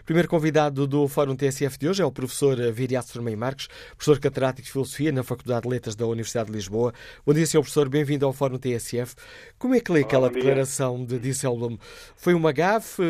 Primeiro 0.05 0.27
convidado 0.27 0.85
do 0.87 1.07
Fórum 1.07 1.35
TSF 1.35 1.77
de 1.77 1.87
hoje 1.87 2.01
é 2.01 2.05
o 2.05 2.11
professor 2.11 2.55
Viriato 2.71 3.13
Fermeiro 3.13 3.39
Marques, 3.39 3.67
professor 3.95 4.19
catedrático 4.19 4.63
de 4.63 4.71
Filosofia 4.71 5.11
na 5.11 5.23
Faculdade 5.23 5.61
de 5.63 5.69
Letras 5.69 5.95
da 5.95 6.05
Universidade 6.05 6.47
de 6.47 6.55
Lisboa. 6.55 6.93
Bom 7.25 7.33
dia, 7.33 7.45
senhor 7.45 7.61
professor, 7.61 7.87
bem-vindo 7.89 8.25
ao 8.25 8.33
Fórum 8.33 8.57
TSF. 8.57 9.15
Como 9.59 9.75
é 9.75 9.79
que 9.79 9.91
lê 9.91 10.01
aquela 10.01 10.29
declaração 10.29 11.05
de 11.05 11.19
Disselblom? 11.19 11.77
Foi 12.15 12.33
uma 12.33 12.51
gafe, 12.51 13.03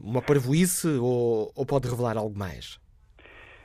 uma 0.00 0.22
parvoíce 0.22 0.88
ou, 1.00 1.50
ou, 1.56 1.66
pode 1.66 1.88
revelar 1.88 2.16
algo 2.16 2.38
mais? 2.38 2.78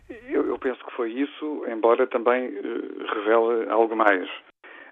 Eu, 0.09 0.47
eu, 0.47 0.57
penso 0.57 0.83
que 0.85 0.95
foi 0.95 1.11
isso, 1.11 1.63
embora 1.67 2.07
também 2.07 2.47
uh, 2.47 3.03
revele 3.13 3.69
algo 3.69 3.95
mais. 3.95 4.27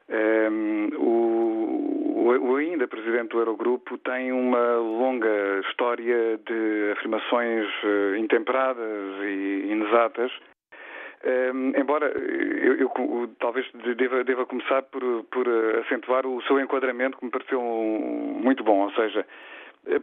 Um, 0.08 0.90
o, 1.00 1.95
o, 2.34 2.56
ainda 2.56 2.88
presidente 2.88 3.30
do 3.30 3.40
Eurogrupo 3.40 3.98
tem 4.00 4.32
uma 4.32 4.76
longa 4.76 5.62
história 5.68 6.38
de 6.38 6.92
afirmações 6.94 7.68
uh, 7.84 8.16
intemperadas 8.18 9.24
e 9.24 9.68
inexatas. 9.70 10.32
Um, 11.26 11.74
embora 11.76 12.08
eu, 12.08 12.76
eu, 12.76 12.92
talvez 13.40 13.66
deva, 13.98 14.24
deva 14.24 14.46
começar 14.46 14.84
por, 14.84 15.02
por 15.32 15.48
acentuar 15.84 16.26
o 16.28 16.42
seu 16.44 16.60
enquadramento 16.60 17.18
que 17.18 17.26
me 17.26 17.32
pareceu 17.32 17.60
muito 17.60 18.64
bom, 18.64 18.82
ou 18.82 18.92
seja, 18.92 19.26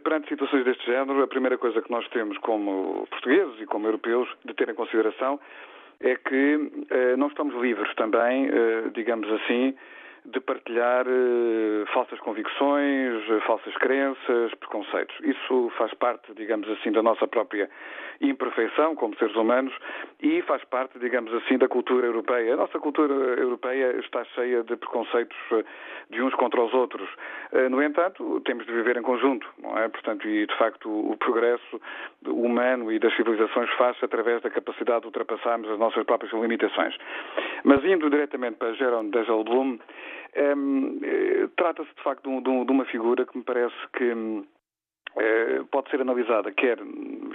perante 0.03 0.29
situações 0.29 0.65
deste 0.65 0.85
género, 0.85 1.21
a 1.23 1.27
primeira 1.27 1.57
coisa 1.57 1.81
que 1.81 1.91
nós 1.91 2.07
temos 2.09 2.37
como 2.39 3.07
portugueses 3.09 3.61
e 3.61 3.65
como 3.65 3.87
europeus 3.87 4.27
de 4.43 4.53
ter 4.53 4.69
em 4.69 4.75
consideração 4.75 5.39
é 5.99 6.15
que 6.15 6.55
uh, 6.55 7.17
não 7.17 7.27
estamos 7.27 7.55
livres 7.55 7.93
também, 7.95 8.49
uh, 8.49 8.89
digamos 8.93 9.31
assim, 9.31 9.73
de 10.25 10.39
partilhar 10.39 11.05
uh, 11.07 11.85
falsas 11.93 12.19
convicções, 12.19 13.23
falsas 13.45 13.73
crenças, 13.75 14.53
preconceitos. 14.55 15.15
Isso 15.21 15.71
faz 15.77 15.93
parte, 15.93 16.33
digamos 16.33 16.69
assim, 16.69 16.91
da 16.91 17.03
nossa 17.03 17.27
própria 17.27 17.69
imperfeição 18.21 18.95
como 18.95 19.15
seres 19.17 19.35
humanos 19.35 19.73
e 20.21 20.41
faz 20.43 20.63
parte, 20.65 20.97
digamos 20.99 21.33
assim, 21.33 21.57
da 21.57 21.67
cultura 21.67 22.07
europeia. 22.07 22.53
A 22.53 22.57
nossa 22.57 22.79
cultura 22.79 23.13
europeia 23.13 23.97
está 23.99 24.23
cheia 24.25 24.63
de 24.63 24.75
preconceitos 24.75 25.37
de 26.09 26.21
uns 26.21 26.33
contra 26.35 26.61
os 26.61 26.73
outros. 26.73 27.09
No 27.69 27.81
entanto, 27.81 28.39
temos 28.45 28.65
de 28.65 28.71
viver 28.71 28.97
em 28.97 29.01
conjunto, 29.01 29.47
não 29.57 29.77
é? 29.77 29.89
Portanto, 29.89 30.27
e 30.27 30.45
de 30.45 30.57
facto 30.57 30.89
o 30.89 31.17
progresso 31.17 31.81
humano 32.25 32.91
e 32.91 32.99
das 32.99 33.13
civilizações 33.15 33.69
faz-se 33.71 34.05
através 34.05 34.41
da 34.41 34.49
capacidade 34.49 35.01
de 35.01 35.07
ultrapassarmos 35.07 35.69
as 35.69 35.79
nossas 35.79 36.03
próprias 36.05 36.31
limitações. 36.33 36.95
Mas 37.63 37.83
indo 37.83 38.09
diretamente 38.09 38.57
para 38.57 38.73
Jerome 38.73 39.11
Dijsselbloem, 39.11 39.79
um, 40.35 40.99
eh, 41.03 41.47
trata-se 41.55 41.93
de 41.95 42.01
facto 42.01 42.27
de, 42.29 42.41
de, 42.41 42.65
de, 42.65 42.71
uma 42.71 42.85
figura 42.85 43.25
que 43.25 43.37
me 43.37 43.43
parece 43.43 43.75
que 43.95 44.13
um, 44.13 44.43
eh, 45.15 45.61
pode 45.71 45.89
ser 45.91 46.01
analisada 46.01 46.51
quer 46.51 46.79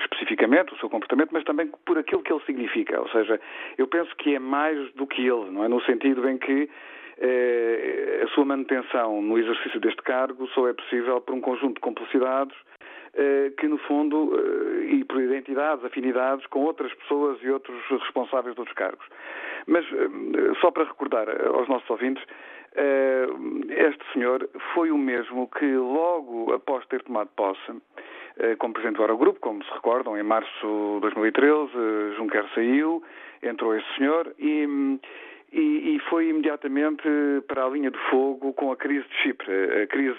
especificamente 0.00 0.74
o 0.74 0.78
seu 0.78 0.90
comportamento, 0.90 1.30
mas 1.32 1.44
também 1.44 1.70
por 1.86 1.96
aquilo 1.96 2.22
que 2.22 2.32
ele 2.32 2.42
significa. 2.44 3.00
Ou 3.00 3.08
seja, 3.10 3.40
eu 3.76 3.86
penso 3.86 4.14
que 4.16 4.34
é 4.34 4.38
mais 4.38 4.92
do 4.94 5.06
que 5.06 5.22
ele, 5.22 5.50
não 5.50 5.64
é? 5.64 5.68
No 5.68 5.80
sentido 5.82 6.28
em 6.28 6.38
que 6.38 6.68
eh, 7.18 8.22
a 8.24 8.28
sua 8.28 8.44
manutenção 8.44 9.22
no 9.22 9.38
exercício 9.38 9.80
deste 9.80 10.02
cargo 10.02 10.48
só 10.48 10.68
é 10.68 10.72
possível 10.72 11.20
por 11.20 11.34
um 11.34 11.40
conjunto 11.40 11.74
de 11.74 11.80
complicidades 11.80 12.56
que, 13.56 13.66
no 13.66 13.78
fundo, 13.78 14.32
e 14.84 15.02
por 15.04 15.20
identidades, 15.20 15.84
afinidades 15.84 16.46
com 16.46 16.60
outras 16.60 16.94
pessoas 16.94 17.42
e 17.42 17.50
outros 17.50 17.76
responsáveis 17.88 18.54
de 18.54 18.60
outros 18.60 18.76
cargos. 18.76 19.04
Mas, 19.66 19.84
só 20.60 20.70
para 20.70 20.84
recordar 20.84 21.26
aos 21.48 21.66
nossos 21.68 21.88
ouvintes, 21.90 22.22
este 23.70 24.12
senhor 24.12 24.48
foi 24.74 24.90
o 24.90 24.98
mesmo 24.98 25.48
que, 25.48 25.66
logo 25.66 26.52
após 26.52 26.86
ter 26.86 27.02
tomado 27.02 27.28
posse, 27.36 27.82
como 28.58 28.72
presidente 28.72 28.96
do 28.96 29.02
Eurogrupo, 29.02 29.40
como 29.40 29.64
se 29.64 29.70
recordam, 29.72 30.16
em 30.16 30.22
março 30.22 30.94
de 30.96 31.00
2013, 31.00 31.72
Juncker 32.16 32.44
saiu, 32.54 33.02
entrou 33.42 33.74
esse 33.74 33.94
senhor 33.96 34.32
e 34.38 34.98
e, 35.52 35.96
e, 35.96 35.98
foi 36.10 36.28
imediatamente 36.28 37.08
para 37.46 37.64
a 37.64 37.68
linha 37.68 37.90
de 37.90 37.98
fogo 38.10 38.52
com 38.52 38.70
a 38.70 38.76
crise 38.76 39.06
de 39.08 39.14
Chipre, 39.22 39.50
a 39.82 39.86
crise 39.86 40.18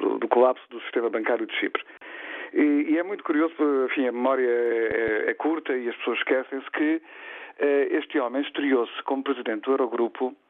do, 0.00 0.18
do 0.18 0.28
colapso 0.28 0.62
do 0.70 0.80
sistema 0.82 1.10
bancário 1.10 1.46
de 1.46 1.54
Chipre. 1.56 1.82
E, 2.52 2.90
e, 2.90 2.98
é 2.98 3.02
muito 3.02 3.24
curioso, 3.24 3.54
enfim, 3.86 4.06
a 4.06 4.12
memória 4.12 4.46
é, 4.46 5.24
é, 5.30 5.34
curta 5.34 5.76
e 5.76 5.88
as 5.88 5.96
pessoas 5.96 6.18
esquecem-se 6.18 6.70
que 6.70 7.02
eh, 7.58 7.88
este 7.90 8.18
homem 8.18 8.42
estreou-se 8.42 9.02
como 9.04 9.22
presidente 9.22 9.64
do 9.64 9.72
Eurogrupo 9.72 10.34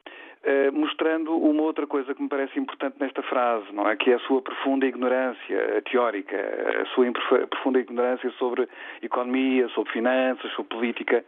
mostrando 0.73 1.37
uma 1.37 1.61
outra 1.61 1.85
coisa 1.85 2.15
que 2.15 2.21
me 2.21 2.29
parece 2.29 2.59
importante 2.59 2.95
nesta 2.99 3.21
frase, 3.23 3.71
não 3.73 3.87
é? 3.87 3.95
Que 3.95 4.11
é 4.11 4.15
a 4.15 4.19
sua 4.19 4.41
profunda 4.41 4.85
ignorância 4.87 5.81
teórica, 5.89 6.35
a 6.81 6.85
sua 6.87 7.05
profunda 7.47 7.79
ignorância 7.79 8.29
sobre 8.39 8.67
economia, 9.01 9.67
sobre 9.69 9.93
finanças, 9.93 10.51
sobre 10.53 10.75
política. 10.75 11.23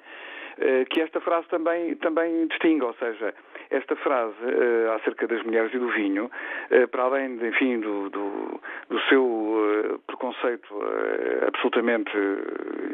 Eh, 0.57 0.85
que 0.85 1.01
esta 1.01 1.19
frase 1.19 1.47
também, 1.47 1.95
também 1.95 2.47
distingue, 2.47 2.83
ou 2.83 2.93
seja, 2.95 3.33
esta 3.71 3.95
frase 3.95 4.35
uh, 4.43 4.91
acerca 4.93 5.25
das 5.27 5.41
mulheres 5.43 5.73
e 5.73 5.79
do 5.79 5.87
vinho, 5.89 6.29
para 6.91 7.03
além, 7.03 7.37
de, 7.37 7.47
enfim, 7.47 7.79
do, 7.79 8.07
do, 8.09 8.61
do 8.87 8.99
seu 9.09 9.99
preconceito 10.05 10.67
absolutamente 11.47 12.11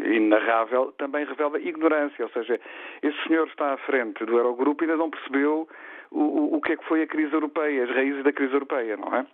inarrável, 0.06 0.94
também 0.98 1.26
revela 1.26 1.60
ignorância, 1.60 2.24
ou 2.24 2.32
seja, 2.32 2.58
esse 3.04 3.28
senhor 3.28 3.48
está 3.48 3.74
à 3.74 3.78
frente 3.78 4.24
do 4.24 4.38
Eurogrupo 4.38 4.84
e 4.84 4.86
ainda 4.86 4.96
não 4.96 5.10
percebeu 5.10 5.68
o, 6.12 6.58
o 6.58 6.62
que 6.62 6.74
é 6.74 6.78
que 6.78 6.86
foi 6.86 7.02
a 7.02 7.08
crise 7.08 7.34
europeia, 7.34 7.84
as 7.84 7.90
raízes 7.90 8.24
da 8.24 8.32
crise 8.32 8.54
europeia, 8.54 8.98
não 8.98 9.16
é? 9.16 9.26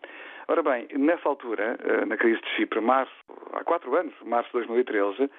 Ora 0.47 0.61
bem, 0.61 0.87
nessa 0.93 1.27
altura, 1.27 1.77
na 2.05 2.15
crise 2.17 2.39
de 2.39 2.49
Chipre, 2.49 2.79
março, 2.79 3.11
há 3.53 3.63
quatro 3.63 3.95
anos, 3.95 4.13
março 4.23 4.47
de 4.49 4.65
2013, 4.67 5.29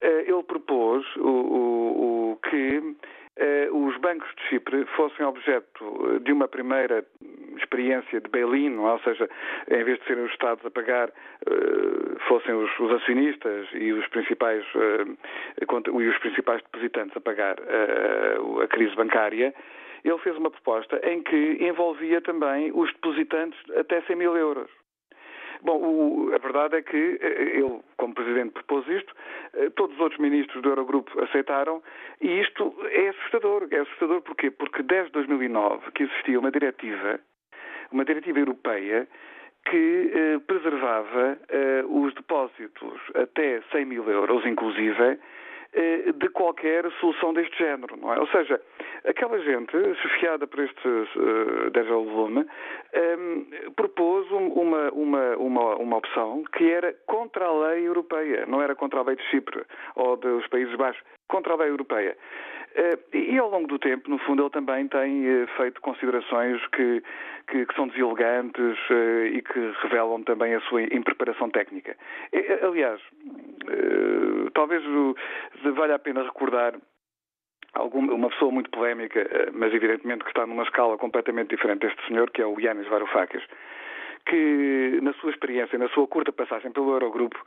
ele 0.00 0.42
propôs 0.42 1.06
o, 1.16 1.28
o, 1.28 2.32
o 2.32 2.36
que 2.48 2.96
os 3.70 3.96
bancos 3.98 4.28
de 4.34 4.42
Chipre 4.48 4.84
fossem 4.96 5.24
objeto 5.24 6.20
de 6.24 6.32
uma 6.32 6.48
primeira 6.48 7.06
experiência 7.56 8.20
de 8.20 8.28
bail-in, 8.28 8.76
ou 8.78 8.98
seja, 9.00 9.30
em 9.70 9.84
vez 9.84 10.00
de 10.00 10.06
serem 10.06 10.24
os 10.24 10.32
Estados 10.32 10.66
a 10.66 10.70
pagar, 10.72 11.12
fossem 12.26 12.52
os, 12.52 12.70
os 12.80 12.90
acionistas 12.92 13.68
e 13.74 13.92
os 13.92 14.06
principais, 14.08 14.64
e 15.60 16.08
os 16.08 16.18
principais 16.18 16.60
depositantes 16.62 17.16
a 17.16 17.20
pagar 17.20 17.56
a 18.60 18.66
crise 18.66 18.96
bancária, 18.96 19.54
ele 20.04 20.18
fez 20.18 20.36
uma 20.36 20.50
proposta 20.50 21.00
em 21.08 21.22
que 21.22 21.58
envolvia 21.60 22.20
também 22.20 22.70
os 22.74 22.92
depositantes 22.92 23.58
até 23.76 24.00
100 24.02 24.16
mil 24.16 24.36
euros. 24.36 24.70
Bom, 25.62 25.78
o, 25.80 26.34
a 26.34 26.38
verdade 26.38 26.76
é 26.76 26.82
que 26.82 27.18
eh, 27.20 27.58
ele, 27.58 27.80
como 27.96 28.14
Presidente, 28.14 28.52
propôs 28.52 28.86
isto, 28.88 29.14
eh, 29.54 29.70
todos 29.70 29.94
os 29.94 30.02
outros 30.02 30.20
ministros 30.20 30.60
do 30.60 30.70
Eurogrupo 30.70 31.22
aceitaram, 31.22 31.80
e 32.20 32.40
isto 32.40 32.74
é 32.90 33.08
assustador. 33.10 33.68
É 33.70 33.78
assustador 33.78 34.22
porquê? 34.22 34.50
Porque 34.50 34.82
desde 34.82 35.12
2009 35.12 35.92
que 35.92 36.02
existia 36.02 36.40
uma 36.40 36.50
diretiva, 36.50 37.20
uma 37.92 38.04
diretiva 38.04 38.40
europeia, 38.40 39.06
que 39.64 40.10
eh, 40.12 40.38
preservava 40.46 41.38
eh, 41.48 41.84
os 41.86 42.12
depósitos 42.14 43.00
até 43.14 43.62
100 43.70 43.84
mil 43.84 44.10
euros, 44.10 44.44
inclusive, 44.44 45.18
eh, 45.74 46.12
de 46.12 46.28
qualquer 46.30 46.90
solução 47.00 47.32
deste 47.32 47.56
género, 47.56 47.96
não 47.96 48.12
é? 48.12 48.18
Ou 48.18 48.26
seja, 48.26 48.60
aquela 49.04 49.38
gente, 49.40 49.72
chefiada 50.02 50.46
por 50.46 50.60
este 50.60 50.88
uh, 50.88 51.70
Daniel 51.70 52.04
Volume, 52.04 52.40
um, 52.40 52.46
ehm, 52.92 53.46
propôs 53.76 54.30
uma, 54.30 54.90
uma, 54.92 55.30
uma, 55.36 55.76
uma 55.76 55.96
opção 55.96 56.44
que 56.56 56.70
era 56.70 56.92
contra 57.06 57.46
a 57.46 57.68
lei 57.68 57.86
europeia, 57.86 58.46
não 58.46 58.62
era 58.62 58.74
contra 58.74 59.00
a 59.00 59.02
lei 59.02 59.16
de 59.16 59.22
Chipre 59.24 59.64
ou 59.96 60.16
dos 60.16 60.46
Países 60.48 60.74
Baixos, 60.76 61.02
contra 61.28 61.54
a 61.54 61.56
lei 61.56 61.70
europeia. 61.70 62.16
Uh, 62.72 63.16
e 63.16 63.38
ao 63.38 63.50
longo 63.50 63.66
do 63.66 63.78
tempo, 63.78 64.08
no 64.08 64.18
fundo, 64.18 64.42
ele 64.42 64.50
também 64.50 64.88
tem 64.88 65.28
uh, 65.28 65.46
feito 65.58 65.78
considerações 65.82 66.58
que, 66.68 67.02
que, 67.48 67.66
que 67.66 67.74
são 67.74 67.86
deselegantes 67.86 68.78
uh, 68.88 69.26
e 69.26 69.42
que 69.42 69.72
revelam 69.82 70.22
também 70.22 70.54
a 70.54 70.60
sua 70.62 70.82
impreparação 70.82 71.50
técnica. 71.50 71.94
aliás, 72.62 73.00
talvez 74.54 74.82
valha 75.74 75.96
a 75.96 75.98
pena 75.98 76.22
recordar 76.22 76.74
alguma, 77.74 78.12
uma 78.12 78.28
pessoa 78.30 78.50
muito 78.50 78.70
polémica, 78.70 79.26
mas 79.52 79.72
evidentemente 79.72 80.24
que 80.24 80.30
está 80.30 80.46
numa 80.46 80.62
escala 80.62 80.96
completamente 80.98 81.50
diferente 81.50 81.80
deste 81.80 82.06
senhor, 82.06 82.30
que 82.30 82.42
é 82.42 82.46
o 82.46 82.58
Yanis 82.58 82.88
Varoufakis 82.88 83.42
que, 84.26 85.00
na 85.02 85.12
sua 85.14 85.30
experiência, 85.30 85.78
na 85.78 85.88
sua 85.88 86.06
curta 86.06 86.32
passagem 86.32 86.70
pelo 86.70 86.92
Eurogrupo, 86.92 87.38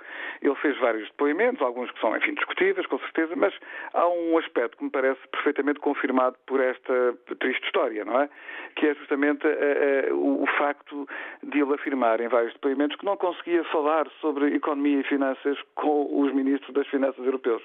ele 0.42 0.56
fez 0.56 0.78
vários 0.80 1.08
depoimentos, 1.10 1.62
alguns 1.62 1.90
que 1.92 2.00
são, 2.00 2.16
enfim, 2.16 2.34
discutíveis, 2.34 2.86
com 2.88 3.00
certeza, 3.00 3.36
mas 3.36 3.54
há 3.94 4.08
um 4.08 4.38
aspecto 4.38 4.78
que 4.78 4.84
me 4.84 4.90
parece 4.90 5.20
perfeitamente 5.30 5.80
confirmado 5.80 6.36
por 6.46 6.60
esta 6.60 7.16
triste 7.40 7.66
história, 7.66 8.04
não 8.04 8.22
é? 8.22 8.30
Que 8.76 8.88
é 8.88 8.96
justamente 8.96 9.48
uh, 9.48 10.14
uh, 10.14 10.44
o, 10.44 10.48
facto 10.58 11.08
de 11.44 11.62
ele 11.62 11.74
afirmar 11.74 12.20
em 12.20 12.28
vários 12.28 12.54
depoimentos 12.54 12.98
que 12.98 13.06
não 13.06 13.18
conseguia 13.18 13.64
falar 13.66 14.08
sobre 14.22 14.54
economia 14.56 15.00
e 15.00 15.04
finanças 15.04 15.58
com 15.76 16.22
os 16.22 16.34
ministros 16.34 16.74
das 16.74 16.88
finanças 16.88 17.26
europeus. 17.26 17.64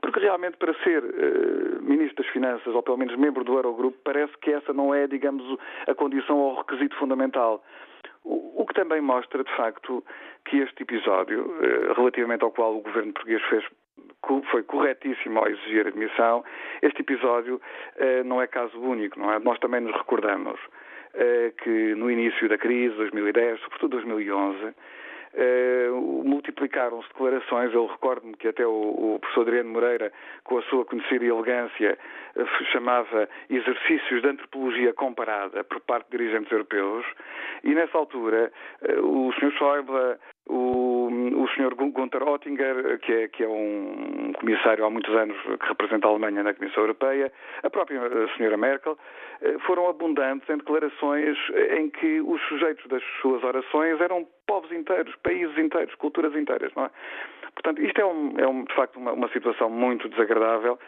Porque 0.00 0.20
realmente, 0.20 0.56
para 0.56 0.74
ser 0.82 1.02
uh, 1.02 1.82
ministro 1.82 2.22
das 2.22 2.32
finanças, 2.32 2.74
ou 2.74 2.82
pelo 2.82 2.96
menos 2.96 3.16
membro 3.16 3.44
do 3.44 3.54
Eurogrupo, 3.54 3.98
parece 4.04 4.36
que 4.38 4.52
essa 4.52 4.72
não 4.72 4.94
é, 4.94 5.06
digamos, 5.06 5.42
a 5.86 5.94
condição 5.94 6.38
ou 6.38 6.52
o 6.52 6.58
requisito 6.58 6.96
fundamental. 6.96 7.62
O, 8.24 8.64
que 8.66 8.74
também 8.74 9.00
mostra, 9.00 9.42
de 9.42 9.56
facto, 9.56 10.04
que 10.44 10.58
este 10.58 10.82
episódio, 10.82 11.54
eh, 11.60 11.92
relativamente 11.94 12.44
ao 12.44 12.50
qual 12.50 12.76
o 12.76 12.80
governo 12.80 13.12
português 13.12 13.42
fez 13.44 13.64
foi 14.50 14.62
corretíssimo 14.62 15.40
ao 15.40 15.48
exigir 15.48 15.86
admissão. 15.86 16.44
Este 16.80 17.02
episódio 17.02 17.60
eh, 17.96 18.22
não 18.22 18.40
é 18.40 18.46
caso 18.46 18.78
único, 18.80 19.18
não 19.18 19.32
é? 19.32 19.38
Nós 19.40 19.58
também 19.58 19.80
nos 19.80 19.94
recordamos 19.96 20.58
eh, 21.14 21.52
que 21.62 21.94
no 21.94 22.10
início 22.10 22.48
da 22.48 22.56
crise, 22.56 22.94
2010, 22.96 23.60
sobretudo 23.60 23.90
2011, 23.92 24.74
Uh, 25.34 26.22
multiplicaram-se 26.24 27.08
declarações. 27.08 27.72
Eu 27.72 27.86
recordo-me 27.86 28.34
que 28.34 28.48
até 28.48 28.66
o, 28.66 29.14
o, 29.14 29.18
professor 29.18 29.42
Adriano 29.42 29.70
Moreira, 29.70 30.12
com 30.44 30.58
a 30.58 30.62
sua 30.64 30.84
conhecida 30.84 31.24
elegância, 31.24 31.98
uh, 32.36 32.64
chamava 32.70 33.26
exercícios 33.48 34.20
de 34.20 34.28
antropologia 34.28 34.92
comparada 34.92 35.64
por 35.64 35.80
parte 35.80 36.10
de 36.10 36.18
dirigentes 36.18 36.52
europeus. 36.52 37.06
E 37.64 37.74
nessa 37.74 37.96
altura, 37.96 38.52
uh, 38.82 39.28
o 39.28 39.32
Sr. 39.32 39.52
Schäuble, 39.52 40.18
o, 40.48 41.08
o 41.08 41.48
Sr. 41.54 41.74
Gunther 41.76 42.22
Oettinger, 42.28 42.98
que 42.98 43.12
é, 43.12 43.28
que 43.28 43.44
é 43.44 43.48
um 43.48 44.32
comissário 44.38 44.84
há 44.84 44.90
muitos 44.90 45.14
anos 45.14 45.40
que 45.40 45.66
representa 45.66 46.08
a 46.08 46.10
Alemanha 46.10 46.42
na 46.42 46.52
Comissão 46.52 46.82
Europeia, 46.82 47.32
a 47.62 47.70
própria 47.70 48.00
Sra. 48.36 48.56
Merkel, 48.56 48.98
foram 49.66 49.88
abundantes 49.88 50.48
em 50.50 50.56
declarações 50.56 51.38
em 51.78 51.88
que 51.90 52.20
os 52.20 52.40
sujeitos 52.48 52.86
das 52.88 53.02
suas 53.20 53.42
orações 53.44 54.00
eram 54.00 54.26
povos 54.52 54.70
inteiros, 54.70 55.14
países 55.22 55.56
inteiros, 55.56 55.94
culturas 55.94 56.36
inteiras, 56.36 56.70
não 56.76 56.84
é? 56.84 56.90
Portanto, 57.54 57.80
isto 57.80 57.98
é, 57.98 58.04
um, 58.04 58.34
é 58.38 58.46
um, 58.46 58.64
de 58.64 58.74
facto 58.74 58.96
uma, 58.96 59.12
uma, 59.12 59.28
situação 59.30 59.70
muito 59.70 60.10
desagradável 60.10 60.78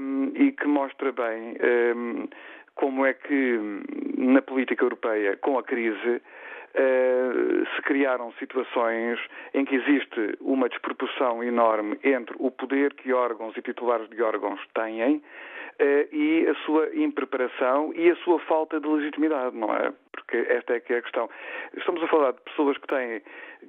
um, 0.00 0.32
e 0.34 0.50
que 0.50 0.66
mostra 0.66 1.12
bem 1.12 1.56
um, 1.94 2.28
como 2.74 3.06
é 3.06 3.14
que 3.14 3.60
na 4.16 4.42
política 4.42 4.84
europeia, 4.84 5.36
com 5.36 5.56
a 5.58 5.62
crise, 5.62 6.20
Uh, 6.68 7.66
se 7.74 7.82
criaram 7.82 8.30
situações 8.32 9.18
em 9.54 9.64
que 9.64 9.74
existe 9.74 10.36
uma 10.38 10.68
desproporção 10.68 11.42
enorme 11.42 11.98
entre 12.04 12.36
o 12.38 12.50
poder 12.50 12.92
que 12.92 13.10
órgãos 13.10 13.56
e 13.56 13.62
titulares 13.62 14.06
de 14.10 14.22
órgãos 14.22 14.60
têm 14.74 15.22
e 16.12 16.46
a 16.48 16.54
sua 16.64 16.88
impreparação 16.94 17.92
e 17.94 18.10
a 18.10 18.16
sua 18.16 18.38
falta 18.40 18.80
de 18.80 18.88
legitimidade, 18.88 19.56
não 19.56 19.72
é? 19.74 19.92
Porque 20.12 20.36
esta 20.36 20.74
é 20.74 20.80
que 20.80 20.92
é 20.92 20.98
a 20.98 21.02
questão. 21.02 21.30
Estamos 21.76 22.02
a 22.02 22.08
falar 22.08 22.32
de 22.32 22.40
pessoas 22.40 22.76
que 22.78 22.86
têm 22.86 23.22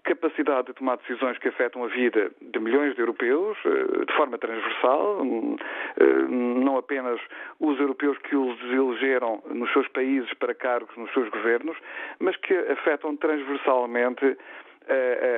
capacidade 0.03 0.67
de 0.67 0.73
tomar 0.73 0.97
decisões 0.97 1.38
que 1.38 1.47
afetam 1.47 1.83
a 1.83 1.88
vida 1.88 2.31
de 2.41 2.59
milhões 2.59 2.95
de 2.95 3.01
europeus 3.01 3.57
eh, 3.65 4.06
de 4.06 4.13
forma 4.15 4.38
transversal, 4.38 5.21
hum, 5.21 5.56
eh, 6.00 6.03
não 6.29 6.77
apenas 6.77 7.19
os 7.59 7.79
europeus 7.79 8.17
que 8.19 8.35
os 8.35 8.59
elegeram 8.71 9.41
nos 9.50 9.71
seus 9.73 9.88
países 9.89 10.31
para 10.35 10.53
cargos 10.53 10.95
nos 10.95 11.11
seus 11.13 11.29
governos, 11.29 11.77
mas 12.19 12.35
que 12.38 12.53
afetam 12.53 13.15
transversalmente 13.17 14.38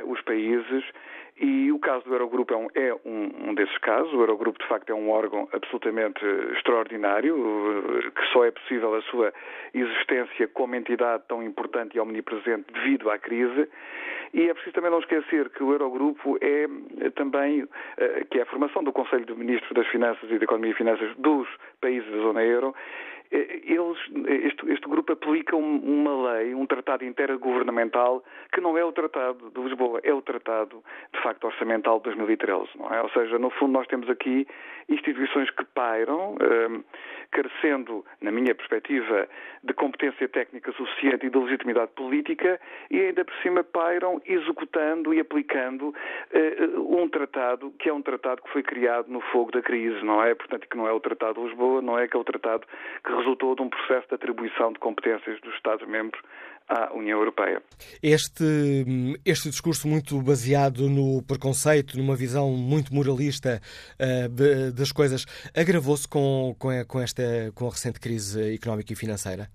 os 0.06 0.20
países 0.22 0.84
e 1.42 1.72
o 1.72 1.78
caso 1.78 2.04
do 2.04 2.14
Eurogrupo 2.14 2.52
é, 2.52 2.56
um, 2.56 2.68
é 2.74 2.94
um, 3.04 3.54
desses 3.54 3.76
casos. 3.78 4.12
O 4.12 4.20
Eurogrupo, 4.20 4.58
de 4.60 4.68
facto, 4.68 4.90
é 4.90 4.94
um 4.94 5.10
órgão 5.10 5.48
absolutamente 5.52 6.24
extraordinário, 6.54 7.34
que 8.14 8.26
só 8.32 8.44
é 8.44 8.50
possível 8.50 8.94
a 8.94 9.02
sua 9.02 9.32
existência 9.74 10.46
como 10.48 10.76
entidade 10.76 11.24
tão 11.26 11.42
importante 11.42 11.96
e 11.96 12.00
omnipresente 12.00 12.72
devido 12.72 13.10
à 13.10 13.18
crise. 13.18 13.68
E 14.34 14.48
é 14.48 14.54
preciso 14.54 14.74
também 14.74 14.90
não 14.90 15.00
esquecer 15.00 15.50
que 15.50 15.62
o 15.62 15.72
Eurogrupo 15.72 16.38
é 16.40 16.66
também, 17.16 17.66
eh, 17.98 18.24
que 18.30 18.38
é 18.38 18.42
a 18.42 18.46
formação 18.46 18.82
do 18.82 18.92
Conselho 18.92 19.26
de 19.26 19.34
Ministros 19.34 19.72
das 19.72 19.86
Finanças 19.88 20.30
e 20.30 20.38
da 20.38 20.44
Economia 20.44 20.70
e 20.70 20.74
Finanças 20.74 21.14
dos 21.16 21.46
países 21.80 22.10
da 22.10 22.18
zona 22.18 22.42
euro, 22.42 22.74
eh, 22.74 23.11
eles, 23.32 23.98
este, 24.44 24.70
este, 24.70 24.88
grupo 24.88 25.12
aplica 25.12 25.56
uma 25.56 26.32
lei, 26.32 26.54
um 26.54 26.66
tratado 26.66 27.04
intergovernamental, 27.04 28.22
que 28.52 28.60
não 28.60 28.76
é 28.76 28.84
o 28.84 28.92
Tratado 28.92 29.50
de 29.50 29.60
Lisboa, 29.60 30.00
é 30.02 30.12
o 30.12 30.20
Tratado, 30.20 30.82
de 31.14 31.22
facto, 31.22 31.44
Orçamental 31.44 31.98
de 31.98 32.04
2013. 32.04 32.68
Não 32.76 32.92
é? 32.92 33.00
Ou 33.00 33.08
seja, 33.10 33.38
no 33.38 33.48
fundo, 33.50 33.72
nós 33.72 33.86
temos 33.86 34.08
aqui 34.10 34.46
instituições 34.88 35.48
que 35.50 35.64
pairam, 35.64 36.34
um, 36.34 36.84
carecendo, 37.30 38.04
na 38.20 38.30
minha 38.30 38.54
perspectiva, 38.54 39.26
de 39.64 39.72
competência 39.72 40.28
técnica 40.28 40.70
suficiente 40.72 41.26
e 41.26 41.30
de 41.30 41.38
legitimidade 41.38 41.92
política, 41.92 42.60
e 42.90 43.00
ainda 43.00 43.24
por 43.24 43.34
cima 43.36 43.64
pairam 43.64 44.20
executando 44.26 45.14
e 45.14 45.20
aplicando 45.20 45.88
uh, 45.88 46.98
um 47.00 47.08
tratado 47.08 47.72
que 47.78 47.88
é 47.88 47.92
um 47.92 48.02
tratado 48.02 48.42
que 48.42 48.50
foi 48.50 48.62
criado 48.62 49.08
no 49.08 49.20
fogo 49.32 49.52
da 49.52 49.62
crise, 49.62 50.04
não 50.04 50.22
é? 50.22 50.34
Portanto, 50.34 50.68
que 50.68 50.76
não 50.76 50.86
é 50.86 50.92
o 50.92 51.00
Tratado 51.00 51.40
de 51.40 51.48
Lisboa, 51.48 51.80
não 51.80 51.98
é 51.98 52.04
aquele 52.04 52.24
tratado 52.24 52.66
que 53.04 53.21
resultou 53.22 53.54
de 53.54 53.62
um 53.62 53.70
processo 53.70 54.08
de 54.08 54.14
atribuição 54.14 54.72
de 54.72 54.78
competências 54.78 55.40
dos 55.40 55.54
Estados-membros 55.54 56.20
à 56.68 56.92
União 56.92 57.18
Europeia. 57.18 57.62
Este, 58.02 58.44
este 59.24 59.50
discurso 59.50 59.88
muito 59.88 60.20
baseado 60.20 60.88
no 60.88 61.22
preconceito, 61.22 61.96
numa 61.96 62.16
visão 62.16 62.50
muito 62.50 62.94
moralista 62.94 63.60
uh, 63.98 64.28
de, 64.28 64.72
das 64.72 64.92
coisas, 64.92 65.24
agravou-se 65.56 66.08
com, 66.08 66.54
com, 66.58 66.70
com, 66.86 67.00
esta, 67.00 67.22
com 67.54 67.66
a 67.66 67.70
recente 67.70 68.00
crise 68.00 68.54
económica 68.54 68.92
e 68.92 68.96
financeira? 68.96 69.48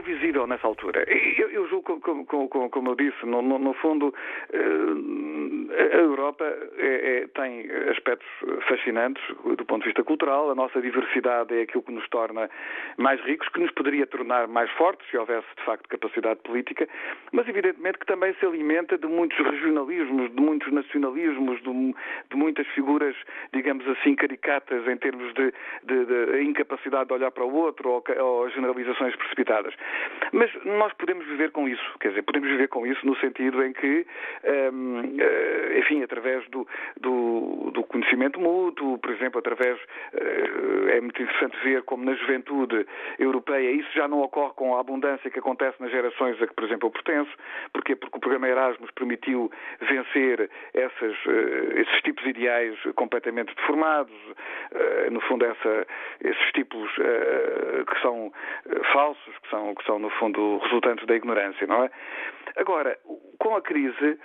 Tornou 0.00 0.02
visível 0.02 0.46
nessa 0.46 0.66
altura. 0.66 1.04
Eu, 1.38 1.50
eu 1.50 1.68
julgo, 1.68 2.00
como, 2.00 2.24
como, 2.26 2.70
como 2.70 2.90
eu 2.90 2.94
disse, 2.94 3.24
no, 3.24 3.42
no, 3.42 3.58
no 3.58 3.74
fundo, 3.74 4.12
eh, 4.52 5.94
a 5.94 5.98
Europa 5.98 6.44
é, 6.76 7.22
é, 7.22 7.26
tem 7.28 7.70
aspectos 7.90 8.28
fascinantes 8.68 9.22
do 9.56 9.64
ponto 9.64 9.82
de 9.82 9.88
vista 9.88 10.02
cultural. 10.02 10.50
A 10.50 10.54
nossa 10.54 10.80
diversidade 10.80 11.56
é 11.56 11.62
aquilo 11.62 11.82
que 11.82 11.92
nos 11.92 12.08
torna 12.08 12.48
mais 12.96 13.20
ricos, 13.22 13.48
que 13.48 13.60
nos 13.60 13.70
poderia 13.72 14.06
tornar 14.06 14.48
mais 14.48 14.70
fortes 14.72 15.08
se 15.10 15.16
houvesse 15.16 15.46
de 15.56 15.64
facto 15.64 15.88
capacidade 15.88 16.40
política, 16.40 16.88
mas 17.32 17.48
evidentemente 17.48 17.98
que 17.98 18.06
também 18.06 18.34
se 18.38 18.46
alimenta 18.46 18.98
de 18.98 19.06
muitos 19.06 19.38
regionalismos, 19.38 20.30
de 20.34 20.40
muitos 20.40 20.72
nacionalismos, 20.72 21.62
de, 21.62 21.94
de 22.30 22.36
muitas 22.36 22.66
figuras, 22.68 23.16
digamos 23.52 23.86
assim, 23.88 24.14
caricatas 24.14 24.86
em 24.86 24.96
termos 24.96 25.32
de, 25.34 25.52
de, 25.84 26.04
de 26.04 26.42
incapacidade 26.42 27.08
de 27.08 27.14
olhar 27.14 27.30
para 27.30 27.44
o 27.44 27.54
outro 27.54 27.90
ou, 27.90 28.04
ou 28.18 28.50
generalizações 28.50 29.14
precipitadas. 29.16 29.74
Mas 30.32 30.50
nós 30.64 30.92
podemos 30.92 31.26
viver 31.26 31.50
com 31.50 31.68
isso, 31.68 31.82
quer 31.98 32.10
dizer, 32.10 32.22
podemos 32.22 32.48
viver 32.48 32.68
com 32.68 32.86
isso 32.86 33.04
no 33.04 33.16
sentido 33.16 33.64
em 33.64 33.72
que, 33.72 34.06
um, 34.72 35.16
eh, 35.18 35.78
enfim, 35.78 36.02
através 36.02 36.46
do, 36.50 36.66
do, 37.00 37.70
do, 37.72 37.82
conhecimento 37.84 38.40
mútuo, 38.40 38.98
por 38.98 39.10
exemplo, 39.10 39.40
através, 39.40 39.76
uh, 39.78 40.88
é 40.90 41.00
muito 41.00 41.20
interessante 41.20 41.56
ver 41.64 41.82
como 41.82 42.04
na 42.04 42.14
juventude 42.14 42.86
europeia 43.18 43.70
isso 43.72 43.88
já 43.92 44.06
não 44.06 44.20
ocorre 44.20 44.52
com 44.54 44.76
a 44.76 44.80
abundância 44.80 45.30
que 45.30 45.38
acontece 45.38 45.80
nas 45.80 45.90
gerações 45.90 46.40
a 46.40 46.46
que, 46.46 46.54
por 46.54 46.64
exemplo, 46.64 46.88
eu 46.88 46.92
pertenço. 46.92 47.30
Porquê? 47.72 47.96
Porque 47.96 48.16
o 48.16 48.20
programa 48.20 48.48
Erasmus 48.48 48.90
permitiu 48.92 49.50
vencer 49.80 50.48
essas, 50.72 51.16
uh, 51.26 51.80
esses 51.80 52.00
tipos 52.02 52.24
ideais 52.24 52.78
completamente 52.94 53.54
deformados, 53.56 54.14
no 55.10 55.20
fundo, 55.22 55.44
essa, 55.44 55.86
esses 56.20 56.52
tipos 56.52 56.90
que 56.94 58.00
são 58.02 58.32
falsos, 58.92 59.38
que 59.42 59.50
são, 59.50 59.74
que 59.80 59.86
são, 59.86 59.98
no 59.98 60.10
fundo, 60.10 60.58
resultantes 60.58 61.06
da 61.06 61.14
ignorância, 61.14 61.66
não 61.66 61.84
é? 61.84 61.90
Agora, 62.56 62.98
com 63.38 63.56
a 63.56 63.62
crise, 63.62 64.18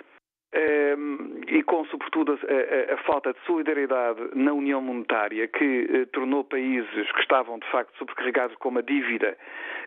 ehm, 0.52 1.40
e 1.48 1.62
com, 1.62 1.84
sobretudo, 1.86 2.32
a, 2.32 2.92
a, 2.92 2.94
a, 2.94 2.98
falta 3.04 3.32
de 3.32 3.38
solidariedade 3.46 4.20
na 4.34 4.52
União 4.52 4.80
Monetária, 4.80 5.48
que 5.48 5.84
uh, 5.84 6.06
tornou 6.08 6.44
países 6.44 7.10
que 7.12 7.20
estavam, 7.20 7.58
de 7.58 7.70
facto, 7.70 7.96
sobrecarregados 7.98 8.56
com 8.56 8.68
uma 8.68 8.82
dívida, 8.82 9.36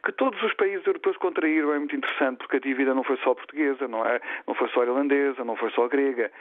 que 0.04 0.12
todos 0.14 0.42
os 0.42 0.54
países 0.54 0.86
europeus 0.88 1.18
contraíram, 1.18 1.74
é 1.74 1.80
muito 1.80 1.96
interessante, 1.96 2.38
porque 2.38 2.58
a 2.58 2.60
dívida 2.60 2.94
não 2.94 3.04
foi 3.04 3.18
só 3.18 3.36
portuguesa, 3.36 3.88
não 3.88 4.06
é? 4.06 4.20
Não 4.48 4.56
foi 4.56 4.70
só 4.70 4.84
irlandesa, 4.84 5.44
não 5.44 5.56
foi 5.56 5.72
só 5.72 5.88
grega. 5.88 6.32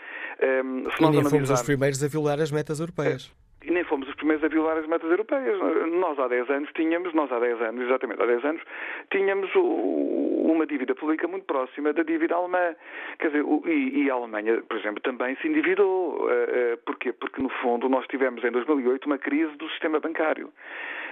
Um, 0.40 0.84
ehm, 0.84 0.90
se 0.90 1.04
e 1.04 1.10
nem 1.10 1.24
fomos 1.24 1.50
os 1.50 1.62
primeiros 1.62 2.02
a 2.02 2.08
violar 2.08 2.40
as 2.40 2.50
metas 2.50 2.80
europeias. 2.80 3.34
É, 3.44 3.47
e 3.68 3.70
nem 3.70 3.84
fomos 3.84 4.08
os 4.08 4.14
primeiros 4.14 4.42
a 4.42 4.48
violar 4.48 4.78
as 4.78 4.86
metas 4.86 5.10
europeias. 5.10 5.58
Nós 5.92 6.18
há 6.18 6.26
10 6.26 6.48
anos 6.48 6.70
tínhamos, 6.74 7.12
nós 7.12 7.30
há 7.30 7.38
10 7.38 7.60
anos, 7.60 7.84
exatamente 7.84 8.22
há 8.22 8.24
10 8.26 8.44
anos, 8.46 8.62
tínhamos 9.10 9.50
uma 9.54 10.66
dívida 10.66 10.94
pública 10.94 11.28
muito 11.28 11.44
próxima 11.44 11.92
da 11.92 12.02
dívida 12.02 12.34
alemã. 12.34 12.74
Quer 13.18 13.28
dizer, 13.28 13.44
e, 13.66 14.10
a 14.10 14.14
Alemanha, 14.14 14.62
por 14.66 14.78
exemplo, 14.78 15.02
também 15.02 15.36
se 15.36 15.48
endividou. 15.48 16.16
Uh, 16.16 16.24
uh, 16.24 16.78
porquê? 16.86 17.12
Porque, 17.12 17.42
no 17.42 17.50
fundo, 17.50 17.90
nós 17.90 18.06
tivemos 18.06 18.42
em 18.42 18.50
2008 18.50 19.04
uma 19.04 19.18
crise 19.18 19.54
do 19.58 19.68
sistema 19.68 20.00
bancário. 20.00 20.50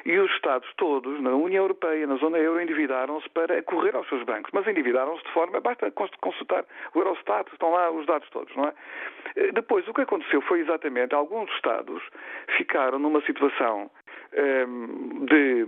E 0.07 0.17
os 0.21 0.31
Estados 0.31 0.73
todos, 0.77 1.21
na 1.21 1.31
União 1.31 1.65
Europeia, 1.65 2.07
na 2.07 2.15
zona 2.15 2.39
euro, 2.39 2.61
endividaram-se 2.61 3.29
para 3.31 3.61
correr 3.65 3.97
aos 3.97 4.09
seus 4.09 4.23
bancos. 4.23 4.53
Mas 4.55 4.65
endividaram-se 4.69 5.25
de 5.25 5.33
forma, 5.33 5.61
basta 5.61 5.91
consultar 5.91 6.65
o 6.95 7.01
Eurostat, 7.01 7.51
estão 7.53 7.73
lá 7.73 7.91
os 7.91 8.07
dados 8.07 8.31
todos, 8.31 8.55
não 8.55 8.67
é? 8.69 8.73
Eh, 9.35 9.51
depois, 9.51 9.87
o 9.89 9.93
que 9.93 10.03
aconteceu 10.03 10.41
foi 10.43 10.61
exatamente, 10.61 11.13
alguns 11.13 11.51
Estados 11.57 12.01
ficaram 12.57 13.01
numa 13.01 13.21
situação 13.23 13.91
Ehm, 14.37 15.25
de, 15.25 15.65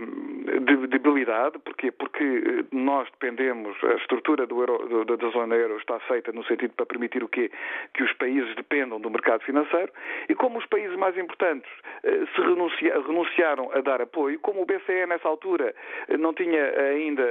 de, 0.59 0.87
debilidade, 0.87 1.57
porquê? 1.59 1.91
Porque 1.91 2.23
eh, 2.23 2.65
nós 2.71 3.09
dependemos, 3.09 3.75
a 3.83 3.95
estrutura 3.95 4.45
do 4.45 4.59
euro, 4.59 5.05
do, 5.05 5.17
da 5.17 5.29
zona 5.29 5.55
euro 5.55 5.77
está 5.77 5.99
feita 6.01 6.31
no 6.31 6.43
sentido 6.43 6.73
para 6.75 6.85
permitir 6.85 7.23
o 7.23 7.27
quê? 7.27 7.49
Que 7.95 8.03
os 8.03 8.13
países 8.13 8.53
dependam 8.55 8.99
do 8.99 9.09
mercado 9.09 9.41
financeiro 9.43 9.91
e 10.27 10.35
como 10.35 10.59
os 10.59 10.65
países 10.67 10.95
mais 10.97 11.17
importantes 11.17 11.71
eh, 12.03 12.25
se 12.35 12.41
renuncia, 12.41 13.01
renunciaram 13.01 13.71
a 13.73 13.81
dar 13.81 14.01
apoio, 14.01 14.28
como 14.37 14.61
o 14.61 14.65
BCE 14.65 15.05
nessa 15.07 15.27
altura 15.27 15.73
eh, 16.07 16.17
não 16.17 16.33
tinha 16.33 16.63
ainda, 16.79 17.23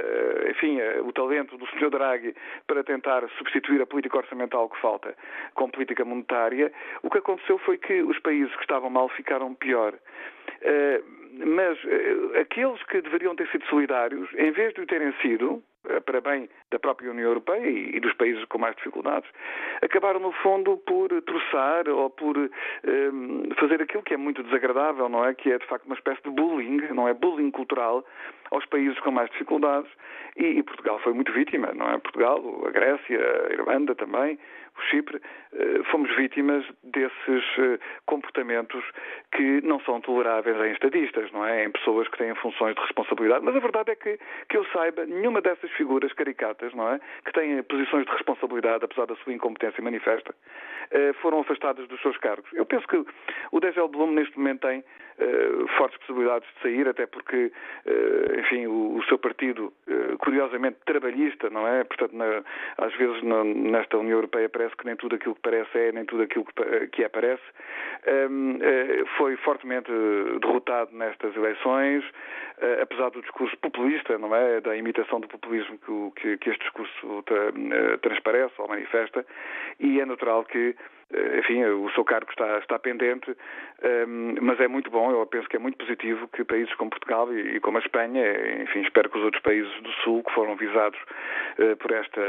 enfim, 0.49 0.79
o 1.03 1.11
talento 1.11 1.57
do 1.57 1.65
Sr. 1.67 1.89
Draghi 1.89 2.35
para 2.67 2.83
tentar 2.83 3.27
substituir 3.37 3.81
a 3.81 3.85
política 3.85 4.17
orçamental 4.17 4.69
que 4.69 4.79
falta 4.81 5.15
com 5.53 5.69
política 5.69 6.05
monetária, 6.05 6.71
o 7.03 7.09
que 7.09 7.17
aconteceu 7.17 7.57
foi 7.59 7.77
que 7.77 8.01
os 8.01 8.19
países 8.19 8.53
que 8.55 8.61
estavam 8.61 8.89
mal 8.89 9.09
ficaram 9.09 9.53
pior. 9.55 9.93
Uh, 9.93 11.19
mas 11.45 11.77
aqueles 12.39 12.81
que 12.83 13.01
deveriam 13.01 13.35
ter 13.35 13.47
sido 13.49 13.65
solidários, 13.67 14.29
em 14.35 14.51
vez 14.51 14.73
de 14.73 14.81
o 14.81 14.85
terem 14.85 15.13
sido, 15.21 15.63
para 16.05 16.21
bem 16.21 16.49
da 16.71 16.79
própria 16.79 17.11
União 17.11 17.27
Europeia 17.27 17.67
e, 17.67 17.99
dos 17.99 18.13
países 18.13 18.43
com 18.45 18.57
mais 18.57 18.75
dificuldades, 18.75 19.29
acabaram, 19.81 20.19
no 20.19 20.31
fundo, 20.33 20.77
por 20.77 21.09
troçar 21.21 21.87
ou 21.87 22.09
por 22.09 22.37
uh, 22.37 22.49
fazer 23.59 23.81
aquilo 23.81 24.03
que 24.03 24.13
é 24.13 24.17
muito 24.17 24.43
desagradável, 24.43 25.07
não 25.09 25.25
é? 25.25 25.33
Que 25.33 25.51
é, 25.51 25.57
de 25.57 25.65
facto, 25.67 25.85
uma 25.85 25.95
espécie 25.95 26.21
de 26.23 26.29
bullying, 26.29 26.81
não 26.93 27.07
é? 27.07 27.13
Bullying 27.13 27.51
cultural 27.51 28.05
aos 28.51 28.65
países 28.65 28.99
com 28.99 29.11
mais 29.11 29.29
dificuldades 29.31 29.89
e, 30.35 30.45
e 30.45 30.63
Portugal 30.63 30.99
foi 30.99 31.13
muito 31.13 31.31
vítima, 31.31 31.71
não 31.73 31.89
é? 31.89 31.97
Portugal, 31.97 32.41
a 32.65 32.71
Grécia, 32.71 33.47
a 33.49 33.53
Irlanda 33.53 33.95
também, 33.95 34.37
o 34.77 34.81
Chipre, 34.89 35.21
eh, 35.53 35.81
fomos 35.91 36.13
vítimas 36.15 36.65
desses 36.83 37.43
eh, 37.57 37.79
comportamentos 38.05 38.83
que 39.31 39.61
não 39.61 39.79
são 39.81 39.99
toleráveis 40.01 40.57
em 40.57 40.71
estadistas, 40.71 41.31
não 41.31 41.45
é? 41.45 41.65
Em 41.65 41.71
pessoas 41.71 42.07
que 42.07 42.17
têm 42.17 42.33
funções 42.35 42.75
de 42.75 42.81
responsabilidade. 42.81 43.43
Mas 43.43 43.55
a 43.55 43.59
verdade 43.59 43.91
é 43.91 43.95
que, 43.95 44.19
que 44.49 44.57
eu 44.57 44.65
saiba, 44.65 45.05
nenhuma 45.05 45.41
dessas 45.41 45.71
figuras 45.71 46.11
caricatas, 46.13 46.73
não 46.73 46.91
é? 46.91 46.99
Que 47.25 47.31
têm 47.33 47.61
posições 47.63 48.05
de 48.05 48.11
responsabilidade, 48.11 48.85
apesar 48.85 49.05
da 49.05 49.15
sua 49.17 49.33
incompetência 49.33 49.83
manifesta, 49.83 50.33
eh, 50.91 51.13
foram 51.21 51.39
afastadas 51.39 51.87
dos 51.87 52.01
seus 52.01 52.17
cargos. 52.17 52.49
Eu 52.53 52.65
penso 52.65 52.87
que 52.87 53.03
o 53.51 53.59
Degel 53.59 53.87
Blum 53.87 54.11
neste 54.11 54.37
momento 54.37 54.67
tem 54.67 54.83
fortes 55.77 55.97
possibilidades 55.99 56.47
de 56.55 56.61
sair, 56.61 56.87
até 56.87 57.05
porque, 57.05 57.51
enfim, 58.37 58.67
o, 58.67 58.97
o 58.97 59.03
seu 59.05 59.17
partido, 59.17 59.73
curiosamente 60.19 60.77
trabalhista, 60.85 61.49
não 61.49 61.67
é? 61.67 61.83
Portanto, 61.83 62.15
na, 62.15 62.43
às 62.77 62.93
vezes 62.95 63.21
na, 63.23 63.43
nesta 63.43 63.97
União 63.97 64.17
Europeia 64.17 64.49
parece 64.49 64.75
que 64.75 64.85
nem 64.85 64.95
tudo 64.95 65.15
aquilo 65.15 65.35
que 65.35 65.41
parece 65.41 65.77
é, 65.77 65.91
nem 65.91 66.05
tudo 66.05 66.23
aquilo 66.23 66.45
que, 66.45 66.87
que 66.87 67.03
é 67.03 67.09
parece. 67.09 67.43
Um, 68.07 68.55
uh, 68.55 68.59
eh, 68.61 69.03
foi 69.17 69.35
fortemente 69.37 69.91
derrotado 70.41 70.95
nestas 70.95 71.35
eleições, 71.35 72.03
apesar 72.81 73.09
do 73.11 73.21
discurso 73.21 73.55
populista, 73.57 74.17
não 74.17 74.35
é? 74.35 74.59
Da 74.61 74.75
imitação 74.75 75.19
do 75.19 75.27
populismo 75.27 75.77
que, 75.77 76.21
que, 76.21 76.37
que 76.37 76.49
este 76.49 76.61
discurso 76.61 77.23
tra, 77.23 77.51
transparece 78.01 78.53
ou 78.57 78.67
manifesta, 78.67 79.25
e 79.79 79.99
é 79.99 80.05
natural 80.05 80.43
que 80.43 80.75
eh, 80.75 80.75
enfim, 81.39 81.63
o 81.65 81.89
seu 81.91 82.03
cargo 82.05 82.29
está, 82.29 82.59
está 82.59 82.77
pendente, 82.77 83.35
ehm, 83.81 84.35
mas 84.41 84.59
é 84.59 84.67
muito 84.67 84.91
bom, 84.91 85.11
eu 85.11 85.25
penso 85.25 85.49
que 85.49 85.55
é 85.55 85.59
muito 85.59 85.77
positivo 85.77 86.27
que 86.27 86.43
países 86.43 86.73
como 86.75 86.91
Portugal 86.91 87.33
e, 87.33 87.59
como 87.59 87.77
a 87.77 87.81
Espanha, 87.81 88.21
eh, 88.23 88.61
enfim, 88.63 88.81
espero 88.81 89.09
que 89.09 89.17
os 89.17 89.23
outros 89.23 89.41
países 89.41 89.71
do 89.81 89.91
Sul 90.03 90.23
que 90.23 90.31
foram 90.33 90.55
visados 90.55 90.99
eh, 91.57 91.75
por 91.75 91.91
esta 91.91 92.21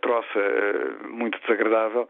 troça 0.00 0.40
muito 1.08 1.40
desagradável 1.40 2.08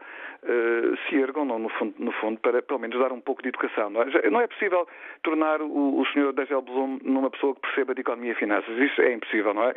se 1.09 1.15
ergam, 1.15 1.45
no 1.45 1.69
fundo, 1.69 1.95
no 1.97 2.11
fundo, 2.11 2.39
para 2.39 2.61
pelo 2.61 2.79
menos 2.79 2.99
dar 2.99 3.11
um 3.11 3.19
pouco 3.19 3.41
de 3.41 3.49
educação. 3.49 3.89
Não 3.89 4.01
é, 4.03 4.29
não 4.29 4.41
é 4.41 4.47
possível 4.47 4.87
tornar 5.23 5.59
o, 5.59 5.99
o 5.99 6.05
Sr. 6.05 6.33
Degel 6.33 6.61
Blum 6.61 6.99
numa 7.03 7.31
pessoa 7.31 7.55
que 7.55 7.61
perceba 7.61 7.95
de 7.95 8.01
economia 8.01 8.33
e 8.33 8.35
finanças. 8.35 8.77
Isso 8.77 9.01
é 9.01 9.13
impossível, 9.13 9.55
não 9.55 9.63
é? 9.63 9.73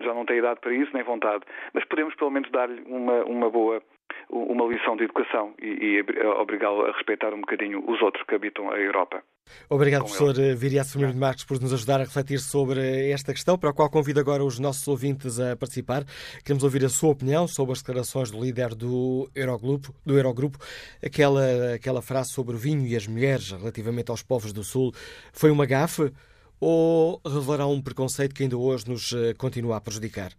Já 0.00 0.12
não 0.12 0.26
tem 0.26 0.38
idade 0.38 0.60
para 0.60 0.74
isso, 0.74 0.90
nem 0.92 1.02
vontade. 1.02 1.44
Mas 1.72 1.84
podemos 1.86 2.14
pelo 2.16 2.30
menos 2.30 2.50
dar-lhe 2.50 2.82
uma, 2.86 3.24
uma 3.24 3.48
boa 3.48 3.82
uma 4.28 4.66
lição 4.66 4.96
de 4.96 5.04
educação 5.04 5.54
e, 5.60 5.66
e 5.66 6.26
obrigá-lo 6.40 6.86
a 6.86 6.92
respeitar 6.92 7.32
um 7.34 7.40
bocadinho 7.40 7.82
os 7.90 8.00
outros 8.02 8.24
que 8.26 8.34
habitam 8.34 8.70
a 8.70 8.78
Europa. 8.78 9.22
Obrigado, 9.68 10.02
professor 10.02 10.34
Viriato 10.56 10.92
Firmino 10.92 11.12
de 11.12 11.18
Marques, 11.18 11.44
por 11.44 11.60
nos 11.60 11.72
ajudar 11.72 11.96
a 11.96 12.04
refletir 12.04 12.38
sobre 12.38 13.10
esta 13.10 13.32
questão, 13.32 13.58
para 13.58 13.70
a 13.70 13.72
qual 13.72 13.90
convido 13.90 14.20
agora 14.20 14.44
os 14.44 14.58
nossos 14.58 14.86
ouvintes 14.86 15.40
a 15.40 15.56
participar. 15.56 16.04
Queremos 16.44 16.62
ouvir 16.62 16.84
a 16.84 16.88
sua 16.88 17.10
opinião 17.10 17.48
sobre 17.48 17.72
as 17.72 17.80
declarações 17.80 18.30
do 18.30 18.40
líder 18.40 18.74
do 18.74 19.28
Eurogrupo, 19.34 19.92
do 20.04 20.16
Eurogrupo. 20.16 20.58
Aquela, 21.04 21.74
aquela 21.74 22.02
frase 22.02 22.30
sobre 22.30 22.54
o 22.54 22.58
vinho 22.58 22.86
e 22.86 22.94
as 22.94 23.06
mulheres 23.06 23.50
relativamente 23.50 24.10
aos 24.10 24.22
povos 24.22 24.52
do 24.52 24.62
Sul 24.62 24.92
foi 25.32 25.50
uma 25.50 25.66
gafe 25.66 26.12
ou 26.60 27.20
revelará 27.26 27.66
um 27.66 27.80
preconceito 27.80 28.34
que 28.34 28.42
ainda 28.42 28.56
hoje 28.56 28.88
nos 28.88 29.12
eh, 29.12 29.34
continua 29.34 29.78
a 29.78 29.80
prejudicar? 29.80 30.32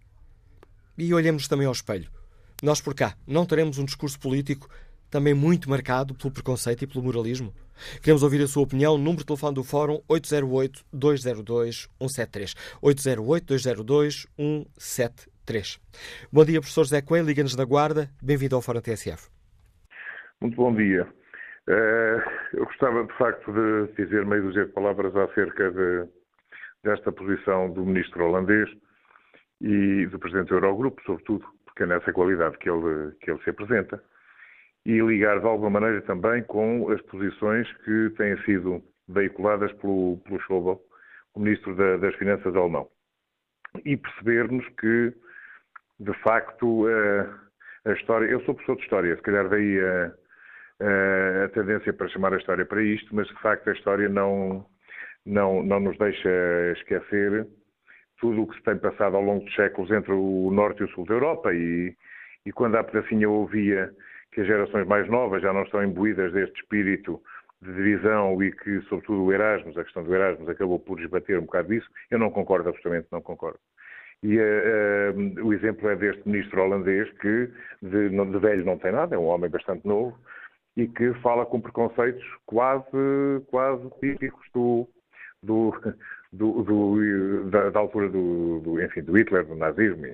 E 0.98 1.14
olhemos 1.14 1.48
também 1.48 1.66
ao 1.66 1.74
espelho. 1.74 2.10
Nós 2.62 2.80
por 2.80 2.94
cá 2.94 3.16
não 3.28 3.44
teremos 3.44 3.80
um 3.80 3.86
discurso 3.86 4.20
político 4.20 4.70
também 5.10 5.34
muito 5.34 5.68
marcado 5.68 6.14
pelo 6.14 6.32
preconceito 6.32 6.84
e 6.84 6.88
pelo 6.88 7.04
moralismo? 7.04 7.52
Queremos 8.04 8.22
ouvir 8.22 8.40
a 8.44 8.48
sua 8.48 8.62
opinião. 8.62 9.00
Número 9.00 9.18
de 9.18 9.26
telefone 9.26 9.56
do 9.56 9.64
Fórum 9.64 10.00
808-202-173. 10.08 12.56
808-202-173. 12.84 15.80
Bom 16.32 16.46
dia, 16.46 16.60
professor 16.60 16.84
José 16.84 17.02
Coelho, 17.02 17.26
Liga-nos 17.26 17.56
da 17.56 17.66
Guarda. 17.66 18.12
Bem-vindo 18.22 18.56
ao 18.56 18.62
Fórum 18.62 18.80
TSF. 18.80 19.28
Muito 20.40 20.56
bom 20.56 20.72
dia. 20.76 21.08
Eh, 21.68 22.24
eu 22.54 22.66
gostava, 22.66 23.04
de 23.04 23.18
facto, 23.18 23.52
de 23.52 23.88
dizer 23.96 24.24
meio 24.24 24.44
dúzia 24.44 24.66
de 24.66 24.72
palavras 24.72 25.16
acerca 25.16 25.72
de, 25.72 26.08
desta 26.84 27.12
posição 27.12 27.74
do 27.74 27.84
ministro 27.84 28.24
holandês 28.24 28.70
e 29.60 30.06
do 30.06 30.20
presidente 30.20 30.50
do 30.50 30.56
Eurogrupo, 30.56 31.02
sobretudo, 31.06 31.44
é 31.84 31.86
nessa 31.86 32.12
qualidade 32.14 32.58
que 32.58 32.70
ele, 32.70 33.12
que 33.22 33.32
ele 33.32 33.42
se 33.44 33.50
apresenta. 33.50 34.02
e 34.86 35.00
ligar 35.00 35.40
de 35.40 35.46
alguma 35.46 35.70
maneira 35.70 36.02
também 36.02 36.44
com 36.44 36.90
as 36.92 37.00
posições 37.04 37.72
que 37.84 38.10
têm 38.18 38.36
sido 38.44 38.84
veiculadas 39.08 39.72
pelo, 39.74 40.18
pelo 40.26 40.42
Schäuble, 40.42 40.80
o 41.36 41.40
Ministro 41.40 41.76
da, 41.76 41.98
das 41.98 42.16
Finanças 42.16 42.56
alemão. 42.56 42.88
E 43.86 43.96
percebermos 43.96 44.68
que, 44.80 45.14
de 46.00 46.14
facto, 46.24 46.88
a, 46.88 47.90
a, 47.90 47.94
história. 47.94 48.26
Eu 48.26 48.42
sou 48.42 48.56
professor 48.56 48.76
de 48.76 48.84
História, 48.84 49.16
se 49.16 49.22
calhar 49.22 49.48
daí 49.50 49.80
a, 49.80 50.14
a, 50.82 51.46
a, 51.46 51.50
tendência 51.50 51.94
para 51.94 52.10
chamar 52.10 52.34
a 52.34 52.38
história 52.38 52.66
para 52.66 52.82
isto, 52.82 53.16
mas 53.16 53.28
de 53.28 53.40
facto 53.42 53.70
a 53.70 53.74
história 53.74 54.10
não, 54.10 54.66
não, 55.26 55.64
não 55.64 55.80
nos 55.80 55.98
deixa 55.98 56.30
esquecer 56.78 57.48
tudo 58.22 58.44
o 58.44 58.48
que 58.48 58.56
se 58.56 58.64
tem 58.64 58.78
passado 58.78 59.18
ao 59.18 59.24
longo 59.24 59.44
dos 59.44 59.56
séculos 59.56 59.92
entre 59.92 60.14
o 60.14 60.50
norte 60.52 60.82
e 60.82 60.86
o 60.86 60.90
sul 60.90 61.06
da 61.06 61.16
Europa 61.16 61.54
e, 61.54 61.94
e 62.46 62.52
quando 62.52 62.76
há 62.76 62.84
pedacinho 62.84 63.24
eu 63.24 63.34
ouvia 63.34 63.92
que 64.32 64.42
as 64.42 64.48
gerações 64.48 64.88
mais 64.88 65.10
novas 65.10 65.42
já 65.42 65.52
não 65.52 65.64
estão 65.64 65.84
imbuídas 65.84 66.32
deste 66.32 66.62
espírito 66.62 67.20
de 67.62 67.74
divisão 67.74 68.42
e 68.42 68.52
que, 68.52 68.82
sobretudo, 68.84 69.24
o 69.24 69.34
Erasmus, 69.34 69.78
a 69.78 69.84
questão 69.84 70.04
do 70.04 70.16
Erasmus, 70.16 70.50
acabou 70.50 70.80
por 70.80 71.00
esbater 71.00 71.38
um 71.38 71.44
bocado 71.44 71.68
disso. 71.68 71.88
Eu 72.10 72.18
não 72.18 72.32
concordo, 72.32 72.70
absolutamente 72.70 73.08
não 73.12 73.22
concordo. 73.22 73.60
E 74.24 74.38
uh, 74.38 75.42
uh, 75.42 75.46
o 75.46 75.54
exemplo 75.54 75.90
é 75.90 75.96
deste 75.96 76.28
ministro 76.28 76.62
holandês 76.62 77.12
que 77.20 77.50
de, 77.82 78.10
de, 78.10 78.40
velho 78.40 78.66
não 78.66 78.78
tem 78.78 78.92
nada, 78.92 79.16
é 79.16 79.20
um 79.20 79.26
homem 79.26 79.50
bastante 79.50 79.86
novo 79.86 80.18
e 80.78 80.88
que 80.88 81.14
fala 81.16 81.46
com 81.46 81.60
preconceitos 81.60 82.24
quase, 82.46 82.86
quase 83.48 83.84
típicos 84.00 84.48
do, 84.54 84.88
do, 85.44 85.74
do, 86.32 86.64
do 86.64 87.50
da, 87.50 87.70
da, 87.70 87.80
altura 87.80 88.10
do, 88.10 88.60
do, 88.60 88.82
enfim, 88.82 89.02
do 89.02 89.18
Hitler, 89.18 89.46
do 89.46 89.56
nazismo. 89.56 90.06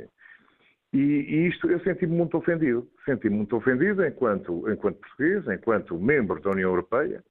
E, 0.93 0.99
e 0.99 1.47
isto 1.47 1.69
eu 1.69 1.79
senti-me 1.81 2.15
muito 2.15 2.37
ofendido. 2.37 2.87
Senti-me 3.05 3.35
muito 3.35 3.55
ofendido 3.55 4.05
enquanto, 4.05 4.69
enquanto 4.71 4.99
português, 4.99 5.47
enquanto 5.47 5.99
membro 5.99 6.41
da 6.41 6.51
União 6.51 6.69
Europeia, 6.69 7.23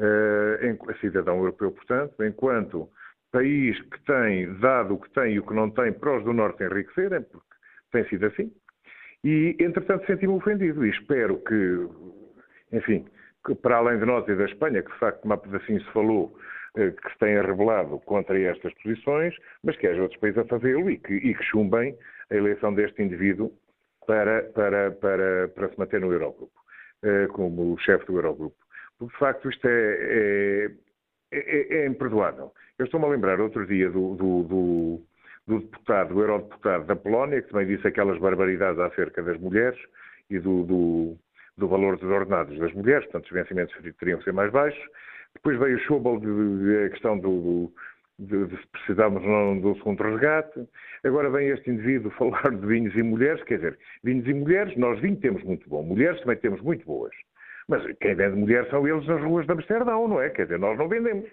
uh, 0.00 1.00
cidadão 1.00 1.38
europeu, 1.38 1.70
portanto, 1.70 2.22
enquanto 2.24 2.88
país 3.30 3.80
que 3.80 4.04
tem 4.04 4.52
dado 4.58 4.94
o 4.94 4.98
que 4.98 5.10
tem 5.10 5.34
e 5.34 5.38
o 5.38 5.46
que 5.46 5.54
não 5.54 5.70
tem 5.70 5.92
para 5.92 6.16
os 6.16 6.24
do 6.24 6.32
Norte 6.32 6.64
enriquecerem, 6.64 7.22
porque 7.22 7.46
tem 7.92 8.08
sido 8.08 8.26
assim. 8.26 8.52
E, 9.24 9.56
entretanto, 9.58 10.06
senti-me 10.06 10.32
ofendido 10.32 10.84
e 10.86 10.90
espero 10.90 11.38
que, 11.44 11.88
enfim, 12.72 13.06
que 13.44 13.54
para 13.54 13.76
além 13.76 13.98
de 13.98 14.06
nós 14.06 14.26
e 14.28 14.34
da 14.34 14.44
Espanha, 14.44 14.82
que 14.82 14.92
de 14.92 14.98
facto 14.98 15.24
uma 15.24 15.36
pedacinho 15.36 15.80
se 15.80 15.92
falou, 15.92 16.36
que 16.92 17.12
se 17.12 17.18
tenha 17.18 17.42
revelado 17.42 17.98
contra 18.00 18.38
estas 18.40 18.72
posições, 18.82 19.34
mas 19.62 19.76
que 19.76 19.86
haja 19.86 20.02
outros 20.02 20.20
países 20.20 20.38
a 20.38 20.44
fazê-lo 20.44 20.90
e 20.90 20.98
que, 20.98 21.14
e 21.14 21.34
que 21.34 21.44
chumbem 21.44 21.96
a 22.30 22.34
eleição 22.34 22.72
deste 22.74 23.02
indivíduo 23.02 23.52
para, 24.06 24.44
para, 24.54 24.90
para, 24.92 25.48
para 25.48 25.68
se 25.68 25.78
manter 25.78 26.00
no 26.00 26.12
Eurogrupo, 26.12 26.52
eh, 27.02 27.26
como 27.28 27.78
chefe 27.78 28.06
do 28.06 28.16
Eurogrupo. 28.16 28.56
Porque, 28.98 29.12
de 29.12 29.18
facto, 29.18 29.48
isto 29.48 29.68
é, 29.68 30.70
é, 31.32 31.38
é, 31.38 31.76
é 31.78 31.86
imperdoável. 31.86 32.52
Eu 32.78 32.86
estou-me 32.86 33.06
a 33.06 33.10
lembrar 33.10 33.40
outro 33.40 33.66
dia 33.66 33.90
do, 33.90 34.14
do, 34.14 34.42
do, 34.44 35.02
do 35.46 35.60
deputado, 35.60 36.14
do 36.14 36.20
eurodeputado 36.20 36.84
da 36.84 36.96
Polónia, 36.96 37.42
que 37.42 37.50
também 37.50 37.66
disse 37.66 37.86
aquelas 37.86 38.18
barbaridades 38.18 38.80
acerca 38.80 39.22
das 39.22 39.38
mulheres 39.38 39.78
e 40.30 40.38
do, 40.38 40.64
do, 40.64 41.16
do 41.56 41.68
valor 41.68 41.96
dos 41.96 42.10
ordenados 42.10 42.58
das 42.58 42.72
mulheres, 42.72 43.04
portanto, 43.04 43.26
os 43.26 43.32
vencimentos 43.32 43.74
teriam 43.98 44.18
que 44.18 44.24
ser 44.24 44.32
mais 44.32 44.50
baixos. 44.52 44.82
Depois 45.34 45.58
veio 45.58 45.76
o 45.76 45.80
Schobel 45.80 46.20
a 46.84 46.90
questão 46.90 47.18
do, 47.18 47.72
de, 48.18 48.46
de 48.46 48.56
se 48.56 48.66
precisarmos 48.68 49.22
não 49.22 49.60
do 49.60 49.76
segundo 49.76 50.02
resgate. 50.02 50.68
Agora 51.04 51.30
vem 51.30 51.48
este 51.48 51.70
indivíduo 51.70 52.10
falar 52.18 52.50
de 52.50 52.66
vinhos 52.66 52.94
e 52.94 53.02
mulheres, 53.02 53.42
quer 53.44 53.56
dizer, 53.56 53.78
vinhos 54.02 54.26
e 54.26 54.34
mulheres, 54.34 54.76
nós 54.76 55.00
vinho 55.00 55.16
temos 55.16 55.42
muito 55.44 55.68
bom, 55.68 55.82
mulheres 55.82 56.20
também 56.20 56.36
temos 56.36 56.60
muito 56.62 56.84
boas. 56.84 57.14
Mas 57.68 57.84
quem 57.98 58.14
vende 58.14 58.34
mulheres 58.34 58.68
são 58.70 58.88
eles 58.88 59.06
nas 59.06 59.22
ruas 59.22 59.44
de 59.44 59.52
Amsterdão, 59.52 60.08
não 60.08 60.22
é? 60.22 60.30
Quer 60.30 60.44
dizer, 60.44 60.58
nós 60.58 60.78
não 60.78 60.88
vendemos. 60.88 61.28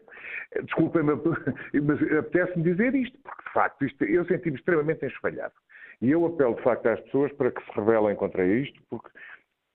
Desculpem-me, 0.64 1.14
mas 1.82 2.02
apetece-me 2.20 2.64
dizer 2.64 2.94
isto, 2.94 3.18
porque 3.24 3.42
de 3.42 3.54
facto 3.54 3.86
isto, 3.86 4.04
eu 4.04 4.25
senti-me 4.25 4.58
extremamente 4.58 5.06
enxovalhado. 5.06 5.54
E 6.02 6.12
eu 6.12 6.25
apelo 6.25 6.56
de 6.56 6.62
facto 6.62 6.88
às 6.88 7.00
pessoas 7.02 7.32
para 7.34 7.52
que 7.52 7.64
se 7.64 7.72
rebelem 7.80 8.18
contra 8.18 8.46
isto, 8.46 8.78
porque 8.90 9.10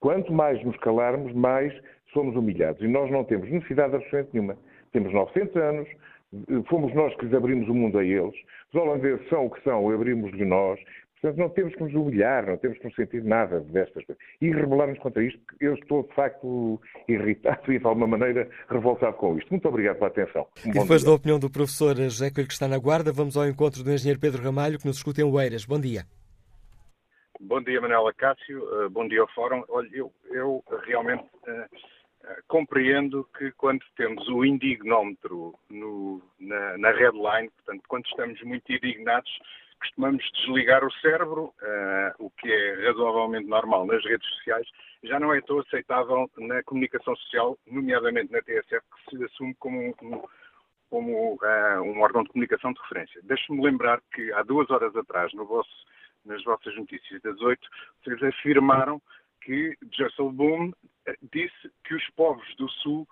quanto 0.01 0.31
mais 0.35 0.63
nos 0.63 0.77
calarmos, 0.79 1.33
mais 1.33 1.73
somos 2.13 2.37
humilhados. 2.37 2.83
E 2.83 2.89
nós 2.89 3.11
não 3.11 3.25
temos 3.25 3.51
necessidade 3.51 3.95
absolutamente 3.95 4.31
nenhuma. 4.33 4.57
Temos 4.93 5.13
900 5.13 5.57
anos, 5.57 5.89
fomos 6.69 6.95
nós 6.95 7.15
que 7.17 7.25
lhes 7.25 7.35
abrimos 7.35 7.69
o 7.69 7.75
mundo 7.75 7.99
a 7.99 8.05
eles. 8.05 8.35
Os 8.73 8.81
holandeses 8.81 9.29
são 9.29 9.47
o 9.47 9.51
que 9.51 9.63
são, 9.63 9.91
abrimos-lhe 9.91 10.45
nós. 10.45 10.81
Portanto, 11.21 11.39
não 11.39 11.51
temos 11.51 11.75
que 11.75 11.83
nos 11.83 11.93
humilhar, 11.93 12.47
não 12.47 12.57
temos 12.57 12.79
que 12.79 12.85
nos 12.85 12.95
sentir 12.95 13.23
nada 13.23 13.61
destas 13.61 14.05
coisas. 14.07 14.17
E 14.41 14.51
rebelarmos 14.51 14.99
contra 15.01 15.23
isto, 15.23 15.39
eu 15.61 15.75
estou, 15.75 16.03
de 16.05 16.15
facto, 16.15 16.81
irritado 17.07 17.71
e, 17.71 17.79
de 17.79 17.87
alguma 17.87 18.07
maneira, 18.07 18.49
revoltado 18.71 19.17
com 19.17 19.37
isto. 19.37 19.51
Muito 19.51 19.69
obrigado 19.69 19.97
pela 19.97 20.09
atenção. 20.09 20.47
Um 20.65 20.71
e 20.71 20.73
depois 20.73 21.03
dia. 21.03 21.11
da 21.11 21.15
opinião 21.15 21.39
do 21.39 21.51
professor 21.51 21.95
José 21.95 22.31
Coelho, 22.31 22.49
que 22.49 22.55
está 22.55 22.67
na 22.67 22.79
guarda, 22.79 23.13
vamos 23.13 23.37
ao 23.37 23.47
encontro 23.47 23.85
do 23.85 23.93
engenheiro 23.93 24.19
Pedro 24.19 24.43
Ramalho, 24.43 24.79
que 24.79 24.87
nos 24.87 24.97
escuta 24.97 25.21
em 25.21 25.25
Oeiras. 25.25 25.67
Bom 25.67 25.79
dia. 25.79 26.05
Bom 27.39 27.63
dia, 27.63 27.81
Manuela 27.83 28.15
Cássio. 28.15 28.63
Uh, 28.65 28.89
bom 28.89 29.07
dia 29.07 29.21
ao 29.21 29.29
Fórum. 29.29 29.63
Olha, 29.69 29.89
eu, 29.93 30.11
eu 30.31 30.65
realmente 30.87 31.23
uh, 31.23 31.77
compreendo 32.49 33.27
que 33.37 33.51
quando 33.53 33.85
temos 33.97 34.29
o 34.29 34.45
indignómetro 34.45 35.55
no, 35.71 36.23
na, 36.39 36.79
na 36.79 36.91
headline, 36.91 37.51
portanto, 37.51 37.83
quando 37.89 38.07
estamos 38.07 38.41
muito 38.43 38.71
indignados, 38.73 39.31
costumamos 39.81 40.23
desligar 40.35 40.85
o 40.85 40.93
cérebro, 40.95 41.55
uh, 41.63 42.25
o 42.25 42.31
que 42.31 42.53
é 42.53 42.87
razoavelmente 42.87 43.49
normal 43.49 43.87
nas 43.87 44.05
redes 44.05 44.29
sociais, 44.35 44.69
já 45.03 45.19
não 45.19 45.33
é 45.33 45.41
tão 45.41 45.59
aceitável 45.59 46.31
na 46.37 46.63
comunicação 46.63 47.17
social, 47.17 47.59
nomeadamente 47.67 48.31
na 48.31 48.43
TSF, 48.43 48.85
que 49.09 49.17
se 49.17 49.25
assume 49.25 49.55
como 49.55 49.81
um, 49.81 50.23
como, 50.91 51.35
uh, 51.35 51.83
um 51.83 52.01
órgão 52.01 52.23
de 52.23 52.29
comunicação 52.31 52.73
de 52.73 52.81
referência. 52.83 53.21
Deixe-me 53.25 53.65
lembrar 53.65 54.01
que 54.13 54.33
há 54.33 54.43
duas 54.43 54.71
horas 54.71 54.95
atrás, 54.95 55.33
no 55.33 55.47
vosso, 55.47 55.71
nas 56.27 56.43
vossas 56.45 56.77
notícias 56.77 57.23
das 57.23 57.41
oito, 57.41 57.67
vocês 58.05 58.23
afirmaram 58.23 59.01
que 59.43 59.77
Boom 60.19 60.73
eh, 61.07 61.17
disse 61.33 61.73
que 61.85 61.95
os 61.95 62.11
povos 62.11 62.47
do 62.57 62.69
Sul 62.69 63.07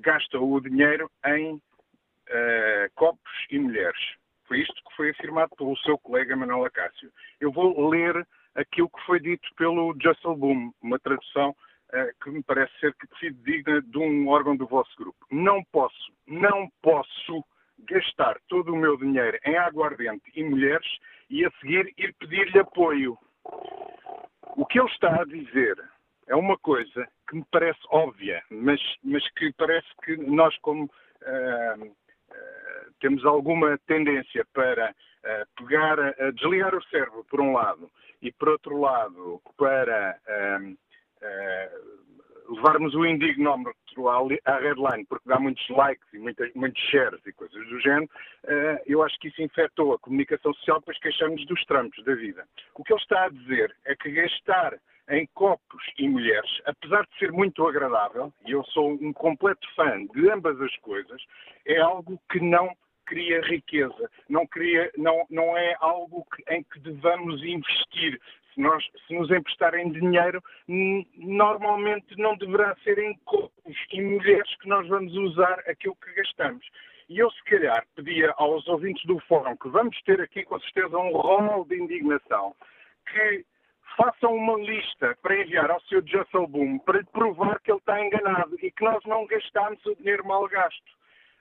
gastam 0.00 0.50
o 0.50 0.60
dinheiro 0.60 1.10
em 1.26 1.54
uh, 1.54 2.90
copos 2.94 3.32
e 3.50 3.58
mulheres. 3.58 4.00
Foi 4.46 4.60
isto 4.60 4.74
que 4.74 4.96
foi 4.96 5.10
afirmado 5.10 5.54
pelo 5.56 5.76
seu 5.78 5.98
colega 5.98 6.36
Manuel 6.36 6.64
Acácio. 6.64 7.10
Eu 7.40 7.50
vou 7.52 7.88
ler 7.88 8.26
aquilo 8.54 8.90
que 8.90 9.06
foi 9.06 9.20
dito 9.20 9.48
pelo 9.56 9.94
Boom, 10.36 10.72
uma 10.82 10.98
tradução 10.98 11.50
uh, 11.50 12.22
que 12.22 12.30
me 12.30 12.42
parece 12.42 12.72
ser 12.78 12.94
digna 13.32 13.80
de 13.82 13.98
um 13.98 14.28
órgão 14.28 14.56
do 14.56 14.66
vosso 14.66 14.94
grupo. 14.96 15.18
Não 15.30 15.62
posso, 15.64 16.12
não 16.26 16.68
posso 16.82 17.44
gastar 17.80 18.38
todo 18.48 18.72
o 18.72 18.76
meu 18.76 18.96
dinheiro 18.96 19.38
em 19.44 19.56
aguardente 19.56 20.30
e 20.34 20.44
mulheres 20.44 20.86
e 21.28 21.44
a 21.44 21.50
seguir 21.60 21.92
ir 21.98 22.14
pedir-lhe 22.14 22.58
apoio. 22.58 23.18
O 24.56 24.64
que 24.66 24.78
ele 24.78 24.88
está 24.88 25.20
a 25.20 25.24
dizer 25.24 25.76
é 26.26 26.34
uma 26.34 26.56
coisa 26.58 27.08
que 27.28 27.36
me 27.36 27.44
parece 27.50 27.80
óbvia, 27.90 28.42
mas, 28.50 28.80
mas 29.02 29.28
que 29.32 29.52
parece 29.54 29.88
que 30.04 30.16
nós, 30.16 30.56
como 30.58 30.84
uh, 30.84 31.84
uh, 31.84 32.92
temos 33.00 33.24
alguma 33.24 33.78
tendência 33.86 34.46
para 34.52 34.90
uh, 34.90 35.64
pegar, 35.64 35.96
desligar 36.34 36.74
o 36.74 36.84
cérebro, 36.84 37.24
por 37.28 37.40
um 37.40 37.52
lado, 37.52 37.90
e 38.22 38.32
por 38.32 38.48
outro 38.50 38.80
lado, 38.80 39.42
para 39.56 40.18
levarmos 42.48 42.94
o 42.94 43.06
indignómetro 43.06 44.08
à 44.08 44.58
headline, 44.58 45.04
porque 45.06 45.28
dá 45.28 45.38
muitos 45.38 45.66
likes 45.68 46.06
e 46.12 46.18
muitas, 46.18 46.52
muitos 46.54 46.82
shares 46.82 47.20
e 47.26 47.32
coisas 47.32 47.66
do 47.68 47.80
género, 47.80 48.08
eu 48.86 49.02
acho 49.02 49.18
que 49.18 49.28
isso 49.28 49.42
infectou 49.42 49.94
a 49.94 49.98
comunicação 49.98 50.52
social, 50.54 50.78
depois 50.80 50.98
queixamos 50.98 51.44
dos 51.46 51.64
trampos 51.64 52.02
da 52.04 52.14
vida. 52.14 52.46
O 52.74 52.84
que 52.84 52.92
ele 52.92 53.00
está 53.00 53.24
a 53.24 53.28
dizer 53.28 53.74
é 53.84 53.94
que 53.94 54.10
gastar 54.10 54.78
em 55.10 55.26
copos 55.34 55.82
e 55.98 56.08
mulheres, 56.08 56.50
apesar 56.64 57.06
de 57.06 57.18
ser 57.18 57.30
muito 57.30 57.66
agradável, 57.66 58.32
e 58.46 58.52
eu 58.52 58.64
sou 58.64 58.92
um 58.92 59.12
completo 59.12 59.66
fã 59.74 60.04
de 60.06 60.30
ambas 60.30 60.60
as 60.60 60.74
coisas, 60.78 61.22
é 61.66 61.78
algo 61.78 62.18
que 62.30 62.40
não 62.40 62.74
cria 63.04 63.40
riqueza, 63.42 64.10
não, 64.28 64.46
cria, 64.46 64.90
não, 64.96 65.26
não 65.30 65.56
é 65.56 65.76
algo 65.80 66.26
que, 66.34 66.42
em 66.54 66.62
que 66.62 66.80
devamos 66.80 67.42
investir. 67.42 68.20
Se, 68.54 68.60
nós, 68.60 68.84
se 69.06 69.14
nos 69.14 69.30
emprestarem 69.30 69.90
dinheiro, 69.90 70.42
normalmente 71.16 72.16
não 72.16 72.36
deverá 72.36 72.74
ser 72.84 72.98
em 72.98 73.14
copos 73.24 73.76
e 73.92 74.00
mulheres 74.00 74.56
que 74.58 74.68
nós 74.68 74.86
vamos 74.88 75.12
usar 75.14 75.58
aquilo 75.66 75.96
que 75.96 76.12
gastamos. 76.14 76.64
E 77.08 77.18
eu, 77.18 77.30
se 77.30 77.44
calhar, 77.44 77.84
pedia 77.94 78.32
aos 78.36 78.66
ouvintes 78.68 79.04
do 79.04 79.18
fórum, 79.20 79.56
que 79.56 79.68
vamos 79.68 80.00
ter 80.02 80.20
aqui 80.20 80.44
com 80.44 80.58
certeza 80.60 80.96
um 80.96 81.12
rol 81.12 81.64
de 81.66 81.76
indignação, 81.76 82.54
que 83.10 83.44
façam 83.96 84.34
uma 84.34 84.56
lista 84.58 85.16
para 85.20 85.40
enviar 85.40 85.70
ao 85.70 85.80
Sr. 85.82 86.02
Boom 86.48 86.78
para 86.78 86.98
lhe 86.98 87.06
provar 87.06 87.60
que 87.60 87.70
ele 87.70 87.78
está 87.78 88.04
enganado 88.04 88.56
e 88.62 88.70
que 88.70 88.84
nós 88.84 89.04
não 89.04 89.26
gastamos 89.26 89.84
o 89.86 89.94
dinheiro 89.96 90.26
mal 90.26 90.46
gasto. 90.48 90.92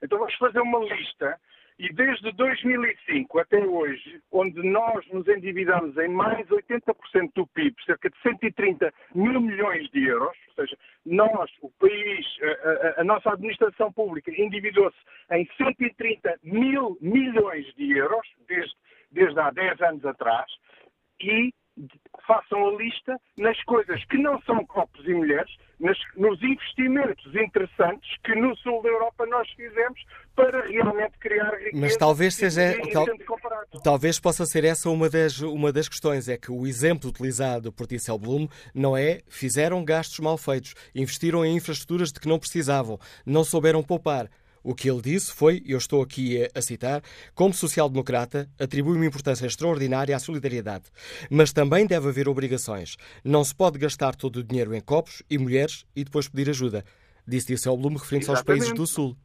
Então 0.02 0.18
vamos 0.18 0.36
fazer 0.36 0.60
uma 0.60 0.80
lista 0.80 1.40
E 1.80 1.92
desde 1.92 2.32
2005 2.32 3.40
até 3.40 3.58
hoje, 3.66 4.22
onde 4.32 4.62
nós 4.62 5.06
nos 5.12 5.28
endividamos 5.28 5.98
em 5.98 6.08
mais 6.08 6.48
80% 6.48 7.32
do 7.36 7.48
PIB, 7.48 7.76
cerca 7.86 8.10
de 8.10 8.22
130 8.22 8.94
mil 9.16 9.42
milhões 9.42 9.90
de 9.90 10.06
euros, 10.06 10.38
ou 10.50 10.54
seja, 10.54 10.78
nós, 11.06 11.50
o 11.62 11.70
país, 11.72 12.26
a, 12.98 13.02
a, 13.02 13.04
nossa 13.04 13.32
administração 13.32 13.92
pública 13.92 14.32
endividou-se 14.32 14.98
em 15.32 15.48
130 15.58 16.40
mil 16.44 16.98
milhões 17.02 17.66
de 17.76 17.98
euros, 17.98 18.28
desde, 18.48 18.76
desde 19.12 19.40
há 19.40 19.50
10 19.50 19.82
anos 19.82 20.06
atrás, 20.06 20.52
e 21.20 21.52
façam 22.26 22.68
a 22.68 22.72
lista 22.78 23.20
nas 23.38 23.62
coisas 23.64 24.04
que 24.06 24.18
não 24.18 24.42
são 24.44 24.66
copos 24.66 25.06
e 25.06 25.14
mulheres, 25.14 25.52
nas, 25.80 25.98
nos 26.16 26.42
investimentos 26.42 27.36
interessantes 27.36 28.10
que 28.24 28.36
no 28.36 28.56
sul 28.58 28.82
da 28.82 28.90
Europa 28.90 29.26
nós 29.26 29.50
fizemos 29.52 30.00
para 30.36 30.66
realmente 30.68 31.18
criar 31.20 31.52
riqueza. 31.58 31.78
Mas 31.78 31.98
talvez 31.98 32.36
seja. 32.36 32.74
Tal, 32.92 33.06
talvez 33.84 34.20
possa 34.20 34.46
ser 34.46 34.64
essa 34.64 34.90
uma 34.90 35.10
das, 35.10 35.40
uma 35.40 35.72
das 35.72 35.90
questões. 35.90 36.30
É 36.30 36.38
que 36.38 36.52
o 36.52 36.66
exemplo 36.66 37.10
utilizado 37.10 37.72
por 37.72 37.88
Blum 38.20 38.48
não 38.74 38.96
é 38.96 39.22
fizeram 39.28 39.84
gastos 39.84 40.20
mal 40.20 40.38
feitos, 40.38 40.74
investiram 40.96 41.46
em 41.46 41.56
infraestruturas 41.56 42.12
de 42.12 42.20
que 42.20 42.28
não 42.28 42.40
precisavam, 42.40 42.98
não 43.26 43.44
souberam 43.44 43.84
poupar. 43.84 44.30
O 44.64 44.74
que 44.74 44.90
ele 44.90 45.02
disse 45.02 45.34
foi, 45.34 45.62
eu 45.66 45.78
estou 45.78 46.02
aqui 46.02 46.48
a 46.56 46.62
citar, 46.62 47.02
como 47.36 47.54
social-democrata, 47.54 48.50
atribui 48.58 48.96
uma 48.96 49.06
importância 49.06 49.46
extraordinária 49.46 50.16
à 50.16 50.20
solidariedade. 50.20 50.86
Mas 51.30 51.52
também 51.52 51.86
deve 51.86 52.08
haver 52.08 52.30
obrigações. 52.30 52.96
Não 53.24 53.44
se 53.44 53.54
pode 53.54 53.78
gastar 53.78 54.16
todo 54.16 54.38
o 54.38 54.44
dinheiro 54.44 54.74
em 54.74 54.80
copos 54.80 55.22
e 55.30 55.38
mulheres 55.38 55.86
e 55.94 56.06
depois 56.06 56.30
pedir 56.30 56.50
ajuda. 56.50 56.86
Disse 57.28 57.48
Disselblum 57.48 57.96
referindo-se 57.96 58.32
aos 58.32 58.42
países 58.42 58.72
do 58.74 58.88
Sul. 58.88 59.18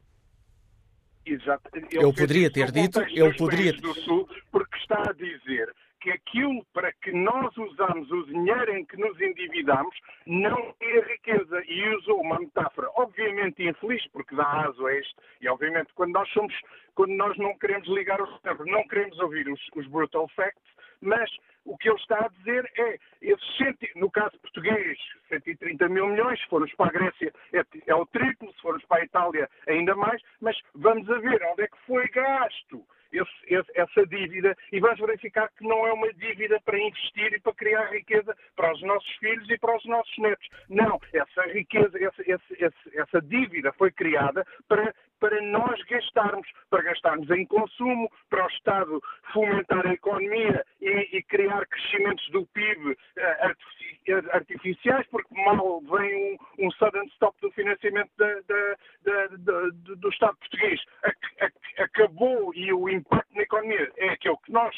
Exato. 1.25 1.69
Ele, 1.73 1.87
eu 1.91 2.13
poderia 2.13 2.51
ter 2.51 2.71
dito, 2.71 2.99
eu 3.13 3.33
poderia... 3.35 3.73
Do 3.73 3.93
Sul, 4.01 4.27
porque 4.51 4.75
está 4.77 5.01
a 5.09 5.13
dizer 5.13 5.73
que 5.99 6.11
aquilo 6.11 6.65
para 6.73 6.91
que 6.93 7.11
nós 7.11 7.55
usamos 7.57 8.09
o 8.11 8.25
dinheiro 8.25 8.77
em 8.77 8.85
que 8.85 8.97
nos 8.97 9.19
endividamos 9.19 9.95
não 10.25 10.73
é 10.79 10.99
riqueza. 11.01 11.63
E 11.67 11.95
usou 11.95 12.21
uma 12.21 12.39
metáfora 12.39 12.89
obviamente 12.95 13.63
infeliz, 13.63 14.05
porque 14.11 14.35
dá 14.35 14.67
aso 14.67 14.85
a 14.85 14.95
isto. 14.95 15.21
E 15.41 15.47
obviamente 15.47 15.93
quando 15.93 16.13
nós 16.13 16.29
somos, 16.29 16.53
quando 16.95 17.11
nós 17.11 17.37
não 17.37 17.57
queremos 17.57 17.87
ligar 17.87 18.21
os 18.21 18.29
não 18.65 18.87
queremos 18.87 19.19
ouvir 19.19 19.47
os, 19.49 19.61
os 19.75 19.87
brutal 19.87 20.27
facts, 20.29 20.63
mas 21.01 21.29
o 21.65 21.77
que 21.77 21.89
ele 21.89 21.97
está 21.97 22.25
a 22.25 22.27
dizer 22.29 22.69
é, 22.77 22.97
esses, 23.21 23.95
no 23.95 24.09
caso 24.09 24.39
português, 24.39 24.97
130 25.29 25.87
mil 25.89 26.07
milhões, 26.07 26.39
se 26.41 26.47
formos 26.47 26.73
para 26.73 26.87
a 26.87 26.91
Grécia 26.91 27.33
é, 27.53 27.63
é 27.87 27.95
o 27.95 28.05
triplo, 28.05 28.51
se 28.53 28.61
formos 28.61 28.83
para 28.85 29.01
a 29.01 29.05
Itália 29.05 29.49
ainda 29.67 29.95
mais, 29.95 30.21
mas 30.41 30.57
vamos 30.73 31.09
a 31.09 31.19
ver 31.19 31.41
onde 31.51 31.63
é 31.63 31.67
que 31.67 31.77
foi 31.85 32.07
gasto 32.09 32.83
esse, 33.11 33.31
esse, 33.47 33.71
essa 33.75 34.05
dívida 34.07 34.55
e 34.71 34.79
vamos 34.79 34.99
verificar 34.99 35.49
que 35.57 35.67
não 35.67 35.87
é 35.87 35.93
uma 35.93 36.11
dívida 36.13 36.59
para 36.63 36.79
investir 36.79 37.33
e 37.33 37.39
para 37.39 37.53
criar 37.53 37.91
riqueza 37.91 38.35
para 38.55 38.73
os 38.73 38.81
nossos 38.83 39.09
filhos 39.17 39.49
e 39.49 39.57
para 39.57 39.75
os 39.75 39.85
nossos 39.85 40.17
netos. 40.17 40.47
Não, 40.69 40.99
essa 41.13 41.43
riqueza, 41.51 41.97
essa, 42.03 42.23
essa, 42.31 42.89
essa 42.93 43.21
dívida 43.21 43.71
foi 43.73 43.91
criada 43.91 44.45
para 44.67 44.93
para 45.19 45.41
nós 45.41 45.81
gastarmos, 45.83 46.47
para 46.69 46.81
gastarmos 46.81 47.29
em 47.29 47.45
consumo, 47.45 48.09
para 48.29 48.45
o 48.45 48.49
Estado 48.49 49.01
fomentar 49.33 49.85
a 49.85 49.93
economia 49.93 50.65
e, 50.81 51.17
e 51.17 51.23
criar 51.23 51.65
crescimentos 51.67 52.27
do 52.31 52.45
PIB 52.47 52.91
uh, 52.91 52.95
eh, 53.17 53.55
artificiais, 54.31 55.05
porque 55.07 55.33
mal 55.43 55.81
vem 55.81 56.37
um, 56.59 56.65
um 56.67 56.71
sudden 56.71 57.05
stop 57.13 57.39
do 57.41 57.51
financiamento 57.51 58.11
da, 58.17 58.33
da, 58.41 59.27
da, 59.37 59.69
do 59.95 60.09
Estado 60.09 60.37
português. 60.37 60.81
Acabou 61.77 62.53
e 62.53 62.73
o 62.73 62.89
impacto 62.89 63.33
na 63.35 63.43
economia 63.43 63.91
é 63.97 64.09
aquele 64.09 64.37
que 64.37 64.51
nós 64.51 64.75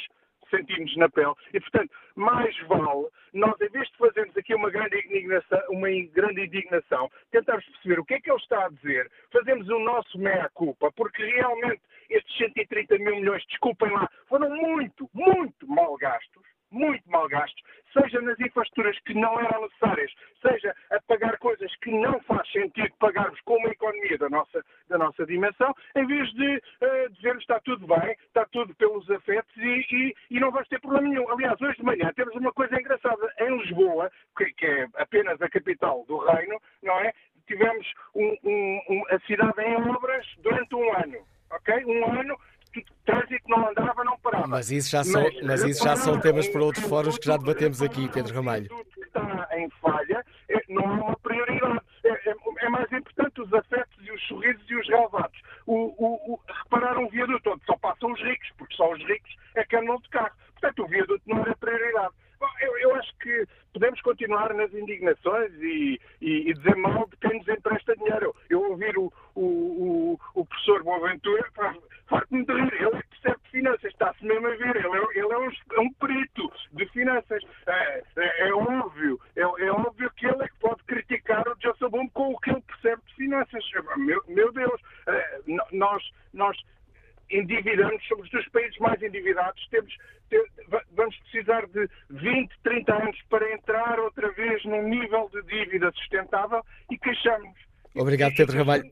sentimos 0.50 0.96
na 0.98 1.10
pele. 1.10 1.34
E, 1.54 1.60
portanto, 1.60 1.92
mais 2.16 2.58
vale 2.68 3.08
nós, 3.34 3.60
em 3.62 3.70
vez 3.70 3.88
de 3.90 3.98
fazermos 3.98 4.36
aqui 4.38 4.54
uma 4.54 4.70
grande 4.70 4.98
indignação, 5.00 5.62
uma 5.70 5.88
grande 6.14 6.42
indignação 6.42 7.10
tentarmos 7.32 7.66
perceber 7.66 8.00
o 8.00 8.06
que 8.06 8.16
é 8.16 8.20
que 8.20 8.30
ele 8.30 8.38
está 8.38 8.66
a 8.66 8.70
dizer, 8.70 9.10
fazemos 9.32 9.68
o 9.70 9.80
nosso 9.80 10.20
meia-culpa, 10.20 10.92
porque 10.92 11.24
realmente 11.24 11.82
estes 12.10 12.38
130 12.38 12.98
mil 13.00 13.16
milhões, 13.16 13.44
desculpem 13.48 13.90
lá, 13.92 14.10
foram 14.28 14.50
muito, 14.50 15.10
muito 15.14 15.66
mal 15.68 15.96
gastos 15.96 16.51
muito 16.72 17.10
mal 17.10 17.28
gastos, 17.28 17.62
seja 17.94 18.22
nas 18.22 18.40
infraestruturas 18.40 18.98
que 19.02 19.14
não 19.14 19.40
eram 19.40 19.64
necessárias, 19.64 20.12
seja 20.42 20.76
a 20.92 21.02
pagar 21.02 21.38
coisas 21.38 21.74
que 21.78 21.92
não 21.92 22.20
faz 22.22 22.50
sentido 22.52 22.92
pagarmos 23.00 23.40
com 23.42 23.56
uma 23.58 23.70
economia 23.70 24.18
da 24.18 24.30
nossa, 24.30 24.64
da 24.90 24.98
nossa 24.98 25.26
dimensão, 25.26 25.74
em 25.96 26.06
vez 26.06 26.32
de 26.34 26.58
uh, 26.58 27.10
dizermos 27.12 27.44
está 27.44 27.60
tudo 27.60 27.86
bem, 27.86 28.16
está 28.28 28.46
tudo 28.52 28.74
pelos 28.76 29.10
afetos 29.12 29.56
e, 29.58 29.86
e, 29.92 30.16
e, 30.32 30.40
não 30.40 30.52
vamos 30.52 30.68
ter 30.70 30.80
problema 30.80 31.08
nenhum. 31.08 31.30
Aliás, 31.30 31.60
hoje 31.62 31.78
de 31.78 31.84
manhã 31.84 32.12
temos 32.16 32.36
uma 32.36 32.52
coisa 32.54 32.80
engraçada. 32.80 33.34
Em 33.40 33.58
Lisboa, 33.58 34.12
que, 34.38 34.46
que 34.54 34.66
é 34.66 34.88
apenas 34.96 35.42
a 35.42 35.50
capital 35.50 36.06
do 36.08 36.18
reino, 36.18 36.60
não 36.82 36.98
é? 37.00 37.14
Tivemos 37.48 37.86
um, 38.16 38.38
um, 38.44 38.82
um, 38.90 39.04
a 39.10 39.20
cidade 39.22 39.62
em 39.62 39.76
obras 39.76 40.26
durante 40.38 40.76
um 40.76 40.94
ano. 40.98 41.18
Ok? 41.52 41.84
Um 41.86 42.06
ano 42.20 42.38
trânsito 43.06 43.50
não 43.50 43.70
andava, 43.70 44.04
não 44.04 44.18
parava. 44.20 44.41
Mas 44.52 44.70
isso 44.70 44.92
já 44.92 45.02
são, 45.02 45.24
mas, 45.24 45.42
mas 45.44 45.64
isso 45.64 45.82
já 45.82 45.96
são 45.96 46.20
temas 46.20 46.46
para 46.50 46.62
outros 46.62 46.86
fóruns 46.86 47.18
que 47.18 47.26
já 47.26 47.38
debatemos 47.38 47.82
aqui, 47.82 48.10
Pedro 48.10 48.36
Ramalho. 48.36 48.68
que 48.68 49.00
está 49.00 49.48
em 49.54 49.70
falha 49.82 50.26
é, 50.50 50.62
não 50.68 50.84
é 50.84 50.88
uma 50.88 51.16
prioridade. 51.20 51.80
É, 52.04 52.10
é, 52.10 52.36
é, 52.60 52.70
mais 52.70 52.92
importante 52.92 53.40
os 53.40 53.54
afetos 53.54 53.98
e 54.06 54.12
os 54.12 54.22
sorrisos 54.28 54.70
e 54.70 54.76
os 54.76 54.88
relevados. 54.90 55.40
O, 55.66 55.74
o, 55.74 56.34
o, 56.34 56.40
reparar 56.64 56.98
um 56.98 57.08
viaduto 57.08 57.52
onde 57.52 57.64
só 57.66 57.78
passam 57.78 58.12
os 58.12 58.22
ricos, 58.22 58.50
porque 58.58 58.76
só 58.76 58.92
os 58.92 59.00
ricos 59.06 59.34
é 59.56 59.64
que 59.64 59.78
andam 59.78 59.98
de 60.02 60.10
carro. 60.10 60.36
Portanto, 60.60 60.84
o 60.84 60.88
viaduto 60.88 61.22
não 61.26 61.40
era 61.44 61.56
prioridade. 61.56 62.14
Bom, 62.38 62.50
eu, 62.60 62.78
eu, 62.80 62.96
acho 62.96 63.16
que 63.20 63.48
podemos 63.72 64.02
continuar 64.02 64.54
nas 64.54 64.74
indignações 64.74 65.54
e, 65.62 66.02
e, 66.20 66.50
e, 66.50 66.54
dizer 66.56 66.76
mal 66.76 67.08
de 67.08 67.16
quem 67.18 67.38
nos 67.38 67.48
empresta 67.48 67.96
dinheiro. 67.96 68.36
Eu 68.50 68.72
ouvir 68.72 68.98
o, 68.98 69.14
o, 69.36 70.20
o 70.34 70.46
professor 70.46 70.84
Boaventura 70.84 71.50
farto-me 72.12 72.46
de 72.46 72.54
rir. 72.54 72.74
Ele 72.74 72.98
é 72.98 73.02
que 73.02 73.10
percebe 73.10 73.44
de 73.44 73.50
finanças, 73.52 73.84
está-se 73.86 74.26
mesmo 74.26 74.48
a 74.48 74.56
ver. 74.56 74.76
Ele 74.76 74.98
é, 74.98 75.20
ele 75.20 75.34
é, 75.34 75.38
um, 75.38 75.50
é 75.50 75.80
um, 75.80 75.94
perito 75.94 76.52
de 76.74 76.86
finanças. 76.88 77.44
É, 77.66 78.04
é, 78.18 78.50
é 78.50 78.54
óbvio, 78.54 79.20
é, 79.36 79.42
é, 79.42 79.72
óbvio 79.72 80.12
que 80.18 80.28
ele 80.28 80.44
é 80.44 80.48
que 80.48 80.60
pode 80.60 80.84
criticar 80.84 81.48
o 81.48 81.56
Josselbaum 81.62 82.08
com 82.10 82.34
o 82.34 82.40
que 82.40 82.52
ele 82.52 82.62
percebe 82.62 83.02
de 83.08 83.16
finanças. 83.16 83.64
Meu, 83.98 84.22
meu 84.28 84.52
Deus, 84.52 84.82
é, 85.08 85.40
nós, 85.72 86.04
nós 86.34 86.58
endividamos, 87.30 88.06
somos 88.08 88.30
dos 88.30 88.48
países 88.50 88.78
mais 88.80 89.02
endividados, 89.02 89.66
temos, 89.70 89.96
vamos 90.92 91.16
precisar 91.20 91.66
de 91.68 91.90
20, 92.10 92.52
30 92.62 92.94
anos 92.94 93.22
para 93.30 93.54
entrar 93.54 94.00
outra 94.00 94.30
vez 94.32 94.64
num 94.66 94.84
nível 94.84 95.30
de 95.32 95.42
dívida 95.44 95.92
sustentável 95.94 96.62
e 96.90 96.98
queixamos. 96.98 97.58
Obrigado, 98.22 98.36
Pedro 98.38 98.58
Ramalho. 98.58 98.84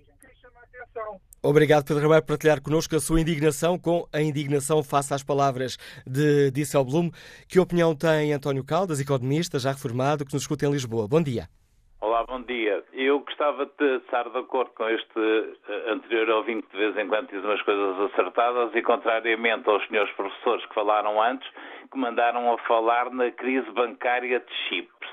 Obrigado, 1.43 1.85
Pedro 1.85 2.03
Ramalho, 2.03 2.21
por 2.23 2.29
partilhar 2.29 2.61
connosco 2.61 2.95
a 2.95 2.99
sua 2.99 3.21
indignação 3.21 3.77
com 3.77 4.07
a 4.11 4.21
indignação 4.21 4.83
face 4.83 5.13
às 5.13 5.23
palavras 5.23 5.77
de 6.05 6.51
Disselblum. 6.51 7.11
Que 7.47 7.59
opinião 7.59 7.95
tem 7.95 8.33
António 8.33 8.65
Caldas, 8.65 8.99
economista, 8.99 9.59
já 9.59 9.71
reformado, 9.71 10.25
que 10.25 10.33
nos 10.33 10.41
escuta 10.41 10.65
em 10.65 10.71
Lisboa? 10.71 11.07
Bom 11.07 11.21
dia. 11.21 11.47
Olá, 12.01 12.23
bom 12.23 12.41
dia. 12.41 12.83
Eu 12.91 13.19
gostava 13.19 13.65
de 13.65 13.97
estar 13.97 14.27
de 14.29 14.37
acordo 14.37 14.71
com 14.71 14.89
este 14.89 15.19
eh, 15.19 15.91
anterior 15.91 16.29
ouvinte 16.29 16.65
que 16.67 16.77
de 16.77 16.85
vez 16.85 16.97
em 16.97 17.07
quando 17.07 17.29
diz 17.29 17.43
umas 17.43 17.61
coisas 17.61 18.11
acertadas 18.11 18.73
e, 18.73 18.81
contrariamente 18.81 19.69
aos 19.69 19.85
senhores 19.87 20.11
professores 20.15 20.65
que 20.65 20.73
falaram 20.73 21.21
antes, 21.21 21.47
que 21.91 21.97
mandaram 21.97 22.51
a 22.51 22.57
falar 22.59 23.11
na 23.11 23.29
crise 23.31 23.69
bancária 23.71 24.39
de 24.39 24.53
Chipre. 24.67 25.09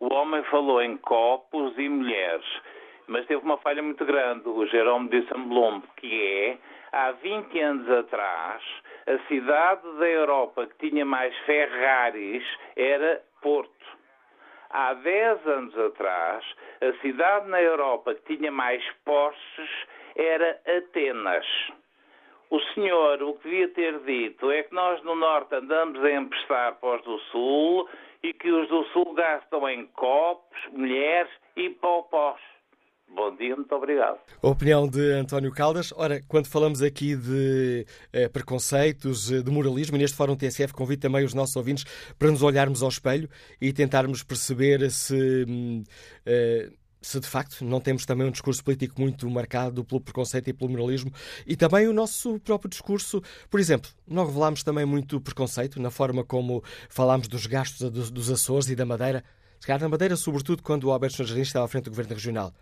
O 0.00 0.14
homem 0.14 0.42
falou 0.44 0.80
em 0.80 0.96
copos 0.96 1.76
e 1.76 1.88
mulheres 1.88 2.46
mas 3.08 3.26
teve 3.26 3.42
uma 3.42 3.56
falha 3.58 3.82
muito 3.82 4.04
grande, 4.04 4.48
o 4.48 4.66
Jerome 4.66 5.08
Disselblum, 5.08 5.82
que 5.96 6.22
é, 6.22 6.58
há 6.92 7.12
20 7.12 7.60
anos 7.60 7.90
atrás, 7.90 8.62
a 9.06 9.18
cidade 9.26 9.82
da 9.98 10.06
Europa 10.06 10.66
que 10.66 10.90
tinha 10.90 11.04
mais 11.04 11.36
Ferraris 11.38 12.44
era 12.76 13.22
Porto. 13.40 13.72
Há 14.70 14.92
10 14.92 15.46
anos 15.46 15.78
atrás, 15.78 16.44
a 16.82 16.92
cidade 17.00 17.48
na 17.48 17.62
Europa 17.62 18.14
que 18.14 18.36
tinha 18.36 18.52
mais 18.52 18.84
Porsches 19.04 19.70
era 20.14 20.60
Atenas. 20.66 21.46
O 22.50 22.60
senhor 22.74 23.22
o 23.22 23.34
que 23.34 23.48
devia 23.48 23.68
ter 23.68 23.98
dito 24.00 24.50
é 24.50 24.62
que 24.62 24.74
nós 24.74 25.02
no 25.02 25.14
Norte 25.14 25.54
andamos 25.54 26.02
a 26.04 26.10
emprestar 26.10 26.74
para 26.76 26.96
os 26.96 27.02
do 27.02 27.18
Sul 27.30 27.88
e 28.22 28.32
que 28.34 28.50
os 28.50 28.68
do 28.68 28.84
Sul 28.86 29.14
gastam 29.14 29.68
em 29.68 29.86
copos, 29.86 30.58
mulheres 30.72 31.30
e 31.56 31.70
popós. 31.70 32.40
Bom 33.10 33.34
dia, 33.34 33.56
muito 33.56 33.74
obrigado. 33.74 34.18
A 34.42 34.48
opinião 34.48 34.86
de 34.86 35.12
António 35.12 35.50
Caldas. 35.50 35.92
Ora, 35.96 36.20
quando 36.28 36.46
falamos 36.46 36.82
aqui 36.82 37.16
de 37.16 37.86
eh, 38.12 38.28
preconceitos, 38.28 39.32
eh, 39.32 39.42
de 39.42 39.50
moralismo, 39.50 39.96
e 39.96 39.98
neste 39.98 40.16
Fórum 40.16 40.36
TSF 40.36 40.74
convido 40.74 41.02
também 41.02 41.24
os 41.24 41.32
nossos 41.32 41.56
ouvintes 41.56 41.84
para 42.18 42.30
nos 42.30 42.42
olharmos 42.42 42.82
ao 42.82 42.88
espelho 42.88 43.28
e 43.60 43.72
tentarmos 43.72 44.22
perceber 44.22 44.90
se, 44.90 45.44
hum, 45.48 45.82
eh, 46.26 46.70
se 47.00 47.18
de 47.18 47.26
facto 47.26 47.64
não 47.64 47.80
temos 47.80 48.04
também 48.04 48.26
um 48.26 48.30
discurso 48.30 48.62
político 48.62 49.00
muito 49.00 49.28
marcado 49.30 49.82
pelo 49.84 50.00
preconceito 50.02 50.48
e 50.48 50.52
pelo 50.52 50.70
moralismo 50.70 51.10
e 51.46 51.56
também 51.56 51.88
o 51.88 51.94
nosso 51.94 52.38
próprio 52.40 52.68
discurso. 52.68 53.22
Por 53.48 53.58
exemplo, 53.58 53.90
não 54.06 54.26
revelámos 54.26 54.62
também 54.62 54.84
muito 54.84 55.18
preconceito 55.18 55.80
na 55.80 55.90
forma 55.90 56.22
como 56.22 56.62
falámos 56.90 57.26
dos 57.26 57.46
gastos 57.46 57.90
dos 57.90 58.30
Açores 58.30 58.68
e 58.68 58.76
da 58.76 58.84
Madeira. 58.84 59.24
Se 59.58 59.66
calhar 59.66 59.80
na 59.80 59.88
Madeira, 59.88 60.14
sobretudo 60.14 60.62
quando 60.62 60.84
o 60.84 60.92
Alberto 60.92 61.24
Jardim 61.24 61.42
estava 61.42 61.64
à 61.64 61.68
frente 61.68 61.84
do 61.84 61.90
Governo 61.90 62.14
Regional. 62.14 62.52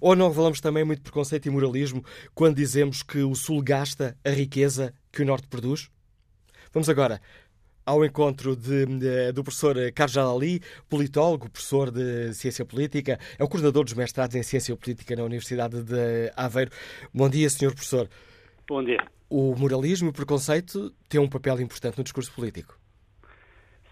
Ou 0.00 0.14
não 0.14 0.28
revelamos 0.28 0.60
também 0.60 0.84
muito 0.84 1.02
preconceito 1.02 1.46
e 1.46 1.50
moralismo 1.50 2.04
quando 2.34 2.56
dizemos 2.56 3.02
que 3.02 3.18
o 3.18 3.34
Sul 3.34 3.62
gasta 3.62 4.16
a 4.24 4.30
riqueza 4.30 4.94
que 5.12 5.22
o 5.22 5.26
Norte 5.26 5.46
produz? 5.48 5.90
Vamos 6.72 6.88
agora 6.88 7.20
ao 7.86 8.04
encontro 8.04 8.56
de, 8.56 8.86
de, 8.86 9.32
do 9.32 9.42
professor 9.42 9.76
Carlos 9.92 10.14
Jalali, 10.14 10.60
politólogo, 10.88 11.50
professor 11.50 11.90
de 11.90 12.32
Ciência 12.32 12.64
Política, 12.64 13.18
é 13.38 13.44
o 13.44 13.48
coordenador 13.48 13.84
dos 13.84 13.94
mestrados 13.94 14.34
em 14.34 14.42
Ciência 14.42 14.74
Política 14.76 15.14
na 15.14 15.24
Universidade 15.24 15.82
de 15.82 16.32
Aveiro. 16.36 16.70
Bom 17.12 17.28
dia, 17.28 17.48
senhor 17.50 17.72
professor. 17.72 18.08
Bom 18.66 18.82
dia. 18.82 19.04
O 19.28 19.54
moralismo 19.56 20.08
e 20.08 20.10
o 20.10 20.12
preconceito 20.12 20.90
têm 21.08 21.20
um 21.20 21.28
papel 21.28 21.60
importante 21.60 21.98
no 21.98 22.04
discurso 22.04 22.32
político. 22.32 22.78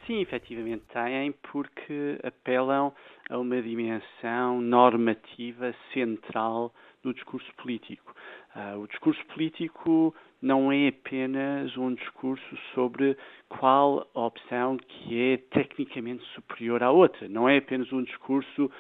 Sim, 0.07 0.21
efetivamente 0.21 0.83
têm, 0.93 1.33
porque 1.53 2.19
apelam 2.25 2.93
a 3.33 3.39
uma 3.39 3.63
dimensão 3.63 4.61
normativa 4.61 5.75
central 5.95 6.73
do 7.03 7.15
discurso 7.15 7.51
político. 7.57 8.15
Uh, 8.55 8.81
o 8.81 8.87
discurso 8.87 9.25
político 9.27 10.15
não 10.43 10.71
é 10.71 10.89
apenas 10.89 11.75
um 11.79 11.95
discurso 11.95 12.59
sobre 12.75 13.17
qual 13.49 14.07
opção 14.13 14.77
que 14.77 15.19
é 15.19 15.37
tecnicamente 15.39 16.23
superior 16.35 16.83
à 16.83 16.91
outra. 16.91 17.27
Não 17.27 17.49
é 17.49 17.57
apenas 17.57 17.91
um 17.91 18.03
discurso 18.03 18.71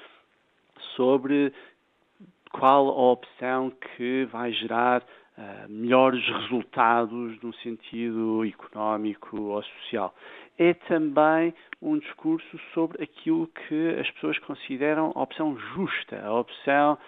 sobre 0.97 1.51
qual 2.51 2.89
a 2.89 3.13
opção 3.13 3.71
que 3.71 4.29
vai 4.31 4.53
gerar 4.53 5.03
uh, 5.03 5.71
melhores 5.71 6.23
resultados 6.29 7.41
no 7.41 7.55
sentido 7.55 8.45
económico 8.45 9.41
ou 9.41 9.63
social. 9.63 10.15
É 10.59 10.75
também 10.75 11.55
um 11.81 11.99
discurso 11.99 12.59
sobre 12.75 13.03
aquilo 13.03 13.47
que 13.47 13.89
as 13.99 14.11
pessoas 14.13 14.39
consideram 14.41 15.13
a 15.15 15.23
opção 15.23 15.59
justa, 15.75 16.21
a 16.25 16.33
opção 16.33 16.99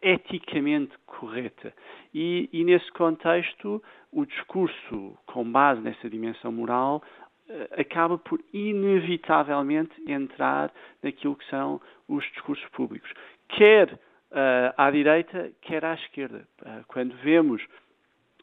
eticamente 0.00 0.92
correta. 1.06 1.72
E, 2.12 2.48
e, 2.52 2.64
nesse 2.64 2.90
contexto, 2.92 3.82
o 4.12 4.26
discurso 4.26 5.16
com 5.26 5.44
base 5.50 5.80
nessa 5.80 6.10
dimensão 6.10 6.50
moral 6.50 7.02
eh, 7.48 7.68
acaba 7.80 8.18
por 8.18 8.40
inevitavelmente 8.52 9.92
entrar 10.10 10.72
naquilo 11.02 11.36
que 11.36 11.48
são 11.48 11.80
os 12.08 12.24
discursos 12.32 12.68
públicos, 12.70 13.10
quer 13.48 13.92
uh, 14.32 14.74
à 14.76 14.90
direita, 14.90 15.52
quer 15.62 15.84
à 15.84 15.94
esquerda. 15.94 16.46
Uh, 16.62 16.84
quando 16.88 17.14
vemos 17.18 17.62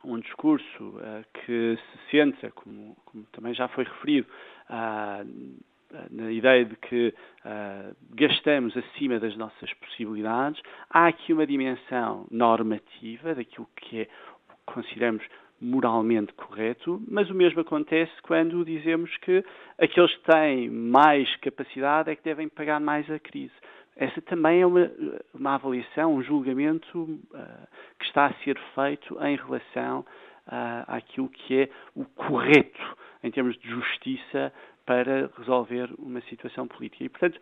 um 0.04 0.20
discurso 0.20 0.84
uh, 0.84 1.24
que 1.34 1.78
se 1.78 2.12
centra, 2.12 2.52
como, 2.52 2.96
como, 3.06 3.24
também 3.32 3.54
já 3.54 3.68
foi 3.68 3.84
referido, 3.84 4.28
na 6.12 6.32
ideia 6.32 6.66
de 6.66 6.76
que 6.76 7.14
uh, 7.46 7.96
gastamos 8.14 8.76
acima 8.78 9.20
das 9.20 9.36
nossas 9.36 9.74
possibilidades, 9.76 10.62
há 10.90 11.08
aqui 11.08 11.34
uma 11.34 11.48
dimensão 11.48 12.28
normativa 12.30 13.34
daquilo 13.34 13.68
que 13.76 14.02
é, 14.02 14.08
consideramos 14.66 15.24
moralmente 15.60 16.32
correto, 16.34 17.02
mas 17.08 17.30
o 17.30 17.34
mesmo 17.34 17.62
acontece 17.62 18.12
quando 18.22 18.64
dizemos 18.64 19.16
que 19.18 19.44
aqueles 19.78 20.16
que 20.16 20.24
têm 20.24 20.70
mais 20.70 21.36
capacidade 21.38 22.10
é 22.10 22.16
que 22.16 22.24
devem 22.24 22.48
pagar 22.48 22.80
mais 22.80 23.10
a 23.12 23.20
crise. 23.20 23.54
Essa 24.00 24.22
também 24.22 24.62
é 24.62 24.66
uma, 24.66 24.90
uma 25.34 25.56
avaliação, 25.56 26.16
um 26.16 26.24
julgamento 26.24 27.02
uh, 27.02 27.68
que 28.00 28.06
está 28.06 28.28
a 28.28 28.34
ser 28.46 28.58
feito 28.74 29.22
em 29.22 29.36
relação 29.36 30.00
uh, 30.48 30.86
àquilo 30.88 31.28
que 31.28 31.64
é 31.64 31.70
o 31.94 32.06
correto 32.06 32.98
em 33.22 33.30
termos 33.30 33.58
de 33.60 33.68
justiça 33.68 34.54
para 34.86 35.30
resolver 35.38 35.90
uma 36.00 36.22
situação 36.22 36.66
política. 36.66 37.04
E, 37.04 37.10
portanto, 37.10 37.42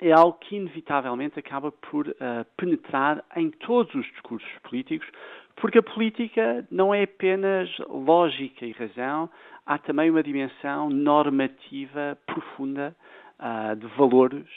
é 0.00 0.12
algo 0.12 0.38
que 0.38 0.56
inevitavelmente 0.56 1.38
acaba 1.38 1.70
por 1.70 2.08
uh, 2.08 2.14
penetrar 2.56 3.22
em 3.36 3.50
todos 3.50 3.94
os 3.94 4.06
discursos 4.06 4.48
políticos, 4.62 5.06
porque 5.56 5.78
a 5.78 5.82
política 5.82 6.66
não 6.70 6.94
é 6.94 7.02
apenas 7.02 7.68
lógica 7.86 8.64
e 8.64 8.72
razão, 8.72 9.28
há 9.66 9.76
também 9.76 10.08
uma 10.08 10.22
dimensão 10.22 10.88
normativa 10.88 12.16
profunda 12.26 12.96
uh, 13.38 13.76
de 13.76 13.86
valores 13.88 14.48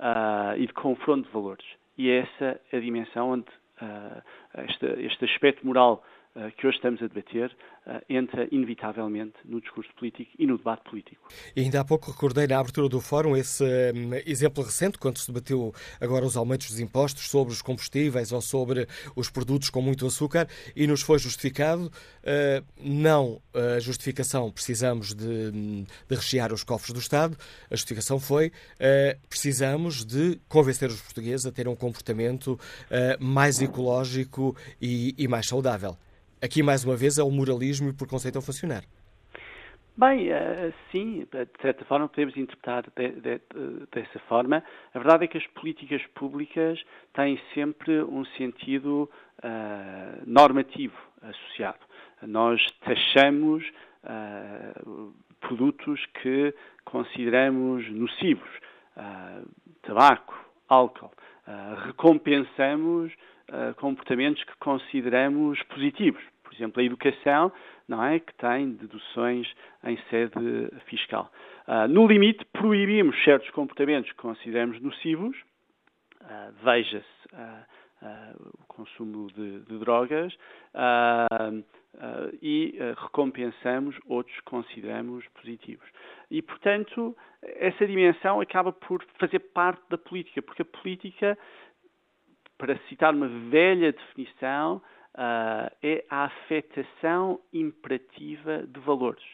uh, 0.00 0.56
e 0.56 0.66
de 0.66 0.72
confronto 0.72 1.26
de 1.26 1.32
valores. 1.32 1.66
E 1.96 2.10
é 2.10 2.18
essa 2.20 2.60
a 2.72 2.78
dimensão 2.78 3.30
onde 3.30 3.46
este, 4.68 4.86
este 5.04 5.24
aspecto 5.24 5.66
moral 5.66 6.02
que 6.56 6.66
hoje 6.66 6.76
estamos 6.76 7.02
a 7.02 7.06
debater 7.06 7.54
eh, 7.88 8.04
entra 8.10 8.46
inevitavelmente 8.52 9.36
no 9.46 9.62
discurso 9.62 9.90
político 9.94 10.30
e 10.38 10.46
no 10.46 10.58
debate 10.58 10.82
político. 10.90 11.26
E 11.56 11.62
ainda 11.62 11.80
há 11.80 11.84
pouco 11.84 12.10
recordei 12.10 12.46
na 12.46 12.58
abertura 12.58 12.86
do 12.86 13.00
fórum 13.00 13.34
esse 13.34 13.64
um, 13.64 14.12
exemplo 14.26 14.62
recente, 14.62 14.98
quando 14.98 15.16
se 15.16 15.26
debateu 15.26 15.72
agora 15.98 16.26
os 16.26 16.36
aumentos 16.36 16.68
dos 16.68 16.80
impostos 16.80 17.30
sobre 17.30 17.54
os 17.54 17.62
combustíveis 17.62 18.30
ou 18.30 18.42
sobre 18.42 18.86
os 19.16 19.30
produtos 19.30 19.70
com 19.70 19.80
muito 19.80 20.06
açúcar 20.06 20.46
e 20.76 20.86
nos 20.86 21.00
foi 21.00 21.18
justificado, 21.18 21.86
uh, 21.86 22.64
não 22.78 23.40
a 23.54 23.80
justificação 23.80 24.50
precisamos 24.50 25.14
de, 25.14 25.50
de 25.50 26.14
rechear 26.14 26.52
os 26.52 26.62
cofres 26.62 26.92
do 26.92 27.00
Estado, 27.00 27.38
a 27.70 27.74
justificação 27.74 28.20
foi 28.20 28.52
precisamos 29.28 30.04
de 30.04 30.38
convencer 30.48 30.88
os 30.88 31.00
portugueses 31.00 31.46
a 31.46 31.52
ter 31.52 31.66
um 31.66 31.74
comportamento 31.74 32.58
mais 33.18 33.60
ecológico 33.60 34.56
e, 34.80 35.14
e 35.18 35.26
mais 35.26 35.46
saudável. 35.46 35.96
Aqui, 36.40 36.62
mais 36.62 36.84
uma 36.84 36.96
vez, 36.96 37.18
é 37.18 37.22
o 37.22 37.30
moralismo 37.30 37.88
e 37.88 37.90
o 37.90 37.94
preconceito 37.94 38.38
a 38.38 38.42
funcionar. 38.42 38.84
Bem, 39.96 40.28
uh, 40.30 40.72
sim, 40.92 41.26
de 41.32 41.60
certa 41.60 41.84
forma 41.84 42.08
podemos 42.08 42.36
interpretar 42.36 42.84
de, 42.96 43.10
de, 43.20 43.40
dessa 43.90 44.20
forma. 44.28 44.62
A 44.94 44.98
verdade 45.00 45.24
é 45.24 45.26
que 45.26 45.36
as 45.36 45.46
políticas 45.48 46.00
públicas 46.14 46.80
têm 47.14 47.40
sempre 47.52 48.04
um 48.04 48.24
sentido 48.36 49.10
uh, 49.42 50.22
normativo 50.24 50.94
associado. 51.20 51.80
Nós 52.22 52.64
taxamos 52.84 53.68
uh, 54.04 55.12
produtos 55.40 56.06
que 56.22 56.54
consideramos 56.84 57.88
nocivos, 57.90 58.48
tabaco, 59.82 60.34
álcool. 60.68 61.12
recompensamos 61.86 63.12
uh, 63.50 63.74
comportamentos 63.76 64.42
que 64.44 64.56
consideramos 64.58 65.62
positivos. 65.64 66.22
Por 66.42 66.54
exemplo, 66.54 66.80
a 66.80 66.84
educação, 66.84 67.52
não 67.86 68.02
é, 68.02 68.18
que 68.18 68.34
tem 68.34 68.72
deduções 68.72 69.46
em 69.84 69.98
sede 70.10 70.70
fiscal. 70.86 71.30
Uh, 71.66 71.88
no 71.88 72.06
limite, 72.06 72.44
proibimos 72.52 73.16
certos 73.24 73.50
comportamentos 73.50 74.10
que 74.10 74.16
consideramos 74.16 74.80
nocivos, 74.80 75.36
uh, 76.22 76.52
veja-se 76.64 77.06
o 78.00 78.64
consumo 78.68 79.26
de, 79.32 79.58
de 79.62 79.76
drogas, 79.80 80.32
e 82.40 82.78
recompensamos 82.96 83.98
outros 84.06 84.36
que 84.36 84.42
consideramos 84.44 85.26
positivos. 85.34 85.84
E, 86.30 86.40
portanto, 86.40 87.16
essa 87.42 87.84
dimensão 87.84 88.40
acaba 88.40 88.70
por 88.70 89.04
fazer 89.18 89.40
parte 89.40 89.82
da 89.90 89.98
política, 89.98 90.40
porque 90.40 90.62
a 90.62 90.64
política 90.64 91.36
para 92.58 92.76
citar 92.88 93.14
uma 93.14 93.28
velha 93.28 93.92
definição, 93.92 94.82
uh, 95.14 95.74
é 95.82 96.04
a 96.10 96.24
afetação 96.24 97.40
imperativa 97.52 98.64
de 98.66 98.80
valores. 98.80 99.24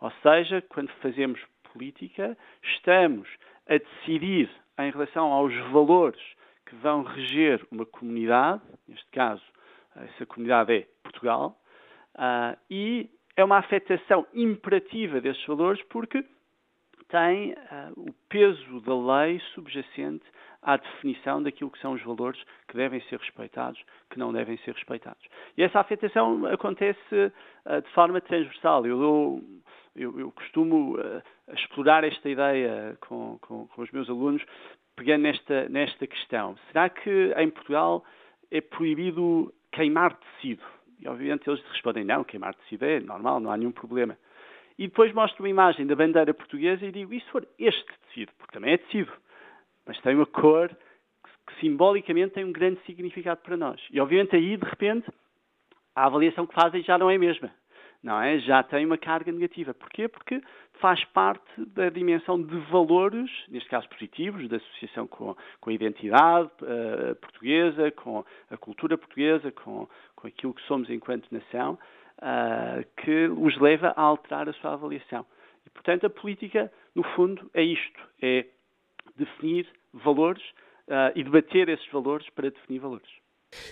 Ou 0.00 0.10
seja, 0.22 0.60
quando 0.68 0.90
fazemos 1.00 1.40
política, 1.72 2.36
estamos 2.62 3.28
a 3.68 3.78
decidir 3.78 4.50
em 4.78 4.90
relação 4.90 5.32
aos 5.32 5.54
valores 5.70 6.20
que 6.66 6.74
vão 6.76 7.02
reger 7.02 7.64
uma 7.70 7.86
comunidade, 7.86 8.62
neste 8.88 9.06
caso, 9.10 9.42
essa 9.96 10.26
comunidade 10.26 10.72
é 10.72 10.86
Portugal, 11.02 11.58
uh, 12.16 12.58
e 12.70 13.08
é 13.36 13.44
uma 13.44 13.58
afetação 13.58 14.26
imperativa 14.34 15.20
desses 15.20 15.44
valores 15.46 15.82
porque 15.84 16.24
tem 17.08 17.52
uh, 17.52 17.92
o 17.96 18.12
peso 18.28 18.80
da 18.80 18.94
lei 18.94 19.40
subjacente 19.54 20.24
à 20.62 20.76
definição 20.76 21.42
daquilo 21.42 21.70
que 21.70 21.78
são 21.80 21.92
os 21.92 22.02
valores 22.02 22.40
que 22.68 22.76
devem 22.76 23.00
ser 23.02 23.18
respeitados, 23.18 23.82
que 24.10 24.18
não 24.18 24.32
devem 24.32 24.56
ser 24.58 24.74
respeitados. 24.74 25.22
E 25.56 25.62
essa 25.62 25.80
afetação 25.80 26.46
acontece 26.46 27.14
uh, 27.66 27.82
de 27.82 27.90
forma 27.90 28.20
transversal. 28.20 28.86
Eu, 28.86 29.42
eu, 29.96 30.20
eu 30.20 30.32
costumo 30.32 30.96
uh, 30.96 31.22
explorar 31.52 32.04
esta 32.04 32.28
ideia 32.28 32.96
com, 33.00 33.38
com, 33.40 33.66
com, 33.66 33.82
os 33.82 33.90
meus 33.90 34.08
alunos, 34.08 34.42
pegando 34.94 35.22
nesta, 35.22 35.68
nesta 35.68 36.06
questão. 36.06 36.56
Será 36.68 36.88
que 36.88 37.34
em 37.36 37.50
Portugal 37.50 38.04
é 38.50 38.60
proibido 38.60 39.52
queimar 39.72 40.14
tecido? 40.14 40.62
E 41.00 41.08
obviamente 41.08 41.48
eles 41.50 41.60
respondem, 41.72 42.04
não, 42.04 42.22
queimar 42.22 42.54
tecido 42.54 42.84
é 42.84 43.00
normal, 43.00 43.40
não 43.40 43.50
há 43.50 43.56
nenhum 43.56 43.72
problema. 43.72 44.16
E 44.78 44.86
depois 44.86 45.12
mostro 45.12 45.42
uma 45.42 45.48
imagem 45.48 45.86
da 45.86 45.96
bandeira 45.96 46.32
portuguesa 46.32 46.86
e 46.86 46.92
digo, 46.92 47.12
e 47.12 47.20
se 47.20 47.30
for 47.30 47.46
este 47.58 47.84
tecido? 48.06 48.32
Porque 48.38 48.54
também 48.54 48.72
é 48.72 48.78
tecido 48.78 49.12
mas 49.86 50.00
tem 50.00 50.14
uma 50.14 50.26
cor 50.26 50.68
que 51.46 51.60
simbolicamente 51.60 52.34
tem 52.34 52.44
um 52.44 52.52
grande 52.52 52.80
significado 52.86 53.40
para 53.42 53.56
nós. 53.56 53.80
E 53.90 54.00
obviamente 54.00 54.36
aí, 54.36 54.56
de 54.56 54.64
repente, 54.64 55.10
a 55.94 56.06
avaliação 56.06 56.46
que 56.46 56.54
fazem 56.54 56.82
já 56.82 56.96
não 56.96 57.10
é 57.10 57.16
a 57.16 57.18
mesma. 57.18 57.50
Não 58.02 58.20
é? 58.20 58.38
Já 58.40 58.62
tem 58.64 58.84
uma 58.84 58.98
carga 58.98 59.30
negativa. 59.30 59.72
Porquê? 59.72 60.08
Porque 60.08 60.42
faz 60.80 61.04
parte 61.06 61.64
da 61.66 61.88
dimensão 61.88 62.42
de 62.42 62.56
valores, 62.70 63.30
neste 63.48 63.68
caso 63.68 63.88
positivos, 63.88 64.48
da 64.48 64.56
associação 64.56 65.06
com, 65.06 65.36
com 65.60 65.70
a 65.70 65.72
identidade 65.72 66.50
uh, 66.62 67.14
portuguesa, 67.20 67.92
com 67.92 68.24
a 68.50 68.56
cultura 68.56 68.98
portuguesa, 68.98 69.52
com, 69.52 69.88
com 70.16 70.26
aquilo 70.26 70.52
que 70.52 70.62
somos 70.62 70.90
enquanto 70.90 71.30
nação, 71.30 71.78
uh, 72.18 72.84
que 73.02 73.28
os 73.28 73.56
leva 73.60 73.94
a 73.96 74.02
alterar 74.02 74.48
a 74.48 74.52
sua 74.54 74.72
avaliação. 74.72 75.24
E, 75.64 75.70
portanto, 75.70 76.04
a 76.04 76.10
política, 76.10 76.72
no 76.96 77.04
fundo, 77.14 77.48
é 77.54 77.62
isto: 77.62 78.00
é 78.20 78.46
definir 79.16 79.66
valores 79.92 80.42
uh, 80.88 81.12
e 81.14 81.22
debater 81.22 81.68
esses 81.68 81.90
valores 81.90 82.28
para 82.30 82.50
definir 82.50 82.80
valores. 82.80 83.08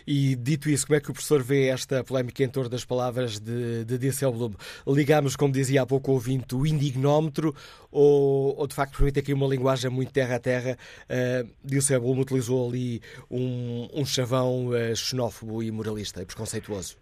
E 0.07 0.37
dito 0.37 0.68
isso, 0.68 0.87
como 0.87 0.96
é 0.96 1.00
que 1.00 1.11
o 1.11 1.12
professor 1.12 1.42
vê 1.42 1.68
esta 1.68 2.05
polémica 2.05 2.42
em 2.42 2.48
torno 2.48 2.68
das 2.68 2.85
palavras 2.85 3.38
de, 3.38 3.85
de 3.85 3.98
Disselblum? 3.98 4.53
Ligamos, 4.87 5.37
como 5.37 5.53
dizia 5.53 5.83
há 5.83 5.87
pouco 5.87 6.11
o 6.11 6.14
ouvinte, 6.14 6.55
o 6.55 6.66
indignómetro 6.66 7.55
ou, 7.90 8.59
ou 8.59 8.66
de 8.66 8.74
facto 8.74 8.96
permite 8.96 9.20
aqui 9.20 9.33
uma 9.33 9.46
linguagem 9.46 9.90
muito 9.90 10.12
terra 10.12 10.37
a 10.37 10.40
terra? 10.40 10.76
Uh, 11.05 11.50
Disselblum 11.64 12.20
utilizou 12.20 12.68
ali 12.68 13.00
um, 13.31 13.88
um 13.94 14.05
chavão 14.05 14.68
uh, 14.68 14.94
xenófobo 14.94 15.62
e 15.62 15.70
moralista 15.70 16.22
e 16.22 16.26
preconceituoso. 16.26 16.98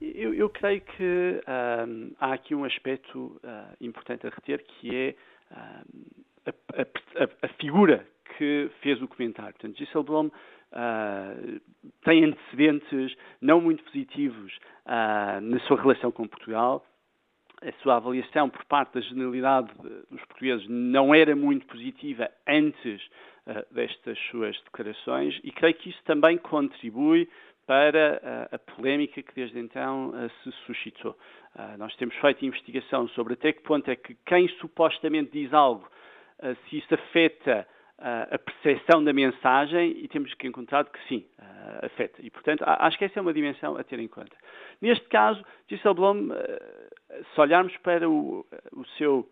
Eu, 0.00 0.32
eu 0.32 0.48
creio 0.48 0.80
que 0.80 1.40
uh, 1.42 2.14
há 2.20 2.32
aqui 2.32 2.54
um 2.54 2.64
aspecto 2.64 3.40
uh, 3.42 3.74
importante 3.80 4.26
a 4.26 4.30
reter 4.30 4.64
que 4.64 4.94
é 4.94 5.14
a, 6.48 6.82
a, 6.82 7.46
a, 7.46 7.48
figura 7.60 8.06
que 8.36 8.70
fez 8.80 9.00
o 9.02 9.08
comentário. 9.08 9.52
Portanto, 9.54 9.76
Disselblom 9.76 10.26
uh, 10.26 11.60
tem 12.04 12.24
antecedentes 12.24 13.16
não 13.40 13.60
muito 13.60 13.82
positivos 13.84 14.56
uh, 14.86 15.40
na 15.40 15.58
sua 15.60 15.80
relação 15.80 16.10
com 16.10 16.26
Portugal. 16.26 16.84
A 17.60 17.72
sua 17.82 17.96
avaliação 17.96 18.48
por 18.48 18.64
parte 18.66 18.94
da 18.94 19.00
generalidade 19.00 19.68
dos 20.10 20.20
portugueses 20.26 20.66
não 20.68 21.12
era 21.12 21.34
muito 21.34 21.66
positiva 21.66 22.30
antes 22.46 23.02
uh, 23.46 23.74
destas 23.74 24.18
suas 24.30 24.56
declarações 24.62 25.40
e 25.42 25.50
creio 25.50 25.74
que 25.74 25.90
isso 25.90 26.02
também 26.04 26.38
contribui 26.38 27.28
para 27.66 28.48
a 28.50 28.58
polémica 28.58 29.22
que 29.22 29.34
desde 29.34 29.58
então 29.58 30.14
se 30.42 30.50
suscitou. 30.64 31.14
nós 31.76 31.94
temos 31.96 32.14
feito 32.14 32.46
investigação 32.46 33.06
sobre 33.08 33.34
até 33.34 33.52
que 33.52 33.60
ponto 33.60 33.90
é 33.90 33.94
que 33.94 34.16
quem 34.24 34.48
supostamente 34.58 35.32
diz 35.32 35.52
algo, 35.52 35.86
se 36.68 36.78
isso 36.78 36.94
afeta 36.94 37.66
a 37.98 38.38
percepção 38.38 39.02
da 39.02 39.12
mensagem 39.12 39.90
e 39.98 40.08
temos 40.08 40.32
que 40.34 40.46
encontrar 40.46 40.84
que 40.84 40.98
sim, 41.08 41.26
afeta. 41.82 42.20
E, 42.22 42.30
portanto, 42.30 42.62
acho 42.64 42.96
que 42.96 43.04
essa 43.04 43.18
é 43.18 43.22
uma 43.22 43.32
dimensão 43.32 43.76
a 43.76 43.82
ter 43.82 43.98
em 43.98 44.06
conta. 44.06 44.36
Neste 44.80 45.08
caso, 45.08 45.44
Disselblom, 45.66 46.28
se 47.34 47.40
olharmos 47.40 47.76
para 47.78 48.08
o, 48.08 48.46
o 48.72 48.84
seu, 48.96 49.28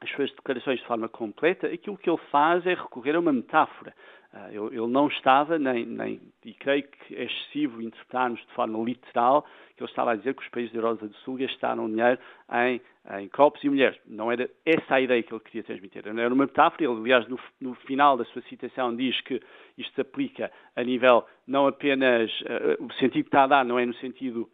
as 0.00 0.10
suas 0.10 0.30
declarações 0.30 0.80
de 0.80 0.86
forma 0.86 1.08
completa, 1.08 1.66
aquilo 1.66 1.96
que 1.96 2.10
ele 2.10 2.20
faz 2.30 2.66
é 2.66 2.74
recorrer 2.74 3.16
a 3.16 3.20
uma 3.20 3.32
metáfora. 3.32 3.94
Ah, 4.38 4.48
ele, 4.52 4.86
não 4.88 5.08
estava, 5.08 5.58
nem, 5.58 5.86
nem, 5.86 6.20
e 6.44 6.52
creio 6.52 6.82
que 6.82 7.14
é 7.14 7.24
excessivo 7.24 7.80
interpretarmos 7.80 8.38
de 8.40 8.52
forma 8.52 8.78
literal, 8.84 9.46
que 9.74 9.82
ele 9.82 9.88
estava 9.88 10.12
a 10.12 10.16
dizer 10.16 10.34
que 10.34 10.42
os 10.42 10.48
países 10.50 10.72
da 10.72 10.78
Europa 10.78 11.06
do 11.06 11.14
Sul 11.18 11.36
gastaram 11.36 11.88
dinheiro 11.88 12.18
em, 12.52 12.80
em 13.18 13.28
copos 13.28 13.64
e 13.64 13.70
mulheres. 13.70 13.98
Não 14.06 14.30
era 14.30 14.50
essa 14.66 14.96
a 14.96 15.00
ideia 15.00 15.22
que 15.22 15.32
ele 15.32 15.40
queria 15.40 15.62
transmitir. 15.62 16.02
Era 16.06 16.34
uma 16.34 16.44
metáfora. 16.44 16.84
Ele, 16.84 17.00
aliás, 17.00 17.26
no, 17.28 17.38
no 17.60 17.74
final 17.86 18.18
da 18.18 18.26
sua 18.26 18.42
citação, 18.42 18.94
diz 18.94 19.18
que 19.22 19.40
isto 19.78 19.94
se 19.94 20.00
aplica 20.02 20.52
a 20.74 20.82
nível 20.82 21.24
não 21.46 21.66
apenas. 21.66 22.30
Uh, 22.42 22.84
o 22.84 22.92
sentido 22.94 23.24
que 23.24 23.28
está 23.28 23.44
a 23.44 23.46
dar 23.46 23.64
não 23.64 23.78
é 23.78 23.86
no 23.86 23.94
sentido 23.94 24.50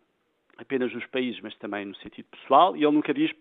apenas 0.59 0.93
dos 0.93 1.07
países, 1.07 1.41
mas 1.41 1.57
também 1.57 1.87
no 1.87 1.97
sentido 1.97 2.27
pessoal. 2.31 2.77
E 2.77 2.85
ele 2.85 2.93
nunca 2.93 3.13
diz 3.13 3.33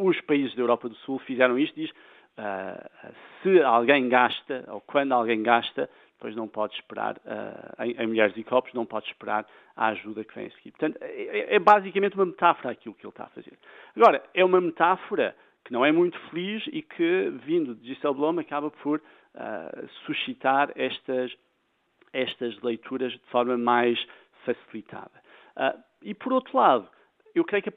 os 0.00 0.20
países 0.22 0.54
da 0.54 0.62
Europa 0.62 0.88
do 0.88 0.94
Sul 0.96 1.18
fizeram 1.20 1.58
isto, 1.58 1.74
diz 1.74 1.90
Uh, 2.38 3.12
se 3.42 3.60
alguém 3.62 4.08
gasta, 4.08 4.64
ou 4.68 4.80
quando 4.80 5.12
alguém 5.12 5.42
gasta, 5.42 5.90
depois 6.12 6.34
não 6.34 6.48
pode 6.48 6.74
esperar, 6.74 7.16
uh, 7.18 7.82
em, 7.82 7.92
em, 8.00 8.06
mulheres 8.06 8.34
e 8.36 8.44
copos, 8.44 8.72
não 8.72 8.86
pode 8.86 9.06
esperar 9.08 9.46
a 9.76 9.88
ajuda 9.88 10.24
que 10.24 10.34
vem 10.34 10.46
a 10.46 10.50
seguir. 10.50 10.70
Portanto, 10.70 10.98
é, 11.02 11.06
é, 11.06 11.54
é, 11.54 11.58
basicamente 11.58 12.14
uma 12.14 12.26
metáfora 12.26 12.70
aquilo 12.70 12.94
que 12.94 13.04
ele 13.04 13.10
está 13.12 13.24
a 13.24 13.28
fazer. 13.28 13.58
Agora, 13.96 14.22
é 14.32 14.44
uma 14.44 14.60
metáfora 14.60 15.36
que 15.64 15.72
não 15.72 15.84
é 15.84 15.92
muito 15.92 16.18
feliz 16.30 16.66
e 16.68 16.80
que, 16.80 17.30
vindo 17.44 17.74
de 17.74 17.88
Gisele 17.88 18.14
Blom, 18.14 18.38
acaba 18.38 18.70
por 18.70 18.98
uh, 19.00 19.88
suscitar 20.06 20.72
estas, 20.76 21.36
estas 22.12 22.58
leituras 22.62 23.12
de 23.12 23.26
forma 23.26 23.58
mais 23.58 23.98
facilitada. 24.44 25.20
e, 26.02 26.14
por 26.14 26.32
outro 26.32 26.56
lado, 26.56 26.88
eu 27.34 27.44
creio 27.44 27.62
que 27.62 27.72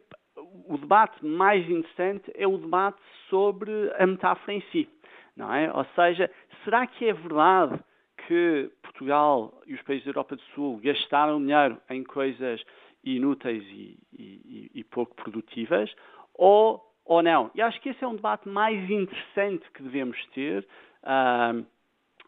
o 0.67 0.77
debate 0.77 1.25
mais 1.25 1.67
interessante 1.69 2.31
é 2.35 2.47
o 2.47 2.57
debate 2.57 3.01
sobre 3.29 3.71
a 3.97 4.05
metáfora 4.05 4.53
em 4.53 4.61
si, 4.71 4.87
não 5.35 5.53
é? 5.53 5.71
Ou 5.73 5.85
seja, 5.95 6.29
será 6.63 6.85
que 6.87 7.07
é 7.07 7.13
verdade 7.13 7.79
que 8.27 8.71
Portugal 8.81 9.61
e 9.65 9.73
os 9.73 9.81
países 9.81 10.05
da 10.05 10.11
Europa 10.11 10.35
do 10.35 10.41
Sul 10.53 10.79
gastaram 10.83 11.39
dinheiro 11.39 11.77
em 11.89 12.03
coisas 12.03 12.63
inúteis 13.03 13.63
e, 13.63 13.99
e, 14.13 14.71
e 14.73 14.83
pouco 14.83 15.15
produtivas, 15.15 15.93
ou, 16.33 16.81
ou 17.05 17.21
não? 17.21 17.51
E 17.53 17.61
acho 17.61 17.81
que 17.81 17.89
esse 17.89 18.03
é 18.03 18.07
um 18.07 18.15
debate 18.15 18.47
mais 18.47 18.89
interessante 18.89 19.69
que 19.73 19.83
devemos 19.83 20.17
ter. 20.27 20.65
Uh, 21.03 21.65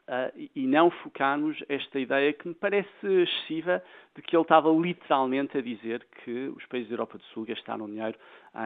uh, 0.07 0.49
e 0.55 0.67
não 0.67 0.89
focarmos 0.89 1.61
esta 1.67 1.99
ideia 1.99 2.33
que 2.33 2.47
me 2.47 2.53
parece 2.53 2.89
excessiva 3.03 3.83
de 4.15 4.21
que 4.21 4.35
ele 4.35 4.43
estava 4.43 4.69
literalmente 4.69 5.57
a 5.57 5.61
dizer 5.61 6.05
que 6.23 6.51
os 6.55 6.65
países 6.65 6.89
da 6.89 6.95
Europa 6.95 7.17
do 7.17 7.23
Sul 7.25 7.45
gastaram 7.45 7.87
dinheiro 7.87 8.17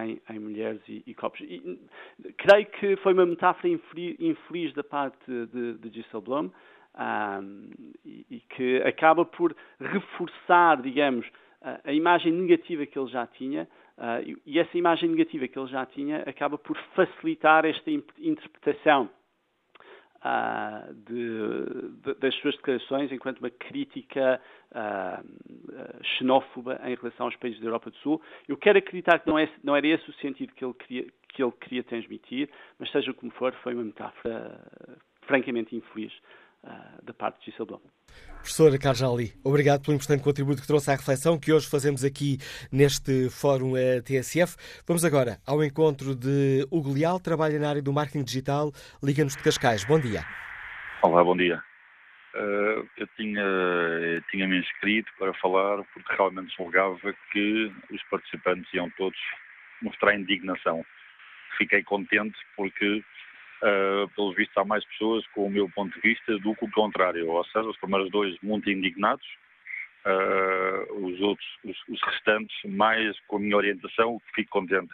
em, 0.04 0.22
em 0.30 0.40
mulheres 0.40 0.82
e, 0.88 1.04
e 1.06 1.14
copos. 1.14 1.40
E, 1.42 1.80
creio 2.38 2.66
que 2.68 2.96
foi 2.98 3.14
uma 3.14 3.26
metáfora 3.26 3.70
infeliz, 3.70 4.16
infeliz 4.20 4.74
da 4.74 4.84
parte 4.84 5.26
de, 5.28 5.74
de 5.74 5.90
Gisele 5.90 6.24
Blum 6.24 6.52
um, 6.96 7.70
e, 8.06 8.26
e, 8.30 8.40
que 8.42 8.78
acaba 8.84 9.26
por 9.26 9.56
reforçar, 9.80 10.82
digamos, 10.82 11.26
a, 11.62 11.80
a 11.86 11.94
imagem 11.94 12.32
negativa 12.32 12.86
que 12.86 12.98
ele 12.98 13.10
já 13.10 13.26
tinha 13.26 13.68
uh, 13.98 14.40
e 14.46 14.60
essa 14.60 14.78
imagem 14.78 15.10
negativa 15.10 15.48
que 15.48 15.58
ele 15.58 15.68
já 15.68 15.86
tinha 15.86 16.22
acaba 16.24 16.58
por 16.58 16.78
facilitar 16.96 17.66
esta 17.66 17.90
interpretação 18.20 19.10
uh, 20.24 20.94
de, 20.94 22.04
de, 22.04 22.14
das 22.20 22.36
suas 22.36 22.56
declarações 22.56 23.12
enquanto 23.12 23.40
uma 23.40 23.50
crítica 23.50 24.42
uh, 24.72 26.04
xenófoba 26.18 26.80
em 26.84 26.96
relação 26.96 27.26
aos 27.26 27.36
países 27.36 27.60
da 27.60 27.68
Europa 27.68 27.90
do 27.90 27.98
Sul. 27.98 28.22
Eu 28.48 28.58
quero 28.58 28.80
acreditar 28.80 29.20
que 29.20 29.28
não, 29.28 29.38
é, 29.38 29.50
não 29.64 29.76
era 29.76 29.88
esse 29.88 30.10
o 30.10 30.14
sentido 30.16 30.54
que 30.54 30.64
ele, 30.64 30.74
queria, 30.74 31.08
que 31.30 31.44
ele 31.44 31.54
queria 31.60 31.84
transmitir, 31.84 32.50
mas 32.78 32.92
seja 32.92 33.14
como 33.14 33.32
for, 33.32 33.54
foi 33.64 33.74
uma 33.74 33.84
metáfora 33.84 34.60
francamente 35.22 35.76
infeliz 35.76 36.14
da 37.04 37.14
parte 37.14 37.40
de 37.40 37.52
Gisele 37.52 37.80
Professor 38.38 38.78
Carlos 38.80 39.04
Ali, 39.04 39.34
obrigado 39.44 39.82
pelo 39.82 39.96
importante 39.96 40.24
contributo 40.24 40.62
que 40.62 40.68
trouxe 40.68 40.90
à 40.92 40.96
reflexão 40.96 41.40
que 41.40 41.52
hoje 41.52 41.70
fazemos 41.70 42.04
aqui 42.04 42.38
neste 42.72 43.30
Fórum 43.30 43.76
eh, 43.78 44.02
TSF. 44.02 44.56
Vamos 44.88 45.04
agora 45.04 45.38
ao 45.46 45.64
encontro 45.64 46.16
de 46.16 46.66
Hugo 46.72 46.94
Leal, 46.94 47.20
trabalha 47.20 47.60
na 47.60 47.70
área 47.70 47.82
do 47.82 47.94
marketing 47.94 48.24
digital, 48.24 48.72
Liga-nos 49.04 49.36
de 49.36 49.44
Cascais. 49.44 49.84
Bom 49.86 50.00
dia. 50.00 50.24
Olá, 51.02 51.24
bom 51.24 51.36
dia. 51.36 51.62
Uh, 52.34 52.88
eu 52.98 53.08
tinha, 53.18 53.44
tinha 54.32 54.48
me 54.48 54.60
inscrito 54.60 55.12
para 55.18 55.34
falar 55.36 55.84
porque 55.94 56.16
realmente 56.16 56.56
julgava 56.56 57.14
que 57.32 57.72
os 57.92 58.04
participantes 58.10 58.72
iam 58.74 58.90
todos 58.92 59.18
mostrar 59.82 60.16
indignação. 60.16 60.86
Fiquei 61.58 61.84
contente 61.84 62.38
porque 62.56 63.04
Uh, 63.62 64.08
pelo 64.16 64.34
visto, 64.34 64.58
há 64.58 64.64
mais 64.64 64.86
pessoas 64.86 65.28
com 65.28 65.46
o 65.46 65.50
meu 65.50 65.70
ponto 65.70 65.94
de 65.94 66.00
vista 66.00 66.38
do 66.40 66.56
que 66.56 66.66
o 66.66 66.72
contrário. 66.72 67.30
Ou 67.30 67.44
seja, 67.46 67.68
os 67.68 67.78
primeiros 67.78 68.10
dois 68.10 68.38
muito 68.42 68.70
indignados, 68.70 69.26
uh, 70.06 71.06
os 71.06 71.20
outros, 71.20 71.48
os, 71.66 71.78
os, 71.90 72.02
restantes, 72.04 72.56
mais 72.64 73.20
com 73.28 73.36
a 73.36 73.40
minha 73.40 73.58
orientação, 73.58 74.22
fico 74.34 74.50
contente. 74.50 74.94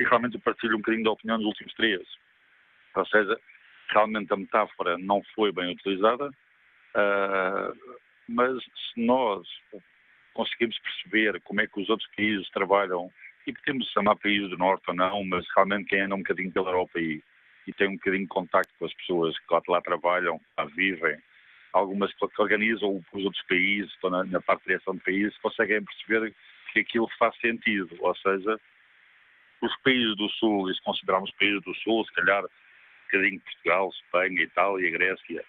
E 0.00 0.04
realmente 0.04 0.38
partilho 0.38 0.76
um 0.76 0.78
bocadinho 0.78 1.04
da 1.04 1.10
opinião 1.10 1.36
dos 1.36 1.46
últimos 1.48 1.74
três. 1.74 2.00
Ou 2.94 3.06
seja, 3.06 3.38
realmente 3.90 4.32
a 4.32 4.36
metáfora 4.36 4.96
não 4.96 5.22
foi 5.34 5.52
bem 5.52 5.72
utilizada, 5.72 6.28
uh, 6.28 7.98
mas 8.26 8.62
se 8.62 9.04
nós 9.04 9.46
conseguimos 10.32 10.78
perceber 10.78 11.40
como 11.42 11.60
é 11.60 11.66
que 11.66 11.80
os 11.80 11.90
outros 11.90 12.08
países 12.16 12.48
trabalham, 12.50 13.12
e 13.46 13.52
podemos 13.52 13.88
chamar 13.90 14.16
países 14.16 14.50
do 14.50 14.58
Norte 14.58 14.84
ou 14.88 14.94
não, 14.94 15.24
mas 15.24 15.46
realmente 15.56 15.88
quem 15.88 16.02
anda 16.02 16.14
um 16.14 16.18
bocadinho 16.18 16.52
pela 16.52 16.68
Europa 16.68 17.00
e 17.00 17.22
e 17.68 17.72
tem 17.74 17.86
um 17.86 17.96
bocadinho 17.96 18.22
de 18.22 18.28
contacto 18.28 18.72
com 18.78 18.86
as 18.86 18.94
pessoas 18.94 19.38
que 19.38 19.54
lá 19.68 19.82
trabalham, 19.82 20.40
lá 20.56 20.64
vivem, 20.64 21.18
algumas 21.70 22.10
que 22.14 22.24
organizam 22.38 23.04
os 23.12 23.24
outros 23.24 23.42
países, 23.46 23.92
estão 23.92 24.08
na, 24.08 24.24
na 24.24 24.40
parte 24.40 24.60
de 24.60 24.64
criação 24.64 24.94
de 24.94 25.00
países, 25.00 25.36
conseguem 25.38 25.84
perceber 25.84 26.34
que 26.72 26.80
aquilo 26.80 27.06
faz 27.18 27.36
sentido. 27.40 27.94
Ou 28.00 28.16
seja, 28.16 28.58
os 29.60 29.76
países 29.82 30.16
do 30.16 30.30
Sul, 30.30 30.70
e 30.70 30.74
se 30.74 30.82
considerarmos 30.82 31.30
países 31.32 31.62
do 31.62 31.74
Sul, 31.74 32.06
se 32.06 32.14
calhar 32.14 32.42
um 32.42 32.48
bocadinho 33.04 33.40
Portugal, 33.40 33.90
Espanha, 33.90 34.42
Itália, 34.42 34.90
Grécia, 34.90 35.44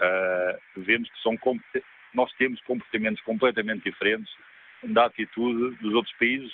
uh, 0.00 0.80
vemos 0.82 1.10
que 1.10 1.22
são 1.22 1.38
nós 2.12 2.30
temos 2.34 2.60
comportamentos 2.62 3.22
completamente 3.22 3.84
diferentes 3.84 4.30
da 4.84 5.06
atitude 5.06 5.74
dos 5.76 5.94
outros 5.94 6.14
países. 6.18 6.52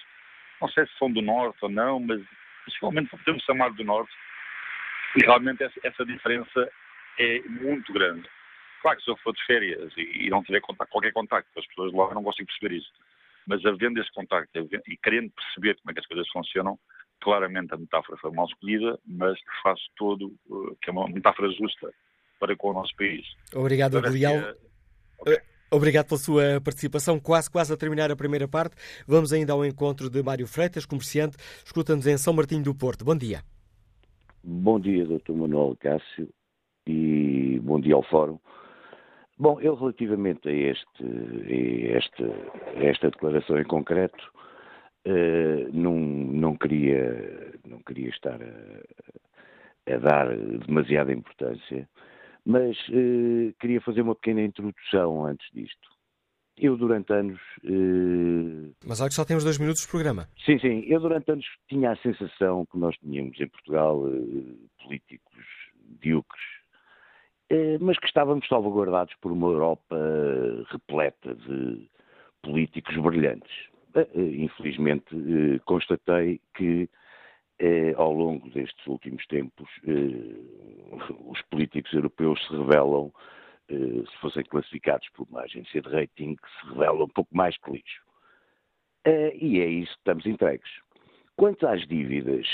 Não 0.60 0.68
sei 0.68 0.86
se 0.86 0.96
são 0.96 1.10
do 1.10 1.20
Norte 1.20 1.58
ou 1.62 1.68
não, 1.68 1.98
mas 1.98 2.22
principalmente 2.62 3.10
podemos 3.10 3.42
chamar 3.42 3.70
do 3.70 3.82
Norte. 3.82 4.12
E 5.16 5.20
realmente 5.20 5.62
essa, 5.62 5.80
essa 5.82 6.04
diferença 6.04 6.70
é 7.18 7.40
muito 7.48 7.92
grande. 7.92 8.28
Claro 8.82 8.96
que 8.96 9.04
se 9.04 9.10
eu 9.10 9.16
for 9.18 9.32
de 9.32 9.44
férias 9.44 9.92
e, 9.96 10.26
e 10.26 10.30
não 10.30 10.42
tiver 10.42 10.60
contato, 10.60 10.88
qualquer 10.88 11.12
contacto 11.12 11.50
com 11.52 11.60
as 11.60 11.66
pessoas 11.66 11.92
lá, 11.92 12.04
eu 12.04 12.14
não 12.14 12.22
consigo 12.22 12.46
perceber 12.46 12.76
isso. 12.76 12.92
Mas 13.46 13.64
havendo 13.64 14.00
esse 14.00 14.12
contacto 14.12 14.50
e 14.86 14.96
querendo 14.98 15.30
perceber 15.30 15.76
como 15.76 15.90
é 15.90 15.94
que 15.94 16.00
as 16.00 16.06
coisas 16.06 16.28
funcionam, 16.28 16.78
claramente 17.20 17.72
a 17.74 17.76
metáfora 17.76 18.18
foi 18.18 18.30
mal 18.30 18.46
escolhida, 18.46 18.98
mas 19.06 19.38
faz 19.62 19.80
todo 19.96 20.34
uh, 20.48 20.76
que 20.82 20.90
é 20.90 20.92
uma 20.92 21.08
metáfora 21.08 21.50
justa 21.52 21.90
para 22.38 22.54
com 22.56 22.70
o 22.70 22.74
nosso 22.74 22.94
país. 22.94 23.26
Obrigado, 23.54 23.98
Adriel. 23.98 24.32
É... 24.32 24.54
Okay. 25.18 25.34
Uh, 25.34 25.40
obrigado 25.70 26.06
pela 26.06 26.20
sua 26.20 26.60
participação. 26.62 27.18
Quase, 27.18 27.50
quase 27.50 27.72
a 27.72 27.76
terminar 27.76 28.10
a 28.10 28.16
primeira 28.16 28.46
parte. 28.46 28.76
Vamos 29.06 29.32
ainda 29.32 29.52
ao 29.52 29.64
encontro 29.64 30.08
de 30.08 30.22
Mário 30.22 30.46
Freitas, 30.46 30.86
comerciante. 30.86 31.36
Escuta-nos 31.64 32.06
em 32.06 32.16
São 32.16 32.32
Martinho 32.32 32.62
do 32.62 32.74
Porto. 32.74 33.04
Bom 33.04 33.16
dia. 33.16 33.42
Bom 34.44 34.78
dia, 34.78 35.04
Dr. 35.04 35.32
Manuel 35.32 35.76
Cássio, 35.80 36.28
e 36.86 37.58
bom 37.60 37.80
dia 37.80 37.94
ao 37.94 38.02
Fórum. 38.04 38.38
Bom, 39.36 39.60
eu 39.60 39.74
relativamente 39.74 40.48
a, 40.48 40.52
este, 40.52 41.04
a 41.04 41.96
esta, 41.96 42.24
a 42.76 42.84
esta 42.84 43.10
declaração 43.10 43.58
em 43.58 43.64
concreto, 43.64 44.32
uh, 45.06 45.72
não, 45.72 45.94
não, 45.98 46.56
queria, 46.56 47.52
não 47.66 47.78
queria 47.80 48.10
estar 48.10 48.38
a, 48.40 49.94
a 49.94 49.98
dar 49.98 50.36
demasiada 50.66 51.12
importância, 51.12 51.88
mas 52.46 52.76
uh, 52.88 53.52
queria 53.60 53.80
fazer 53.80 54.02
uma 54.02 54.14
pequena 54.14 54.42
introdução 54.42 55.24
antes 55.24 55.48
disto. 55.52 55.97
Eu 56.60 56.76
durante 56.76 57.12
anos. 57.12 57.40
Uh... 57.64 58.74
Mas 58.86 59.00
olha 59.00 59.08
que 59.08 59.14
só 59.14 59.24
temos 59.24 59.44
dois 59.44 59.58
minutos 59.58 59.82
de 59.82 59.88
programa. 59.88 60.28
Sim, 60.44 60.58
sim. 60.58 60.84
Eu 60.86 61.00
durante 61.00 61.30
anos 61.30 61.46
tinha 61.68 61.92
a 61.92 61.96
sensação 61.96 62.66
que 62.66 62.78
nós 62.78 62.96
tínhamos 62.98 63.38
em 63.40 63.48
Portugal 63.48 64.02
políticos 64.82 65.44
diúcres 66.00 66.58
eh, 67.50 67.78
mas 67.80 67.98
que 67.98 68.06
estávamos 68.06 68.46
salvaguardados 68.46 69.14
por 69.22 69.32
uma 69.32 69.48
Europa 69.48 69.96
repleta 70.70 71.34
de 71.34 71.88
políticos 72.42 72.94
brilhantes. 72.96 73.50
Eh, 73.94 74.06
eh, 74.14 74.20
infelizmente, 74.20 75.06
constatei 75.64 76.40
que 76.54 76.88
ao 77.96 78.12
longo 78.12 78.48
destes 78.50 78.86
últimos 78.86 79.26
tempos 79.26 79.68
os 81.26 81.42
políticos 81.50 81.92
europeus 81.92 82.38
se 82.46 82.56
revelam, 82.56 83.12
se 83.68 84.16
fossem 84.20 84.44
classificados 84.44 85.08
por 85.10 85.26
uma 85.28 85.42
agência 85.42 85.80
de 85.80 85.88
rating, 85.88 86.36
se 86.36 86.68
revelam 86.68 87.04
um 87.04 87.08
pouco 87.08 87.36
mais 87.36 87.56
que 87.58 87.70
lixo. 87.70 88.02
E 89.06 89.60
é 89.60 89.66
isso 89.66 89.92
que 89.92 89.98
estamos 89.98 90.26
entregues. 90.26 90.70
Quanto 91.36 91.66
às 91.66 91.86
dívidas 91.86 92.46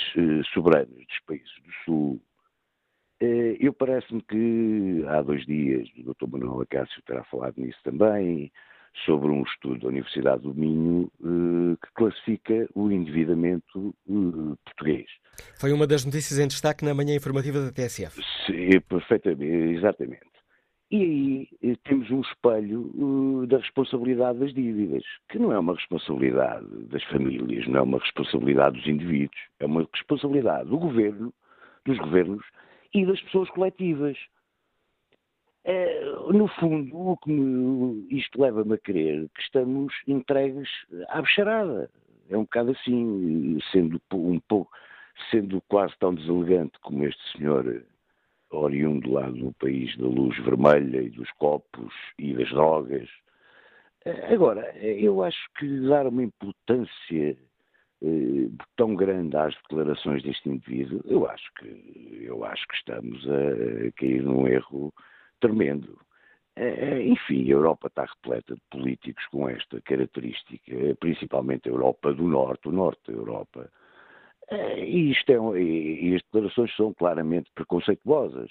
soberanas 0.53 1.07
dos 1.07 1.21
países 1.27 1.55
do 1.63 1.73
Sul, 1.85 2.21
eh, 3.21 3.57
eu 3.61 3.73
parece-me 3.73 4.21
que 4.23 5.05
há 5.09 5.23
dois 5.23 5.45
dias 5.47 5.89
o 5.99 6.13
Dr. 6.13 6.27
Manuel 6.29 6.61
Acácio 6.61 7.03
terá 7.07 7.25
falado 7.25 7.55
nisso 7.57 7.79
também, 7.83 8.53
sobre 9.05 9.29
um 9.29 9.43
estudo 9.43 9.81
da 9.81 9.89
Universidade 9.89 10.43
do 10.43 10.55
Minho 10.55 11.11
eh, 11.23 11.77
que 11.85 11.93
classifica 11.95 12.69
o 12.75 12.91
endividamento 12.91 13.95
eh, 14.09 14.57
português. 14.65 15.07
Foi 15.59 15.73
uma 15.73 15.87
das 15.87 16.05
notícias 16.05 16.39
em 16.39 16.47
destaque 16.47 16.85
na 16.85 16.95
manhã 16.95 17.15
informativa 17.15 17.61
da 17.61 17.73
TSF. 17.73 18.21
Sim, 18.47 18.81
perfeitamente, 18.89 19.79
exatamente. 19.79 20.34
E 20.91 21.49
aí 21.63 21.77
temos 21.79 22.11
um 22.11 22.21
espelho 22.21 23.47
da 23.49 23.59
responsabilidade 23.59 24.39
das 24.39 24.53
dívidas, 24.53 25.03
que 25.29 25.39
não 25.39 25.53
é 25.53 25.59
uma 25.59 25.75
responsabilidade 25.75 26.67
das 26.89 27.03
famílias, 27.05 27.67
não 27.67 27.81
é 27.81 27.83
uma 27.83 27.99
responsabilidade 27.99 28.77
dos 28.77 28.87
indivíduos, 28.87 29.41
é 29.61 29.67
uma 29.67 29.89
responsabilidade 29.93 30.69
do 30.69 30.79
governo, 30.79 31.33
dos 31.85 31.99
governos 31.99 32.45
e 32.93 33.05
das 33.07 33.21
pessoas 33.23 33.49
coletivas. 33.51 34.17
É, 35.65 36.05
no 36.31 36.47
fundo, 36.49 36.95
o 36.95 37.17
que 37.17 37.31
me, 37.31 38.07
isto 38.11 38.41
leva-me 38.41 38.75
a 38.75 38.79
crer 38.79 39.29
que 39.35 39.41
estamos 39.41 39.95
entregues 40.07 40.69
à 41.09 41.23
bexarada. 41.23 41.91
É 42.29 42.37
um 42.37 42.43
bocado 42.43 42.73
assim, 42.73 43.59
sendo 43.73 44.01
um 44.13 44.39
pouco, 44.41 44.71
sendo 45.31 45.63
quase 45.63 45.95
tão 45.99 46.15
deselegante 46.15 46.79
como 46.81 47.05
este 47.05 47.37
senhor 47.37 47.85
oriundo 48.57 49.13
lá 49.13 49.29
do 49.29 49.53
país 49.55 49.97
da 49.97 50.07
luz 50.07 50.37
vermelha 50.45 51.03
e 51.03 51.11
dos 51.11 51.31
copos 51.33 51.93
e 52.19 52.35
das 52.35 52.49
drogas. 52.51 53.09
Agora, 54.31 54.77
eu 54.79 55.23
acho 55.23 55.49
que 55.59 55.81
dar 55.89 56.07
uma 56.07 56.23
importância 56.23 57.37
eh, 58.03 58.51
tão 58.77 58.95
grande 58.95 59.35
às 59.35 59.55
declarações 59.55 60.23
deste 60.23 60.51
indivíduo, 60.51 61.01
eu 61.07 61.27
acho 61.27 61.51
que, 61.55 62.23
eu 62.23 62.45
acho 62.45 62.67
que 62.69 62.75
estamos 62.75 63.27
a, 63.27 63.91
cair 63.97 64.23
num 64.23 64.47
erro 64.47 64.93
tremendo. 65.41 65.99
Eh, 66.57 67.03
enfim, 67.03 67.47
a 67.47 67.55
Europa 67.55 67.87
está 67.87 68.05
repleta 68.05 68.55
de 68.55 68.61
políticos 68.71 69.25
com 69.29 69.49
esta 69.49 69.81
característica, 69.81 70.75
principalmente 71.01 71.69
a 71.69 71.73
Europa 71.73 72.13
do 72.13 72.25
Norte, 72.25 72.69
o 72.69 72.73
Norte 72.73 73.11
da 73.11 73.17
Europa. 73.17 73.71
Eh, 74.51 74.85
e, 74.85 75.13
isto 75.13 75.31
é, 75.31 75.61
e 75.61 76.15
as 76.15 76.23
declarações 76.23 76.75
são 76.77 76.93
claramente 76.95 77.51
preconceituosas. 77.55 78.51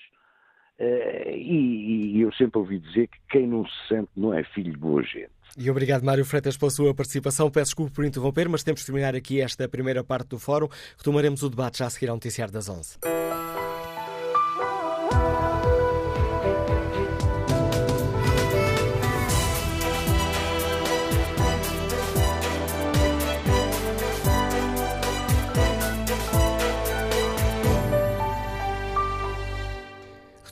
E, 0.79 2.15
e 2.15 2.21
eu 2.21 2.33
sempre 2.33 2.59
ouvi 2.59 2.79
dizer 2.79 3.07
que 3.07 3.17
quem 3.29 3.47
não 3.47 3.65
se 3.65 3.87
sente 3.87 4.09
não 4.17 4.33
é 4.33 4.43
filho 4.43 4.71
de 4.71 4.77
boa 4.77 5.01
gente. 5.03 5.31
E 5.57 5.69
obrigado, 5.69 6.03
Mário 6.03 6.25
Freitas, 6.25 6.57
pela 6.57 6.71
sua 6.71 6.93
participação. 6.95 7.49
Peço 7.49 7.67
desculpa 7.67 7.93
por 7.93 8.05
interromper, 8.05 8.49
mas 8.49 8.63
temos 8.63 8.81
de 8.81 8.87
terminar 8.87 9.15
aqui 9.15 9.39
esta 9.39 9.69
primeira 9.69 10.03
parte 10.03 10.29
do 10.29 10.39
fórum. 10.39 10.67
Retomaremos 10.97 11.43
o 11.43 11.49
debate 11.49 11.79
já 11.79 11.85
a 11.85 11.89
seguir 11.89 12.09
ao 12.09 12.15
noticiário 12.15 12.51
das 12.51 12.67
11. 12.67 12.97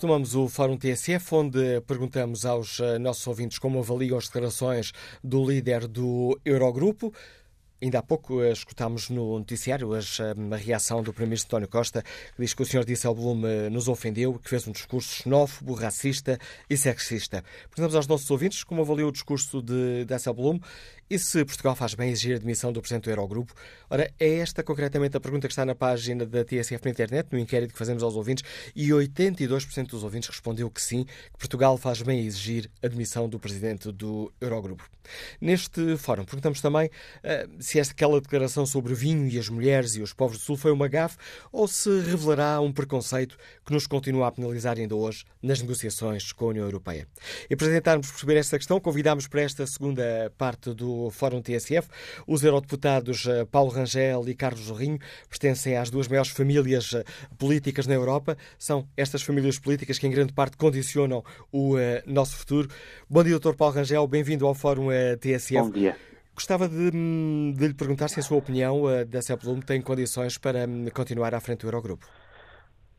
Retomamos 0.01 0.33
o 0.33 0.49
Fórum 0.49 0.77
TSF, 0.77 1.35
onde 1.35 1.79
perguntamos 1.81 2.43
aos 2.43 2.79
eh, 2.79 2.97
nossos 2.97 3.27
ouvintes 3.27 3.59
como 3.59 3.77
avaliam 3.77 4.17
as 4.17 4.25
declarações 4.25 4.93
do 5.23 5.45
líder 5.45 5.87
do 5.87 6.39
Eurogrupo. 6.43 7.13
Ainda 7.79 7.99
há 7.99 8.01
pouco 8.01 8.41
eh, 8.41 8.51
escutámos 8.51 9.11
no 9.11 9.37
noticiário 9.37 9.91
a 9.93 10.55
reação 10.55 11.03
do 11.03 11.13
Primeiro-Ministro 11.13 11.49
António 11.49 11.67
Costa, 11.67 12.01
que 12.01 12.41
diz 12.41 12.55
que 12.55 12.63
o 12.63 12.65
Sr. 12.65 12.83
Disselblum 12.83 13.45
eh, 13.45 13.69
nos 13.69 13.87
ofendeu, 13.87 14.39
que 14.39 14.49
fez 14.49 14.67
um 14.67 14.71
discurso 14.71 15.21
xenófobo, 15.21 15.75
racista 15.75 16.39
e 16.67 16.75
sexista. 16.75 17.43
Perguntamos 17.69 17.93
aos 17.93 18.07
nossos 18.07 18.31
ouvintes 18.31 18.63
como 18.63 18.81
avaliou 18.81 19.09
o 19.09 19.11
discurso 19.11 19.61
de 19.61 20.03
Disselblum 20.05 20.59
e 21.11 21.19
se 21.19 21.43
Portugal 21.43 21.75
faz 21.75 21.93
bem 21.93 22.09
exigir 22.09 22.35
a 22.35 22.37
admissão 22.37 22.71
do 22.71 22.79
Presidente 22.81 23.03
do 23.03 23.09
Eurogrupo? 23.09 23.53
Ora, 23.89 24.09
é 24.17 24.35
esta 24.37 24.63
concretamente 24.63 25.17
a 25.17 25.19
pergunta 25.19 25.45
que 25.45 25.51
está 25.51 25.65
na 25.65 25.75
página 25.75 26.25
da 26.25 26.45
TSF 26.45 26.85
na 26.85 26.89
internet, 26.89 27.27
no 27.33 27.37
inquérito 27.37 27.73
que 27.73 27.77
fazemos 27.77 28.01
aos 28.01 28.15
ouvintes, 28.15 28.45
e 28.73 28.87
82% 28.87 29.87
dos 29.87 30.05
ouvintes 30.05 30.29
respondeu 30.29 30.71
que 30.71 30.81
sim, 30.81 31.03
que 31.03 31.37
Portugal 31.37 31.77
faz 31.77 32.01
bem 32.01 32.25
exigir 32.25 32.71
a 32.81 32.85
admissão 32.85 33.27
do 33.27 33.37
Presidente 33.37 33.91
do 33.91 34.31
Eurogrupo. 34.39 34.89
Neste 35.41 35.97
fórum, 35.97 36.23
perguntamos 36.23 36.61
também 36.61 36.87
uh, 36.87 37.61
se 37.61 37.77
esta, 37.77 37.91
aquela 37.93 38.21
declaração 38.21 38.65
sobre 38.65 38.93
o 38.93 38.95
vinho 38.95 39.27
e 39.27 39.37
as 39.37 39.49
mulheres 39.49 39.95
e 39.95 40.01
os 40.01 40.13
povos 40.13 40.37
do 40.37 40.43
Sul 40.43 40.55
foi 40.55 40.71
uma 40.71 40.87
gafe 40.87 41.17
ou 41.51 41.67
se 41.67 41.89
revelará 42.01 42.61
um 42.61 42.71
preconceito 42.71 43.37
que 43.65 43.73
nos 43.73 43.85
continua 43.85 44.27
a 44.27 44.31
penalizar 44.31 44.77
ainda 44.77 44.95
hoje 44.95 45.25
nas 45.41 45.59
negociações 45.61 46.31
com 46.31 46.45
a 46.45 46.49
União 46.49 46.65
Europeia. 46.65 47.05
E 47.49 47.55
para 47.55 47.67
tentarmos 47.67 48.09
perceber 48.09 48.37
esta 48.37 48.57
questão, 48.57 48.79
convidamos 48.79 49.27
para 49.27 49.41
esta 49.41 49.67
segunda 49.67 50.31
parte 50.37 50.73
do 50.73 51.00
Fórum 51.09 51.41
TSF 51.41 51.87
os 52.27 52.43
eurodeputados 52.43 53.25
eh, 53.25 53.45
Paulo 53.45 53.69
Rangel 53.71 54.27
e 54.27 54.35
Carlos 54.35 54.61
Jorrinho 54.61 54.99
pertencem 55.29 55.77
às 55.77 55.89
duas 55.89 56.07
maiores 56.07 56.31
famílias 56.31 56.93
eh, 56.93 57.03
políticas 57.37 57.87
na 57.87 57.93
Europa. 57.93 58.37
São 58.57 58.87
estas 58.95 59.21
famílias 59.21 59.59
políticas 59.59 59.97
que, 59.97 60.07
em 60.07 60.11
grande 60.11 60.33
parte, 60.33 60.57
condicionam 60.57 61.23
o 61.51 61.75
uh, 61.75 61.79
nosso 62.05 62.35
futuro. 62.37 62.69
Bom 63.09 63.23
dia, 63.23 63.39
Dr. 63.39 63.53
Paulo 63.53 63.75
Rangel. 63.75 64.07
Bem-vindo 64.07 64.45
ao 64.45 64.53
Fórum 64.53 64.87
TSF. 65.19 65.61
Bom 65.61 65.71
dia. 65.71 65.95
Gostava 66.33 66.67
de, 66.67 66.91
hum, 66.95 67.53
de, 67.55 67.67
lhe 67.67 67.73
perguntar 67.73 68.07
se 68.07 68.19
a 68.19 68.23
sua 68.23 68.37
opinião 68.37 68.83
da 69.07 69.21
CEPLUM 69.21 69.59
tem 69.59 69.81
condições 69.81 70.37
para 70.37 70.65
um, 70.65 70.87
continuar 70.89 71.35
à 71.35 71.39
frente 71.39 71.61
do 71.61 71.67
Eurogrupo. 71.67 72.07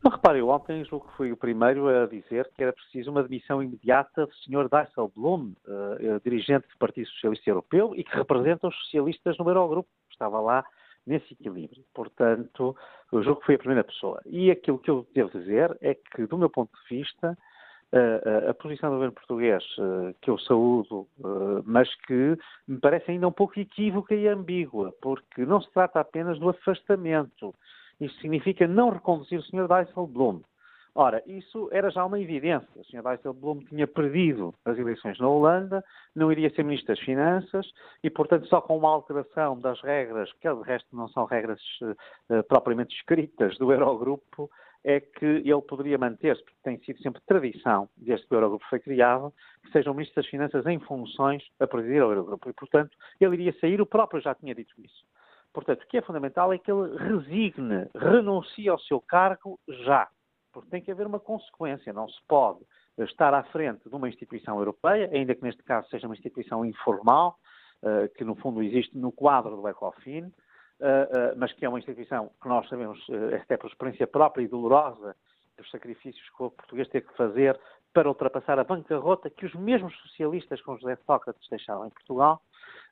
Não, 0.03 0.11
repare, 0.11 0.39
eu 0.39 0.49
ontem 0.49 0.83
julgo 0.83 1.07
que 1.07 1.15
fui 1.15 1.31
o 1.31 1.37
primeiro 1.37 1.87
a 1.87 2.05
dizer 2.05 2.49
que 2.53 2.61
era 2.61 2.73
preciso 2.73 3.09
uma 3.09 3.23
demissão 3.23 3.63
imediata 3.63 4.25
do 4.25 4.33
Sr. 4.33 4.67
Dijsselbloem, 4.69 5.55
uh, 5.65 6.19
dirigente 6.21 6.67
do 6.67 6.77
Partido 6.77 7.07
Socialista 7.07 7.49
Europeu 7.49 7.93
e 7.95 8.03
que 8.03 8.13
representa 8.13 8.67
os 8.67 8.75
socialistas 8.83 9.37
no 9.37 9.47
Eurogrupo. 9.47 9.87
Estava 10.11 10.41
lá 10.41 10.65
nesse 11.07 11.33
equilíbrio. 11.33 11.83
Portanto, 11.93 12.75
eu 13.13 13.23
julgo 13.23 13.39
que 13.39 13.45
fui 13.45 13.55
a 13.55 13.59
primeira 13.59 13.83
pessoa. 13.85 14.21
E 14.25 14.51
aquilo 14.51 14.77
que 14.77 14.91
eu 14.91 15.07
devo 15.13 15.31
dizer 15.39 15.77
é 15.79 15.95
que, 15.95 16.25
do 16.27 16.37
meu 16.37 16.49
ponto 16.49 16.71
de 16.73 16.97
vista, 16.97 17.37
uh, 17.93 18.49
a 18.49 18.53
posição 18.53 18.89
do 18.89 18.95
governo 18.95 19.15
português, 19.15 19.63
uh, 19.77 20.13
que 20.21 20.29
eu 20.29 20.37
saúdo, 20.39 21.07
uh, 21.19 21.63
mas 21.65 21.93
que 22.05 22.37
me 22.67 22.77
parece 22.77 23.11
ainda 23.11 23.27
um 23.27 23.31
pouco 23.31 23.57
equívoca 23.57 24.13
e 24.13 24.27
ambígua, 24.27 24.93
porque 25.01 25.45
não 25.45 25.61
se 25.61 25.71
trata 25.71 26.01
apenas 26.01 26.39
do 26.39 26.49
afastamento. 26.49 27.55
Isto 28.05 28.19
significa 28.21 28.67
não 28.67 28.89
reconduzir 28.89 29.39
o 29.39 29.43
Sr. 29.43 29.67
Dijsselbloem. 29.67 30.41
Ora, 30.95 31.23
isso 31.25 31.69
era 31.71 31.89
já 31.89 32.05
uma 32.05 32.19
evidência. 32.19 32.69
O 32.75 32.83
Sr. 32.83 33.01
Dijsselbloem 33.01 33.65
tinha 33.65 33.87
perdido 33.87 34.53
as 34.63 34.77
eleições 34.77 35.17
na 35.17 35.27
Holanda, 35.27 35.83
não 36.15 36.31
iria 36.31 36.51
ser 36.51 36.63
Ministro 36.63 36.93
das 36.93 37.03
Finanças 37.03 37.65
e, 38.03 38.09
portanto, 38.09 38.47
só 38.47 38.61
com 38.61 38.77
uma 38.77 38.89
alteração 38.89 39.59
das 39.59 39.81
regras, 39.81 40.31
que 40.33 40.53
de 40.53 40.61
resto 40.61 40.95
não 40.95 41.07
são 41.07 41.25
regras 41.25 41.59
uh, 41.81 42.43
propriamente 42.47 42.95
escritas 42.95 43.57
do 43.57 43.71
Eurogrupo, 43.71 44.49
é 44.83 44.99
que 44.99 45.25
ele 45.25 45.61
poderia 45.61 45.97
manter-se, 45.97 46.43
porque 46.43 46.59
tem 46.61 46.77
sido 46.79 47.01
sempre 47.01 47.21
tradição, 47.25 47.87
desde 47.95 48.27
que 48.27 48.33
o 48.33 48.37
Eurogrupo 48.37 48.65
foi 48.69 48.79
criado, 48.79 49.33
que 49.71 49.89
o 49.89 49.93
Ministro 49.93 50.21
das 50.21 50.29
Finanças 50.29 50.65
em 50.67 50.79
funções 50.79 51.43
a 51.59 51.65
presidir 51.65 52.03
o 52.03 52.11
Eurogrupo. 52.11 52.49
E, 52.49 52.53
portanto, 52.53 52.95
ele 53.19 53.35
iria 53.35 53.59
sair, 53.59 53.81
o 53.81 53.85
próprio 53.85 54.21
já 54.21 54.35
tinha 54.35 54.53
dito 54.53 54.73
isso. 54.79 55.05
Portanto, 55.53 55.83
o 55.83 55.87
que 55.87 55.97
é 55.97 56.01
fundamental 56.01 56.51
é 56.51 56.57
que 56.57 56.71
ele 56.71 56.97
resigne, 56.97 57.87
renuncie 57.95 58.67
ao 58.67 58.79
seu 58.79 58.99
cargo 58.99 59.59
já 59.85 60.09
porque 60.53 60.69
tem 60.69 60.81
que 60.81 60.91
haver 60.91 61.07
uma 61.07 61.19
consequência. 61.19 61.91
Não 61.91 62.07
se 62.07 62.21
pode 62.27 62.59
estar 62.99 63.33
à 63.33 63.43
frente 63.45 63.89
de 63.89 63.95
uma 63.95 64.07
instituição 64.07 64.59
europeia, 64.59 65.09
ainda 65.11 65.33
que 65.33 65.41
neste 65.41 65.63
caso 65.63 65.89
seja 65.89 66.07
uma 66.07 66.15
instituição 66.15 66.63
informal, 66.63 67.37
uh, 67.81 68.07
que 68.15 68.23
no 68.23 68.35
fundo 68.35 68.61
existe 68.61 68.95
no 68.95 69.11
quadro 69.11 69.57
do 69.57 69.67
ECOFIN, 69.67 70.25
uh, 70.25 70.27
uh, 70.27 70.31
mas 71.35 71.51
que 71.53 71.65
é 71.65 71.69
uma 71.69 71.79
instituição 71.79 72.29
que 72.41 72.47
nós 72.47 72.69
sabemos, 72.69 73.03
esta 73.31 73.57
por 73.57 73.67
experiência 73.67 74.05
própria 74.05 74.43
e 74.43 74.47
dolorosa, 74.47 75.15
dos 75.57 75.69
sacrifícios 75.71 76.29
que 76.29 76.43
o 76.43 76.51
português 76.51 76.87
teve 76.89 77.07
que 77.07 77.17
fazer 77.17 77.59
para 77.93 78.09
ultrapassar 78.09 78.59
a 78.59 78.63
bancarrota 78.63 79.29
que 79.29 79.45
os 79.45 79.53
mesmos 79.53 79.95
socialistas 80.01 80.61
com 80.61 80.77
José 80.77 80.97
Sócrates 81.05 81.47
deixaram 81.49 81.85
em 81.85 81.89
Portugal, 81.89 82.41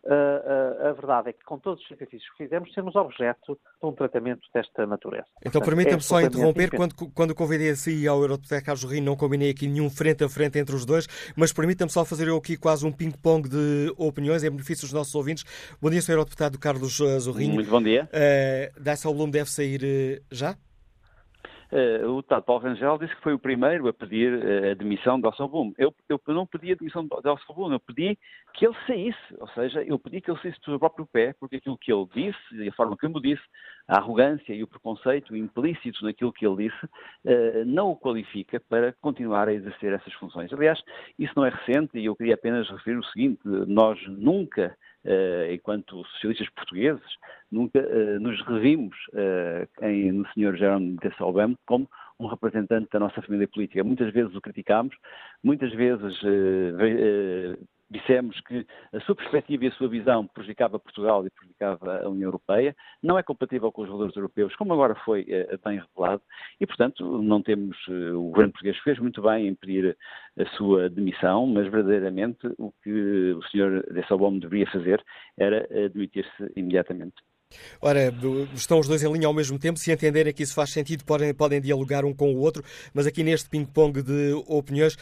Uh, 0.03 0.07
uh, 0.09 0.87
a 0.87 0.93
verdade 0.93 1.29
é 1.29 1.33
que, 1.33 1.43
com 1.45 1.59
todos 1.59 1.79
os 1.83 1.87
sacrifícios 1.87 2.27
que 2.31 2.43
fizemos, 2.43 2.73
temos 2.73 2.95
objeto 2.95 3.53
de 3.53 3.87
um 3.87 3.91
tratamento 3.91 4.41
desta 4.51 4.83
natureza. 4.87 5.27
Então, 5.45 5.61
permita-me 5.61 5.97
é 5.97 5.99
só 5.99 6.19
interromper, 6.19 6.71
quando, 6.75 6.95
quando 7.13 7.35
convidei 7.35 7.69
a 7.69 7.75
si 7.75 8.01
e 8.01 8.07
ao 8.07 8.19
Eurodeputado 8.19 8.65
Carlos 8.65 8.83
Rio, 8.83 9.03
não 9.03 9.15
combinei 9.15 9.51
aqui 9.51 9.67
nenhum 9.67 9.91
frente 9.91 10.23
a 10.23 10.29
frente 10.29 10.57
entre 10.57 10.75
os 10.75 10.85
dois, 10.85 11.07
mas 11.35 11.53
permita-me 11.53 11.91
só 11.91 12.03
fazer 12.03 12.27
eu 12.27 12.35
aqui 12.35 12.57
quase 12.57 12.83
um 12.83 12.91
ping-pong 12.91 13.47
de 13.47 13.93
opiniões 13.95 14.43
em 14.43 14.49
benefício 14.49 14.85
dos 14.85 14.93
nossos 14.93 15.13
ouvintes. 15.13 15.43
Bom 15.79 15.91
dia, 15.91 16.01
Sr. 16.01 16.13
Eurodeputado 16.13 16.57
Carlos 16.57 16.97
Zorrinho. 17.19 17.53
Muito 17.53 17.69
bom 17.69 17.81
dia. 17.81 18.09
Uh, 18.11 18.81
Dijsselbloem 18.81 19.29
deve 19.29 19.51
sair 19.51 20.23
já? 20.31 20.57
Uh, 21.72 22.05
o 22.05 22.15
deputado 22.17 22.43
Paulo 22.43 22.63
Rangel 22.63 22.97
disse 22.97 23.15
que 23.15 23.22
foi 23.22 23.34
o 23.34 23.39
primeiro 23.39 23.88
a 23.88 23.93
pedir 23.93 24.34
uh, 24.34 24.72
a 24.72 24.74
demissão 24.74 25.17
de 25.17 25.26
Alçalboom. 25.26 25.72
Eu, 25.78 25.95
eu 26.09 26.19
não 26.28 26.45
pedi 26.45 26.74
a 26.74 26.76
demissão 26.76 27.05
de 27.05 27.28
Alçalboom, 27.28 27.72
eu 27.72 27.80
pedi 27.80 28.19
que 28.53 28.65
ele 28.65 28.76
saísse, 28.86 29.17
ou 29.39 29.47
seja, 29.49 29.82
eu 29.82 29.97
pedi 29.97 30.19
que 30.19 30.30
ele 30.30 30.39
saísse 30.41 30.59
do 30.59 30.65
seu 30.65 30.80
próprio 30.80 31.05
pé, 31.05 31.34
porque 31.39 31.55
aquilo 31.55 31.78
que 31.78 31.93
ele 31.93 32.05
disse, 32.13 32.38
e 32.51 32.67
a 32.67 32.74
forma 32.74 32.97
como 32.97 33.22
disse, 33.22 33.41
a 33.88 33.99
arrogância 33.99 34.53
e 34.53 34.61
o 34.61 34.67
preconceito 34.67 35.34
implícitos 35.34 36.01
naquilo 36.01 36.34
que 36.34 36.45
ele 36.45 36.67
disse, 36.67 36.86
uh, 36.86 37.65
não 37.65 37.91
o 37.91 37.95
qualifica 37.95 38.59
para 38.59 38.91
continuar 38.99 39.47
a 39.47 39.53
exercer 39.53 39.93
essas 39.93 40.11
funções. 40.15 40.51
Aliás, 40.51 40.82
isso 41.17 41.32
não 41.38 41.45
é 41.45 41.49
recente 41.51 41.97
e 41.97 42.03
eu 42.03 42.17
queria 42.17 42.34
apenas 42.34 42.69
referir 42.69 42.97
o 42.97 43.05
seguinte, 43.05 43.39
nós 43.45 43.97
nunca 44.07 44.76
enquanto 45.51 46.05
socialistas 46.05 46.49
portugueses, 46.49 47.03
nunca 47.51 47.79
uh, 47.79 48.19
nos 48.19 48.39
revimos 48.45 48.95
uh, 49.13 49.85
em, 49.85 50.11
no 50.11 50.27
Sr. 50.29 50.57
Jerome 50.57 50.97
Disselbaum 51.01 51.55
como 51.65 51.89
um 52.19 52.27
representante 52.27 52.89
da 52.91 52.99
nossa 52.99 53.21
família 53.21 53.47
política. 53.47 53.83
Muitas 53.83 54.13
vezes 54.13 54.35
o 54.35 54.41
criticámos, 54.41 54.95
muitas 55.43 55.73
vezes 55.73 56.15
dissemos 57.91 58.39
que 58.41 58.65
a 58.93 58.99
sua 59.01 59.15
perspectiva 59.15 59.65
e 59.65 59.67
a 59.67 59.71
sua 59.73 59.89
visão 59.89 60.25
prejudicava 60.25 60.79
Portugal 60.79 61.25
e 61.25 61.29
prejudicava 61.29 62.03
a 62.03 62.09
União 62.09 62.27
Europeia, 62.27 62.75
não 63.03 63.17
é 63.19 63.23
compatível 63.23 63.71
com 63.71 63.81
os 63.83 63.89
valores 63.89 64.15
europeus, 64.15 64.55
como 64.55 64.73
agora 64.73 64.95
foi 64.95 65.25
eh, 65.27 65.59
bem 65.63 65.79
revelado, 65.79 66.21
e, 66.59 66.65
portanto, 66.65 67.21
não 67.21 67.41
temos. 67.41 67.77
Eh, 67.89 68.11
o 68.13 68.29
governo 68.29 68.53
português 68.53 68.77
fez 68.79 68.97
muito 68.97 69.21
bem 69.21 69.47
em 69.47 69.55
pedir 69.55 69.97
a 70.39 70.45
sua 70.55 70.89
demissão, 70.89 71.45
mas 71.45 71.67
verdadeiramente 71.67 72.47
o 72.57 72.71
que 72.81 73.33
o 73.33 73.41
Sr. 73.43 73.93
Dessalbom 73.93 74.39
deveria 74.39 74.67
fazer 74.71 75.03
era 75.37 75.67
demitir-se 75.89 76.51
imediatamente. 76.55 77.15
Ora, 77.81 78.13
estão 78.53 78.79
os 78.79 78.87
dois 78.87 79.03
em 79.03 79.11
linha 79.11 79.27
ao 79.27 79.33
mesmo 79.33 79.57
tempo. 79.57 79.79
Se 79.79 79.91
entenderem 79.91 80.33
que 80.33 80.43
isso 80.43 80.53
faz 80.53 80.71
sentido, 80.71 81.03
podem, 81.03 81.33
podem 81.33 81.61
dialogar 81.61 82.05
um 82.05 82.13
com 82.13 82.33
o 82.33 82.39
outro, 82.39 82.63
mas 82.93 83.05
aqui 83.07 83.23
neste 83.23 83.49
ping-pong 83.49 84.01
de 84.01 84.33
opiniões, 84.47 84.97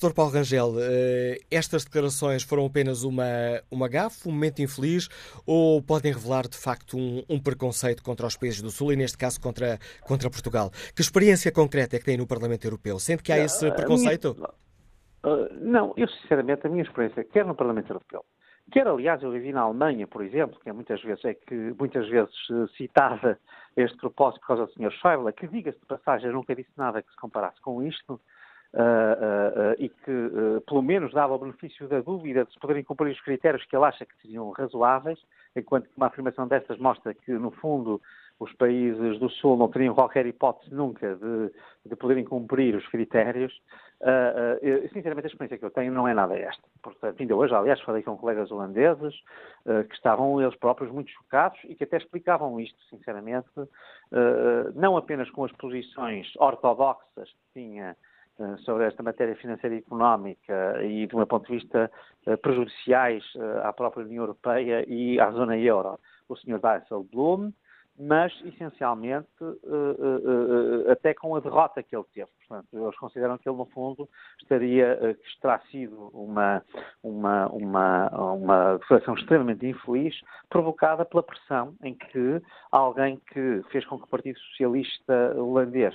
Dr. 0.00 0.12
Paulo 0.12 0.30
Rangel, 0.30 0.74
eh, 0.78 1.38
estas 1.50 1.84
declarações 1.84 2.42
foram 2.42 2.66
apenas 2.66 3.02
uma, 3.02 3.24
uma 3.70 3.88
gafe, 3.88 4.28
um 4.28 4.32
momento 4.32 4.60
infeliz, 4.60 5.08
ou 5.46 5.82
podem 5.82 6.12
revelar 6.12 6.46
de 6.46 6.56
facto 6.56 6.98
um, 6.98 7.24
um, 7.28 7.40
preconceito 7.40 8.02
contra 8.02 8.26
os 8.26 8.36
países 8.36 8.60
do 8.60 8.70
Sul 8.70 8.92
e, 8.92 8.96
neste 8.96 9.16
caso, 9.16 9.40
contra, 9.40 9.78
contra 10.02 10.28
Portugal? 10.28 10.70
Que 10.94 11.00
experiência 11.00 11.50
concreta 11.50 11.96
é 11.96 11.98
que 11.98 12.04
tem 12.04 12.16
no 12.16 12.26
Parlamento 12.26 12.64
Europeu? 12.66 12.98
Sente 12.98 13.22
que 13.22 13.32
há 13.32 13.38
esse 13.38 13.70
preconceito? 13.72 14.34
Minha... 14.34 14.48
Uh, 15.24 15.48
não, 15.60 15.94
eu 15.96 16.06
sinceramente, 16.08 16.66
a 16.66 16.70
minha 16.70 16.82
experiência, 16.82 17.24
quer 17.24 17.44
no 17.44 17.54
Parlamento 17.54 17.90
Europeu, 17.90 18.24
quer 18.70 18.86
aliás 18.86 19.22
eu 19.22 19.30
vivi 19.30 19.52
na 19.52 19.62
Alemanha, 19.62 20.06
por 20.06 20.22
exemplo, 20.22 20.58
que 20.60 20.68
é 20.68 20.72
muitas 20.72 21.02
vezes, 21.02 21.24
é 21.24 21.34
que 21.34 21.54
muitas 21.78 22.08
vezes 22.08 22.34
uh, 22.50 22.68
citada 22.76 23.38
este 23.76 23.96
propósito 23.98 24.40
por 24.40 24.46
causa 24.48 24.66
do 24.66 24.72
Sr. 24.72 24.92
Schäuble, 24.92 25.32
que 25.32 25.46
diga-se 25.46 25.78
de 25.78 25.86
passagem, 25.86 26.32
nunca 26.32 26.54
disse 26.54 26.70
nada 26.76 27.02
que 27.02 27.10
se 27.10 27.16
comparasse 27.16 27.60
com 27.60 27.82
isto, 27.82 28.20
Uh, 28.74 28.78
uh, 28.78 29.72
uh, 29.72 29.74
e 29.78 29.88
que 29.88 30.60
pelo 30.66 30.82
menos 30.82 31.10
dava 31.14 31.34
o 31.34 31.38
benefício 31.38 31.88
da 31.88 32.00
dúvida 32.00 32.44
de 32.44 32.52
se 32.52 32.58
poderem 32.58 32.84
cumprir 32.84 33.12
os 33.12 33.20
critérios 33.22 33.64
que 33.64 33.74
ele 33.74 33.86
acha 33.86 34.04
que 34.04 34.14
seriam 34.20 34.50
razoáveis, 34.50 35.18
enquanto 35.54 35.88
que 35.88 35.96
uma 35.96 36.08
afirmação 36.08 36.46
destas 36.46 36.76
mostra 36.76 37.14
que, 37.14 37.32
no 37.32 37.52
fundo, 37.52 38.02
os 38.38 38.52
países 38.54 39.18
do 39.18 39.30
Sul 39.30 39.56
não 39.56 39.68
teriam 39.68 39.94
qualquer 39.94 40.26
hipótese 40.26 40.74
nunca 40.74 41.16
de, 41.16 41.50
de 41.86 41.96
poderem 41.96 42.24
cumprir 42.24 42.74
os 42.74 42.86
critérios. 42.88 43.52
sinceramente, 44.92 45.26
a 45.26 45.30
experiência 45.30 45.58
que 45.58 45.64
eu 45.64 45.70
tenho 45.70 45.92
não 45.92 46.06
é 46.06 46.12
nada 46.12 46.36
esta. 46.36 46.62
Portanto, 46.82 47.18
ainda 47.18 47.34
hoje, 47.34 47.54
aliás, 47.54 47.80
falei 47.80 48.02
com 48.02 48.16
colegas 48.16 48.50
holandeses 48.50 49.14
que 49.88 49.94
estavam 49.94 50.40
eles 50.40 50.54
próprios 50.56 50.92
muito 50.92 51.10
chocados 51.10 51.58
e 51.64 51.74
que 51.74 51.84
até 51.84 51.96
explicavam 51.96 52.60
isto, 52.60 52.78
sinceramente, 52.90 53.48
não 54.74 54.96
apenas 54.96 55.30
com 55.30 55.44
as 55.44 55.52
posições 55.52 56.30
ortodoxas 56.36 57.30
que 57.30 57.60
tinha 57.60 57.96
sobre 58.64 58.84
esta 58.84 59.02
matéria 59.02 59.34
financeira 59.36 59.74
e 59.74 59.78
económica 59.78 60.82
e, 60.84 61.06
de 61.06 61.16
um 61.16 61.24
ponto 61.24 61.46
de 61.46 61.58
vista, 61.58 61.90
prejudiciais 62.42 63.24
à 63.62 63.72
própria 63.72 64.04
União 64.04 64.24
Europeia 64.24 64.84
e 64.86 65.18
à 65.18 65.30
zona 65.30 65.56
euro, 65.56 65.98
o 66.28 66.36
Sr. 66.36 66.60
Dijsselbloem, 66.60 67.54
mas, 67.98 68.32
essencialmente, 68.44 69.28
até 70.90 71.14
com 71.14 71.34
a 71.34 71.40
derrota 71.40 71.82
que 71.82 71.96
ele 71.96 72.04
teve. 72.12 72.28
Portanto, 72.46 72.68
eles 72.72 72.98
consideram 72.98 73.38
que 73.38 73.48
ele, 73.48 73.56
no 73.56 73.66
fundo, 73.66 74.08
estaria, 74.40 75.16
que 75.22 75.40
terá 75.40 75.58
sido 75.70 76.10
uma, 76.12 76.62
uma, 77.02 77.46
uma, 77.48 78.08
uma 78.32 78.78
declaração 78.78 79.14
extremamente 79.14 79.66
infeliz, 79.66 80.14
provocada 80.48 81.04
pela 81.04 81.22
pressão 81.22 81.74
em 81.82 81.94
que 81.94 82.42
alguém 82.70 83.20
que 83.32 83.62
fez 83.70 83.84
com 83.86 83.98
que 83.98 84.04
o 84.04 84.08
Partido 84.08 84.38
Socialista 84.38 85.34
holandês 85.36 85.94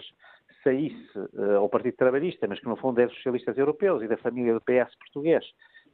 saísse 0.64 1.10
ao 1.58 1.68
Partido 1.70 1.98
Trabalhista, 1.98 2.48
mas 2.48 2.60
que 2.60 2.68
no 2.68 2.76
fundo 2.76 3.00
é 3.00 3.08
dos 3.08 3.16
socialistas 3.16 3.58
europeus 3.58 4.04
e 4.04 4.08
da 4.08 4.18
família 4.18 4.54
do 4.54 4.62
PS 4.62 4.96
português, 4.96 5.44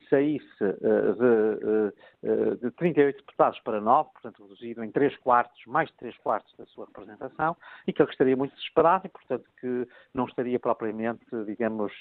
saísse 0.09 0.63
uh, 0.63 1.13
de, 1.15 2.29
uh, 2.29 2.55
de 2.57 2.71
38 2.71 3.17
deputados 3.17 3.59
para 3.61 3.81
9, 3.81 4.09
portanto 4.13 4.43
reduzido 4.43 4.83
em 4.83 4.91
3 4.91 5.15
quartos, 5.17 5.65
mais 5.65 5.89
de 5.89 5.95
3 5.97 6.17
quartos 6.17 6.53
da 6.57 6.65
sua 6.67 6.85
representação, 6.85 7.55
e 7.85 7.93
que 7.93 8.01
ele 8.01 8.11
estaria 8.11 8.35
muito 8.35 8.55
desesperado 8.55 9.07
e, 9.07 9.09
portanto, 9.09 9.45
que 9.59 9.87
não 10.13 10.25
estaria 10.25 10.59
propriamente, 10.59 11.25
digamos, 11.45 11.91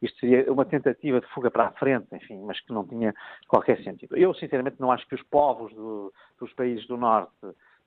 isto 0.00 0.18
seria 0.20 0.52
uma 0.52 0.64
tentativa 0.64 1.20
de 1.20 1.26
fuga 1.28 1.50
para 1.50 1.66
a 1.66 1.72
frente, 1.72 2.06
enfim, 2.12 2.42
mas 2.44 2.60
que 2.60 2.72
não 2.72 2.86
tinha 2.86 3.14
qualquer 3.48 3.82
sentido. 3.82 4.16
Eu, 4.16 4.34
sinceramente, 4.34 4.76
não 4.80 4.90
acho 4.92 5.06
que 5.06 5.14
os 5.14 5.22
povos 5.22 5.72
do, 5.74 6.12
dos 6.38 6.52
países 6.54 6.86
do 6.86 6.96
Norte 6.96 7.32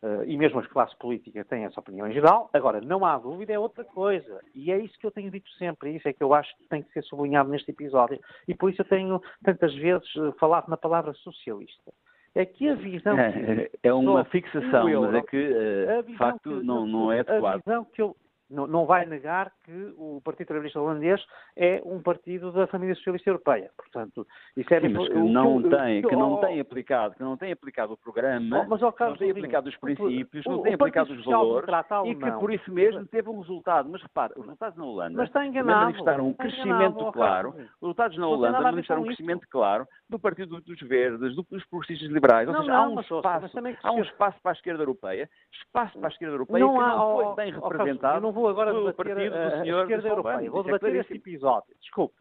Uh, 0.03 0.23
e 0.25 0.37
mesmo 0.37 0.59
as 0.59 0.67
classes 0.67 0.95
políticas 0.99 1.47
têm 1.47 1.65
essa 1.65 1.79
opinião 1.79 2.07
em 2.07 2.13
geral. 2.13 2.49
Agora, 2.53 2.79
não 2.79 3.03
há 3.03 3.17
dúvida, 3.17 3.53
é 3.53 3.57
outra 3.57 3.83
coisa. 3.83 4.39
E 4.53 4.71
é 4.71 4.77
isso 4.77 4.97
que 4.99 5.07
eu 5.07 5.11
tenho 5.11 5.31
dito 5.31 5.49
sempre, 5.53 5.95
isso 5.95 6.07
é 6.07 6.13
que 6.13 6.23
eu 6.23 6.35
acho 6.35 6.55
que 6.57 6.67
tem 6.67 6.83
que 6.83 6.91
ser 6.93 7.03
sublinhado 7.03 7.49
neste 7.49 7.71
episódio. 7.71 8.19
E 8.47 8.53
por 8.53 8.69
isso 8.69 8.81
eu 8.81 8.85
tenho 8.85 9.19
tantas 9.43 9.73
vezes 9.73 10.15
uh, 10.15 10.31
falado 10.39 10.69
na 10.69 10.77
palavra 10.77 11.13
socialista. 11.13 11.91
É 12.35 12.45
que 12.45 12.69
a 12.69 12.75
visão. 12.75 13.17
É, 13.17 13.69
é 13.81 13.91
uma 13.91 14.23
fixação, 14.25 14.87
mas 14.87 15.15
é 15.15 15.21
que, 15.23 15.37
uh, 15.37 16.03
de 16.03 16.15
facto, 16.15 16.59
que, 16.59 16.63
não, 16.63 16.85
não 16.85 17.11
é 17.11 17.21
adequado. 17.21 17.55
A 17.55 17.57
visão 17.57 17.85
que 17.85 18.01
eu. 18.01 18.15
Não, 18.49 18.65
não 18.65 18.85
vai 18.85 19.05
negar 19.05 19.51
que 19.67 19.93
o 19.97 20.21
Partido 20.23 20.47
Trabalhista 20.47 20.79
Holandês 20.79 21.21
é 21.53 21.81
um 21.83 22.01
partido 22.01 22.53
da 22.53 22.67
família 22.67 22.95
socialista 22.95 23.29
europeia. 23.29 23.69
Portanto, 23.75 24.25
isso 24.55 24.73
é 24.73 24.79
Sim, 24.79 24.89
mas 24.89 25.09
que 25.09 25.13
não 25.13 25.61
tem, 25.61 26.01
que 26.01 26.15
não 26.15 26.37
tem 26.37 26.59
aplicado, 26.61 27.15
que 27.15 27.21
não 27.21 27.35
tem 27.35 27.51
aplicado 27.51 27.91
o 27.91 27.97
programa, 27.97 28.65
mas, 28.67 28.81
ó, 28.81 28.93
não 28.97 29.17
tem 29.17 29.31
aplicado 29.31 29.67
os 29.67 29.75
princípios, 29.75 30.45
não 30.45 30.61
tem 30.61 30.73
aplicado 30.73 31.11
os 31.11 31.25
valores 31.25 31.67
e 32.05 32.15
que 32.15 32.31
por 32.39 32.53
isso 32.53 32.71
mesmo 32.71 33.05
teve 33.07 33.29
um 33.29 33.41
resultado. 33.41 33.89
Mas 33.89 34.01
repare, 34.01 34.33
os 34.37 34.45
resultados 34.45 34.77
na 34.77 34.85
Holanda 34.85 35.17
mas 35.17 35.27
está 35.27 35.45
enganado, 35.45 35.81
manifestaram 35.81 36.27
um 36.29 36.33
crescimento 36.33 37.11
claro, 37.11 37.49
os 37.49 37.81
resultados 37.81 38.17
na 38.17 38.27
Holanda 38.27 38.61
manifestaram 38.61 39.01
um 39.01 39.05
crescimento 39.05 39.47
claro 39.49 39.85
do 40.09 40.17
Partido 40.17 40.61
dos 40.61 40.79
Verdes, 40.79 41.35
dos 41.35 41.65
progressistas 41.65 42.09
liberais. 42.09 42.47
Ou 42.47 42.55
seja, 42.55 42.73
há 42.73 42.87
um 42.87 42.99
espaço, 43.01 43.51
há 43.83 43.91
um 43.91 44.01
espaço 44.01 44.39
para 44.41 44.51
a 44.51 44.53
esquerda 44.53 44.83
europeia, 44.83 45.29
espaço 45.51 45.99
para 45.99 46.07
a 46.07 46.11
esquerda 46.11 46.35
europeia 46.35 46.63
não 46.63 46.73
que 46.73 46.79
há, 46.79 46.87
não 46.87 47.15
foi 47.15 47.25
ó, 47.25 47.35
bem 47.35 47.51
representado 47.51 48.17
eu 48.17 48.21
não 48.21 48.31
vou 48.31 48.47
agora 48.47 48.71
pelo 48.71 48.93
partido 48.93 49.19
a, 49.19 49.49
do 49.49 49.55
a 49.55 49.56
senhor 49.63 49.81
esquerda 49.81 50.07
europeia. 50.09 50.51
Vou 50.51 50.63
debater 50.63 50.95
esse 50.95 51.13
episódio. 51.13 51.75
Desculpe. 51.81 52.15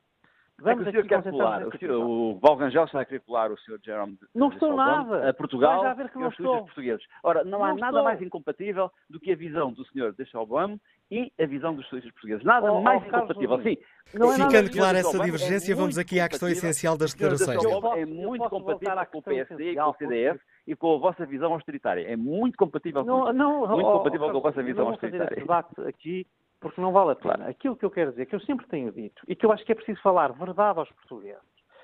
é 0.64 0.74
que 0.74 0.80
o 0.82 0.90
senhor 0.90 1.06
quer 1.06 1.22
pular, 1.22 1.66
o, 1.66 1.78
senhor, 1.78 2.02
o 2.06 2.38
Val 2.40 2.56
Rangel 2.56 2.84
está 2.84 3.00
a 3.02 3.04
querer 3.04 3.20
pular 3.20 3.50
o 3.52 3.58
senhor 3.58 3.78
Jerome 3.84 4.18
Não 4.34 4.48
estou 4.48 4.74
nada. 4.74 5.28
a 5.28 5.34
Portugal 5.34 5.80
Vai 5.82 5.88
já 5.88 5.94
ver 5.94 6.08
que 6.10 6.16
e 6.16 6.20
não 6.22 6.28
estou. 6.30 6.64
portugueses. 6.64 7.04
Ora, 7.22 7.44
não, 7.44 7.62
há 7.62 7.68
Não 7.68 7.76
nada 7.76 7.98
estou. 7.98 8.04
mais 8.04 8.22
incompatível 8.22 8.90
do 9.10 9.20
que 9.20 9.32
a 9.32 9.36
visão 9.36 9.70
do 9.72 9.84
senhor 9.88 10.14
Deixalbam 10.14 10.80
e 11.10 11.30
a 11.38 11.44
visão 11.46 11.74
dos 11.74 11.86
turistas 11.88 12.10
portugueses. 12.14 12.42
Nada 12.42 12.72
Oh, 12.72 12.78
oh, 12.78 12.82
mais 12.82 13.06
incompatível. 13.06 13.62
Sim. 13.62 13.76
não 14.14 14.32
é 14.32 14.38
nada 14.38 14.50
Ficando 14.50 14.66
disso. 14.68 14.78
clara 14.78 14.98
essa 14.98 15.08
Deixalbam 15.10 15.22
é 15.22 15.30
divergência, 15.30 15.76
vamos 15.76 15.98
aqui 15.98 16.20
à 16.20 16.28
questão 16.28 16.48
essencial 16.48 16.96
das 16.96 17.12
O 17.12 17.16
declarações. 17.16 17.64
É 17.98 18.06
muito 18.06 18.48
compatível 18.48 19.06
com 19.12 19.18
o 19.18 19.22
PSD 19.22 19.72
e 19.72 19.76
com 19.76 19.82
o 19.90 19.94
CDS 19.94 20.40
e 20.66 20.74
com 20.74 20.94
a 20.94 20.98
vossa 20.98 21.26
visão 21.26 21.52
austeritária. 21.52 22.00
É 22.10 22.16
muito 22.16 22.56
compatível 22.56 23.02
com 23.04 23.10
Não, 23.10 23.24
isso. 23.24 23.32
não, 23.34 23.68
Muito 23.68 23.84
ó, 23.86 23.98
compatível 23.98 24.30
com 24.30 24.38
a 24.38 24.40
vossa 24.40 24.62
visão 24.62 24.84
não 24.86 24.92
vou 24.92 24.98
fazer 25.00 25.20
austeritária. 25.20 25.34
esse 25.34 25.40
debate 25.42 25.80
aqui 25.86 26.26
porque 26.60 26.80
não 26.80 26.92
vale 26.92 27.12
a 27.12 27.16
pena. 27.16 27.48
Aquilo 27.48 27.76
que 27.76 27.84
eu 27.84 27.90
quero 27.90 28.10
dizer, 28.10 28.26
que 28.26 28.34
eu 28.34 28.40
sempre 28.40 28.66
tenho 28.66 28.92
dito, 28.92 29.22
e 29.28 29.34
que 29.34 29.44
eu 29.44 29.52
acho 29.52 29.64
que 29.64 29.72
é 29.72 29.74
preciso 29.74 30.00
falar 30.00 30.32
verdade 30.32 30.78
aos 30.78 30.90
portugueses, 30.92 31.42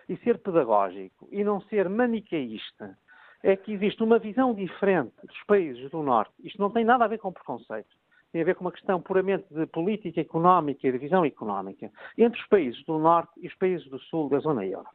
e 0.09 0.17
ser 0.19 0.39
pedagógico, 0.39 1.29
e 1.31 1.45
não 1.45 1.61
ser 1.63 1.89
manicaísta, 1.89 2.97
é 3.43 3.57
que 3.57 3.73
existe 3.73 4.03
uma 4.03 4.19
visão 4.19 4.55
diferente 4.55 5.15
dos 5.25 5.43
países 5.47 5.91
do 5.91 6.03
Norte. 6.03 6.33
Isto 6.45 6.61
não 6.61 6.71
tem 6.71 6.85
nada 6.85 7.05
a 7.05 7.09
ver 7.09 7.19
com 7.19 7.33
preconceito. 7.33 7.91
Tem 8.31 8.41
a 8.41 8.45
ver 8.45 8.55
com 8.55 8.65
uma 8.65 8.73
questão 8.73 9.01
puramente 9.01 9.45
de 9.53 9.67
política 9.67 10.21
económica 10.21 10.87
e 10.87 10.93
de 10.93 10.99
visão 10.99 11.25
económica 11.25 11.91
entre 12.17 12.41
os 12.41 12.47
países 12.47 12.83
do 12.85 12.99
Norte 12.99 13.33
e 13.37 13.49
os 13.49 13.55
países 13.57 13.87
do 13.91 13.99
Sul 13.99 14.29
da 14.31 14.39
zona 14.39 14.65
euro. 14.65 14.89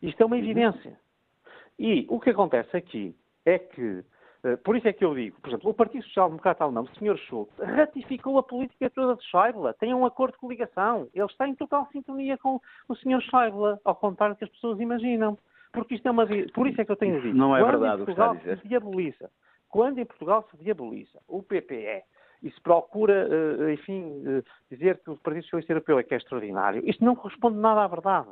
Isto 0.00 0.22
é 0.22 0.26
uma 0.26 0.38
evidência. 0.38 0.98
E 1.78 2.06
o 2.08 2.20
que 2.20 2.30
acontece 2.30 2.76
aqui 2.76 3.14
é 3.44 3.58
que, 3.58 4.04
por 4.62 4.76
isso 4.76 4.86
é 4.86 4.92
que 4.92 5.04
eu 5.04 5.14
digo, 5.14 5.40
por 5.40 5.48
exemplo, 5.48 5.70
o 5.70 5.74
Partido 5.74 6.04
Social 6.04 6.28
Democrata 6.28 6.64
Alemão, 6.64 6.84
o 6.84 6.98
Sr. 6.98 7.16
Schultz, 7.16 7.56
ratificou 7.58 8.38
a 8.38 8.42
política 8.42 8.90
toda 8.90 9.16
de 9.16 9.24
Schäuble, 9.24 9.72
tem 9.80 9.94
um 9.94 10.04
acordo 10.04 10.32
de 10.32 10.38
coligação, 10.38 11.08
ele 11.14 11.26
está 11.26 11.48
em 11.48 11.54
total 11.54 11.88
sintonia 11.90 12.36
com 12.36 12.60
o 12.88 12.94
Sr. 12.94 13.22
Schäuble, 13.22 13.78
ao 13.84 13.94
contrário 13.94 14.34
do 14.34 14.38
que 14.38 14.44
as 14.44 14.50
pessoas 14.50 14.78
imaginam. 14.80 15.38
Porque 15.72 15.96
isto 15.96 16.06
é 16.06 16.10
uma. 16.10 16.26
Por 16.54 16.68
isso 16.68 16.80
é 16.80 16.84
que 16.84 16.92
eu 16.92 16.96
tenho 16.96 17.20
dito. 17.20 17.36
Não 17.36 17.56
é 17.56 17.62
verdade 17.62 18.02
o 18.02 18.04
que 18.04 18.12
está 18.12 18.30
a 18.30 18.34
dizer. 18.34 18.58
se 18.60 18.68
diaboliza, 18.68 19.30
quando 19.68 19.98
em 19.98 20.04
Portugal 20.04 20.46
se 20.50 20.56
diaboliza 20.62 21.18
o 21.26 21.42
PPE 21.42 22.04
e 22.42 22.50
se 22.50 22.60
procura, 22.60 23.28
eh, 23.28 23.72
enfim, 23.72 24.22
eh, 24.24 24.42
dizer 24.70 24.98
que 24.98 25.10
o 25.10 25.16
Partido 25.16 25.42
Socialista 25.44 25.72
Europeu 25.72 25.98
é 25.98 26.04
que 26.04 26.14
é 26.14 26.16
extraordinário, 26.16 26.82
isto 26.88 27.04
não 27.04 27.16
corresponde 27.16 27.58
nada 27.58 27.82
à 27.82 27.88
verdade. 27.88 28.28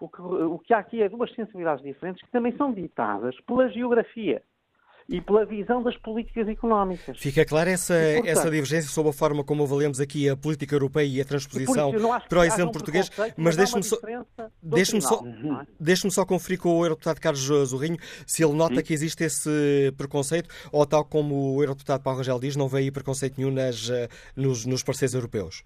O 0.00 0.08
que, 0.08 0.22
o 0.22 0.58
que 0.58 0.72
há 0.72 0.78
aqui 0.78 1.02
é 1.02 1.08
duas 1.08 1.32
sensibilidades 1.34 1.82
diferentes 1.82 2.22
que 2.22 2.30
também 2.30 2.56
são 2.56 2.72
ditadas 2.72 3.38
pela 3.42 3.68
geografia 3.68 4.42
e 5.08 5.20
pela 5.20 5.44
visão 5.44 5.82
das 5.82 5.96
políticas 5.96 6.48
económicas. 6.48 7.16
Fica 7.18 7.44
clara 7.44 7.70
essa, 7.70 7.94
E, 7.94 8.14
portanto- 8.16 8.30
essa 8.38 8.50
divergência 8.50 8.90
sobre 8.90 9.10
a 9.10 9.12
forma 9.12 9.44
como 9.44 9.62
avaliamos 9.62 10.00
aqui 10.00 10.28
a 10.28 10.36
política 10.36 10.74
europeia 10.74 11.06
e 11.06 11.20
a 11.20 11.24
transposição 11.24 11.92
para 12.28 12.40
o 12.40 12.44
exemplo 12.44 12.72
português, 12.72 13.10
mas 13.36 13.56
deixe-me 13.56 13.82
só, 13.82 13.98
deixe-me 14.62 15.00
só, 15.00 15.22
é? 15.24 15.66
deixe-me 15.78 16.10
só 16.12 16.24
conferir 16.24 16.58
com 16.58 16.70
o 16.70 16.84
eurodeputado 16.84 17.20
Carlos 17.20 17.42
Zorrinho 17.42 17.98
se 18.26 18.44
ele 18.44 18.54
nota 18.54 18.82
que 18.82 18.92
existe 18.92 19.24
esse 19.24 19.92
preconceito 19.96 20.48
ou, 20.72 20.84
tal 20.84 21.04
como 21.04 21.54
o 21.54 21.62
eurodeputado 21.62 22.02
Paulo 22.02 22.18
Rangel 22.18 22.40
diz, 22.40 22.56
não 22.56 22.68
vê 22.68 22.78
aí 22.78 22.90
preconceito 22.90 23.38
nenhum 23.38 23.50
nas, 23.52 23.88
eh, 23.88 24.08
nos, 24.34 24.66
nos 24.66 24.82
parceiros 24.82 25.14
europeus. 25.14 25.62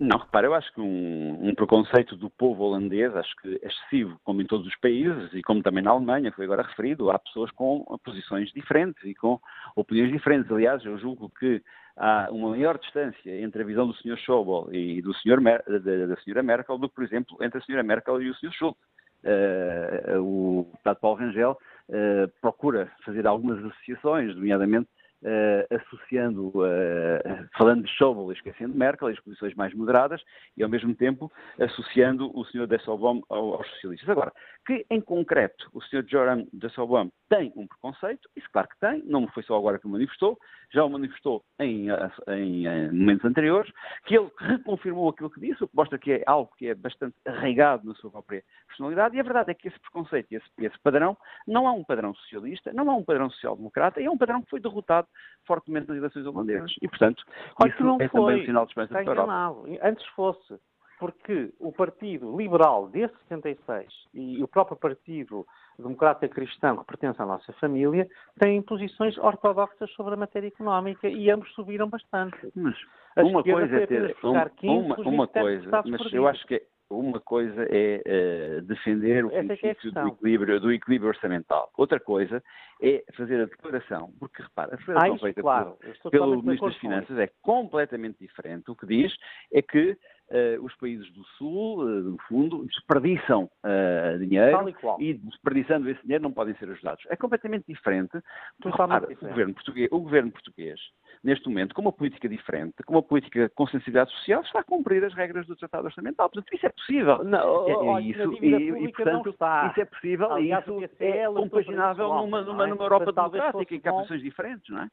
Não, 0.00 0.16
repara, 0.16 0.46
eu 0.46 0.54
acho 0.54 0.72
que 0.72 0.80
um, 0.80 1.50
um 1.50 1.54
preconceito 1.54 2.16
do 2.16 2.30
povo 2.30 2.64
holandês, 2.64 3.14
acho 3.14 3.36
que 3.36 3.60
é 3.62 3.68
excessivo, 3.68 4.18
como 4.24 4.40
em 4.40 4.46
todos 4.46 4.66
os 4.66 4.74
países 4.76 5.30
e 5.34 5.42
como 5.42 5.62
também 5.62 5.84
na 5.84 5.90
Alemanha, 5.90 6.32
foi 6.32 6.46
agora 6.46 6.62
referido, 6.62 7.10
há 7.10 7.18
pessoas 7.18 7.50
com 7.50 7.84
posições 8.02 8.50
diferentes 8.52 9.04
e 9.04 9.14
com 9.14 9.38
opiniões 9.76 10.10
diferentes. 10.10 10.50
Aliás, 10.50 10.82
eu 10.86 10.96
julgo 10.96 11.30
que 11.38 11.62
há 11.98 12.28
uma 12.30 12.48
maior 12.48 12.78
distância 12.78 13.42
entre 13.42 13.62
a 13.62 13.66
visão 13.66 13.86
do 13.86 13.92
Sr. 13.92 14.16
Schäuble 14.16 14.74
e 14.74 15.02
do 15.02 15.12
Sr. 15.12 15.38
Mer 15.38 15.62
da, 15.68 16.14
Sra. 16.14 16.42
Merkel 16.42 16.78
do 16.78 16.88
que, 16.88 16.94
por 16.94 17.04
exemplo, 17.04 17.36
entre 17.42 17.58
a 17.58 17.60
Sra. 17.60 17.82
Merkel 17.82 18.22
e 18.22 18.30
o 18.30 18.34
Sr. 18.36 18.52
Schultz. 18.52 18.80
Eh, 19.22 20.16
o 20.18 20.66
deputado 20.70 20.96
Paulo 20.98 21.18
Rangel 21.18 21.58
eh, 21.90 22.26
procura 22.40 22.90
fazer 23.04 23.26
algumas 23.26 23.58
associações, 23.58 24.34
nomeadamente 24.34 24.88
eh, 25.22 25.66
associando, 25.70 26.52
eh, 26.64 27.46
falando 27.56 27.84
de 27.84 27.90
Schäuble 27.90 28.30
e 28.30 28.32
esquecendo 28.32 28.74
Merkel, 28.74 29.08
as 29.08 29.20
posições 29.20 29.54
mais 29.54 29.74
moderadas, 29.74 30.22
e 30.56 30.62
ao 30.62 30.68
mesmo 30.68 30.94
tempo 30.94 31.30
associando 31.58 32.30
o 32.38 32.44
Sr. 32.44 32.66
Ao- 32.86 33.24
aos 33.28 33.66
socialistas. 33.70 34.08
Agora, 34.08 34.32
que 34.66 34.86
em 34.90 35.00
concreto 35.00 35.68
o 35.72 35.80
Sr. 35.82 36.04
Joram 36.06 36.46
Desselbaum 36.52 37.10
tem 37.28 37.52
um 37.56 37.66
preconceito, 37.66 38.28
isso 38.36 38.48
claro 38.52 38.68
que 38.68 38.78
tem, 38.80 39.02
não 39.04 39.28
foi 39.28 39.42
só 39.42 39.56
agora 39.56 39.78
que 39.78 39.86
o 39.86 39.90
manifestou, 39.90 40.38
já 40.72 40.84
o 40.84 40.90
manifestou 40.90 41.42
em, 41.58 41.88
em, 42.28 42.66
em 42.66 42.92
momentos 42.92 43.24
anteriores, 43.24 43.72
que 44.04 44.16
ele 44.16 44.30
reconfirmou 44.38 45.08
aquilo 45.08 45.30
que 45.30 45.40
disse, 45.40 45.62
o 45.62 45.68
que 45.68 45.76
mostra 45.76 45.98
que 45.98 46.12
é 46.12 46.22
algo 46.26 46.50
que 46.56 46.68
é 46.68 46.74
bastante 46.74 47.16
arraigado 47.26 47.86
na 47.86 47.94
sua 47.94 48.10
própria 48.10 48.42
personalidade, 48.66 49.16
e 49.16 49.20
a 49.20 49.22
verdade 49.22 49.50
é 49.50 49.54
que 49.54 49.68
esse 49.68 49.78
preconceito, 49.80 50.32
esse, 50.32 50.46
esse 50.58 50.78
padrão, 50.80 51.16
não 51.46 51.66
é 51.66 51.70
um 51.70 51.84
padrão 51.84 52.14
socialista, 52.14 52.72
não 52.72 52.90
é 52.90 52.94
um 52.94 53.04
padrão 53.04 53.30
social-democrata, 53.30 54.02
é 54.02 54.10
um 54.10 54.18
padrão 54.18 54.42
que 54.42 54.50
foi 54.50 54.60
derrotado 54.60 55.06
fortemente 55.46 55.88
nas 55.88 55.96
eleições 55.98 56.26
holandesas. 56.26 56.72
E, 56.80 56.88
portanto, 56.88 57.22
Olha 57.60 57.70
isso 57.70 57.82
não 57.82 57.96
é 58.00 58.08
foi. 58.08 58.20
também 58.20 58.42
um 58.42 58.46
sinal 58.46 58.64
de 58.64 58.70
esperança 58.70 58.98
Está 58.98 59.04
para 59.04 59.22
a 59.22 59.24
Europa. 59.24 59.60
enganado. 59.60 59.78
Antes 59.88 60.06
fosse. 60.08 60.60
Porque 60.98 61.50
o 61.58 61.72
Partido 61.72 62.36
Liberal 62.36 62.86
desde 62.88 63.16
76 63.20 63.88
e 64.12 64.42
o 64.42 64.46
próprio 64.46 64.76
Partido 64.76 65.46
Democrata 65.78 66.28
Cristão, 66.28 66.76
que 66.76 66.84
pertence 66.84 67.22
à 67.22 67.24
nossa 67.24 67.50
família, 67.54 68.06
têm 68.38 68.60
posições 68.60 69.16
ortodoxas 69.16 69.90
sobre 69.92 70.12
a 70.12 70.16
matéria 70.18 70.48
económica 70.48 71.08
e 71.08 71.30
ambos 71.30 71.50
subiram 71.54 71.88
bastante. 71.88 72.36
Mas 72.54 72.76
uma 73.16 73.42
coisa 73.42 73.76
é 73.76 73.86
ter 73.86 74.08
buscar 74.08 74.28
uma, 74.28 74.50
15 74.50 74.84
uma, 74.84 74.96
dos 74.96 75.06
uma 75.06 75.26
27 75.26 75.42
coisa, 75.42 75.82
mas 75.86 76.12
eu 76.12 76.28
acho 76.28 76.46
que 76.46 76.62
uma 76.90 77.20
coisa 77.20 77.66
é 77.70 78.02
eh, 78.04 78.60
defender 78.62 79.24
o 79.24 79.30
Essa 79.30 79.52
é 79.52 79.56
que 79.56 79.66
é 79.66 79.74
princípio 79.74 80.02
do 80.02 80.08
equilíbrio, 80.08 80.60
do 80.60 80.72
equilíbrio 80.72 81.08
orçamental. 81.08 81.70
Outra 81.76 82.00
coisa 82.00 82.42
é 82.82 83.04
fazer 83.16 83.40
a 83.40 83.44
declaração, 83.44 84.12
porque 84.18 84.42
repara, 84.42 84.72
a 84.72 84.74
Ah, 84.74 84.78
declaração 84.78 85.14
isso, 85.14 85.24
feita 85.24 85.40
claro. 85.40 85.78
pelo 86.10 86.36
de 86.36 86.42
Ministro 86.42 86.68
das 86.68 86.78
Finanças 86.78 87.18
é 87.18 87.30
completamente 87.40 88.18
diferente. 88.18 88.70
O 88.70 88.76
que 88.76 88.86
diz 88.86 89.16
é 89.52 89.62
que 89.62 89.96
eh, 90.30 90.58
os 90.60 90.74
países 90.76 91.10
do 91.12 91.24
Sul, 91.36 91.88
eh, 91.88 92.02
no 92.02 92.16
fundo, 92.28 92.64
desperdiçam 92.66 93.50
eh, 93.64 94.16
dinheiro 94.18 94.68
e 94.98 95.10
e 95.10 95.14
desperdiçando 95.14 95.90
esse 95.90 96.00
dinheiro 96.02 96.22
não 96.22 96.32
podem 96.32 96.54
ser 96.54 96.70
ajudados. 96.70 97.04
É 97.08 97.16
completamente 97.16 97.64
diferente. 97.66 98.12
porque, 98.60 98.80
repara, 98.80 99.06
diferente. 99.06 99.24
O, 99.24 99.28
governo 99.28 99.54
português, 99.54 99.88
o 99.90 100.00
governo 100.00 100.30
português, 100.30 100.80
neste 101.22 101.48
momento, 101.48 101.74
com 101.74 101.82
uma 101.82 101.92
política 101.92 102.28
diferente, 102.28 102.82
com 102.84 102.94
uma 102.94 103.02
política 103.02 103.50
com 103.54 103.66
sensibilidade 103.66 104.10
social, 104.12 104.42
está 104.42 104.60
a 104.60 104.64
cumprir 104.64 105.04
as 105.04 105.14
regras 105.14 105.46
do 105.46 105.54
Tratado 105.56 105.86
Orçamental. 105.86 106.28
Portanto, 106.30 106.54
isso 106.54 106.66
é 106.66 106.70
possível. 106.70 107.22
Não, 107.24 107.68
É- 107.68 107.72
é 107.72 107.76
olha, 107.76 108.02
isso, 108.02 108.32
e, 108.42 108.84
e, 108.84 108.92
portanto, 108.92 109.28
isso 109.28 109.80
é 109.80 109.84
possível 109.84 110.32
Aliás, 110.32 110.66
e 110.66 110.84
isso 110.84 110.94
é 110.98 111.28
lançou 111.28 111.42
compaginável 111.44 112.08
numa, 112.08 112.42
numa, 112.42 112.64
é? 112.64 112.66
numa 112.68 112.84
Europa 112.84 113.12
democrática 113.12 113.74
em 113.74 113.80
que 113.80 113.88
há 113.88 113.92
posições 113.92 114.22
diferentes, 114.22 114.68
não 114.70 114.82
é? 114.82 114.88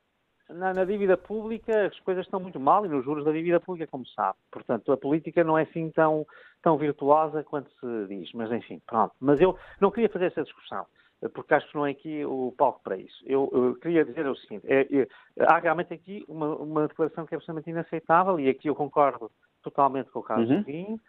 Na, 0.49 0.73
na 0.73 0.85
dívida 0.85 1.17
pública 1.17 1.87
as 1.87 1.99
coisas 1.99 2.25
estão 2.25 2.39
muito 2.39 2.57
mal 2.57 2.85
e 2.85 2.89
nos 2.89 3.03
juros 3.03 3.25
da 3.25 3.31
dívida 3.33 3.59
pública, 3.59 3.89
como 3.91 4.05
sabe. 4.07 4.37
Portanto, 4.49 4.91
a 4.93 4.97
política 4.97 5.43
não 5.43 5.57
é 5.57 5.63
assim 5.63 5.89
tão, 5.91 6.25
tão 6.61 6.77
virtuosa 6.77 7.43
quanto 7.43 7.69
se 7.71 8.07
diz. 8.07 8.31
Mas, 8.33 8.49
enfim, 8.53 8.81
pronto. 8.85 9.13
Mas 9.19 9.41
eu 9.41 9.57
não 9.81 9.91
queria 9.91 10.07
fazer 10.07 10.27
essa 10.27 10.43
discussão, 10.43 10.85
porque 11.33 11.53
acho 11.53 11.67
que 11.69 11.75
não 11.75 11.85
é 11.85 11.91
aqui 11.91 12.23
o 12.25 12.53
palco 12.57 12.81
para 12.83 12.97
isso. 12.97 13.23
Eu, 13.25 13.49
eu 13.51 13.75
queria 13.75 14.05
dizer 14.05 14.27
o 14.27 14.35
seguinte, 14.35 14.65
é, 14.67 14.81
é, 14.81 15.07
há 15.45 15.57
realmente 15.57 15.93
aqui 15.93 16.23
uma, 16.27 16.55
uma 16.55 16.87
declaração 16.87 17.25
que 17.25 17.33
é 17.33 17.37
absolutamente 17.37 17.69
inaceitável 17.69 18.39
e 18.39 18.49
aqui 18.49 18.69
eu 18.69 18.75
concordo 18.75 19.31
totalmente 19.63 20.09
com 20.11 20.19
o 20.19 20.23
Carlos 20.23 20.49
Uhum. 20.49 20.63
Pinho, 20.63 20.95
e 20.95 20.99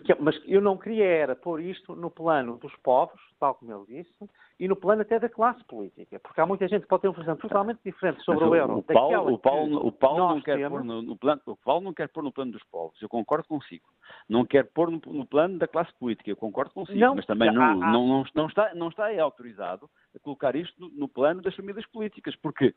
que, 0.00 0.14
mas 0.18 0.40
eu 0.46 0.60
não 0.60 0.76
queria 0.78 1.04
era 1.04 1.36
pôr 1.36 1.60
isto 1.60 1.94
no 1.94 2.10
plano 2.10 2.56
dos 2.56 2.74
povos, 2.76 3.20
tal 3.38 3.54
como 3.54 3.72
ele 3.72 4.02
disse, 4.02 4.30
e 4.58 4.66
no 4.66 4.74
plano 4.74 5.02
até 5.02 5.20
da 5.20 5.28
classe 5.28 5.62
política, 5.64 6.18
porque 6.18 6.40
há 6.40 6.46
muita 6.46 6.66
gente 6.66 6.82
que 6.82 6.88
pode 6.88 7.02
ter 7.02 7.08
uma 7.08 7.18
visão 7.18 7.36
totalmente 7.36 7.80
diferente 7.84 8.22
sobre 8.22 8.40
Mas 8.44 8.50
o 8.52 8.54
euro. 8.56 8.78
O 8.78 8.82
Paulo, 8.82 9.34
o 9.34 9.38
Paulo, 9.38 9.80
que 9.80 9.86
o 9.86 9.92
Paulo 9.92 10.18
não 10.30 10.40
quer 10.40 10.56
temos. 10.56 10.70
pôr 10.78 10.84
no, 10.84 11.02
no 11.02 11.16
plano, 11.16 11.42
o 11.44 11.56
Paulo 11.56 11.84
não 11.84 11.92
quer 11.92 12.08
pôr 12.08 12.22
no 12.22 12.32
plano 12.32 12.52
dos 12.52 12.62
povos. 12.64 13.00
Eu 13.02 13.08
concordo 13.08 13.46
consigo. 13.46 13.84
Não 14.26 14.46
quer 14.46 14.64
pôr 14.64 14.90
no, 14.90 14.98
no 15.04 15.26
plano 15.26 15.58
da 15.58 15.68
classe 15.68 15.92
política. 15.98 16.30
Eu 16.30 16.36
concordo 16.36 16.72
consigo. 16.72 16.98
Não, 16.98 17.14
mas 17.14 17.26
também 17.26 17.50
há- 17.50 17.52
não, 17.52 17.62
há- 17.82 17.92
não, 17.92 18.24
não, 18.34 18.46
está, 18.46 18.74
não 18.74 18.88
está 18.88 19.08
autorizado 19.20 19.90
colocar 20.22 20.56
isto 20.56 20.80
no, 20.80 20.88
no 20.88 21.08
plano 21.08 21.42
das 21.42 21.54
famílias 21.54 21.84
políticas, 21.86 22.34
porque 22.36 22.74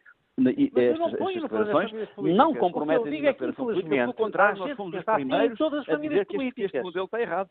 estas, 0.48 1.14
estas 1.14 1.42
declarações 1.42 1.92
não 2.18 2.54
comprometem 2.54 3.12
nenhuma 3.12 3.32
operação 3.32 3.66
política, 3.66 3.90
pelo 3.90 4.14
contrário, 4.14 4.60
nós 4.60 4.76
fomos 4.76 5.00
os 5.00 5.06
primeiros 5.06 5.62
a 5.62 5.96
dizer 5.96 6.26
que 6.26 6.38
este, 6.38 6.62
este 6.64 6.82
modelo 6.82 7.06
está 7.06 7.22
errado. 7.22 7.50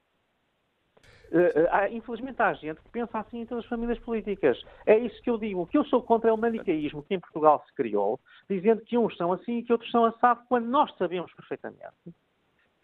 Uh, 1.31 1.69
há, 1.71 1.91
infelizmente 1.91 2.41
há 2.41 2.55
gente 2.55 2.81
que 2.81 2.89
pensa 2.89 3.19
assim 3.19 3.41
em 3.41 3.47
todas 3.47 3.65
as 3.65 3.69
famílias 3.69 3.99
políticas. 3.99 4.59
É 4.87 4.97
isso 4.97 5.23
que 5.23 5.29
eu 5.29 5.37
digo. 5.37 5.61
O 5.61 5.67
que 5.67 5.77
eu 5.77 5.85
sou 5.85 6.03
contra 6.03 6.31
é 6.31 6.33
o 6.33 6.39
manicaísmo 6.39 7.03
que 7.03 7.15
em 7.15 7.21
Portugal 7.21 7.63
se 7.67 7.75
criou, 7.75 8.19
dizendo 8.49 8.81
que 8.81 8.97
uns 8.97 9.15
são 9.17 9.31
assim 9.33 9.59
e 9.59 9.63
que 9.63 9.73
outros 9.73 9.91
são 9.91 10.07
assados, 10.07 10.43
quando 10.49 10.67
nós 10.67 10.91
sabemos 10.97 11.31
perfeitamente 11.35 11.85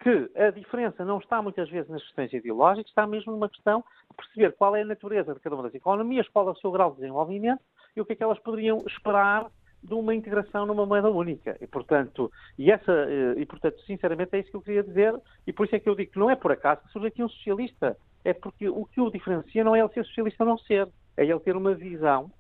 que 0.05 0.31
a 0.39 0.51
diferença 0.51 1.03
não 1.03 1.17
está 1.17 1.41
muitas 1.41 1.71
vezes 1.71 1.89
nas 1.89 2.03
questões 2.03 2.31
ideológicas, 2.35 2.91
está 2.91 3.07
mesmo 3.07 3.33
numa 3.33 3.49
questão 3.49 3.83
de 4.11 4.17
perceber 4.17 4.53
qual 4.53 4.77
é 4.77 4.83
a 4.83 4.85
natureza 4.85 5.33
de 5.33 5.41
cada 5.41 5.55
uma 5.55 5.65
das 5.65 5.75
economias, 5.75 6.29
qual 6.29 6.47
é 6.47 6.53
o 6.53 6.57
seu 6.57 6.71
grau 6.71 6.91
de 6.91 6.97
desenvolvimento 6.97 7.63
e 7.97 8.01
o 8.03 8.05
que 8.05 8.13
é 8.13 8.17
que 8.17 8.23
elas 8.23 8.39
poderiam 8.41 8.85
esperar 8.87 9.51
de 9.85 9.95
uma 9.95 10.15
integração 10.15 10.65
numa 10.65 10.87
moeda 10.87 11.11
única. 11.11 11.57
E, 11.61 11.67
portanto, 11.67 12.33
e, 12.59 12.71
essa, 12.71 12.91
eh, 12.91 13.35
e, 13.37 13.45
portanto, 13.45 13.79
sinceramente, 13.87 14.35
é 14.35 14.41
isso 14.41 14.51
que 14.51 14.57
eu 14.57 14.63
queria 14.63 14.83
dizer, 14.83 15.15
e 15.47 15.53
por 15.53 15.67
isso 15.67 15.77
é 15.77 15.81
que 15.81 15.89
eu 15.89 15.95
digo 15.95 16.13
que 16.13 16.19
não 16.19 16.31
é 16.31 16.35
por 16.35 16.51
acaso 16.51 16.81
que 16.83 16.93
surge 16.93 17.09
aqui 17.09 17.23
um 17.23 17.29
socialista 17.29 17.97
é 18.25 18.33
porque 18.33 18.69
o 18.69 18.87
que 18.87 19.01
o 19.01 19.11
diferencia 19.11 19.63
não 19.63 19.77
é 19.77 19.81
ele 19.81 19.91
ser 19.91 20.05
socialista 20.07 20.43
ou 20.45 20.51
não 20.51 20.59
ser, 20.59 20.89
é 21.17 21.25
ele 21.25 21.41
ter 21.41 21.55
uma 21.55 21.75
visão, 21.75 22.31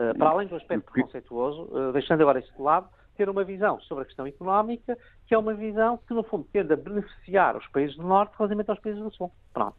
uh, 0.00 0.16
para 0.16 0.30
além 0.30 0.48
do 0.48 0.56
aspecto 0.56 0.90
preconceituoso, 0.90 1.64
uh, 1.64 1.92
deixando 1.92 2.22
agora 2.22 2.38
isso 2.38 2.52
de 2.56 2.62
lado, 2.62 2.88
ter 3.16 3.28
uma 3.28 3.44
visão 3.44 3.78
sobre 3.80 4.02
a 4.02 4.06
questão 4.06 4.26
económica, 4.26 4.96
que 5.26 5.34
é 5.34 5.38
uma 5.38 5.52
visão 5.52 5.98
que, 5.98 6.14
no 6.14 6.22
fundo, 6.22 6.48
tende 6.50 6.72
a 6.72 6.76
beneficiar 6.76 7.56
os 7.56 7.66
países 7.68 7.96
do 7.96 8.02
Norte 8.02 8.34
relativamente 8.38 8.70
aos 8.70 8.80
países 8.80 9.02
do 9.02 9.10
Sul. 9.14 9.30
Pronto. 9.52 9.76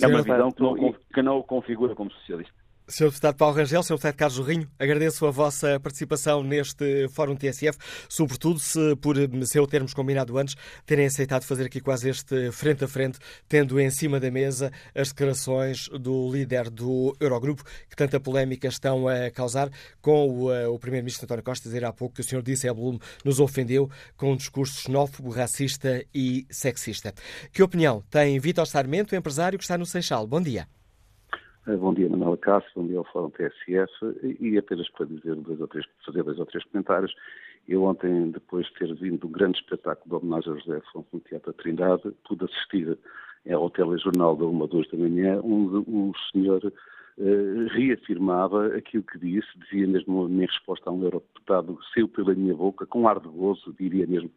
É 0.00 0.06
uma 0.06 0.22
visão 0.22 0.50
que 0.50 0.62
não, 0.62 0.92
que 0.92 1.22
não 1.22 1.38
o 1.38 1.44
configura 1.44 1.94
como 1.94 2.10
socialista. 2.10 2.63
Sr. 2.86 3.06
Deputado 3.06 3.36
Paulo 3.36 3.56
Rangel, 3.56 3.82
Sr. 3.82 3.94
Deputado 3.94 4.14
Carlos 4.14 4.36
Jorrinho, 4.36 4.70
agradeço 4.78 5.26
a 5.26 5.30
vossa 5.30 5.80
participação 5.80 6.42
neste 6.42 7.08
Fórum 7.08 7.34
TSF, 7.34 7.78
sobretudo 8.10 8.58
se, 8.58 8.94
por 8.96 9.16
ser 9.46 9.60
o 9.60 9.66
termos 9.66 9.94
combinado 9.94 10.36
antes, 10.36 10.54
terem 10.84 11.06
aceitado 11.06 11.44
fazer 11.44 11.64
aqui 11.64 11.80
quase 11.80 12.10
este 12.10 12.52
frente 12.52 12.84
a 12.84 12.88
frente, 12.88 13.18
tendo 13.48 13.80
em 13.80 13.88
cima 13.88 14.20
da 14.20 14.30
mesa 14.30 14.70
as 14.94 15.08
declarações 15.08 15.88
do 15.88 16.30
líder 16.30 16.68
do 16.68 17.16
Eurogrupo, 17.18 17.64
que 17.88 17.96
tanta 17.96 18.20
polémica 18.20 18.68
estão 18.68 19.08
a 19.08 19.30
causar, 19.30 19.70
com 20.02 20.28
o, 20.28 20.52
eh, 20.52 20.68
o 20.68 20.78
Primeiro-Ministro 20.78 21.24
António 21.24 21.42
Costa 21.42 21.66
dizer 21.66 21.86
há 21.86 21.92
pouco 21.92 22.16
que 22.16 22.20
o 22.20 22.24
Sr. 22.24 22.42
Disselblum 22.42 22.98
nos 23.24 23.40
ofendeu 23.40 23.90
com 24.14 24.32
um 24.32 24.36
discurso 24.36 24.82
xenófobo, 24.82 25.30
racista 25.30 26.04
e 26.14 26.46
sexista. 26.50 27.14
Que 27.50 27.62
opinião 27.62 28.04
tem 28.10 28.38
Vítor 28.38 28.66
Sarmento, 28.66 29.16
empresário 29.16 29.58
que 29.58 29.64
está 29.64 29.78
no 29.78 29.86
Seixal? 29.86 30.26
Bom 30.26 30.42
dia. 30.42 30.68
Eh, 31.66 31.76
bom 31.76 31.94
dia, 31.94 32.10
Manuela 32.10 32.36
Cássio, 32.36 32.70
bom 32.76 32.86
dia 32.86 32.98
ao 32.98 33.04
Fórum 33.04 33.30
TSF 33.30 33.90
e 34.38 34.58
apenas 34.58 34.86
para 34.90 35.06
dizer 35.06 35.34
dois 35.36 35.58
ou 35.58 35.66
três, 35.66 35.86
fazer 36.04 36.22
dois 36.22 36.38
ou 36.38 36.44
três 36.44 36.62
comentários. 36.64 37.14
Eu 37.66 37.84
ontem, 37.84 38.30
depois 38.32 38.66
de 38.66 38.74
ter 38.74 38.94
vindo 38.94 39.26
um 39.26 39.30
grande 39.30 39.58
espetáculo 39.58 40.18
de 40.18 40.26
homenagem 40.26 40.52
a 40.52 40.56
José 40.58 40.76
Afonso 40.76 41.08
no 41.10 41.20
Teatro 41.20 41.54
Trindade, 41.54 42.02
pude 42.28 42.44
assistir 42.44 42.98
ao 43.50 43.70
telejornal 43.70 44.36
da 44.36 44.44
1 44.44 44.62
a 44.62 44.66
2 44.66 44.90
da 44.90 44.98
manhã, 44.98 45.40
onde 45.42 45.90
o 45.90 46.12
senhor 46.30 46.70
uh, 47.18 47.66
reafirmava 47.68 48.66
aquilo 48.76 49.02
que 49.02 49.18
disse, 49.18 49.48
dizia 49.58 49.86
mesmo 49.86 50.28
em 50.28 50.40
resposta 50.40 50.90
a 50.90 50.92
um 50.92 51.02
eurodeputado, 51.02 51.78
saiu 51.92 52.08
pela 52.08 52.34
minha 52.34 52.54
boca, 52.54 52.86
com 52.86 53.08
ar 53.08 53.20
de 53.20 53.28
gozo, 53.28 53.74
diria 53.78 54.06
mesmo 54.06 54.30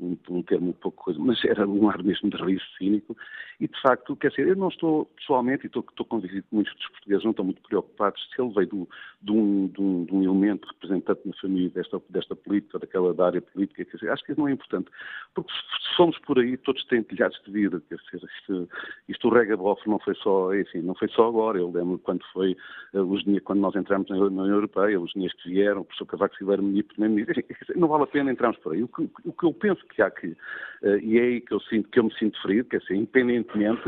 um, 0.00 0.16
um 0.30 0.42
termo 0.42 0.70
um 0.70 0.72
pouco 0.72 1.04
coisa, 1.04 1.18
mas 1.20 1.42
era 1.44 1.66
um 1.66 1.88
ar 1.88 2.02
mesmo 2.02 2.30
de 2.30 2.36
riso 2.36 2.64
cínico, 2.76 3.16
e 3.60 3.68
de 3.68 3.80
facto, 3.80 4.16
quer 4.16 4.30
dizer, 4.30 4.48
eu 4.48 4.56
não 4.56 4.68
estou 4.68 5.06
pessoalmente, 5.16 5.64
e 5.64 5.66
estou, 5.66 5.84
estou 5.88 6.06
convencido 6.06 6.42
que 6.42 6.54
muitos 6.54 6.74
dos 6.74 6.88
portugueses 6.88 7.24
não 7.24 7.30
estão 7.30 7.44
muito 7.44 7.62
preocupados 7.62 8.20
se 8.34 8.40
ele 8.40 8.52
veio 8.52 8.66
do, 8.68 8.88
de, 9.22 9.32
um, 9.32 9.68
de, 9.68 9.80
um, 9.80 10.04
de, 10.04 10.14
um, 10.14 10.22
elemento 10.24 10.68
representante 10.68 11.20
na 11.24 11.32
família 11.34 11.70
desta, 11.70 12.02
desta 12.08 12.34
política, 12.34 12.78
daquela 12.78 13.14
da 13.14 13.26
área 13.26 13.42
política, 13.42 13.84
quer 13.84 13.96
dizer, 13.96 14.10
acho 14.10 14.24
que 14.24 14.32
isso 14.32 14.40
não 14.40 14.48
é 14.48 14.52
importante, 14.52 14.90
porque 15.34 15.52
se 15.52 15.96
fomos 15.96 16.18
por 16.20 16.38
aí, 16.38 16.56
todos 16.56 16.84
têm 16.86 17.02
telhados 17.02 17.40
de 17.44 17.52
vida, 17.52 17.82
quer 17.88 17.96
dizer, 17.96 18.28
isto, 18.40 18.68
isto 19.08 19.28
o 19.28 19.32
rega-bof 19.32 19.88
não 19.88 19.98
foi 19.98 20.14
só, 20.16 20.54
enfim, 20.54 20.80
não 20.80 20.94
foi 20.94 21.08
só 21.08 21.28
agora, 21.28 21.58
eu 21.58 21.70
lembro 21.70 21.98
quando 21.98 22.21
foi, 22.32 22.56
uh, 22.94 23.00
os 23.00 23.22
dias, 23.24 23.42
quando 23.42 23.60
nós 23.60 23.74
entramos 23.74 24.08
na 24.08 24.16
União 24.16 24.46
Europeia, 24.46 25.00
os 25.00 25.12
dias 25.12 25.32
que 25.34 25.50
vieram, 25.50 25.80
o 25.80 25.84
professor 25.84 26.06
Cavaco 26.06 26.36
Silveira, 26.36 26.62
primeiro-ministro, 26.62 27.42
não 27.76 27.88
vale 27.88 28.04
a 28.04 28.06
pena 28.06 28.32
entrarmos 28.32 28.58
por 28.60 28.72
aí. 28.72 28.82
O 28.82 28.88
que, 28.88 29.08
o 29.24 29.32
que 29.32 29.44
eu 29.44 29.52
penso 29.52 29.84
que 29.86 30.02
há 30.02 30.10
que, 30.10 30.28
uh, 30.28 30.98
e 31.02 31.18
é 31.18 31.22
aí 31.22 31.40
que 31.40 31.52
eu, 31.52 31.60
sinto, 31.60 31.88
que 31.88 31.98
eu 31.98 32.04
me 32.04 32.14
sinto 32.14 32.40
ferido, 32.42 32.68
que 32.68 32.76
é 32.76 32.78
assim, 32.78 32.96
independentemente 32.96 33.82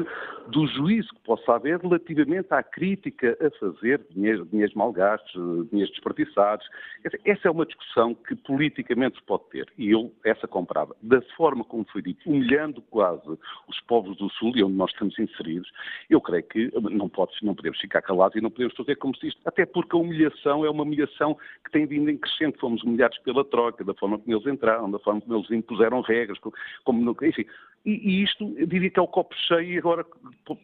do 0.49 0.67
juízo 0.67 1.09
que 1.09 1.21
possa 1.21 1.55
haver 1.55 1.81
relativamente 1.81 2.53
à 2.53 2.63
crítica 2.63 3.37
a 3.41 3.51
fazer 3.59 3.99
de 3.99 4.15
dinheiro, 4.15 4.47
dinheiros 4.47 4.75
mal 4.75 4.93
gastos, 4.93 5.69
dinheiros 5.71 5.95
desperdiçados. 5.95 6.67
Essa 7.25 7.49
é 7.49 7.51
uma 7.51 7.67
discussão 7.67 8.15
que 8.15 8.35
politicamente 8.35 9.19
se 9.19 9.23
pode 9.25 9.45
ter, 9.51 9.67
e 9.79 9.91
eu 9.91 10.13
essa 10.25 10.47
comprava. 10.47 10.95
Da 11.03 11.21
forma 11.37 11.65
como 11.65 11.85
foi 11.91 12.03
dito, 12.03 12.29
humilhando 12.29 12.83
quase 12.83 13.23
os 13.69 13.81
povos 13.87 14.17
do 14.17 14.29
Sul, 14.31 14.53
e 14.57 14.63
onde 14.63 14.75
nós 14.75 14.91
estamos 14.91 15.19
inseridos, 15.19 15.71
eu 16.09 16.21
creio 16.21 16.45
que 16.45 16.71
não, 16.91 17.09
pode, 17.09 17.33
não 17.43 17.55
podemos 17.55 17.79
ficar 17.81 18.03
calados 18.03 18.24
e 18.35 18.41
não 18.41 18.51
podemos 18.51 18.75
fazer 18.75 18.97
como 18.97 19.17
se 19.17 19.29
isto, 19.29 19.41
até 19.45 19.67
porque 19.67 19.97
a 19.97 19.99
humilhação 19.99 20.65
é 20.65 20.71
uma 20.71 20.83
humilhação 20.83 21.37
que 21.65 21.71
tem 21.71 21.87
vindo 21.87 22.11
em 22.11 22.17
crescente. 22.17 22.59
Fomos 22.59 22.83
humilhados 22.83 23.19
pela 23.19 23.45
troca, 23.45 23.85
da 23.85 23.95
forma 23.95 24.19
como 24.19 24.37
eles 24.37 24.47
entraram, 24.47 24.91
da 24.91 24.99
forma 24.99 25.21
como 25.21 25.37
eles 25.37 25.51
impuseram 25.51 26.01
regras, 26.01 26.39
como, 26.85 27.17
enfim. 27.23 27.45
E, 27.85 27.91
e 27.93 28.23
isto, 28.23 28.55
eu 28.57 28.67
diria 28.67 28.89
que 28.89 28.99
é 28.99 29.03
o 29.03 29.07
copo 29.07 29.35
cheio 29.35 29.75
e 29.75 29.79
agora 29.79 30.07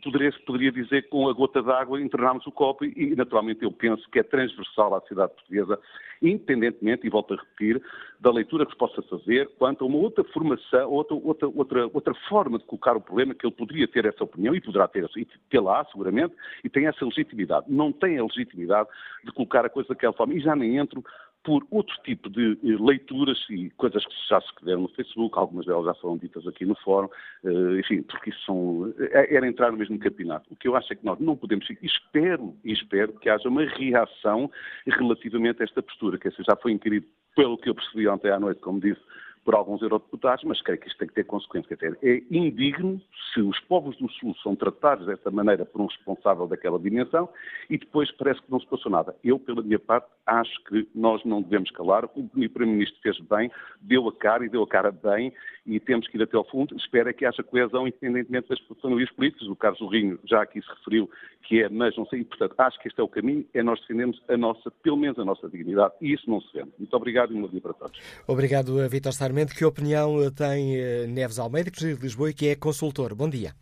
poderia, 0.03 0.33
poderia 0.47 0.73
dizer 0.73 1.03
que 1.03 1.09
com 1.11 1.29
a 1.29 1.33
gota 1.35 1.62
d'água 1.62 2.01
entornámos 2.01 2.47
o 2.47 2.53
copo 2.53 2.83
e, 2.83 3.14
naturalmente, 3.14 3.62
eu 3.62 3.71
penso 3.71 4.09
que 4.11 4.21
é 4.21 4.23
transversal 4.23 4.95
à 4.95 5.01
sociedade 5.03 5.35
portuguesa, 5.35 5.79
independentemente, 6.23 7.07
e 7.07 7.11
volto 7.11 7.35
a 7.35 7.37
repetir, 7.37 7.83
da 8.18 8.31
leitura 8.31 8.64
que 8.64 8.73
se 8.73 8.79
possa 8.79 9.03
fazer 9.03 9.51
quanto 9.59 9.85
a 9.85 9.87
uma 9.87 9.99
outra 9.99 10.25
formação, 10.25 10.91
outra, 10.91 11.14
outra, 11.14 11.49
outra, 11.49 11.91
outra 11.93 12.14
forma 12.27 12.59
de 12.59 12.64
colocar 12.64 12.97
o 12.97 13.01
problema, 13.03 13.35
que 13.35 13.47
ele 13.47 13.55
poderia 13.55 13.87
ter 13.87 14.07
essa 14.07 14.25
opinião 14.25 14.55
e 14.55 14.61
poderá 14.61 14.89
ter, 14.89 15.07
e 15.14 15.27
tê-la, 15.51 15.85
seguramente, 15.87 16.35
e 16.64 16.71
tem 16.71 16.87
essa 16.87 17.05
legitimidade. 17.05 17.66
Não 17.68 17.93
tem 17.93 18.18
a 18.18 18.23
legitimidade 18.23 18.89
de 19.25 19.33
colocar 19.33 19.66
a 19.66 19.71
coisa 19.71 19.91
daquela 19.91 20.14
forma. 20.14 20.33
E 20.33 20.41
já 20.41 20.57
nem 20.57 20.79
entro 20.79 21.05
por 21.43 21.66
outro 21.70 21.95
tipo 22.05 22.28
de 22.28 22.53
eh, 22.53 22.76
leituras 22.78 23.38
e 23.49 23.70
coisas 23.70 24.05
que 24.05 24.12
já 24.28 24.41
se 24.41 24.47
escreveram 24.49 24.82
no 24.82 24.88
Facebook, 24.88 25.38
algumas 25.38 25.66
delas 25.66 25.86
já 25.86 25.95
foram 25.95 26.18
ditas 26.18 26.47
aqui 26.47 26.66
no 26.66 26.74
fórum, 26.76 27.09
eh, 27.45 27.80
enfim, 27.80 28.03
porque 28.03 28.30
isso 28.30 28.45
são, 28.45 28.95
eh, 28.99 29.34
era 29.34 29.49
entrar 29.49 29.72
no 29.72 29.78
mesmo 29.78 29.99
campeonato. 29.99 30.53
O 30.53 30.57
que 30.57 30.68
eu 30.68 30.76
acho 30.76 30.93
é 30.93 30.97
que 30.97 31.05
nós 31.05 31.18
não 31.18 31.36
podemos, 31.36 31.66
espero, 31.82 32.55
espero 32.64 33.12
que 33.14 33.30
haja 33.30 33.49
uma 33.49 33.64
reação 33.64 34.51
relativamente 34.86 35.62
a 35.62 35.64
esta 35.64 35.82
postura, 35.82 36.18
que 36.18 36.28
essa 36.28 36.43
já 36.43 36.57
foi 36.57 36.72
inquirido, 36.72 37.07
pelo 37.34 37.57
que 37.57 37.70
eu 37.70 37.74
percebi 37.74 38.07
ontem 38.07 38.30
à 38.30 38.38
noite, 38.38 38.61
como 38.61 38.80
disse, 38.80 39.01
por 39.45 39.55
alguns 39.55 39.80
eurodeputados, 39.82 40.45
mas 40.45 40.61
creio 40.62 40.78
que 40.78 40.88
isto 40.88 40.99
tem 40.99 41.09
que 41.09 41.14
ter 41.14 41.24
consequências. 41.24 41.78
É 42.03 42.22
indigno 42.30 43.01
se 43.32 43.41
os 43.41 43.59
povos 43.61 43.97
do 43.97 44.11
Sul 44.12 44.34
são 44.43 44.55
tratados 44.55 45.07
desta 45.07 45.30
maneira 45.30 45.64
por 45.64 45.80
um 45.80 45.86
responsável 45.86 46.47
daquela 46.47 46.78
dimensão 46.78 47.28
e 47.68 47.78
depois 47.78 48.11
parece 48.12 48.41
que 48.43 48.51
não 48.51 48.61
se 48.61 48.66
passou 48.66 48.91
nada. 48.91 49.16
Eu, 49.24 49.38
pela 49.38 49.62
minha 49.62 49.78
parte, 49.78 50.07
acho 50.26 50.53
que 50.64 50.88
nós 50.95 51.24
não 51.24 51.43
devemos 51.43 51.70
calar. 51.70 52.05
O 52.05 52.28
Primeiro-Ministro 52.28 53.01
fez 53.03 53.18
bem, 53.20 53.51
deu 53.80 54.09
a 54.09 54.12
cara 54.12 54.45
e 54.45 54.49
deu 54.49 54.62
a 54.62 54.68
cara 54.68 54.91
bem 54.91 55.32
e 55.66 55.78
temos 55.78 56.07
que 56.09 56.16
ir 56.16 56.22
até 56.22 56.36
ao 56.36 56.45
fundo. 56.45 56.76
Espero 56.76 57.09
é 57.09 57.12
que 57.12 57.24
haja 57.24 57.43
coesão 57.43 57.86
independentemente 57.86 58.49
das 58.49 58.59
famílias 58.80 59.11
políticas. 59.12 59.49
O 59.49 59.57
Carlos 59.57 59.91
Rinho 59.91 60.18
já 60.24 60.43
aqui 60.43 60.61
se 60.61 60.68
referiu 60.68 61.09
que 61.43 61.62
é, 61.62 61.68
mas 61.68 61.97
não 61.97 62.07
sei. 62.07 62.24
Portanto, 62.24 62.55
acho 62.59 62.78
que 62.80 62.88
este 62.88 63.01
é 63.01 63.03
o 63.03 63.09
caminho, 63.09 63.45
é 63.55 63.62
nós 63.62 63.80
defendemos 63.80 64.20
a 64.28 64.36
nossa, 64.36 64.70
pelo 64.70 64.97
menos 64.97 65.18
a 65.18 65.24
nossa 65.24 65.49
dignidade 65.49 65.95
e 66.01 66.12
isso 66.12 66.28
não 66.30 66.41
se 66.41 66.53
vende. 66.53 66.70
Muito 66.78 66.95
obrigado 66.95 67.32
e 67.32 67.36
um 67.36 67.43
bom 67.43 67.49
dia 67.49 67.61
para 67.61 67.72
todos. 67.74 68.01
Obrigado, 68.26 68.88
Vítor 68.88 69.12
Sarmento. 69.31 69.55
Que 69.55 69.64
opinião 69.64 70.16
tem 70.33 70.76
eh, 70.76 71.07
Neves 71.07 71.39
Almeida, 71.39 71.70
que 71.70 71.78
de 71.78 71.95
Lisboa 71.95 72.31
e 72.31 72.35
que 72.35 72.49
é 72.49 72.57
consultor? 72.57 73.14
Bom 73.14 73.31
dia. 73.31 73.53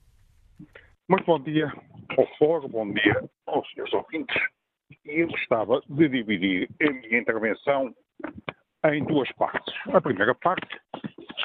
Muito 1.06 1.26
bom 1.26 1.38
dia 1.38 1.70
ao 2.16 2.26
fórum, 2.38 2.68
bom 2.68 2.90
dia 2.90 3.22
aos 3.46 3.70
senhores 3.72 3.92
ouvintes. 3.92 4.34
E 5.04 5.20
eu 5.20 5.28
gostava 5.28 5.82
de 5.86 6.08
dividir 6.08 6.70
a 6.80 6.90
minha 6.90 7.18
intervenção 7.18 7.94
em 8.86 9.04
duas 9.04 9.30
partes. 9.32 9.74
A 9.92 10.00
primeira 10.00 10.34
parte 10.34 10.66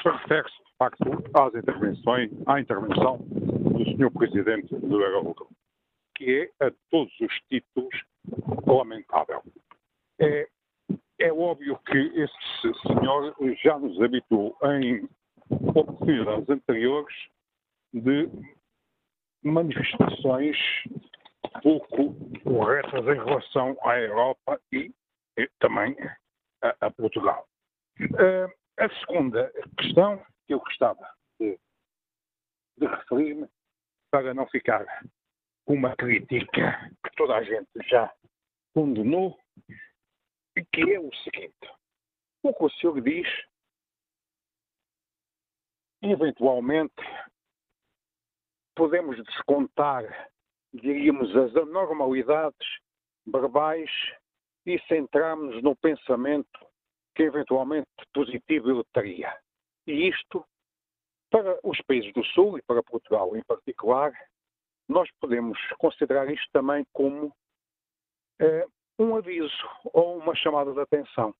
refere-se, 0.02 0.56
de 0.56 0.76
facto, 0.78 1.04
às 1.34 1.54
intervenções, 1.54 2.30
à 2.46 2.58
intervenção 2.58 3.18
do 3.18 3.84
Sr. 3.84 4.10
Presidente 4.10 4.74
do 4.74 5.02
Eurogrupo, 5.02 5.50
que 6.16 6.50
é, 6.60 6.66
a 6.66 6.72
todos 6.90 7.12
os 7.20 7.34
títulos, 7.50 7.94
lamentável. 8.66 9.42
É, 10.18 10.48
é 11.18 11.32
óbvio 11.32 11.78
que 11.86 11.98
esse 11.98 12.80
senhor 12.86 13.34
já 13.62 13.78
nos 13.78 14.00
habituou 14.00 14.56
em 14.64 15.08
oportunidades 15.50 16.48
anteriores 16.48 17.16
de 17.92 18.28
manifestações 19.42 20.56
pouco 21.62 22.14
corretas 22.42 23.06
em 23.06 23.24
relação 23.24 23.76
à 23.82 23.98
Europa 23.98 24.60
e, 24.72 24.92
e 25.38 25.48
também 25.60 25.96
a, 26.62 26.74
a 26.80 26.90
Portugal. 26.90 27.46
Uh, 28.00 28.50
a 28.78 28.88
segunda 29.00 29.52
questão 29.78 30.18
que 30.46 30.54
eu 30.54 30.58
gostava 30.58 31.08
de, 31.38 31.58
de 32.78 32.86
referir-me, 32.86 33.48
para 34.10 34.34
não 34.34 34.46
ficar 34.48 34.84
com 35.64 35.74
uma 35.74 35.94
crítica 35.96 36.90
que 37.04 37.16
toda 37.16 37.36
a 37.36 37.42
gente 37.42 37.68
já 37.88 38.12
condenou, 38.74 39.38
que 40.62 40.92
é 40.92 41.00
o 41.00 41.12
seguinte. 41.16 41.70
O 42.42 42.52
que 42.52 42.64
o 42.64 42.70
senhor 42.70 43.00
diz, 43.00 43.26
eventualmente, 46.02 47.02
podemos 48.74 49.16
descontar, 49.24 50.30
diríamos, 50.72 51.34
as 51.36 51.56
anormalidades 51.56 52.68
verbais 53.26 53.90
e 54.66 54.78
centrarmos 54.86 55.62
no 55.62 55.76
pensamento 55.76 56.66
que 57.14 57.22
eventualmente 57.22 57.88
positivo 58.12 58.70
ele 58.70 58.84
teria. 58.92 59.38
E 59.86 60.08
isto, 60.08 60.44
para 61.30 61.58
os 61.62 61.80
países 61.82 62.12
do 62.12 62.24
Sul 62.24 62.58
e 62.58 62.62
para 62.62 62.82
Portugal 62.82 63.36
em 63.36 63.42
particular, 63.44 64.12
nós 64.88 65.08
podemos 65.20 65.58
considerar 65.78 66.30
isto 66.30 66.48
também 66.52 66.84
como 66.92 67.34
eh, 68.40 68.66
um 68.98 69.16
aviso 69.16 69.68
ou 69.92 70.18
uma 70.18 70.34
chamada 70.34 70.72
de 70.72 70.80
atenção. 70.80 71.34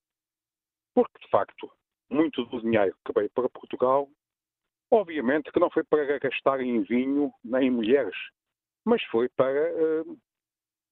Porque, 0.93 1.19
de 1.19 1.29
facto, 1.29 1.71
muito 2.09 2.45
do 2.45 2.61
dinheiro 2.61 2.95
que 3.05 3.13
veio 3.13 3.29
para 3.31 3.49
Portugal, 3.49 4.09
obviamente 4.91 5.51
que 5.51 5.59
não 5.59 5.69
foi 5.69 5.83
para 5.83 6.19
gastar 6.19 6.59
em 6.61 6.81
vinho 6.83 7.31
nem 7.43 7.67
em 7.67 7.71
mulheres, 7.71 8.15
mas 8.85 9.03
foi 9.05 9.27
para, 9.29 9.49
eh, 9.49 10.03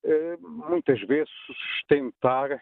eh, 0.05 0.37
muitas 0.37 0.99
vezes, 1.01 1.31
sustentar 1.45 2.61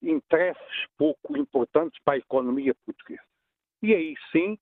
interesses 0.00 0.86
pouco 0.96 1.36
importantes 1.36 2.00
para 2.04 2.14
a 2.14 2.18
economia 2.18 2.72
portuguesa. 2.86 3.24
E 3.82 3.92
aí 3.92 4.14
sim, 4.30 4.56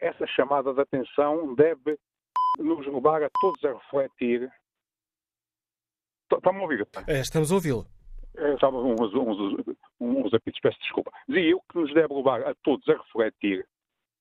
essa 0.00 0.26
chamada 0.28 0.72
de 0.72 0.80
atenção 0.80 1.52
deve 1.54 1.98
nos 2.58 2.86
levar 2.86 3.22
a 3.22 3.30
todos 3.40 3.64
a 3.64 3.72
refletir. 3.72 4.52
Está-me 6.36 6.58
a 6.58 6.62
ouvir? 6.62 6.86
É, 7.06 7.20
estamos 7.20 7.50
a 7.50 7.54
ouvi-lo. 7.54 7.86
É, 8.36 8.54
estava 8.54 8.78
uns, 8.78 9.14
uns, 9.14 9.78
uns 10.00 10.34
apitos, 10.34 10.60
peço 10.60 10.78
desculpa. 10.80 11.12
Dizia 11.28 11.50
eu 11.50 11.60
que 11.70 11.78
nos 11.78 11.92
deve 11.92 12.14
levar 12.14 12.42
a 12.42 12.54
todos 12.62 12.88
a 12.88 12.94
refletir 12.94 13.66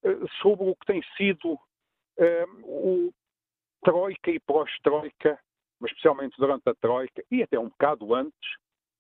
uh, 0.04 0.28
sobre 0.42 0.70
o 0.70 0.76
que 0.76 0.86
tem 0.86 1.02
sido 1.16 1.54
uh, 1.54 2.50
o 2.64 3.14
Troika 3.84 4.30
e 4.30 4.40
pós-Troika, 4.40 5.40
mas 5.80 5.92
especialmente 5.92 6.36
durante 6.38 6.70
a 6.70 6.76
Troika 6.76 7.24
e 7.32 7.42
até 7.42 7.58
um 7.58 7.70
bocado 7.70 8.14
antes, 8.14 8.50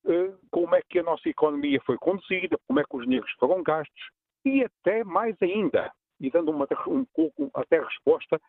uh, 0.05 0.38
como 0.49 0.76
é 0.76 0.82
que 0.82 0.99
a 0.99 1.03
nossa 1.03 1.28
economia 1.28 1.82
foi 1.86 1.97
conduzida, 1.97 2.57
como 2.68 2.80
é 2.80 2.84
que 2.84 2.95
os 2.95 3.03
dinheiros 3.03 3.32
foram 3.38 3.62
gastos 3.62 4.09
e 4.45 4.64
até 4.64 5.03
mais 5.03 5.36
ainda, 5.41 5.91
e 6.20 6.32
dando 6.32 6.51
uma, 6.51 6.68
um 6.88 7.05
pouco 7.14 7.51
até 7.53 7.80
resposta 7.80 8.41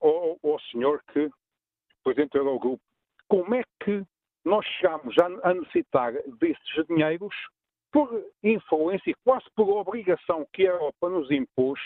ao, 0.00 0.38
ao 0.42 0.60
senhor 0.70 1.02
que, 1.10 1.30
presidente 2.02 2.32
do 2.32 2.38
Eurogrupo, 2.38 2.82
como 3.28 3.54
é 3.54 3.62
que 3.82 4.02
nós 4.44 4.64
chegamos 4.66 5.14
a, 5.18 5.50
a 5.50 5.54
necessitar 5.54 6.12
desses 6.38 6.86
dinheiros 6.88 7.34
por 7.92 8.10
influência 8.42 9.10
e 9.10 9.14
quase 9.24 9.46
por 9.54 9.68
obrigação 9.70 10.46
que 10.52 10.66
a 10.66 10.72
Europa 10.72 11.08
nos 11.08 11.30
impôs 11.30 11.80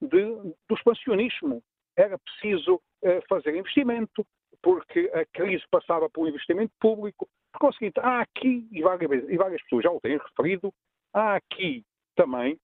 de, 0.00 0.24
do 0.68 0.74
expansionismo. 0.74 1.62
Era 1.96 2.18
preciso 2.18 2.76
uh, 2.76 3.22
fazer 3.28 3.56
investimento, 3.56 4.24
porque 4.62 5.10
a 5.14 5.24
crise 5.26 5.64
passava 5.70 6.08
por 6.08 6.28
investimento 6.28 6.72
público. 6.80 7.28
Por 7.52 7.60
conseguinte, 7.60 7.98
há 8.00 8.20
aqui, 8.20 8.68
e 8.70 8.82
várias, 8.82 9.28
e 9.28 9.36
várias 9.36 9.62
pessoas 9.62 9.84
já 9.84 9.90
o 9.90 10.00
têm 10.00 10.18
referido, 10.18 10.72
há 11.12 11.36
aqui 11.36 11.84
também 12.14 12.54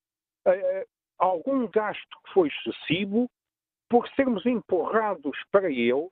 uh, 0.47 0.89
algum 1.19 1.67
gasto 1.69 2.19
que 2.27 2.33
foi 2.33 2.49
excessivo 2.49 3.29
por 3.89 4.09
sermos 4.11 4.45
empurrados 4.47 5.37
para 5.51 5.71
ele, 5.71 6.09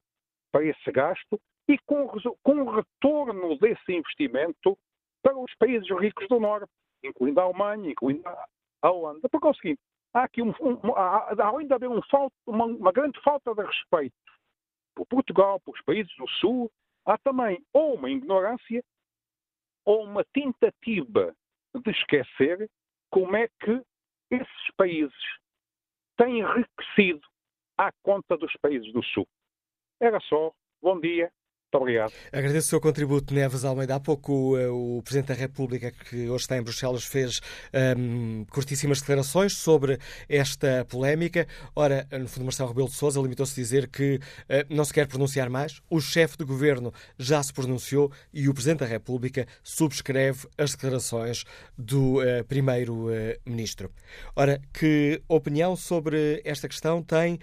para 0.51 0.65
esse 0.65 0.93
gasto, 0.93 1.41
e 1.69 1.79
com, 1.87 2.09
com 2.43 2.63
o 2.63 2.71
retorno 2.71 3.57
desse 3.59 3.93
investimento 3.93 4.77
para 5.23 5.37
os 5.39 5.55
países 5.55 5.89
ricos 5.99 6.27
do 6.29 6.41
Norte, 6.41 6.71
incluindo 7.05 7.41
a 7.41 7.45
Alemanha, 7.45 7.91
incluindo 7.91 8.23
a 8.27 8.91
Holanda. 8.91 9.29
Porque 9.29 9.47
é 9.47 9.51
o 9.51 9.55
seguinte, 9.55 9.81
há 10.13 10.25
aqui, 10.25 10.43
um, 10.43 10.53
um, 10.61 10.95
há, 10.97 11.31
haver 11.31 11.89
um 11.89 12.01
uma, 12.47 12.65
uma 12.65 12.93
grande 12.93 13.21
falta 13.23 13.55
de 13.55 13.63
respeito 13.63 14.15
por 14.95 15.07
Portugal, 15.07 15.61
pelos 15.61 15.81
países 15.83 16.15
do 16.17 16.29
Sul, 16.29 16.71
há 17.07 17.17
também 17.19 17.65
ou 17.73 17.95
uma 17.95 18.11
ignorância 18.11 18.85
ou 19.85 20.05
uma 20.05 20.25
tentativa 20.33 21.35
de 21.75 21.91
esquecer 21.91 22.69
como 23.11 23.37
é 23.37 23.49
que 23.61 23.83
esses 24.31 24.71
países 24.77 25.15
têm 26.17 26.41
enriquecido 26.41 27.27
à 27.77 27.91
conta 28.03 28.37
dos 28.37 28.53
países 28.61 28.93
do 28.93 29.03
Sul. 29.03 29.27
Era 30.01 30.21
só. 30.21 30.53
Bom 30.81 31.01
dia. 31.01 31.33
Muito 31.73 31.85
obrigado. 31.85 32.13
Agradeço 32.31 32.67
o 32.67 32.71
seu 32.71 32.81
contributo, 32.83 33.33
Neves 33.33 33.65
Almeida. 33.65 33.95
Há 33.95 34.01
pouco 34.01 34.59
eh, 34.59 34.69
o 34.69 35.01
Presidente 35.03 35.29
da 35.29 35.35
República, 35.35 35.91
que 35.91 36.29
hoje 36.29 36.45
está 36.45 36.59
em 36.59 36.63
Bruxelas, 36.63 37.03
fez 37.03 37.41
um, 37.97 38.45
curtíssimas 38.51 39.01
declarações 39.01 39.57
sobre 39.57 39.99
esta 40.29 40.85
polémica. 40.85 41.47
Ora, 41.75 42.07
no 42.13 42.29
fundo, 42.29 42.45
Marcelo 42.45 42.69
Rebelo 42.69 42.89
de 42.89 42.95
Sousa 42.95 43.19
limitou-se 43.23 43.59
a 43.59 43.63
dizer 43.63 43.89
que 43.89 44.17
uh, 44.17 44.21
não 44.69 44.85
se 44.85 44.93
quer 44.93 45.07
pronunciar 45.07 45.49
mais. 45.49 45.81
O 45.89 45.99
chefe 45.99 46.37
de 46.37 46.45
governo 46.45 46.93
já 47.19 47.43
se 47.43 47.55
pronunciou 47.55 48.13
e 48.35 48.51
o 48.51 48.53
Presidente 48.53 48.81
da 48.81 48.87
República 48.87 49.47
subscreve 49.63 50.47
as 50.59 50.73
declarações 50.73 51.45
do 51.79 52.19
uh, 52.19 52.45
Primeiro-Ministro. 52.47 53.91
Ora, 54.37 54.61
que 54.75 55.23
opinião 55.27 55.75
sobre 55.75 56.43
esta 56.45 56.69
questão 56.69 57.03
tem 57.03 57.37
uh, 57.37 57.39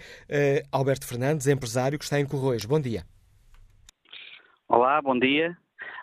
Alberto 0.70 1.04
Fernandes, 1.04 1.48
empresário 1.48 1.98
que 1.98 2.04
está 2.04 2.20
em 2.20 2.26
Corroios? 2.26 2.64
Bom 2.64 2.78
dia. 2.78 3.04
Olá, 4.72 5.02
bom 5.02 5.18
dia. 5.18 5.58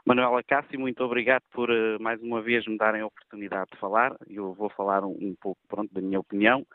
Manuela 0.05 0.43
Cássio, 0.43 0.77
muito 0.77 1.01
obrigado 1.01 1.41
por 1.51 1.71
uh, 1.71 1.97
mais 2.01 2.21
uma 2.21 2.41
vez 2.41 2.67
me 2.67 2.77
darem 2.77 2.99
a 2.99 3.05
oportunidade 3.05 3.69
de 3.71 3.79
falar. 3.79 4.13
Eu 4.27 4.53
vou 4.53 4.69
falar 4.69 5.05
um, 5.05 5.17
um 5.21 5.33
pouco 5.39 5.61
pronto, 5.69 5.93
da 5.93 6.01
minha 6.01 6.19
opinião, 6.19 6.67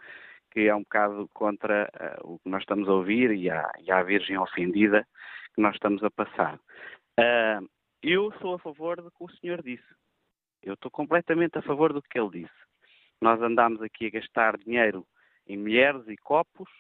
que 0.51 0.61
é 0.61 0.75
um 0.75 0.81
bocado 0.85 1.29
contra 1.35 1.91
uh, 2.25 2.33
o 2.33 2.39
que 2.39 2.49
nós 2.49 2.63
estamos 2.63 2.89
a 2.89 2.93
ouvir 2.95 3.33
e 3.33 3.51
a, 3.51 3.71
e 3.79 3.93
a 3.93 4.03
Virgem 4.03 4.39
ofendida 4.39 5.07
que 5.55 5.61
nós 5.61 5.75
estamos 5.75 6.03
a 6.03 6.11
passar. 6.11 6.55
Uh, 7.21 7.69
eu 8.03 8.33
sou 8.41 8.55
a 8.55 8.59
favor 8.59 9.03
do 9.03 9.11
que 9.11 9.25
o 9.25 9.31
senhor 9.33 9.63
disse. 9.63 9.85
Eu 10.63 10.73
estou 10.73 10.91
completamente 10.91 11.59
a 11.59 11.63
favor 11.63 11.93
do 11.93 12.01
que 12.01 12.19
ele 12.19 12.41
disse. 12.41 12.61
Nós 13.21 13.39
andamos 13.43 13.83
aqui 13.83 14.07
a 14.07 14.19
gastar 14.19 14.57
dinheiro 14.57 15.07
em 15.47 15.59
mulheres 15.59 16.09
e 16.09 16.17
copos, 16.17 16.71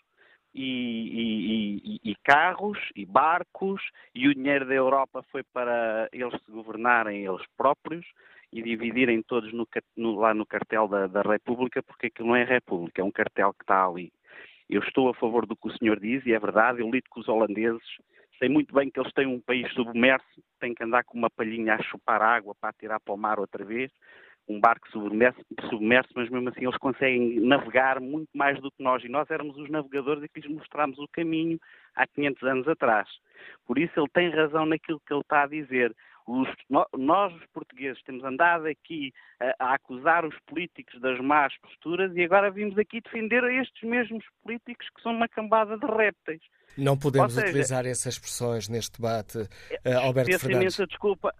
e, 0.54 2.00
e, 2.04 2.10
e, 2.10 2.14
carros 2.22 2.78
e 2.94 3.06
barcos 3.06 3.80
e 4.14 4.28
o 4.28 4.34
dinheiro 4.34 4.66
da 4.66 4.74
Europa 4.74 5.24
foi 5.30 5.42
para 5.42 6.08
eles 6.12 6.38
se 6.44 6.50
governarem 6.50 7.24
eles 7.24 7.42
próprios 7.56 8.04
e 8.52 8.62
dividirem 8.62 9.22
todos 9.22 9.52
no, 9.52 9.66
no, 9.96 10.14
lá 10.16 10.34
no 10.34 10.44
cartel 10.44 10.86
da, 10.86 11.06
da, 11.06 11.22
República, 11.22 11.82
porque 11.82 12.08
aquilo 12.08 12.28
não 12.28 12.36
é 12.36 12.44
República, 12.44 13.00
é 13.00 13.04
um 13.04 13.10
cartel 13.10 13.54
que 13.54 13.64
está 13.64 13.86
ali. 13.86 14.12
Eu 14.68 14.82
estou 14.82 15.08
a 15.08 15.14
favor 15.14 15.46
do 15.46 15.56
que 15.56 15.68
o 15.68 15.78
senhor 15.78 15.98
diz 15.98 16.24
e 16.26 16.32
é 16.32 16.38
verdade, 16.38 16.80
eu 16.80 16.90
lido 16.90 17.08
com 17.08 17.20
os 17.20 17.28
holandeses, 17.28 17.82
sei 18.38 18.48
muito 18.48 18.74
bem 18.74 18.90
que 18.90 19.00
eles 19.00 19.12
têm 19.14 19.26
um 19.26 19.40
país 19.40 19.72
submerso, 19.72 20.42
têm 20.60 20.74
que 20.74 20.84
andar 20.84 21.04
com 21.04 21.16
uma 21.16 21.30
palhinha 21.30 21.74
a 21.74 21.82
chupar 21.82 22.20
água 22.20 22.54
para 22.60 22.74
tirar 22.74 23.00
para 23.00 23.14
o 23.14 23.16
mar 23.16 23.38
outra 23.38 23.64
vez, 23.64 23.90
um 24.52 24.60
barco 24.60 24.88
submerso, 24.90 25.40
submerso, 25.68 26.10
mas 26.14 26.28
mesmo 26.28 26.48
assim 26.48 26.64
eles 26.64 26.76
conseguem 26.78 27.40
navegar 27.40 28.00
muito 28.00 28.28
mais 28.34 28.60
do 28.60 28.70
que 28.70 28.82
nós. 28.82 29.02
E 29.04 29.08
nós 29.08 29.30
éramos 29.30 29.56
os 29.56 29.70
navegadores 29.70 30.22
e 30.22 30.28
que 30.28 30.40
lhes 30.40 30.50
mostramos 30.50 30.98
o 30.98 31.08
caminho 31.08 31.58
há 31.94 32.06
500 32.06 32.42
anos 32.42 32.68
atrás. 32.68 33.08
Por 33.66 33.78
isso 33.78 33.92
ele 33.98 34.08
tem 34.12 34.30
razão 34.30 34.66
naquilo 34.66 35.00
que 35.06 35.12
ele 35.12 35.20
está 35.20 35.42
a 35.42 35.46
dizer. 35.46 35.94
Os, 36.24 36.48
nós, 36.96 37.34
os 37.34 37.44
portugueses, 37.52 38.00
temos 38.04 38.22
andado 38.22 38.66
aqui 38.66 39.12
a, 39.40 39.54
a, 39.58 39.74
acusar 39.74 40.24
os 40.24 40.34
políticos 40.46 41.00
das 41.00 41.18
más 41.20 41.52
posturas 41.60 42.14
e 42.14 42.22
agora 42.22 42.48
vimos 42.48 42.78
aqui 42.78 43.00
defender 43.00 43.42
a 43.42 43.52
estes 43.52 43.82
mesmos 43.82 44.24
políticos 44.40 44.86
que 44.94 45.02
são 45.02 45.12
uma 45.12 45.26
cambada 45.26 45.76
de 45.76 45.86
répteis. 45.86 46.40
Não 46.78 46.96
podemos 46.96 47.34
seja, 47.34 47.48
utilizar 47.48 47.86
essas 47.86 48.14
expressões 48.14 48.68
neste 48.68 49.00
debate, 49.00 49.38
uh, 49.38 49.98
Alberto 50.00 50.30
peço 50.30 50.46
Fernandes. 50.46 50.76
Imensa 50.76 50.86
desculpa, 50.86 51.34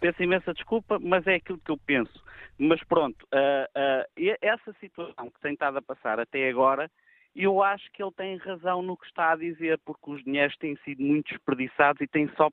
peço 0.00 0.22
imensa 0.22 0.52
desculpa, 0.54 0.98
mas 0.98 1.26
é 1.26 1.34
aquilo 1.34 1.58
que 1.58 1.70
eu 1.70 1.78
penso. 1.78 2.22
Mas 2.58 2.82
pronto, 2.84 3.24
uh, 3.24 3.66
uh, 3.76 4.36
essa 4.40 4.72
situação 4.80 5.30
que 5.30 5.40
tem 5.40 5.54
estado 5.54 5.78
a 5.78 5.82
passar 5.82 6.20
até 6.20 6.48
agora 6.48 6.90
eu 7.34 7.62
acho 7.62 7.90
que 7.92 8.00
ele 8.00 8.12
tem 8.12 8.36
razão 8.36 8.80
no 8.80 8.96
que 8.96 9.06
está 9.06 9.32
a 9.32 9.36
dizer, 9.36 9.80
porque 9.84 10.08
os 10.10 10.22
dinheiros 10.22 10.56
têm 10.56 10.76
sido 10.84 11.02
muito 11.02 11.30
desperdiçados 11.30 12.00
e 12.00 12.06
têm 12.06 12.28
só 12.36 12.48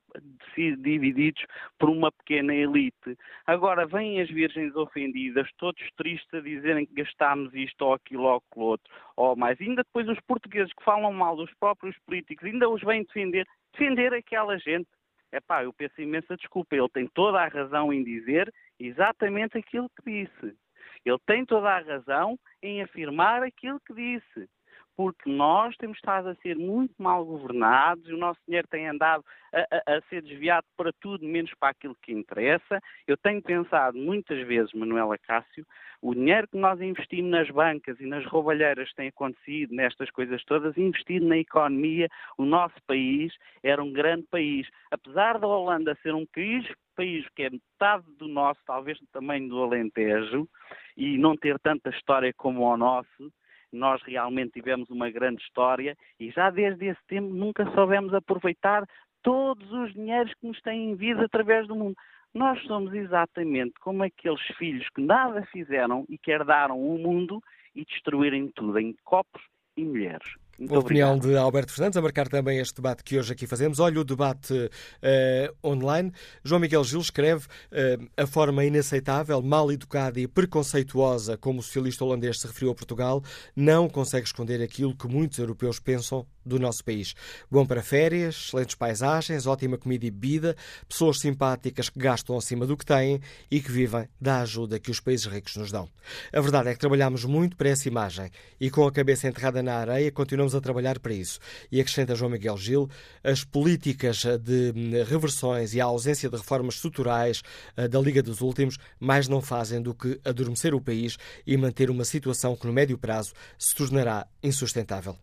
sido 0.54 0.82
divididos 0.82 1.44
por 1.78 1.88
uma 1.88 2.10
pequena 2.10 2.52
elite. 2.52 3.16
Agora 3.46 3.86
vêm 3.86 4.20
as 4.20 4.28
virgens 4.28 4.74
ofendidas, 4.74 5.48
todos 5.56 5.80
tristes 5.96 6.34
a 6.34 6.40
dizerem 6.40 6.84
que 6.84 6.94
gastámos 6.94 7.54
isto 7.54 7.80
ou 7.82 7.94
aquilo 7.94 8.24
ou 8.24 8.36
aquilo 8.36 8.64
outro, 8.64 8.92
ou 9.16 9.36
mais. 9.36 9.58
E 9.60 9.64
ainda 9.64 9.84
depois 9.84 10.08
os 10.08 10.18
portugueses 10.26 10.72
que 10.72 10.84
falam 10.84 11.12
mal 11.12 11.36
dos 11.36 11.52
próprios 11.60 11.96
políticos, 12.04 12.44
ainda 12.44 12.68
os 12.68 12.82
vêm 12.82 13.04
defender, 13.04 13.46
defender 13.72 14.12
aquela 14.12 14.58
gente. 14.58 14.88
É 15.32 15.40
pá, 15.40 15.64
eu 15.64 15.72
peço 15.72 16.00
imensa 16.00 16.36
desculpa, 16.36 16.76
ele 16.76 16.88
tem 16.90 17.08
toda 17.08 17.40
a 17.40 17.48
razão 17.48 17.92
em 17.92 18.04
dizer 18.04 18.52
exatamente 18.78 19.56
aquilo 19.56 19.90
que 19.90 20.26
disse. 20.26 20.56
Ele 21.04 21.18
tem 21.26 21.44
toda 21.44 21.70
a 21.70 21.80
razão 21.80 22.38
em 22.62 22.82
afirmar 22.82 23.42
aquilo 23.42 23.80
que 23.80 23.94
disse 23.94 24.48
porque 24.96 25.30
nós 25.30 25.76
temos 25.76 25.96
estado 25.96 26.28
a 26.28 26.34
ser 26.36 26.56
muito 26.56 26.94
mal 26.98 27.24
governados 27.24 28.08
e 28.08 28.12
o 28.12 28.18
nosso 28.18 28.40
dinheiro 28.46 28.68
tem 28.68 28.88
andado 28.88 29.24
a, 29.52 29.60
a, 29.60 29.96
a, 29.96 30.02
ser 30.08 30.22
desviado 30.22 30.66
para 30.76 30.92
tudo, 31.00 31.26
menos 31.26 31.52
para 31.58 31.70
aquilo 31.70 31.96
que 32.02 32.12
interessa. 32.12 32.80
Eu 33.06 33.16
tenho 33.16 33.42
pensado 33.42 33.96
muitas 33.96 34.46
vezes, 34.46 34.72
Manuela 34.72 35.16
Cássio, 35.18 35.66
o 36.00 36.14
dinheiro 36.14 36.48
que 36.48 36.58
nós 36.58 36.80
investimos 36.80 37.30
nas 37.30 37.48
bancas 37.50 37.98
e 38.00 38.06
nas 38.06 38.24
roubalheiras 38.26 38.88
que 38.90 38.96
tem 38.96 39.08
acontecido, 39.08 39.74
nestas 39.74 40.10
coisas 40.10 40.44
todas, 40.44 40.76
investido 40.76 41.26
na 41.26 41.38
economia, 41.38 42.08
o 42.36 42.44
nosso 42.44 42.74
país 42.86 43.32
era 43.62 43.82
um 43.82 43.92
grande 43.92 44.26
país. 44.30 44.68
Apesar 44.90 45.38
da 45.38 45.46
Holanda 45.46 45.96
ser 46.02 46.14
um 46.14 46.26
país, 46.26 46.66
país 46.96 47.26
que 47.34 47.44
é 47.44 47.50
metade 47.50 48.04
do 48.18 48.28
nosso, 48.28 48.60
talvez 48.66 48.98
do 48.98 49.06
tamanho 49.12 49.48
do 49.48 49.62
Alentejo, 49.62 50.48
e 50.96 51.16
não 51.16 51.36
ter 51.36 51.58
tanta 51.60 51.90
história 51.90 52.32
como 52.36 52.62
o 52.62 52.76
nosso, 52.76 53.32
nós 53.72 54.02
realmente 54.02 54.52
tivemos 54.52 54.88
uma 54.90 55.10
grande 55.10 55.42
história 55.42 55.96
e 56.20 56.30
já 56.30 56.50
desde 56.50 56.86
esse 56.86 57.00
tempo 57.06 57.32
nunca 57.32 57.64
soubemos 57.72 58.12
aproveitar 58.14 58.84
todos 59.22 59.70
os 59.72 59.92
dinheiros 59.92 60.32
que 60.34 60.46
nos 60.46 60.60
têm 60.60 60.94
vindo 60.94 61.22
através 61.22 61.66
do 61.66 61.74
mundo. 61.74 61.96
Nós 62.34 62.62
somos 62.64 62.92
exatamente 62.94 63.74
como 63.80 64.02
aqueles 64.02 64.42
filhos 64.58 64.88
que 64.90 65.00
nada 65.00 65.46
fizeram 65.46 66.04
e 66.08 66.16
que 66.18 66.30
herdaram 66.30 66.78
o 66.78 66.98
mundo 66.98 67.40
e 67.74 67.84
destruírem 67.84 68.48
tudo 68.48 68.78
em 68.78 68.94
copos 69.04 69.42
e 69.76 69.84
mulheres. 69.84 70.41
Muito 70.62 70.76
a 70.76 70.78
opinião 70.78 71.16
obrigado. 71.16 71.32
de 71.32 71.38
Alberto 71.38 71.72
Fernandes, 71.72 71.96
a 71.96 72.02
marcar 72.02 72.28
também 72.28 72.58
este 72.58 72.76
debate 72.76 73.02
que 73.02 73.18
hoje 73.18 73.32
aqui 73.32 73.48
fazemos. 73.48 73.80
Olha 73.80 74.00
o 74.00 74.04
debate 74.04 74.54
uh, 74.54 75.68
online. 75.68 76.12
João 76.44 76.60
Miguel 76.60 76.84
Gil 76.84 77.00
escreve 77.00 77.46
uh, 77.46 78.08
a 78.16 78.26
forma 78.26 78.64
inaceitável, 78.64 79.42
mal 79.42 79.72
educada 79.72 80.20
e 80.20 80.28
preconceituosa 80.28 81.36
como 81.36 81.58
o 81.58 81.62
socialista 81.62 82.04
holandês 82.04 82.40
se 82.40 82.46
referiu 82.46 82.70
a 82.70 82.74
Portugal, 82.74 83.24
não 83.56 83.88
consegue 83.88 84.26
esconder 84.26 84.62
aquilo 84.62 84.96
que 84.96 85.08
muitos 85.08 85.38
europeus 85.38 85.80
pensam 85.80 86.24
do 86.44 86.58
nosso 86.58 86.84
país. 86.84 87.14
Bom 87.50 87.66
para 87.66 87.82
férias, 87.82 88.46
excelentes 88.46 88.74
paisagens, 88.74 89.46
ótima 89.46 89.78
comida 89.78 90.06
e 90.06 90.10
bebida, 90.10 90.56
pessoas 90.88 91.18
simpáticas 91.20 91.88
que 91.88 91.98
gastam 91.98 92.36
acima 92.36 92.66
do 92.66 92.76
que 92.76 92.84
têm 92.84 93.20
e 93.50 93.60
que 93.60 93.70
vivem 93.70 94.08
da 94.20 94.40
ajuda 94.40 94.78
que 94.78 94.90
os 94.90 95.00
países 95.00 95.26
ricos 95.26 95.56
nos 95.56 95.70
dão. 95.70 95.88
A 96.32 96.40
verdade 96.40 96.68
é 96.68 96.74
que 96.74 96.80
trabalhamos 96.80 97.24
muito 97.24 97.56
para 97.56 97.68
essa 97.68 97.88
imagem 97.88 98.30
e 98.60 98.70
com 98.70 98.86
a 98.86 98.92
cabeça 98.92 99.28
enterrada 99.28 99.62
na 99.62 99.76
areia 99.76 100.10
continuamos 100.10 100.54
a 100.54 100.60
trabalhar 100.60 100.98
para 100.98 101.12
isso. 101.12 101.38
E 101.70 101.80
acrescenta 101.80 102.14
João 102.14 102.30
Miguel 102.30 102.56
Gil, 102.56 102.88
as 103.22 103.44
políticas 103.44 104.24
de 104.40 104.72
reversões 105.04 105.74
e 105.74 105.80
a 105.80 105.84
ausência 105.84 106.28
de 106.28 106.36
reformas 106.36 106.76
estruturais 106.76 107.42
eh, 107.76 107.88
da 107.88 108.00
Liga 108.00 108.22
dos 108.22 108.40
Últimos 108.40 108.78
mais 108.98 109.28
não 109.28 109.40
fazem 109.40 109.80
do 109.80 109.94
que 109.94 110.20
adormecer 110.24 110.74
o 110.74 110.80
país 110.80 111.16
e 111.46 111.56
manter 111.56 111.90
uma 111.90 112.04
situação 112.04 112.56
que 112.56 112.66
no 112.66 112.72
médio 112.72 112.98
prazo 112.98 113.32
se 113.58 113.74
tornará 113.74 114.26
insustentável. 114.42 115.16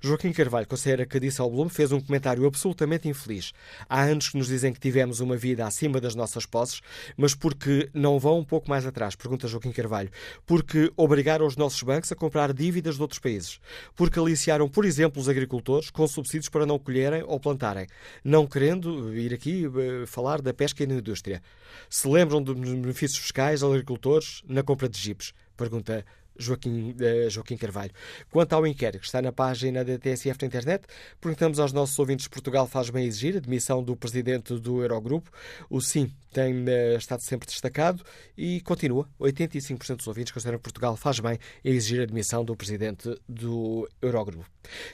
Joaquim 0.00 0.32
Carvalho 0.32 0.66
considera 0.66 1.06
que 1.06 1.20
Disselblum 1.20 1.68
fez 1.68 1.92
um 1.92 2.00
comentário 2.00 2.46
absolutamente 2.46 3.08
infeliz. 3.08 3.52
Há 3.88 4.02
anos 4.02 4.28
que 4.28 4.38
nos 4.38 4.48
dizem 4.48 4.72
que 4.72 4.80
tivemos 4.80 5.20
uma 5.20 5.36
vida 5.36 5.66
acima 5.66 6.00
das 6.00 6.14
nossas 6.14 6.46
posses, 6.46 6.80
mas 7.16 7.34
porque 7.34 7.88
não 7.94 8.18
vão 8.18 8.38
um 8.38 8.44
pouco 8.44 8.68
mais 8.68 8.86
atrás? 8.86 9.14
Pergunta 9.14 9.48
Joaquim 9.48 9.72
Carvalho. 9.72 10.10
Porque 10.46 10.92
obrigaram 10.96 11.46
os 11.46 11.56
nossos 11.56 11.82
bancos 11.82 12.10
a 12.12 12.16
comprar 12.16 12.52
dívidas 12.52 12.96
de 12.96 13.02
outros 13.02 13.18
países. 13.18 13.60
Porque 13.94 14.18
aliciaram, 14.18 14.68
por 14.68 14.84
exemplo, 14.84 15.20
os 15.20 15.28
agricultores 15.28 15.90
com 15.90 16.06
subsídios 16.06 16.48
para 16.48 16.66
não 16.66 16.78
colherem 16.78 17.22
ou 17.26 17.38
plantarem. 17.38 17.86
Não 18.24 18.46
querendo 18.46 19.14
ir 19.14 19.32
aqui 19.34 19.66
uh, 19.66 20.06
falar 20.06 20.40
da 20.40 20.52
pesca 20.52 20.82
e 20.82 20.86
da 20.86 20.94
indústria. 20.94 21.42
Se 21.88 22.08
lembram 22.08 22.42
dos 22.42 22.54
benefícios 22.56 23.18
fiscais 23.18 23.62
aos 23.62 23.72
agricultores 23.72 24.42
na 24.46 24.62
compra 24.62 24.88
de 24.88 24.98
jipes? 24.98 25.32
Pergunta 25.56 26.04
Joaquim, 26.40 26.92
uh, 26.92 27.30
Joaquim 27.30 27.56
Carvalho. 27.56 27.92
Quanto 28.30 28.52
ao 28.54 28.66
inquérito 28.66 29.00
que 29.00 29.06
está 29.06 29.20
na 29.20 29.32
página 29.32 29.84
da 29.84 29.98
TSF 29.98 30.38
na 30.40 30.46
internet, 30.46 30.86
perguntamos 31.20 31.60
aos 31.60 31.72
nossos 31.72 31.98
ouvintes 31.98 32.26
Portugal 32.28 32.66
faz 32.66 32.90
bem 32.90 33.04
exigir 33.04 33.36
a 33.36 33.40
demissão 33.40 33.82
do 33.82 33.96
presidente 33.96 34.54
do 34.58 34.82
Eurogrupo. 34.82 35.30
O 35.68 35.80
sim 35.80 36.10
tem 36.32 36.64
uh, 36.64 36.96
estado 36.96 37.20
sempre 37.20 37.46
destacado 37.46 38.02
e 38.36 38.60
continua. 38.62 39.06
85% 39.20 39.96
dos 39.96 40.06
ouvintes 40.06 40.32
consideram 40.32 40.58
que 40.58 40.64
Portugal 40.64 40.96
faz 40.96 41.20
bem 41.20 41.38
em 41.64 41.72
exigir 41.72 42.02
a 42.02 42.06
demissão 42.06 42.44
do 42.44 42.56
presidente 42.56 43.14
do 43.28 43.88
Eurogrupo. 44.00 44.46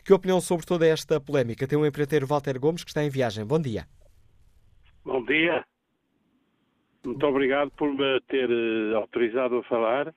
Que 0.04 0.12
opinião 0.12 0.40
sobre 0.40 0.66
toda 0.66 0.86
esta 0.86 1.20
polémica 1.20 1.66
tem 1.66 1.78
o 1.78 1.86
empreiteiro 1.86 2.26
Walter 2.26 2.58
Gomes, 2.58 2.82
que 2.82 2.90
está 2.90 3.04
em 3.04 3.10
viagem. 3.10 3.44
Bom 3.44 3.60
dia. 3.60 3.86
Bom 5.04 5.24
dia. 5.24 5.64
Muito 7.04 7.24
obrigado 7.24 7.70
por 7.70 7.88
me 7.88 8.20
ter 8.22 8.50
uh, 8.50 8.96
autorizado 8.96 9.58
a 9.58 9.62
falar 9.64 10.12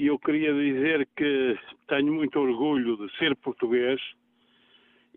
e 0.00 0.06
eu 0.06 0.18
queria 0.18 0.50
dizer 0.54 1.06
que 1.14 1.58
tenho 1.86 2.14
muito 2.14 2.40
orgulho 2.40 2.96
de 2.96 3.14
ser 3.18 3.36
português 3.36 4.00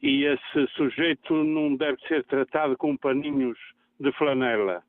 e 0.02 0.26
esse 0.26 0.68
sujeito 0.76 1.42
não 1.42 1.78
deve 1.78 1.98
ser 2.06 2.26
tratado 2.26 2.76
com 2.76 2.98
paninhos 2.98 3.58
de 3.98 4.12
flanela. 4.12 4.84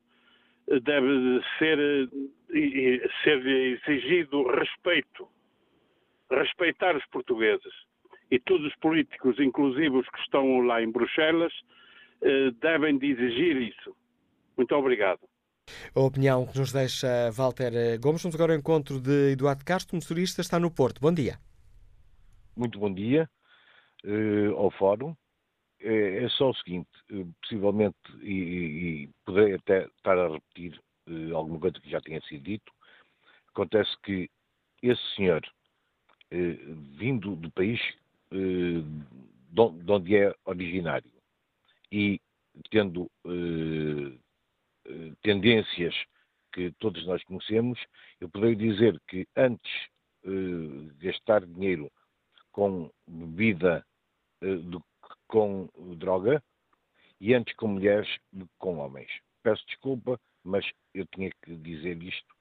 Deve 0.82 1.40
ser, 1.60 1.78
ser 3.22 3.46
exigido 3.46 4.42
respeito. 4.48 5.28
Respeitar 6.28 6.96
os 6.96 7.06
portugueses. 7.06 7.72
E 8.32 8.40
todos 8.40 8.66
os 8.66 8.74
políticos, 8.78 9.38
inclusive 9.38 9.96
os 9.96 10.08
que 10.08 10.18
estão 10.22 10.58
lá 10.62 10.82
em 10.82 10.90
Bruxelas, 10.90 11.52
eh, 12.20 12.50
devem 12.60 12.98
de 12.98 13.12
exigir 13.12 13.62
isso. 13.62 13.96
Muito 14.56 14.74
obrigado. 14.74 15.20
A 15.94 16.00
opinião 16.00 16.46
que 16.46 16.58
nos 16.58 16.72
deixa 16.72 17.30
Walter 17.30 17.70
Gomes. 18.00 18.22
Vamos 18.22 18.34
agora 18.34 18.52
ao 18.52 18.58
encontro 18.58 19.00
de 19.00 19.32
Eduardo 19.32 19.64
Castro, 19.64 19.96
motorista, 19.96 20.40
está 20.40 20.58
no 20.58 20.70
Porto. 20.70 21.00
Bom 21.00 21.12
dia. 21.12 21.38
Muito 22.56 22.78
bom 22.78 22.92
dia 22.92 23.30
uh, 24.04 24.56
ao 24.56 24.70
Fórum. 24.72 25.14
É, 25.80 26.24
é, 26.24 26.28
só 26.30 26.50
o 26.50 26.54
seguinte, 26.54 26.88
uh, 27.12 27.32
possivelmente, 27.42 27.96
e, 28.22 28.32
e 28.32 29.10
poderei 29.24 29.54
até 29.54 29.86
estar 29.86 30.18
a 30.18 30.28
repetir 30.28 30.80
uh, 31.08 31.36
alguma 31.36 31.60
coisa 31.60 31.78
que 31.80 31.90
já 31.90 32.00
tenha 32.00 32.20
sido 32.22 32.42
dito, 32.42 32.72
acontece 33.48 33.90
que 34.02 34.28
esse 34.82 35.02
senhor, 35.14 35.42
vindo 36.98 37.36
do 37.36 37.50
país 37.52 37.80
de 38.30 39.92
onde 39.92 40.16
é 40.16 40.34
originário 40.44 41.10
e 41.90 42.20
tendo 42.70 43.10
eh, 43.24 44.18
tendências 45.22 45.94
que 46.54 46.72
todos 46.78 47.04
nós 47.06 47.22
conhecemos, 47.24 47.78
eu 48.20 48.28
poderia 48.28 48.56
dizer 48.56 49.00
que 49.08 49.26
antes 49.36 49.72
uh, 50.24 50.94
gastar 50.98 51.44
dinheiro 51.44 51.90
com 52.52 52.90
bebida 53.06 53.84
uh, 54.42 54.58
do 54.58 54.80
que 54.80 55.14
com 55.26 55.68
droga 55.98 56.42
e 57.20 57.34
antes 57.34 57.54
com 57.56 57.68
mulheres 57.68 58.08
do 58.32 58.46
que 58.46 58.54
com 58.58 58.78
homens. 58.78 59.10
Peço 59.42 59.64
desculpa, 59.66 60.18
mas 60.44 60.64
eu 60.94 61.04
tinha 61.14 61.30
que 61.42 61.56
dizer 61.56 62.00
isto 62.02 62.34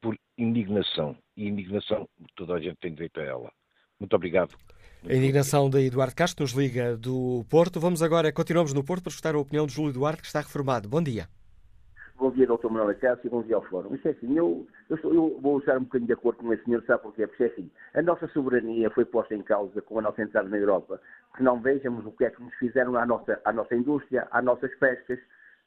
por 0.00 0.18
indignação. 0.38 1.16
E 1.36 1.46
indignação, 1.46 2.08
toda 2.34 2.54
a 2.54 2.60
gente 2.60 2.76
tem 2.76 2.92
direito 2.92 3.20
a 3.20 3.24
ela. 3.24 3.52
Muito 4.00 4.14
obrigado. 4.14 4.56
A 5.04 5.14
indignação 5.14 5.68
de 5.70 5.86
Eduardo 5.86 6.14
Castro 6.14 6.42
nos 6.42 6.52
liga 6.52 6.96
do 6.96 7.44
Porto. 7.48 7.78
Vamos 7.78 8.02
agora, 8.02 8.32
continuamos 8.32 8.72
no 8.72 8.84
Porto 8.84 9.04
para 9.04 9.10
escutar 9.10 9.34
a 9.34 9.38
opinião 9.38 9.66
de 9.66 9.74
Júlio 9.74 9.90
Eduardo, 9.90 10.20
que 10.20 10.26
está 10.26 10.40
reformado. 10.40 10.88
Bom 10.88 11.02
dia. 11.02 11.28
Bom 12.18 12.30
dia, 12.30 12.46
Dr. 12.46 12.70
Manuel 12.70 12.88
Acácio, 12.88 13.26
e 13.26 13.28
bom 13.28 13.42
dia 13.42 13.56
ao 13.56 13.62
Fórum. 13.64 13.94
Isto 13.94 14.08
é 14.08 14.10
assim, 14.12 14.38
eu, 14.38 14.66
eu, 14.88 14.96
sou, 14.98 15.12
eu, 15.12 15.38
vou 15.38 15.56
usar 15.56 15.76
um 15.76 15.82
bocadinho 15.84 16.06
de 16.06 16.14
acordo 16.14 16.38
com 16.38 16.48
o 16.48 16.64
senhor, 16.64 16.82
sabe 16.84 17.02
porquê? 17.02 17.26
Porque 17.26 17.44
é 17.44 17.46
assim, 17.48 17.70
a 17.92 18.00
nossa 18.00 18.26
soberania 18.28 18.88
foi 18.88 19.04
posta 19.04 19.34
em 19.34 19.42
causa 19.42 19.82
com 19.82 19.98
a 19.98 20.02
nossa 20.02 20.22
entrada 20.22 20.48
na 20.48 20.56
Europa. 20.56 20.98
Que 21.36 21.42
não 21.42 21.60
vejamos 21.60 22.06
o 22.06 22.12
que 22.12 22.24
é 22.24 22.30
que 22.30 22.42
nos 22.42 22.54
fizeram 22.54 22.96
à 22.96 23.04
nossa, 23.04 23.38
à 23.44 23.52
nossa 23.52 23.76
indústria, 23.76 24.26
às 24.30 24.42
nossas 24.42 24.74
pescas, 24.76 25.18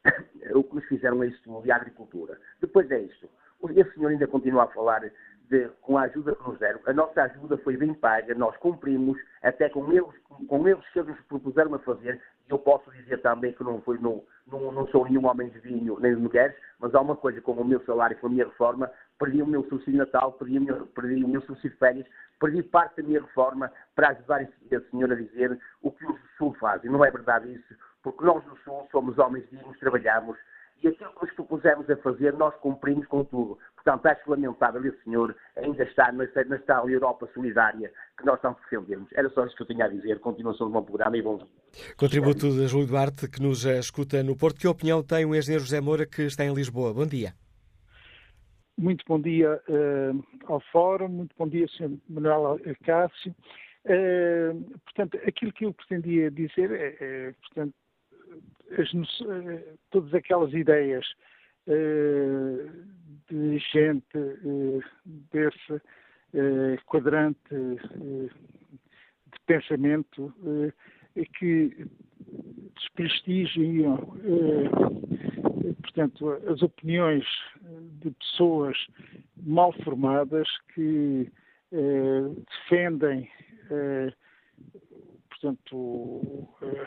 o 0.55 0.63
que 0.63 0.75
nos 0.75 0.85
fizeram 0.85 1.21
a 1.21 1.27
isso 1.27 1.61
e 1.63 1.71
à 1.71 1.75
agricultura. 1.75 2.39
Depois 2.59 2.89
é 2.89 2.99
isto. 2.99 3.29
Esse 3.75 3.93
senhor 3.93 4.09
ainda 4.09 4.25
continua 4.25 4.63
a 4.63 4.67
falar 4.69 5.03
de, 5.49 5.67
com 5.81 5.97
a 5.97 6.03
ajuda 6.03 6.35
que 6.35 6.47
nos 6.47 6.59
deram. 6.59 6.79
A 6.85 6.93
nossa 6.93 7.23
ajuda 7.23 7.57
foi 7.57 7.75
bem 7.75 7.93
paga, 7.93 8.33
nós 8.35 8.55
cumprimos, 8.57 9.19
até 9.41 9.67
com 9.69 9.91
eles, 9.91 10.13
com 10.47 10.67
eles 10.67 10.87
que 10.89 10.99
eles 10.99 11.09
nos 11.09 11.25
propuseram 11.25 11.73
a 11.73 11.79
fazer, 11.79 12.21
eu 12.47 12.57
posso 12.57 12.91
dizer 12.91 13.21
também 13.21 13.53
que 13.53 13.63
não, 13.63 13.81
foi, 13.81 13.97
não, 13.99 14.23
não, 14.47 14.71
não 14.71 14.87
sou 14.87 15.05
nenhum 15.05 15.25
homem 15.25 15.49
de 15.49 15.59
vinho 15.59 15.99
nem 15.99 16.15
de 16.15 16.21
mulheres, 16.21 16.55
mas 16.79 16.93
há 16.93 17.01
uma 17.01 17.15
coisa, 17.15 17.41
com 17.41 17.51
o 17.53 17.65
meu 17.65 17.83
salário, 17.85 18.17
com 18.17 18.27
a 18.27 18.29
minha 18.29 18.45
reforma, 18.45 18.91
perdi 19.17 19.41
o 19.41 19.47
meu 19.47 19.63
subsídio 19.65 19.97
natal, 19.97 20.33
perdi, 20.33 20.57
o 20.57 20.61
meu, 20.61 20.87
perdi 20.87 21.23
o 21.23 21.27
meu 21.27 21.41
subsídio 21.41 21.71
de 21.71 21.77
férias, 21.77 22.07
perdi 22.39 22.63
parte 22.63 23.01
da 23.01 23.07
minha 23.07 23.21
reforma 23.21 23.71
para 23.95 24.09
ajudar 24.09 24.41
a 24.41 24.81
senhora 24.89 25.13
a 25.13 25.17
dizer 25.17 25.59
o 25.81 25.91
que 25.91 26.05
o 26.05 26.17
Sul 26.37 26.55
faz. 26.59 26.83
E 26.83 26.89
não 26.89 27.03
é 27.03 27.11
verdade 27.11 27.51
isso, 27.51 27.75
porque 28.01 28.23
nós 28.23 28.43
do 28.45 28.55
Sul 28.59 28.87
somos 28.91 29.17
homens 29.17 29.47
dignos, 29.49 29.77
trabalhamos, 29.79 30.37
e 30.81 30.87
aquilo 30.87 31.11
que 31.13 31.25
nos 31.25 31.35
propusemos 31.35 31.89
a 31.89 31.97
fazer, 31.97 32.33
nós 32.33 32.55
cumprimos 32.55 33.05
com 33.07 33.23
tudo. 33.23 33.57
Portanto, 33.75 34.05
acho 34.05 34.29
lamentável 34.29 34.85
esse 34.85 35.03
senhor 35.03 35.35
ainda 35.57 35.83
estar 35.83 36.13
nesta, 36.13 36.43
nesta 36.45 36.73
Europa 36.87 37.29
solidária 37.33 37.91
que 38.17 38.25
nós 38.25 38.39
tanto 38.41 38.61
defendemos. 38.61 39.09
Era 39.13 39.29
só 39.29 39.45
isso 39.45 39.55
que 39.55 39.63
eu 39.63 39.67
tinha 39.67 39.85
a 39.85 39.89
dizer. 39.89 40.19
Continuação 40.19 40.67
do 40.67 40.73
bom 40.73 40.83
programa 40.83 41.17
e 41.17 41.21
bom 41.21 41.37
dia. 41.37 41.47
Contributo 41.97 42.49
de 42.51 42.67
Júlio 42.67 42.87
Duarte, 42.87 43.29
que 43.29 43.41
nos 43.41 43.65
escuta 43.65 44.23
no 44.23 44.37
Porto. 44.37 44.59
Que 44.59 44.67
opinião 44.67 45.03
tem 45.03 45.25
o 45.25 45.35
engenheiro 45.35 45.63
José 45.63 45.81
Moura, 45.81 46.05
que 46.05 46.23
está 46.23 46.45
em 46.45 46.53
Lisboa? 46.53 46.93
Bom 46.93 47.05
dia. 47.05 47.33
Muito 48.77 49.03
bom 49.05 49.19
dia 49.19 49.61
uh, 49.67 50.23
ao 50.45 50.61
Fórum, 50.71 51.09
muito 51.09 51.35
bom 51.37 51.49
dia, 51.49 51.67
Sr. 51.67 51.91
Manuel 52.07 52.57
Acácio. 52.65 53.35
Uh, 53.83 54.63
portanto, 54.85 55.19
aquilo 55.27 55.51
que 55.51 55.65
eu 55.65 55.73
pretendia 55.73 56.31
dizer 56.31 56.71
é, 56.71 56.95
é 56.99 57.33
portanto, 57.41 57.73
as, 58.77 58.91
todas 59.89 60.13
aquelas 60.13 60.53
ideias 60.53 61.05
uh, 61.67 62.69
de 63.29 63.59
gente 63.71 64.17
uh, 64.17 64.83
desse 65.31 65.81
quadrante 66.85 67.39
de 67.49 68.29
pensamento 69.47 70.31
que 71.39 71.87
desprestigiam, 72.75 73.97
portanto, 75.81 76.29
as 76.47 76.61
opiniões 76.61 77.25
de 77.99 78.11
pessoas 78.11 78.77
mal 79.37 79.73
formadas 79.83 80.47
que 80.75 81.31
defendem 81.71 83.27
eh, 83.71 84.11
portanto, 85.29 86.21
eh, 86.63 86.85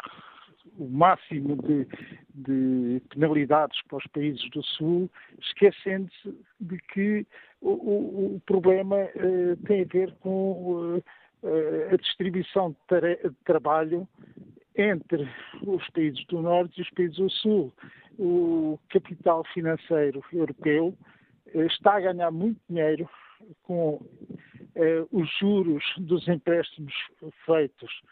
o 0.79 0.89
máximo 0.89 1.57
de, 1.57 1.87
de, 2.35 3.03
penalidades 3.11 3.81
para 3.89 3.99
os 3.99 4.07
países 4.09 4.49
do 4.51 4.63
Sul, 4.63 5.11
esquecendo-se 5.41 6.35
de 6.61 6.79
que 6.93 7.27
o, 7.61 8.37
o 8.37 8.43
problema 8.47 8.97
eh, 8.97 9.57
tem 9.67 9.83
a 9.83 9.87
ver 9.87 10.13
com 10.21 11.01
a 11.93 11.97
distribuição 11.97 12.75
de, 12.89 13.17
de 13.29 13.37
trabalho 13.45 14.07
entre 14.77 15.29
os 15.67 15.87
países 15.91 16.25
do 16.27 16.41
Norte 16.41 16.79
e 16.79 16.83
os 16.83 16.91
países 16.91 17.17
do 17.17 17.31
Sul. 17.31 17.73
O 18.19 18.79
capital 18.89 19.45
financeiro 19.53 20.23
europeu 20.33 20.97
está 21.55 21.97
a 21.97 22.01
ganhar 22.01 22.31
muito 22.31 22.61
dinheiro 22.69 23.09
com 23.63 24.01
eh, 24.75 25.05
os 25.11 25.29
juros 25.39 25.85
dos 25.99 26.27
empréstimos 26.29 26.95
feitos 27.45 28.03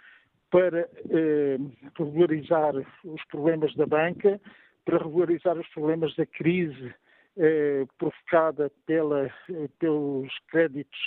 para 0.51 0.89
eh, 1.11 1.59
regularizar 1.97 2.75
os 3.05 3.25
problemas 3.27 3.75
da 3.77 3.87
banca, 3.87 4.41
para 4.85 4.99
regularizar 4.99 5.57
os 5.59 5.69
problemas 5.69 6.15
da 6.17 6.27
crise 6.27 6.95
eh, 7.37 7.87
provocada 7.99 8.71
pela, 8.87 9.27
eh, 9.27 9.69
pelos 9.79 10.33
créditos 10.49 10.99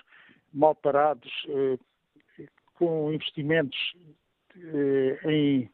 mal 0.54 0.76
parados 0.76 1.32
eh, 1.50 1.78
com 2.76 3.12
investimentos 3.12 3.78
eh, 4.56 5.20
em, 5.26 5.70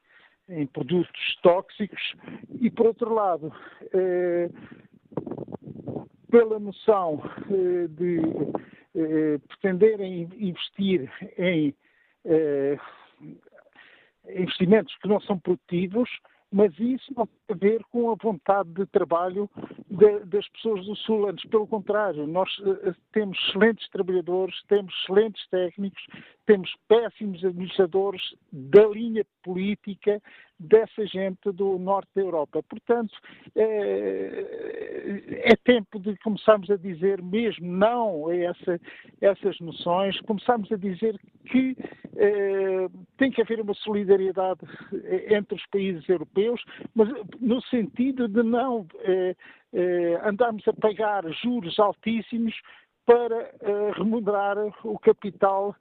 em, 0.50 0.66
produtos 0.68 1.38
tóxicos. 1.44 2.16
E, 2.60 2.72
por 2.72 2.88
outro 2.88 3.14
lado, 3.14 3.54
pela 6.32 6.60
noção 6.60 7.22
de 7.90 8.20
eh, 8.96 9.38
pretenderem 9.48 10.28
investir 10.40 11.12
em 11.38 11.76
eh, 12.26 12.78
investimentos 14.36 14.96
que 14.98 15.08
não 15.08 15.20
são 15.22 15.40
produtivos, 15.40 16.10
mas 16.52 16.78
isso 16.80 17.14
não 17.16 17.28
a 17.50 17.56
ver 17.56 17.82
com 17.92 18.12
a 18.12 18.16
vontade 18.16 18.70
de 18.74 18.86
trabalho 18.86 19.50
de, 19.90 20.20
das 20.26 20.48
pessoas 20.50 20.86
do 20.86 20.96
Sul. 20.96 21.28
Antes, 21.28 21.48
pelo 21.50 21.68
contrário, 21.68 22.28
nós 22.28 22.50
uh, 22.60 22.96
temos 23.12 23.38
excelentes 23.48 23.90
trabalhadores, 23.90 24.56
temos 24.68 24.94
excelentes 25.02 25.48
técnicos, 25.50 26.02
temos 26.46 26.74
péssimos 26.88 27.44
administradores 27.44 28.22
da 28.52 28.86
linha 28.88 29.26
política 29.44 30.22
dessa 30.60 31.06
gente 31.06 31.52
do 31.54 31.80
norte 31.80 32.10
da 32.14 32.22
Europa. 32.22 32.62
Portanto, 32.64 33.16
é, 33.56 35.52
é 35.52 35.56
tempo 35.56 36.00
de 36.00 36.18
começarmos 36.18 36.70
a 36.70 36.76
dizer 36.76 37.22
mesmo 37.22 37.66
não 37.66 38.28
a 38.28 38.36
essa, 38.36 38.82
essas 39.22 39.58
noções, 39.62 40.20
começarmos 40.22 40.70
a 40.72 40.76
dizer 40.76 41.18
que 41.50 41.78
é, 42.18 42.88
tem 43.18 43.32
que 43.32 43.42
haver 43.42 43.62
uma 43.62 43.74
solidariedade 43.74 44.60
entre 45.30 45.56
os 45.56 45.66
países 45.68 46.08
europeus, 46.10 46.62
mas 46.94 47.08
no 47.40 47.62
sentido 47.64 48.28
de 48.28 48.44
não 48.44 48.86
é, 49.02 49.36
andarmos 50.24 50.68
a 50.68 50.74
pagar 50.74 51.24
juros 51.34 51.80
altíssimos 51.80 52.56
para 53.06 53.52
remunerar 53.96 54.58
o 54.84 55.00
capital 55.00 55.76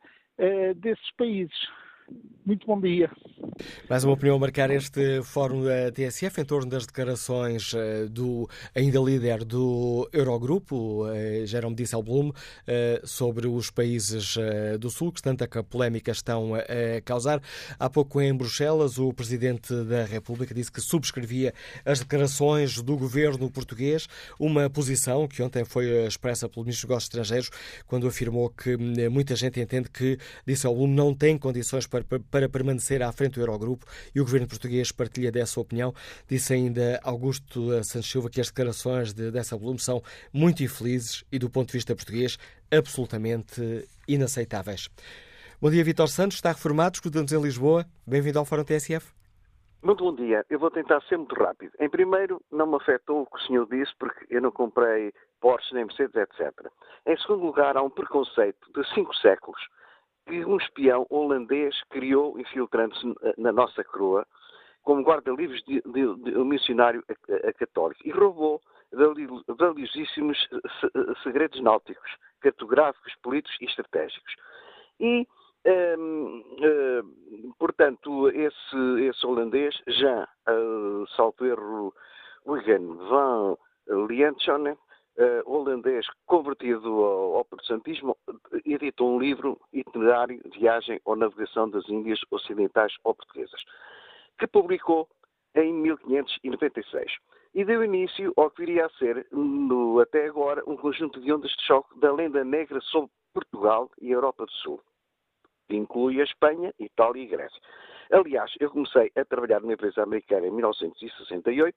desses 0.77 1.11
países. 1.17 1.69
Muito 2.49 2.67
bom 2.67 2.81
dia. 2.81 3.11
Mais 3.91 4.05
uma 4.05 4.15
opinião 4.15 4.37
a 4.37 4.39
marcar 4.39 4.71
este 4.71 5.23
fórum 5.23 5.65
da 5.65 5.91
TSF 5.93 6.41
em 6.41 6.45
torno 6.45 6.71
das 6.71 6.87
declarações 6.87 7.75
eh, 7.75 8.07
do 8.07 8.49
ainda 8.75 8.99
líder 9.01 9.45
do 9.45 10.09
Eurogrupo, 10.13 11.07
eh, 11.09 11.45
Jerome 11.45 11.75
Dijsselbloem, 11.75 12.33
eh, 12.67 13.01
sobre 13.05 13.47
os 13.47 13.71
países 13.71 14.37
do 14.79 14.89
Sul, 14.91 15.13
que 15.13 15.21
tanta 15.21 15.47
polémica 15.63 16.11
estão 16.11 16.55
a 16.55 17.01
causar. 17.05 17.43
Há 17.79 17.91
pouco 17.91 18.21
em 18.21 18.35
Bruxelas, 18.35 18.99
o 18.99 19.13
Presidente 19.13 19.75
da 19.85 20.05
República 20.05 20.55
disse 20.55 20.73
que 20.73 20.81
subscrevia 20.81 21.53
as 21.85 22.01
declarações 22.01 22.81
do 22.81 22.97
governo 22.97 23.51
português, 23.51 24.09
uma 24.39 24.71
posição 24.71 25.27
que 25.27 25.43
ontem 25.43 25.65
foi 25.65 26.07
expressa 26.07 26.49
pelo 26.49 26.65
Ministro 26.65 26.87
dos 26.87 26.91
Negócios 26.91 27.09
Estrangeiros, 27.09 27.51
quando 27.87 28.07
afirmou 28.07 28.51
que 28.51 28.77
muita 29.09 29.35
gente 29.37 29.61
entende 29.61 29.91
que 29.91 30.19
Dijsselbloem 30.47 30.93
não 30.93 31.15
tem 31.15 31.37
condições 31.37 31.87
para, 31.87 31.98
para 32.05 32.49
permanecer 32.49 33.03
à 33.03 33.11
frente 33.13 33.35
do 33.35 33.41
Eurogrupo 33.41 33.87
e 34.15 34.21
o 34.21 34.25
governo 34.25 34.47
português 34.47 34.93
partilha 34.93 35.31
dessa 35.31 35.61
opinião. 35.61 35.93
Disse 36.29 36.55
ainda 36.55 37.01
Augusto 37.03 37.73
Santos 37.85 38.11
Silva 38.11 38.31
que 38.31 38.41
as 38.41 38.49
declarações 38.49 39.13
de, 39.13 39.31
dessa 39.31 39.57
volume 39.57 39.79
são 39.79 40.03
muito 40.33 40.63
infelizes 40.63 41.25
e, 41.31 41.39
do 41.39 41.51
ponto 41.51 41.69
de 41.69 41.75
vista 41.75 41.95
português, 41.95 42.39
absolutamente 42.71 43.89
inaceitáveis. 44.07 44.89
Bom 45.61 45.71
dia, 45.71 45.83
Vitor 45.83 46.09
Santos. 46.09 46.37
Está 46.37 46.51
reformado, 46.51 46.97
escutamos 46.97 47.33
em 47.33 47.43
Lisboa. 47.43 47.85
Bem-vindo 48.07 48.39
ao 48.39 48.45
Fórum 48.45 48.65
TSF. 48.65 49.13
Muito 49.83 50.05
bom 50.05 50.15
dia. 50.15 50.45
Eu 50.51 50.59
vou 50.59 50.71
tentar 50.71 51.01
ser 51.03 51.17
muito 51.17 51.35
rápido. 51.37 51.73
Em 51.79 51.89
primeiro, 51.89 52.43
não 52.51 52.67
me 52.67 52.77
afetou 52.77 53.23
o 53.23 53.27
que 53.27 53.37
o 53.37 53.47
senhor 53.47 53.67
disse, 53.69 53.93
porque 53.99 54.27
eu 54.29 54.43
não 54.43 54.51
comprei 54.51 55.13
Porsche 55.41 55.73
nem 55.73 55.85
Mercedes, 55.85 56.17
etc. 56.17 56.53
Em 57.07 57.17
segundo 57.19 57.45
lugar, 57.45 57.77
há 57.77 57.83
um 57.83 57.91
preconceito 57.91 58.59
de 58.75 58.85
cinco 58.93 59.15
séculos 59.17 59.61
que 60.29 60.45
um 60.45 60.59
espião 60.59 61.07
holandês 61.09 61.75
criou 61.91 62.39
infiltrando-se 62.39 63.15
na 63.39 63.51
nossa 63.51 63.83
coroa 63.83 64.27
como 64.83 65.03
guarda-livros 65.03 65.63
de, 65.65 65.83
de, 65.83 66.15
de, 66.23 66.39
um 66.39 66.45
missionário 66.45 67.03
a, 67.09 67.49
a 67.49 67.53
católico 67.55 68.01
e 68.05 68.11
roubou 68.11 68.61
valiosíssimos 69.49 70.39
segredos 71.23 71.61
náuticos, 71.61 72.11
cartográficos, 72.41 73.15
políticos 73.23 73.59
e 73.61 73.67
estratégicos. 73.67 74.35
E, 75.01 75.27
hum, 75.99 77.55
portanto, 77.59 78.31
esse, 78.31 79.03
esse, 79.03 79.27
holandês, 79.27 79.75
Jean 79.89 80.27
uh, 80.49 81.07
Salto 81.17 81.45
Erro 81.45 81.93
Wigan 82.47 82.97
van 83.11 83.57
Lientschonen, 84.09 84.79
uh, 85.19 85.51
holandês 85.51 86.07
convertido 86.27 86.89
ao, 86.89 87.37
ao 87.37 87.45
protestantismo, 87.45 88.17
editou 88.65 89.15
um 89.15 89.19
livro, 89.19 89.61
Itinerário, 89.73 90.41
Viagem 90.55 91.01
ou 91.05 91.17
Navegação 91.17 91.69
das 91.69 91.89
Índias 91.89 92.21
Ocidentais 92.31 92.95
ou 93.05 93.15
Portuguesas, 93.15 93.63
que 94.39 94.47
publicou 94.47 95.09
em 95.55 95.73
1596 95.73 97.13
e 97.55 97.65
deu 97.65 97.83
início 97.83 98.33
ao 98.37 98.51
que 98.51 98.65
viria 98.65 98.87
a 98.87 98.91
ser, 98.91 99.27
no, 99.33 99.99
até 100.01 100.27
agora, 100.27 100.63
um 100.67 100.77
conjunto 100.77 101.21
de 101.21 101.33
ondas 101.33 101.51
de 101.51 101.63
choque 101.65 101.99
da 101.99 102.13
lenda 102.13 102.45
negra 102.45 102.81
sobre 102.83 103.11
Portugal 103.33 103.91
e 104.01 104.11
Europa 104.11 104.45
do 104.45 104.53
Sul, 104.53 104.81
que 105.69 105.77
inclui 105.77 106.21
a 106.21 106.25
Espanha, 106.25 106.73
Itália 106.79 107.23
e 107.23 107.27
Grécia. 107.27 107.61
Aliás, 108.11 108.53
eu 108.61 108.71
comecei 108.71 109.11
a 109.17 109.25
trabalhar 109.25 109.61
numa 109.61 109.75
empresa 109.75 110.03
americana 110.03 110.47
em 110.47 110.51
1968 110.51 111.77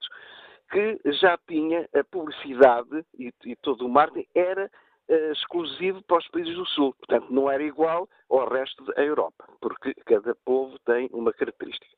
que 0.72 1.00
já 1.20 1.38
tinha 1.48 1.88
a 1.94 2.04
publicidade 2.06 3.06
e, 3.20 3.34
e 3.46 3.56
todo 3.58 3.86
o 3.86 3.90
marketing 3.90 4.28
era 4.34 4.72
uh, 5.10 5.32
exclusivo 5.32 6.02
para 6.04 6.18
os 6.18 6.28
países 6.30 6.56
do 6.56 6.66
Sul. 6.66 6.96
Portanto, 6.96 7.32
não 7.32 7.52
era 7.52 7.62
igual 7.62 8.10
ao 8.30 8.50
resto 8.50 8.84
da 8.86 9.04
Europa, 9.04 9.48
porque 9.60 9.94
cada 10.06 10.34
povo 10.46 10.80
tem 10.86 11.10
uma 11.12 11.34
característica. 11.34 11.96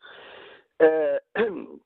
Uh, 0.81 1.79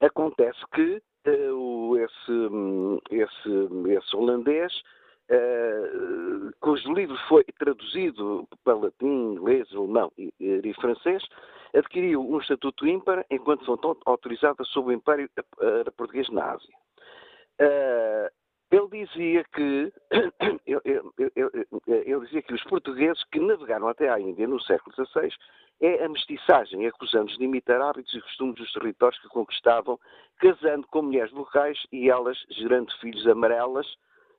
acontece 0.00 0.60
que 0.74 1.02
uh, 1.26 1.96
esse, 1.96 3.10
esse, 3.10 3.92
esse 3.96 4.16
holandês 4.16 4.72
Uh, 5.30 6.52
cujo 6.60 6.92
livro 6.92 7.16
foi 7.28 7.44
traduzido 7.58 8.46
para 8.64 8.74
latim, 8.74 9.34
inglês, 9.34 9.68
alemão 9.72 10.12
e, 10.18 10.74
francês, 10.80 11.22
adquiriu 11.74 12.20
um 12.20 12.38
estatuto 12.38 12.86
ímpar 12.86 13.24
enquanto 13.30 13.64
fonte 13.64 13.86
autorizada 14.04 14.62
sob 14.64 14.88
o 14.88 14.92
Império 14.92 15.28
uh, 15.38 15.92
Português 15.96 16.28
na 16.30 16.52
Ásia. 16.52 16.74
Uh, 17.60 18.28
ele 18.70 19.04
dizia 19.04 19.44
que 19.44 19.92
dizia 22.24 22.42
que 22.42 22.54
os 22.54 22.62
portugueses 22.64 23.22
que 23.24 23.38
navegaram 23.38 23.88
até 23.88 24.08
à 24.08 24.18
Índia 24.18 24.46
no 24.46 24.60
século 24.62 24.94
XVI 24.94 25.30
é 25.80 26.04
a 26.04 26.08
mestiçagem, 26.08 26.86
acusando-os 26.86 27.36
de 27.36 27.44
imitar 27.44 27.80
hábitos 27.80 28.14
e 28.14 28.20
costumes 28.20 28.54
dos 28.54 28.72
territórios 28.72 29.20
que 29.20 29.28
conquistavam, 29.28 29.98
casando 30.38 30.86
com 30.88 31.02
mulheres 31.02 31.32
locais 31.32 31.78
e 31.92 32.08
elas 32.08 32.38
gerando 32.50 32.92
filhos 32.98 33.26
amarelas 33.26 33.86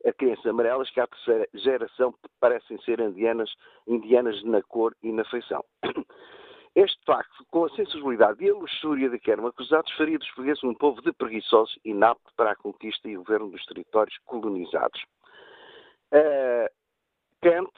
a 0.06 0.14
crianças 0.14 0.46
amarelas 0.46 0.90
que 0.90 1.00
à 1.00 1.08
terceira 1.08 1.48
geração 1.54 2.14
parecem 2.40 2.78
ser 2.82 3.00
indianas, 3.00 3.52
indianas 3.88 4.44
na 4.44 4.62
cor 4.62 4.96
e 5.02 5.12
na 5.12 5.24
feição. 5.26 5.64
Este 6.76 7.00
facto, 7.06 7.46
com 7.52 7.66
a 7.66 7.70
sensibilidade 7.76 8.44
e 8.44 8.50
a 8.50 8.54
luxúria 8.54 9.08
de 9.08 9.20
que 9.20 9.30
eram 9.30 9.46
acusados, 9.46 9.92
faria 9.92 10.18
dos 10.18 10.28
portugueses 10.30 10.64
um 10.64 10.74
povo 10.74 11.04
de 11.04 11.14
preguiçosos 11.14 11.78
inapto 11.86 12.34
para 12.36 12.52
a 12.52 12.56
conquista 12.56 13.08
e 13.08 13.16
governo 13.16 13.52
dos 13.52 13.64
territórios 13.68 14.18
colonizados. 14.26 15.00
Uh, 16.12 16.68
Kant, 17.44 17.72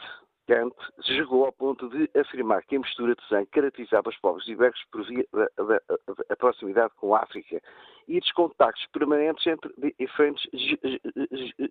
Kant 0.47 0.76
chegou 1.01 1.45
ao 1.45 1.51
ponto 1.51 1.89
de 1.89 2.09
afirmar 2.19 2.63
que 2.63 2.76
a 2.76 2.80
mistura 2.80 3.15
de 3.15 3.27
sangue 3.27 3.49
caracterizava 3.51 4.09
os 4.09 4.17
povos 4.17 4.47
ibéricos 4.47 4.84
por 4.91 5.03
via 5.05 5.26
da, 5.34 5.47
da, 5.63 5.81
da 6.30 6.35
proximidade 6.35 6.93
com 6.97 7.15
a 7.15 7.19
África 7.22 7.61
e 8.07 8.19
dos 8.19 8.31
contactos 8.34 8.85
permanentes 8.93 9.45
entre 9.47 9.73
diferentes 9.97 10.47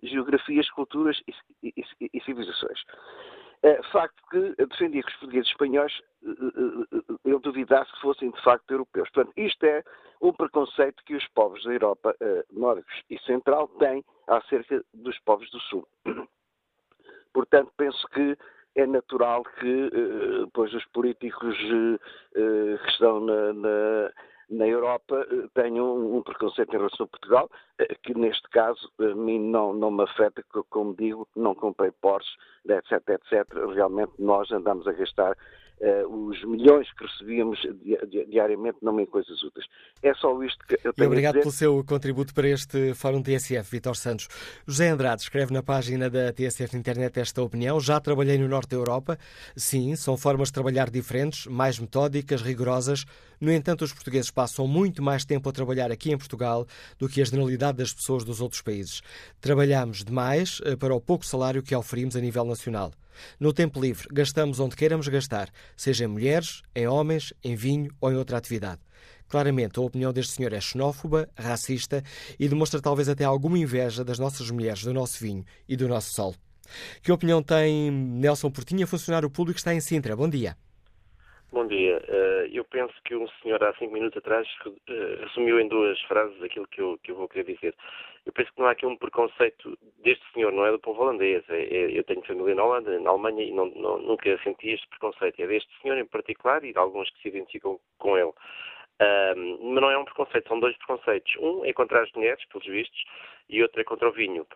geografias, 0.03 0.69
culturas 0.71 1.21
e, 1.63 1.69
e, 1.77 1.85
e 2.13 2.21
civilizações. 2.21 2.83
É, 3.63 3.81
facto 3.91 4.21
que 4.29 4.65
defendia 4.65 5.01
que 5.01 5.09
os 5.09 5.17
portugueses 5.17 5.49
espanhóis 5.49 5.93
eu 7.23 7.39
duvidasse 7.39 7.91
que 7.93 8.01
fossem 8.01 8.29
de 8.29 8.41
facto 8.43 8.69
europeus. 8.69 9.09
Portanto, 9.09 9.33
isto 9.37 9.63
é 9.63 9.83
um 10.21 10.33
preconceito 10.33 11.03
que 11.05 11.15
os 11.15 11.27
povos 11.29 11.63
da 11.63 11.71
Europa 11.71 12.15
nórdicos 12.51 12.93
e 13.09 13.17
central 13.19 13.67
têm 13.79 14.03
acerca 14.27 14.83
dos 14.93 15.17
povos 15.19 15.49
do 15.51 15.59
Sul. 15.61 15.87
Portanto, 17.33 17.71
penso 17.75 18.07
que 18.09 18.37
é 18.75 18.85
natural 18.85 19.43
que 19.59 19.85
uh, 19.87 20.49
pois 20.53 20.73
os 20.73 20.85
políticos 20.87 21.57
uh, 21.57 21.99
que 22.83 22.89
estão 22.89 23.19
na, 23.19 23.53
na 23.53 24.11
na 24.49 24.67
Europa 24.67 25.25
eh, 25.31 25.47
tenham 25.53 26.15
um 26.15 26.21
preconceito 26.21 26.73
em 26.73 26.77
relação 26.77 27.05
a 27.05 27.09
Portugal, 27.09 27.49
eh, 27.79 27.95
que 28.03 28.13
neste 28.13 28.47
caso 28.49 28.91
a 28.99 29.15
mim 29.15 29.39
não, 29.39 29.73
não 29.73 29.91
me 29.91 30.03
afeta, 30.03 30.43
como 30.69 30.95
digo, 30.95 31.27
não 31.35 31.55
comprei 31.55 31.91
Porsche, 31.91 32.29
etc, 32.67 33.01
etc. 33.09 33.47
Realmente 33.73 34.13
nós 34.19 34.51
andamos 34.51 34.87
a 34.87 34.93
gastar 34.93 35.35
uh, 35.81 36.29
os 36.29 36.43
milhões 36.45 36.87
que 36.93 37.05
recebíamos 37.05 37.59
di 37.83 38.25
diariamente 38.25 38.77
não 38.81 38.99
em 38.99 39.05
coisas 39.05 39.41
úteis. 39.43 39.65
É 40.01 40.13
só 40.15 40.41
isto 40.43 40.65
que 40.67 40.75
eu 40.83 40.93
tenho 40.93 41.05
E 41.05 41.07
obrigado 41.07 41.35
a 41.35 41.39
dizer. 41.39 41.41
pelo 41.43 41.51
seu 41.51 41.83
contributo 41.83 42.33
para 42.33 42.47
este 42.47 42.93
Fórum 42.93 43.21
TSF, 43.21 43.69
Vitor 43.71 43.95
Santos. 43.95 44.27
José 44.67 44.89
Andrade 44.89 45.21
escreve 45.21 45.53
na 45.53 45.63
página 45.63 46.09
da 46.09 46.31
TSF 46.31 46.73
na 46.73 46.79
internet 46.79 47.19
esta 47.19 47.41
opinião. 47.41 47.79
Já 47.79 47.99
trabalhei 47.99 48.37
no 48.37 48.47
Norte 48.47 48.69
da 48.71 48.77
Europa. 48.77 49.17
Sim, 49.55 49.95
são 49.95 50.17
formas 50.17 50.49
de 50.49 50.53
trabalhar 50.53 50.89
diferentes, 50.89 51.47
mais 51.47 51.79
metódicas, 51.79 52.41
rigorosas. 52.41 53.05
No 53.39 53.51
entanto, 53.51 53.83
os 53.83 53.93
portugueses 53.93 54.31
passam 54.31 54.67
muito 54.67 55.01
mais 55.03 55.25
tempo 55.25 55.49
a 55.49 55.51
trabalhar 55.51 55.91
aqui 55.91 56.11
em 56.11 56.17
Portugal 56.17 56.65
do 56.97 57.07
que 57.09 57.21
a 57.21 57.25
generalidade 57.25 57.77
das 57.77 57.93
pessoas 57.93 58.23
dos 58.23 58.41
outros 58.41 58.61
países. 58.61 59.01
Trabalhamos 59.41 60.03
demais 60.03 60.61
eh, 60.63 60.75
para 60.75 60.95
o 60.95 61.01
pouco 61.01 61.25
salário 61.25 61.63
que 61.63 61.75
oferimos 61.75 62.15
a 62.15 62.21
nível 62.21 62.45
nacional. 62.45 62.91
No 63.39 63.53
tempo 63.53 63.79
livre, 63.79 64.07
gastamos 64.11 64.59
onde 64.59 64.75
queiramos 64.75 65.07
gastar, 65.07 65.49
seja 65.75 66.05
em 66.05 66.07
mulheres, 66.07 66.61
em 66.75 66.87
homens, 66.87 67.33
em 67.43 67.55
vinho 67.55 67.91
ou 68.01 68.11
em 68.11 68.15
outra 68.15 68.37
atividade. 68.37 68.81
Claramente, 69.27 69.79
a 69.79 69.81
opinião 69.81 70.13
deste 70.13 70.33
senhor 70.33 70.53
é 70.53 70.61
xenófoba, 70.61 71.27
racista 71.37 72.03
e 72.39 72.47
demonstra 72.47 72.81
talvez 72.81 73.09
até 73.09 73.23
alguma 73.23 73.57
inveja 73.57 74.03
das 74.03 74.19
nossas 74.19 74.49
mulheres, 74.51 74.83
do 74.83 74.93
nosso 74.93 75.23
vinho 75.23 75.43
e 75.67 75.75
do 75.75 75.87
nosso 75.87 76.13
sol. 76.13 76.35
Que 77.03 77.11
opinião 77.11 77.41
tem 77.43 77.91
Nelson 77.91 78.51
Portinha, 78.51 78.87
funcionário 78.87 79.29
público, 79.29 79.57
está 79.57 79.73
em 79.73 79.79
Sintra? 79.79 80.15
Bom 80.15 80.29
dia. 80.29 80.55
Bom 81.51 81.67
dia. 81.67 82.01
Eh, 82.07 82.49
eu 82.51 82.65
penso 82.65 82.93
que 83.05 83.15
um 83.15 83.27
senhor 83.41 83.63
há 83.63 83.73
cinco 83.75 83.93
minutos 83.93 84.17
atrás 84.17 84.47
eh, 84.89 85.17
resumiu 85.21 85.59
em 85.59 85.67
duas 85.69 85.99
frases 86.01 86.41
aquilo 86.43 86.67
que 86.67 86.81
eu 86.81 87.15
vou 87.15 87.27
querer 87.27 87.53
dizer. 87.53 87.73
Eu 88.25 88.33
penso 88.33 88.51
que 88.51 88.59
não 88.59 88.67
há 88.67 88.71
aqui 88.71 88.85
um 88.85 88.97
preconceito 88.97 89.77
deste 90.03 90.23
senhor, 90.33 90.51
não 90.51 90.65
é 90.65 90.71
do 90.71 90.79
povo 90.79 91.01
holandês. 91.01 91.43
É, 91.49 91.61
é, 91.61 91.97
eu 91.97 92.03
tenho 92.03 92.25
família 92.25 92.55
na 92.55 92.63
Holanda, 92.63 92.99
na 92.99 93.09
Alemanha, 93.11 93.43
e 93.43 93.51
não, 93.51 93.67
não, 93.67 93.99
nunca 93.99 94.37
senti 94.43 94.69
este 94.69 94.87
preconceito. 94.87 95.39
É 95.41 95.47
deste 95.47 95.69
senhor 95.81 95.97
em 95.97 96.05
particular 96.05 96.63
e 96.63 96.73
de 96.73 96.79
alguns 96.79 97.09
que 97.11 97.21
se 97.21 97.27
identificam 97.27 97.79
com 97.99 98.17
ele. 98.17 98.33
Um, 99.37 99.73
mas 99.73 99.81
não 99.81 99.91
é 99.91 99.97
um 99.97 100.05
preconceito, 100.05 100.47
são 100.47 100.59
dois 100.59 100.75
preconceitos. 100.77 101.35
Um 101.39 101.65
é 101.65 101.73
contra 101.73 102.01
as 102.01 102.11
mulheres, 102.13 102.43
pelos 102.45 102.65
vistos, 102.65 103.03
e 103.49 103.61
outro 103.61 103.79
é 103.79 103.83
contra 103.83 104.09
o 104.09 104.11
vinho. 104.11 104.47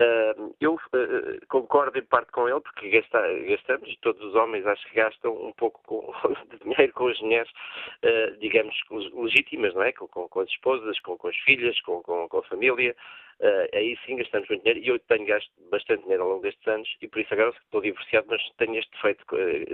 Uh, 0.00 0.54
eu 0.60 0.74
uh, 0.74 1.46
concordo 1.48 1.98
em 1.98 2.04
parte 2.04 2.30
com 2.30 2.48
ele, 2.48 2.60
porque 2.60 2.88
gasta, 2.88 3.20
gastamos, 3.48 3.96
todos 4.00 4.22
os 4.22 4.34
homens 4.36 4.64
acho 4.64 4.88
que 4.88 4.94
gastam 4.94 5.32
um 5.32 5.52
pouco 5.52 5.82
com, 5.84 6.12
de 6.50 6.58
dinheiro 6.62 6.92
com 6.92 7.08
as 7.08 7.20
mulheres, 7.20 7.50
uh, 8.04 8.36
digamos, 8.38 8.76
legítimas, 9.12 9.74
não 9.74 9.82
é? 9.82 9.92
Com, 9.92 10.06
com, 10.06 10.28
com 10.28 10.40
as 10.40 10.48
esposas, 10.50 11.00
com, 11.00 11.18
com, 11.18 11.26
as 11.26 11.36
filhas, 11.38 11.80
com, 11.80 12.00
a 12.32 12.42
família. 12.44 12.94
aí 13.74 13.98
sim 14.06 14.16
gastamos 14.16 14.48
muito 14.48 14.62
dinheiro 14.62 14.80
e 14.84 14.88
eu 14.88 14.98
tenho 15.00 15.26
gasto 15.26 15.50
bastante 15.68 16.02
dinheiro 16.02 16.22
ao 16.22 16.28
longo 16.28 16.42
destes 16.42 16.66
anos 16.68 16.88
e 17.02 17.08
por 17.08 17.20
isso 17.20 17.34
agora 17.34 17.50
estou 17.50 17.80
divorciado, 17.80 18.28
mas 18.30 18.42
tenho 18.56 18.78
este 18.78 18.92
defeito. 18.92 19.24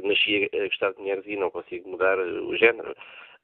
nasci 0.03 0.49
a 0.55 0.69
gostar 0.69 0.91
de 0.93 0.97
dinheiro 0.97 1.23
e 1.27 1.37
não 1.37 1.51
consigo 1.51 1.91
mudar 1.91 2.19
o 2.19 2.57
género. 2.57 2.95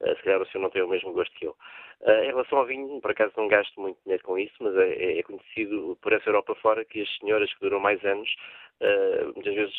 Uh, 0.01 0.15
se 0.15 0.23
calhar 0.23 0.41
o 0.41 0.45
senhor 0.47 0.63
não 0.63 0.69
tem 0.69 0.81
o 0.81 0.87
mesmo 0.87 1.13
gosto 1.13 1.33
que 1.35 1.45
eu. 1.45 1.55
Uh, 2.01 2.23
em 2.23 2.27
relação 2.27 2.57
ao 2.57 2.65
vinho, 2.65 2.99
por 2.99 3.11
acaso 3.11 3.33
não 3.37 3.47
gasto 3.47 3.79
muito 3.79 3.99
dinheiro 4.03 4.23
com 4.23 4.37
isso, 4.37 4.55
mas 4.59 4.75
é, 4.75 4.93
é, 4.93 5.19
é 5.19 5.23
conhecido 5.23 5.97
por 6.01 6.11
essa 6.11 6.29
Europa 6.29 6.55
fora 6.55 6.83
que 6.83 7.01
as 7.01 7.17
senhoras 7.17 7.53
que 7.53 7.61
duram 7.61 7.79
mais 7.79 8.03
anos 8.03 8.29
uh, 8.81 9.25
muitas 9.35 9.53
vezes 9.53 9.75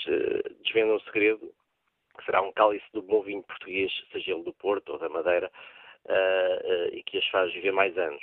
desvendam 0.63 0.97
o 0.97 1.01
segredo 1.01 1.53
que 2.17 2.25
será 2.25 2.43
um 2.43 2.53
cálice 2.53 2.85
do 2.93 3.03
bom 3.03 3.23
vinho 3.23 3.43
português, 3.43 3.91
seja 4.13 4.33
ele 4.33 4.43
do 4.43 4.53
Porto 4.53 4.93
ou 4.93 4.99
da 4.99 5.09
Madeira, 5.09 5.51
e 6.93 7.03
que 7.05 7.17
as 7.17 7.27
faz 7.29 7.51
viver 7.55 7.73
mais 7.73 7.97
anos. 7.97 8.23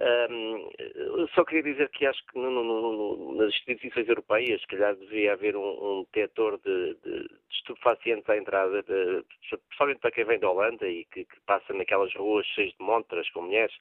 Um, 0.00 1.26
só 1.34 1.44
queria 1.44 1.72
dizer 1.72 1.88
que 1.90 2.06
acho 2.06 2.24
que 2.26 2.38
no, 2.38 2.48
no, 2.50 2.62
no, 2.62 3.34
nas 3.34 3.52
instituições 3.52 4.08
europeias, 4.08 4.60
se 4.60 4.66
calhar 4.68 4.94
devia 4.94 5.32
haver 5.32 5.56
um, 5.56 5.60
um 5.60 6.06
de, 6.12 6.28
de, 6.28 6.94
de, 7.02 7.28
estupefacientes 7.50 8.28
à 8.30 8.36
entrada, 8.36 8.80
de, 8.84 9.24
principalmente 9.48 9.98
para 9.98 10.12
quem 10.12 10.24
vem 10.24 10.38
da 10.38 10.50
Holanda 10.50 10.88
e 10.88 11.04
que, 11.06 11.24
que, 11.24 11.40
passa 11.46 11.74
naquelas 11.74 12.14
ruas 12.14 12.46
cheias 12.46 12.72
de 12.78 12.84
montras 12.84 13.28
com 13.30 13.42
mulheres 13.42 13.74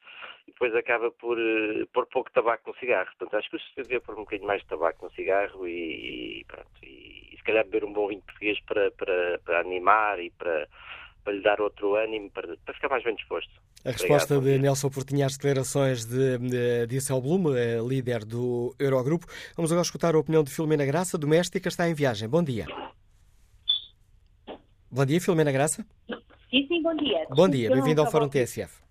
e 0.47 0.51
depois 0.51 0.73
acaba 0.75 1.11
por 1.11 1.37
uh, 1.37 1.87
pôr 1.93 2.07
pouco 2.07 2.31
tabaco 2.31 2.71
no 2.71 2.77
cigarro. 2.77 3.09
Portanto, 3.17 3.35
acho 3.35 3.51
que 3.51 3.59
se 3.59 3.75
devia 3.75 4.01
pôr 4.01 4.15
um 4.15 4.23
bocadinho 4.23 4.47
mais 4.47 4.63
de 4.63 4.67
tabaco 4.69 5.05
no 5.05 5.11
cigarro 5.11 5.67
e, 5.67 6.39
e 6.39 6.45
pronto. 6.45 6.67
E, 6.81 7.29
e, 7.31 7.37
se 7.37 7.43
calhar 7.43 7.63
beber 7.65 7.85
um 7.85 7.93
bom 7.93 8.07
vinho 8.07 8.23
português 8.23 8.59
para, 8.61 8.89
para, 8.89 9.39
para 9.45 9.59
animar 9.59 10.19
e 10.19 10.31
para 10.31 10.67
para 11.27 11.33
lhe 11.33 11.41
dar 11.41 11.59
outro 11.59 11.95
ânimo, 11.95 12.31
para, 12.31 12.55
para 12.63 12.73
ficar 12.73 12.87
mais 12.87 13.03
bem 13.03 13.13
disposto. 13.13 13.51
A 13.83 13.91
resposta 13.91 14.37
Obrigado. 14.37 14.55
de 14.55 14.63
Nelson 14.63 14.89
Portinha 14.89 15.25
às 15.25 15.35
declarações 15.35 16.05
de, 16.05 16.37
de 16.37 16.87
Dissel 16.87 17.19
Blum, 17.19 17.43
líder 17.85 18.23
do 18.23 18.73
Eurogrupo. 18.79 19.25
Vamos 19.57 19.69
agora 19.69 19.83
escutar 19.83 20.15
a 20.15 20.19
opinião 20.19 20.41
de 20.41 20.51
Filomena 20.51 20.85
Graça, 20.85 21.17
doméstica, 21.17 21.67
está 21.67 21.89
em 21.89 21.93
viagem. 21.93 22.29
Bom 22.29 22.41
dia. 22.41 22.65
Bom 24.89 25.05
dia, 25.05 25.19
Filomena 25.19 25.51
Graça. 25.51 25.85
Sim, 26.49 26.65
sim, 26.65 26.81
bom 26.81 26.95
dia. 26.95 27.27
Bom 27.29 27.49
dia, 27.49 27.69
bem-vindo 27.71 27.99
ao 27.99 28.09
Fórum 28.09 28.29
TSF. 28.29 28.81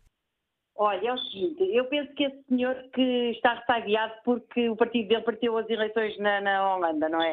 Olha, 0.77 1.09
é 1.09 1.13
o 1.15 1.19
seguinte, 1.19 1.63
eu 1.75 1.87
penso 1.87 2.13
que 2.13 2.25
esse 2.25 2.45
senhor 2.51 2.77
que 2.93 3.31
está 3.31 3.55
ressabiado 3.55 4.13
porque 4.27 4.69
o 4.69 4.77
partido 4.77 5.09
dele 5.09 5.23
partiu 5.23 5.57
as 5.57 5.71
eleições 5.71 6.19
na, 6.19 6.43
na 6.43 6.77
Holanda, 6.77 7.09
não 7.09 7.23
é? 7.23 7.33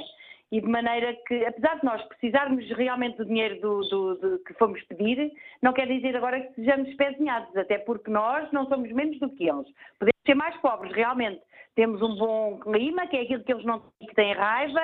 E 0.54 0.62
de 0.62 0.68
maneira 0.68 1.16
que, 1.28 1.44
apesar 1.48 1.80
de 1.80 1.84
nós 1.84 2.00
precisarmos 2.04 2.64
realmente 2.78 3.18
do 3.18 3.26
dinheiro 3.26 3.60
do, 3.60 3.82
do, 3.90 4.16
do, 4.18 4.40
que 4.44 4.54
fomos 4.54 4.80
pedir, 4.84 5.32
não 5.64 5.74
quer 5.74 5.88
dizer 5.88 6.16
agora 6.16 6.40
que 6.42 6.54
sejamos 6.54 6.88
espezinhados, 6.90 7.58
até 7.58 7.80
porque 7.80 8.12
nós 8.12 8.52
não 8.52 8.68
somos 8.68 8.92
menos 8.92 9.18
do 9.18 9.32
que 9.32 9.50
eles. 9.50 9.66
Podemos 9.98 10.22
ser 10.24 10.36
mais 10.36 10.56
pobres, 10.58 10.94
realmente. 10.94 11.42
Temos 11.74 12.04
um 12.04 12.16
bom 12.18 12.60
clima, 12.60 13.08
que 13.08 13.18
é 13.18 13.22
aquilo 13.22 13.44
que 13.44 13.52
eles 13.52 13.66
não 13.66 13.80
têm, 13.80 14.08
que 14.08 14.14
têm 14.14 14.34
raiva, 14.34 14.80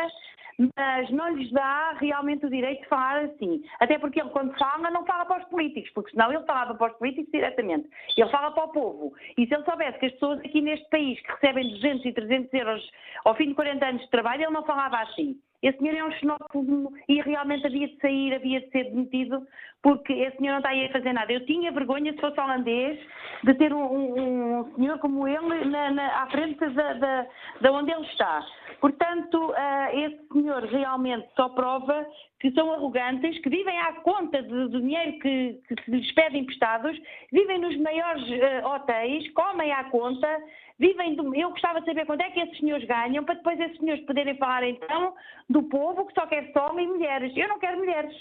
mas 0.76 1.08
não 1.12 1.36
lhes 1.36 1.52
dá 1.52 1.92
realmente 2.00 2.48
o 2.48 2.50
direito 2.50 2.82
de 2.82 2.88
falar 2.88 3.26
assim. 3.26 3.64
Até 3.80 4.00
porque 4.00 4.20
ele, 4.20 4.32
quando 4.32 4.58
fala, 4.58 4.90
não 4.90 5.06
fala 5.06 5.24
para 5.26 5.44
os 5.44 5.50
políticos, 5.50 5.92
porque 5.94 6.10
senão 6.10 6.34
ele 6.34 6.44
falava 6.46 6.74
para 6.74 6.92
os 6.92 6.98
políticos 6.98 7.32
diretamente. 7.32 7.88
Ele 8.18 8.30
fala 8.32 8.50
para 8.50 8.66
o 8.66 8.70
povo. 8.70 9.14
E 9.38 9.46
se 9.46 9.54
ele 9.54 9.64
soubesse 9.66 10.00
que 10.00 10.08
as 10.08 10.14
pessoas 10.14 10.40
aqui 10.40 10.62
neste 10.62 10.90
país 10.90 11.22
que 11.22 11.32
recebem 11.32 11.70
200 11.70 12.06
e 12.08 12.12
300 12.12 12.54
euros 12.56 12.92
ao 13.24 13.36
fim 13.36 13.50
de 13.50 13.54
40 13.54 13.86
anos 13.86 14.02
de 14.02 14.10
trabalho, 14.10 14.46
ele 14.46 14.52
não 14.52 14.66
falava 14.66 14.98
assim. 15.02 15.40
Esse 15.62 15.78
senhor 15.78 15.96
é 15.96 16.04
um 16.06 16.12
xenófobo 16.14 16.94
e 17.08 17.22
realmente 17.22 17.66
havia 17.66 17.88
de 17.88 17.98
sair, 18.00 18.34
havia 18.34 18.62
de 18.62 18.70
ser 18.70 18.86
demitido, 18.86 19.46
porque 19.84 20.14
esse 20.14 20.38
senhor 20.38 20.52
não 20.54 20.60
está 20.60 20.70
aí 20.70 20.86
a 20.86 20.92
fazer 20.92 21.12
nada. 21.12 21.32
Eu 21.32 21.46
tinha 21.46 21.72
vergonha, 21.72 22.14
se 22.14 22.20
fosse 22.20 22.40
holandês, 22.40 23.00
de 23.44 23.54
ter 23.56 23.74
um, 23.74 23.84
um, 23.84 24.60
um 24.60 24.76
senhor 24.76 25.00
como 25.00 25.28
ele 25.28 25.66
na, 25.66 25.92
na, 25.92 26.24
à 26.24 26.28
frente 26.28 26.58
da, 26.70 27.72
onde 27.72 27.92
ele 27.92 28.06
está. 28.06 28.46
Portanto, 28.80 29.50
uh, 29.50 29.98
esse 29.98 30.28
senhor 30.32 30.64
realmente 30.64 31.28
só 31.36 31.50
prova 31.50 32.06
que 32.40 32.52
são 32.52 32.72
arrogantes, 32.72 33.38
que 33.42 33.50
vivem 33.50 33.78
à 33.80 33.94
conta 34.02 34.42
do, 34.42 34.70
dinheiro 34.70 35.20
que, 35.20 35.60
que, 35.68 35.92
lhes 35.92 36.10
pede 36.14 36.38
emprestados, 36.38 36.98
vivem 37.34 37.60
nos 37.60 37.76
maiores 37.78 38.24
uh, 38.24 38.68
hotéis, 38.68 39.30
comem 39.34 39.74
à 39.74 39.84
conta, 39.86 40.28
vivem 40.80 41.16
do. 41.16 41.36
Eu 41.36 41.50
gostava 41.52 41.82
de 41.82 41.86
saber 41.86 42.06
quanto 42.06 42.22
é 42.22 42.30
que 42.32 42.40
esses 42.40 42.58
senhores 42.58 42.88
ganham, 42.88 43.24
para 43.24 43.36
depois 43.36 43.60
esses 43.60 43.78
senhores 43.78 44.06
poderem 44.06 44.36
falar 44.38 44.64
então 44.64 45.14
do 45.50 45.64
povo 45.64 46.06
que 46.06 46.14
só 46.14 46.26
quer 46.26 46.52
só 46.54 46.74
e 46.80 46.88
mulheres. 46.88 47.36
Eu 47.36 47.48
não 47.48 47.60
quero 47.60 47.78
mulheres. 47.78 48.16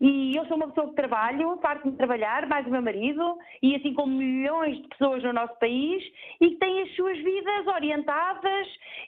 E 0.00 0.36
eu 0.36 0.44
sou 0.46 0.56
uma 0.56 0.68
pessoa 0.68 0.88
que 0.88 0.96
trabalho, 0.96 1.58
farto 1.62 1.88
de 1.88 1.96
trabalhar, 1.96 2.46
mais 2.48 2.66
o 2.66 2.70
meu 2.70 2.82
marido, 2.82 3.38
e 3.62 3.76
assim 3.76 3.94
como 3.94 4.16
milhões 4.16 4.76
de 4.82 4.88
pessoas 4.88 5.22
no 5.22 5.32
nosso 5.32 5.56
país, 5.58 6.02
e 6.40 6.50
que 6.50 6.56
têm 6.56 6.82
as 6.82 6.94
suas 6.96 7.16
vidas 7.18 7.66
orientadas, 7.68 8.66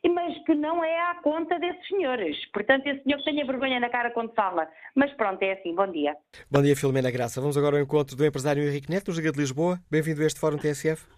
mas 0.09 0.39
que 0.45 0.55
não 0.55 0.85
é 0.85 1.11
à 1.11 1.17
conta 1.17 1.59
desses 1.59 1.87
senhores. 1.89 2.37
Portanto, 2.53 2.87
esse 2.87 3.03
senhor 3.03 3.19
que 3.19 3.25
tenha 3.25 3.45
vergonha 3.45 3.81
na 3.81 3.89
cara 3.89 4.11
quando 4.11 4.33
fala. 4.35 4.69
Mas 4.95 5.13
pronto, 5.15 5.43
é 5.43 5.55
assim. 5.55 5.75
Bom 5.75 5.91
dia. 5.91 6.15
Bom 6.51 6.63
dia, 6.63 6.77
Filomena 6.77 7.11
Graça. 7.11 7.41
Vamos 7.41 7.59
agora 7.59 7.77
ao 7.77 7.83
encontro 7.83 8.17
do 8.17 8.25
empresário 8.25 8.63
Henrique 8.63 8.91
Neto, 8.91 9.07
do 9.07 9.13
Giga 9.13 9.33
de 9.33 9.39
Lisboa. 9.39 9.79
Bem-vindo 9.91 10.23
a 10.23 10.27
este 10.27 10.39
Fórum 10.39 10.57
TSF. 10.57 11.16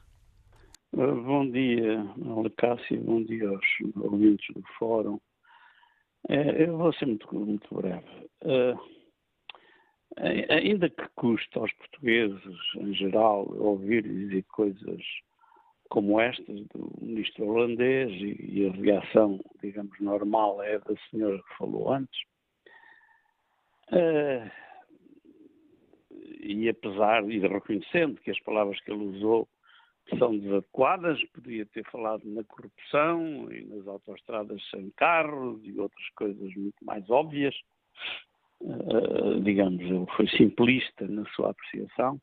Uh, 0.95 1.23
bom 1.23 1.51
dia, 1.51 2.03
Cássio, 2.57 3.03
bom 3.03 3.23
dia 3.23 3.47
aos 3.47 3.67
ouvintes 3.97 4.55
do 4.55 4.63
Fórum. 4.79 5.21
É, 6.31 6.65
eu 6.65 6.79
vou 6.79 6.93
ser 6.95 7.05
muito, 7.07 7.35
muito 7.35 7.75
breve. 7.75 8.07
Uh, 8.43 8.79
ainda 10.49 10.89
que 10.89 11.07
custe 11.15 11.59
aos 11.59 11.71
portugueses, 11.75 12.57
em 12.77 12.95
geral, 12.95 13.47
ouvir 13.59 14.03
dizer 14.03 14.43
coisas 14.45 15.03
como 15.91 16.19
estas 16.19 16.67
do 16.69 16.91
ministro 17.03 17.47
holandês 17.47 18.11
e, 18.11 18.67
a 18.67 18.73
reação, 18.73 19.41
digamos, 19.63 19.99
normal 20.01 20.63
é 20.63 20.79
da 20.79 20.97
senhora 21.11 21.37
que 21.37 21.57
falou 21.59 21.93
antes. 21.93 22.21
E 26.41 26.69
apesar, 26.69 27.31
e 27.31 27.39
reconhecendo 27.39 28.21
que 28.21 28.31
as 28.31 28.41
palavras 28.41 28.81
que 28.81 28.91
ele 28.91 29.05
usou 29.05 29.49
são 30.17 30.39
desadequadas, 30.39 31.23
podia 31.35 31.67
ter 31.67 31.85
falado 31.91 32.23
na 32.25 32.45
corrupção 32.45 33.51
e 33.53 33.65
nas 33.67 33.87
autoestradas 33.87 34.63
sem 34.71 34.91
carros 34.91 35.61
e 35.65 35.79
outras 35.79 36.09
coisas 36.11 36.55
muito 36.55 36.85
mais 36.85 37.09
óbvias. 37.11 37.55
Uh, 38.61 39.41
digamos, 39.43 39.81
ele 39.81 40.07
foi 40.17 40.29
simplista 40.29 41.07
na 41.07 41.25
sua 41.31 41.51
apreciação, 41.51 42.21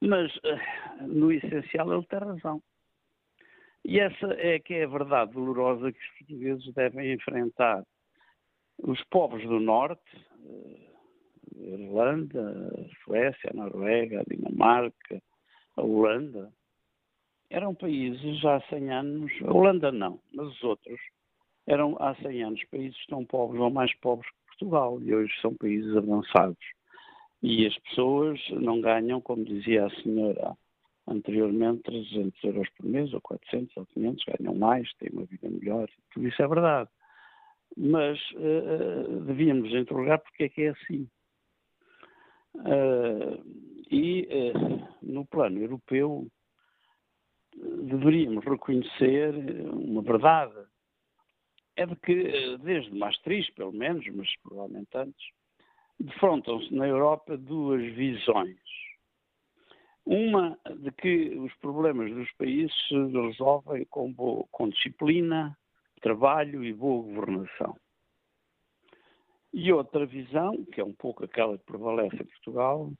mas 0.00 0.34
uh, 0.36 1.06
no 1.06 1.32
essencial 1.32 1.92
ele 1.92 2.06
tem 2.06 2.18
razão. 2.18 2.62
E 3.84 4.00
essa 4.00 4.26
é 4.38 4.58
que 4.58 4.74
é 4.74 4.84
a 4.84 4.88
verdade 4.88 5.32
dolorosa 5.32 5.92
que 5.92 5.98
os 5.98 6.18
portugueses 6.18 6.74
devem 6.74 7.12
enfrentar. 7.12 7.84
Os 8.78 9.02
povos 9.04 9.42
do 9.42 9.60
Norte, 9.60 10.16
uh, 10.40 10.94
Irlanda, 11.56 12.88
Suécia, 13.04 13.50
Noruega, 13.52 14.24
Dinamarca, 14.26 15.22
a 15.76 15.82
Holanda, 15.82 16.50
eram 17.50 17.74
países 17.74 18.44
há 18.44 18.60
100 18.68 18.90
anos, 18.90 19.32
a 19.42 19.52
Holanda 19.52 19.92
não, 19.92 20.20
mas 20.32 20.48
os 20.48 20.62
outros, 20.64 21.00
eram 21.66 21.96
há 22.00 22.14
100 22.16 22.44
anos 22.44 22.64
países 22.70 23.06
tão 23.06 23.24
pobres 23.24 23.60
ou 23.60 23.70
mais 23.70 23.94
pobres 23.96 24.28
que 24.30 24.46
Portugal 24.46 25.00
e 25.02 25.14
hoje 25.14 25.32
são 25.40 25.54
países 25.54 25.96
avançados. 25.96 26.64
E 27.42 27.66
as 27.66 27.76
pessoas 27.80 28.40
não 28.50 28.80
ganham, 28.80 29.20
como 29.20 29.44
dizia 29.44 29.86
a 29.86 29.90
senhora 30.02 30.56
anteriormente, 31.06 31.82
300 31.82 32.44
euros 32.44 32.68
por 32.70 32.86
mês, 32.86 33.12
ou 33.12 33.20
400 33.20 33.76
ou 33.76 33.86
500, 33.86 34.24
ganham 34.38 34.54
mais, 34.54 34.92
têm 34.94 35.10
uma 35.12 35.26
vida 35.26 35.48
melhor, 35.50 35.88
tudo 36.12 36.26
isso 36.26 36.42
é 36.42 36.48
verdade. 36.48 36.88
Mas 37.76 38.18
uh, 38.32 39.20
devíamos 39.26 39.72
interrogar 39.74 40.20
porque 40.20 40.44
é 40.44 40.48
que 40.48 40.62
é 40.62 40.68
assim. 40.70 41.08
Uh, 42.54 43.44
e 43.90 44.28
uh, 44.30 44.88
no 45.02 45.26
plano 45.26 45.58
europeu 45.58 46.26
deveríamos 47.56 48.44
reconhecer 48.44 49.34
uma 49.72 50.02
verdade. 50.02 50.54
É 51.76 51.86
de 51.86 51.96
que, 51.96 52.58
desde 52.58 52.96
Maastricht, 52.96 53.52
pelo 53.52 53.72
menos, 53.72 54.06
mas 54.14 54.28
provavelmente 54.42 54.90
antes, 54.94 55.26
defrontam-se 55.98 56.72
na 56.74 56.86
Europa 56.86 57.36
duas 57.36 57.82
visões. 57.94 58.58
Uma 60.06 60.58
de 60.80 60.92
que 60.92 61.30
os 61.38 61.52
problemas 61.54 62.12
dos 62.12 62.30
países 62.32 62.74
se 62.88 62.94
resolvem 62.94 63.84
com, 63.86 64.12
boa, 64.12 64.44
com 64.50 64.68
disciplina, 64.68 65.56
trabalho 66.00 66.62
e 66.62 66.72
boa 66.72 67.02
governação. 67.02 67.76
E 69.52 69.72
outra 69.72 70.04
visão, 70.04 70.64
que 70.66 70.80
é 70.80 70.84
um 70.84 70.92
pouco 70.92 71.24
aquela 71.24 71.56
que 71.56 71.64
prevalece 71.64 72.16
em 72.16 72.26
Portugal, 72.26 72.92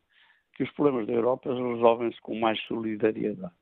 que 0.54 0.62
os 0.62 0.70
problemas 0.70 1.06
da 1.06 1.12
Europa 1.12 1.52
resolvem-se 1.52 2.20
com 2.20 2.38
mais 2.38 2.60
solidariedade. 2.62 3.52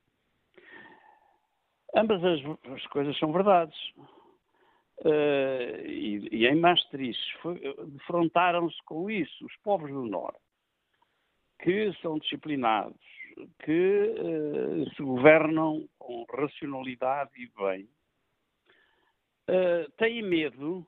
Ambas 1.95 2.23
as, 2.23 2.39
as 2.71 2.85
coisas 2.87 3.17
são 3.19 3.31
verdades. 3.31 3.77
Uh, 4.99 5.85
e, 5.85 6.29
e, 6.31 6.47
em 6.47 6.55
Maastricht 6.55 7.19
defrontaram-se 7.87 8.81
com 8.85 9.09
isso 9.09 9.45
os 9.45 9.55
povos 9.57 9.91
do 9.91 10.05
Norte, 10.05 10.39
que 11.59 11.91
são 12.01 12.19
disciplinados, 12.19 12.95
que 13.63 14.15
uh, 14.19 14.89
se 14.95 15.03
governam 15.03 15.87
com 15.97 16.25
racionalidade 16.31 17.31
e 17.35 17.49
bem, 17.59 17.89
uh, 19.49 19.91
têm 19.97 20.21
medo 20.21 20.85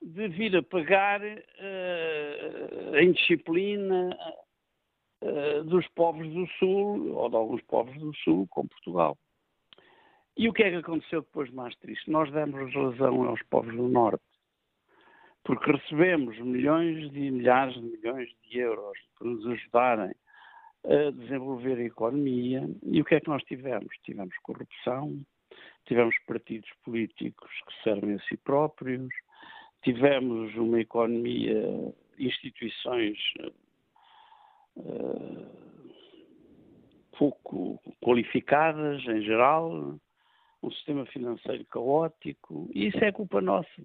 de 0.00 0.28
vir 0.28 0.56
a 0.56 0.62
pagar 0.62 1.20
uh, 1.22 2.96
em 2.96 3.12
disciplina 3.12 4.16
dos 5.64 5.88
povos 5.88 6.28
do 6.28 6.46
Sul, 6.58 7.14
ou 7.14 7.30
de 7.30 7.36
alguns 7.36 7.62
povos 7.62 7.96
do 7.98 8.14
Sul, 8.16 8.46
como 8.50 8.68
Portugal. 8.68 9.16
E 10.36 10.48
o 10.48 10.52
que 10.52 10.64
é 10.64 10.70
que 10.70 10.76
aconteceu 10.76 11.22
depois 11.22 11.48
de 11.48 11.54
Maastricht? 11.54 12.10
Nós 12.10 12.30
demos 12.32 12.74
razão 12.74 13.22
aos 13.24 13.40
povos 13.44 13.74
do 13.74 13.88
Norte, 13.88 14.24
porque 15.44 15.70
recebemos 15.70 16.36
milhões 16.40 17.04
e 17.14 17.30
milhares 17.30 17.74
de 17.74 17.82
milhões 17.82 18.28
de 18.42 18.58
euros 18.58 18.98
para 19.16 19.28
nos 19.28 19.46
ajudarem 19.46 20.12
a 20.84 21.10
desenvolver 21.12 21.78
a 21.78 21.84
economia. 21.84 22.68
E 22.82 23.00
o 23.00 23.04
que 23.04 23.14
é 23.14 23.20
que 23.20 23.28
nós 23.28 23.44
tivemos? 23.44 23.94
Tivemos 24.02 24.36
corrupção, 24.38 25.24
tivemos 25.86 26.16
partidos 26.26 26.70
políticos 26.84 27.50
que 27.66 27.82
servem 27.84 28.14
a 28.14 28.18
si 28.20 28.36
próprios, 28.38 29.08
tivemos 29.82 30.52
uma 30.56 30.80
economia, 30.80 31.94
instituições 32.18 33.18
uh, 34.76 35.64
pouco 37.16 37.80
qualificadas 38.02 39.00
em 39.06 39.22
geral, 39.22 39.96
um 40.64 40.70
sistema 40.70 41.06
financeiro 41.06 41.64
caótico, 41.66 42.68
e 42.74 42.88
isso 42.88 42.98
é 42.98 43.12
culpa 43.12 43.40
nossa. 43.40 43.82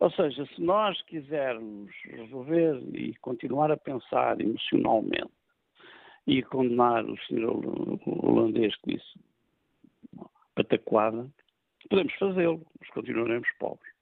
Ou 0.00 0.10
seja, 0.10 0.44
se 0.46 0.60
nós 0.60 1.00
quisermos 1.02 1.90
resolver 2.04 2.82
e 2.94 3.14
continuar 3.16 3.70
a 3.70 3.76
pensar 3.76 4.40
emocionalmente 4.40 5.30
e 6.26 6.42
condenar 6.42 7.04
o 7.04 7.16
senhor 7.26 7.62
holandês 8.06 8.74
que 8.76 8.96
disse 8.96 9.20
pataquada, 10.54 11.30
podemos 11.88 12.12
fazê-lo, 12.14 12.66
mas 12.80 12.90
continuaremos 12.90 13.48
pobres. 13.58 13.92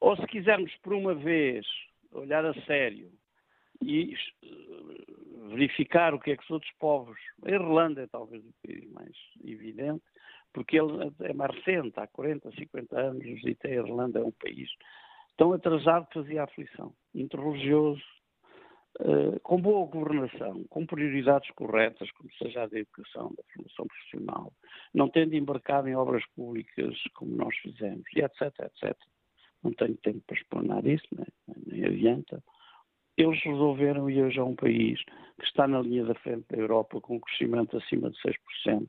Ou 0.00 0.16
se 0.16 0.26
quisermos 0.26 0.74
por 0.82 0.92
uma 0.92 1.14
vez 1.14 1.66
olhar 2.12 2.44
a 2.44 2.54
sério 2.62 3.10
e 3.80 4.14
verificar 5.48 6.14
o 6.14 6.20
que 6.20 6.32
é 6.32 6.36
que 6.36 6.42
os 6.42 6.50
outros 6.50 6.72
povos, 6.78 7.18
a 7.44 7.50
Irlanda 7.50 8.02
é 8.02 8.06
talvez 8.06 8.44
o 8.44 8.52
país 8.66 8.90
mais 8.90 9.16
evidente, 9.44 10.02
porque 10.52 10.78
ele 10.78 11.12
é 11.20 11.32
mais 11.32 11.54
recente, 11.54 11.98
há 11.98 12.06
40, 12.06 12.50
50 12.52 12.98
anos, 12.98 13.24
e 13.24 13.56
a 13.64 13.68
Irlanda 13.68 14.20
é 14.20 14.24
um 14.24 14.32
país 14.32 14.68
tão 15.36 15.52
atrasado 15.52 16.06
que 16.08 16.14
fazia 16.14 16.42
aflição, 16.42 16.92
muito 17.14 17.36
religioso, 17.36 18.02
uh, 19.00 19.38
com 19.40 19.60
boa 19.60 19.86
governação, 19.86 20.64
com 20.68 20.84
prioridades 20.84 21.50
corretas, 21.52 22.10
como 22.12 22.28
seja 22.34 22.64
a 22.64 22.66
da 22.66 22.78
educação, 22.78 23.32
da 23.36 23.42
formação 23.54 23.86
profissional, 23.86 24.52
não 24.92 25.08
tendo 25.08 25.34
embarcado 25.34 25.88
em 25.88 25.94
obras 25.94 26.24
públicas 26.34 26.96
como 27.14 27.36
nós 27.36 27.56
fizemos, 27.58 28.02
e 28.14 28.20
etc, 28.20 28.52
etc. 28.62 28.96
Não 29.62 29.72
tenho 29.72 29.96
tempo 29.98 30.20
para 30.26 30.36
explanar 30.36 30.86
isso, 30.86 31.06
nem, 31.12 31.26
nem 31.66 31.84
adianta. 31.84 32.42
Eles 33.16 33.42
resolveram 33.42 34.08
e 34.08 34.22
hoje 34.22 34.38
é 34.38 34.42
um 34.42 34.54
país 34.54 35.02
que 35.40 35.44
está 35.44 35.66
na 35.66 35.80
linha 35.80 36.04
da 36.04 36.14
frente 36.14 36.46
da 36.48 36.56
Europa 36.56 37.00
com 37.00 37.16
um 37.16 37.20
crescimento 37.20 37.76
acima 37.76 38.10
de 38.10 38.18
6%, 38.18 38.88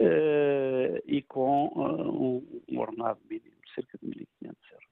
uh, 0.00 1.02
e 1.06 1.22
com 1.22 1.68
uh, 1.68 2.42
um, 2.70 2.78
ordenado 2.78 3.20
mínimo 3.28 3.56
de 3.64 3.74
cerca 3.74 3.98
de 4.02 4.08
1.500 4.08 4.26
euros. 4.42 4.86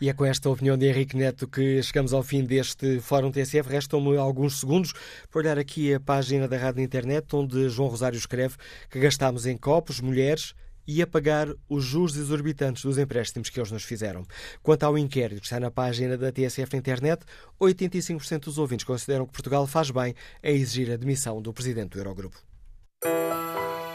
E 0.00 0.08
é 0.08 0.12
com 0.12 0.24
esta 0.24 0.48
opinião 0.48 0.78
de 0.78 0.86
Henrique 0.86 1.16
Neto 1.16 1.48
que 1.48 1.82
chegamos 1.82 2.12
ao 2.12 2.22
fim 2.22 2.44
deste 2.44 3.00
Fórum 3.00 3.32
TSF. 3.32 3.68
Restam-me 3.68 4.16
alguns 4.16 4.60
segundos 4.60 4.92
para 5.30 5.40
olhar 5.40 5.58
aqui 5.58 5.92
a 5.92 5.98
página 5.98 6.46
da 6.46 6.56
rádio 6.56 6.82
internet, 6.82 7.26
onde 7.34 7.68
João 7.68 7.88
Rosário 7.88 8.16
escreve 8.16 8.56
que 8.88 9.00
gastámos 9.00 9.44
em 9.44 9.56
copos, 9.56 10.00
mulheres 10.00 10.54
e 10.86 11.02
a 11.02 11.06
pagar 11.06 11.48
os 11.68 11.84
juros 11.84 12.16
exorbitantes 12.16 12.82
dos 12.82 12.96
empréstimos 12.96 13.50
que 13.50 13.60
eles 13.60 13.70
nos 13.70 13.84
fizeram. 13.84 14.24
Quanto 14.62 14.84
ao 14.84 14.96
inquérito 14.96 15.40
que 15.40 15.46
está 15.46 15.60
na 15.60 15.70
página 15.70 16.16
da 16.16 16.32
TSF 16.32 16.76
internet, 16.76 17.26
85% 17.60 18.44
dos 18.44 18.56
ouvintes 18.56 18.86
consideram 18.86 19.26
que 19.26 19.32
Portugal 19.32 19.66
faz 19.66 19.90
bem 19.90 20.14
a 20.42 20.50
exigir 20.50 20.90
a 20.90 20.96
demissão 20.96 21.42
do 21.42 21.52
presidente 21.52 21.90
do 21.90 21.98
Eurogrupo. 21.98 22.47
Música 23.04 23.87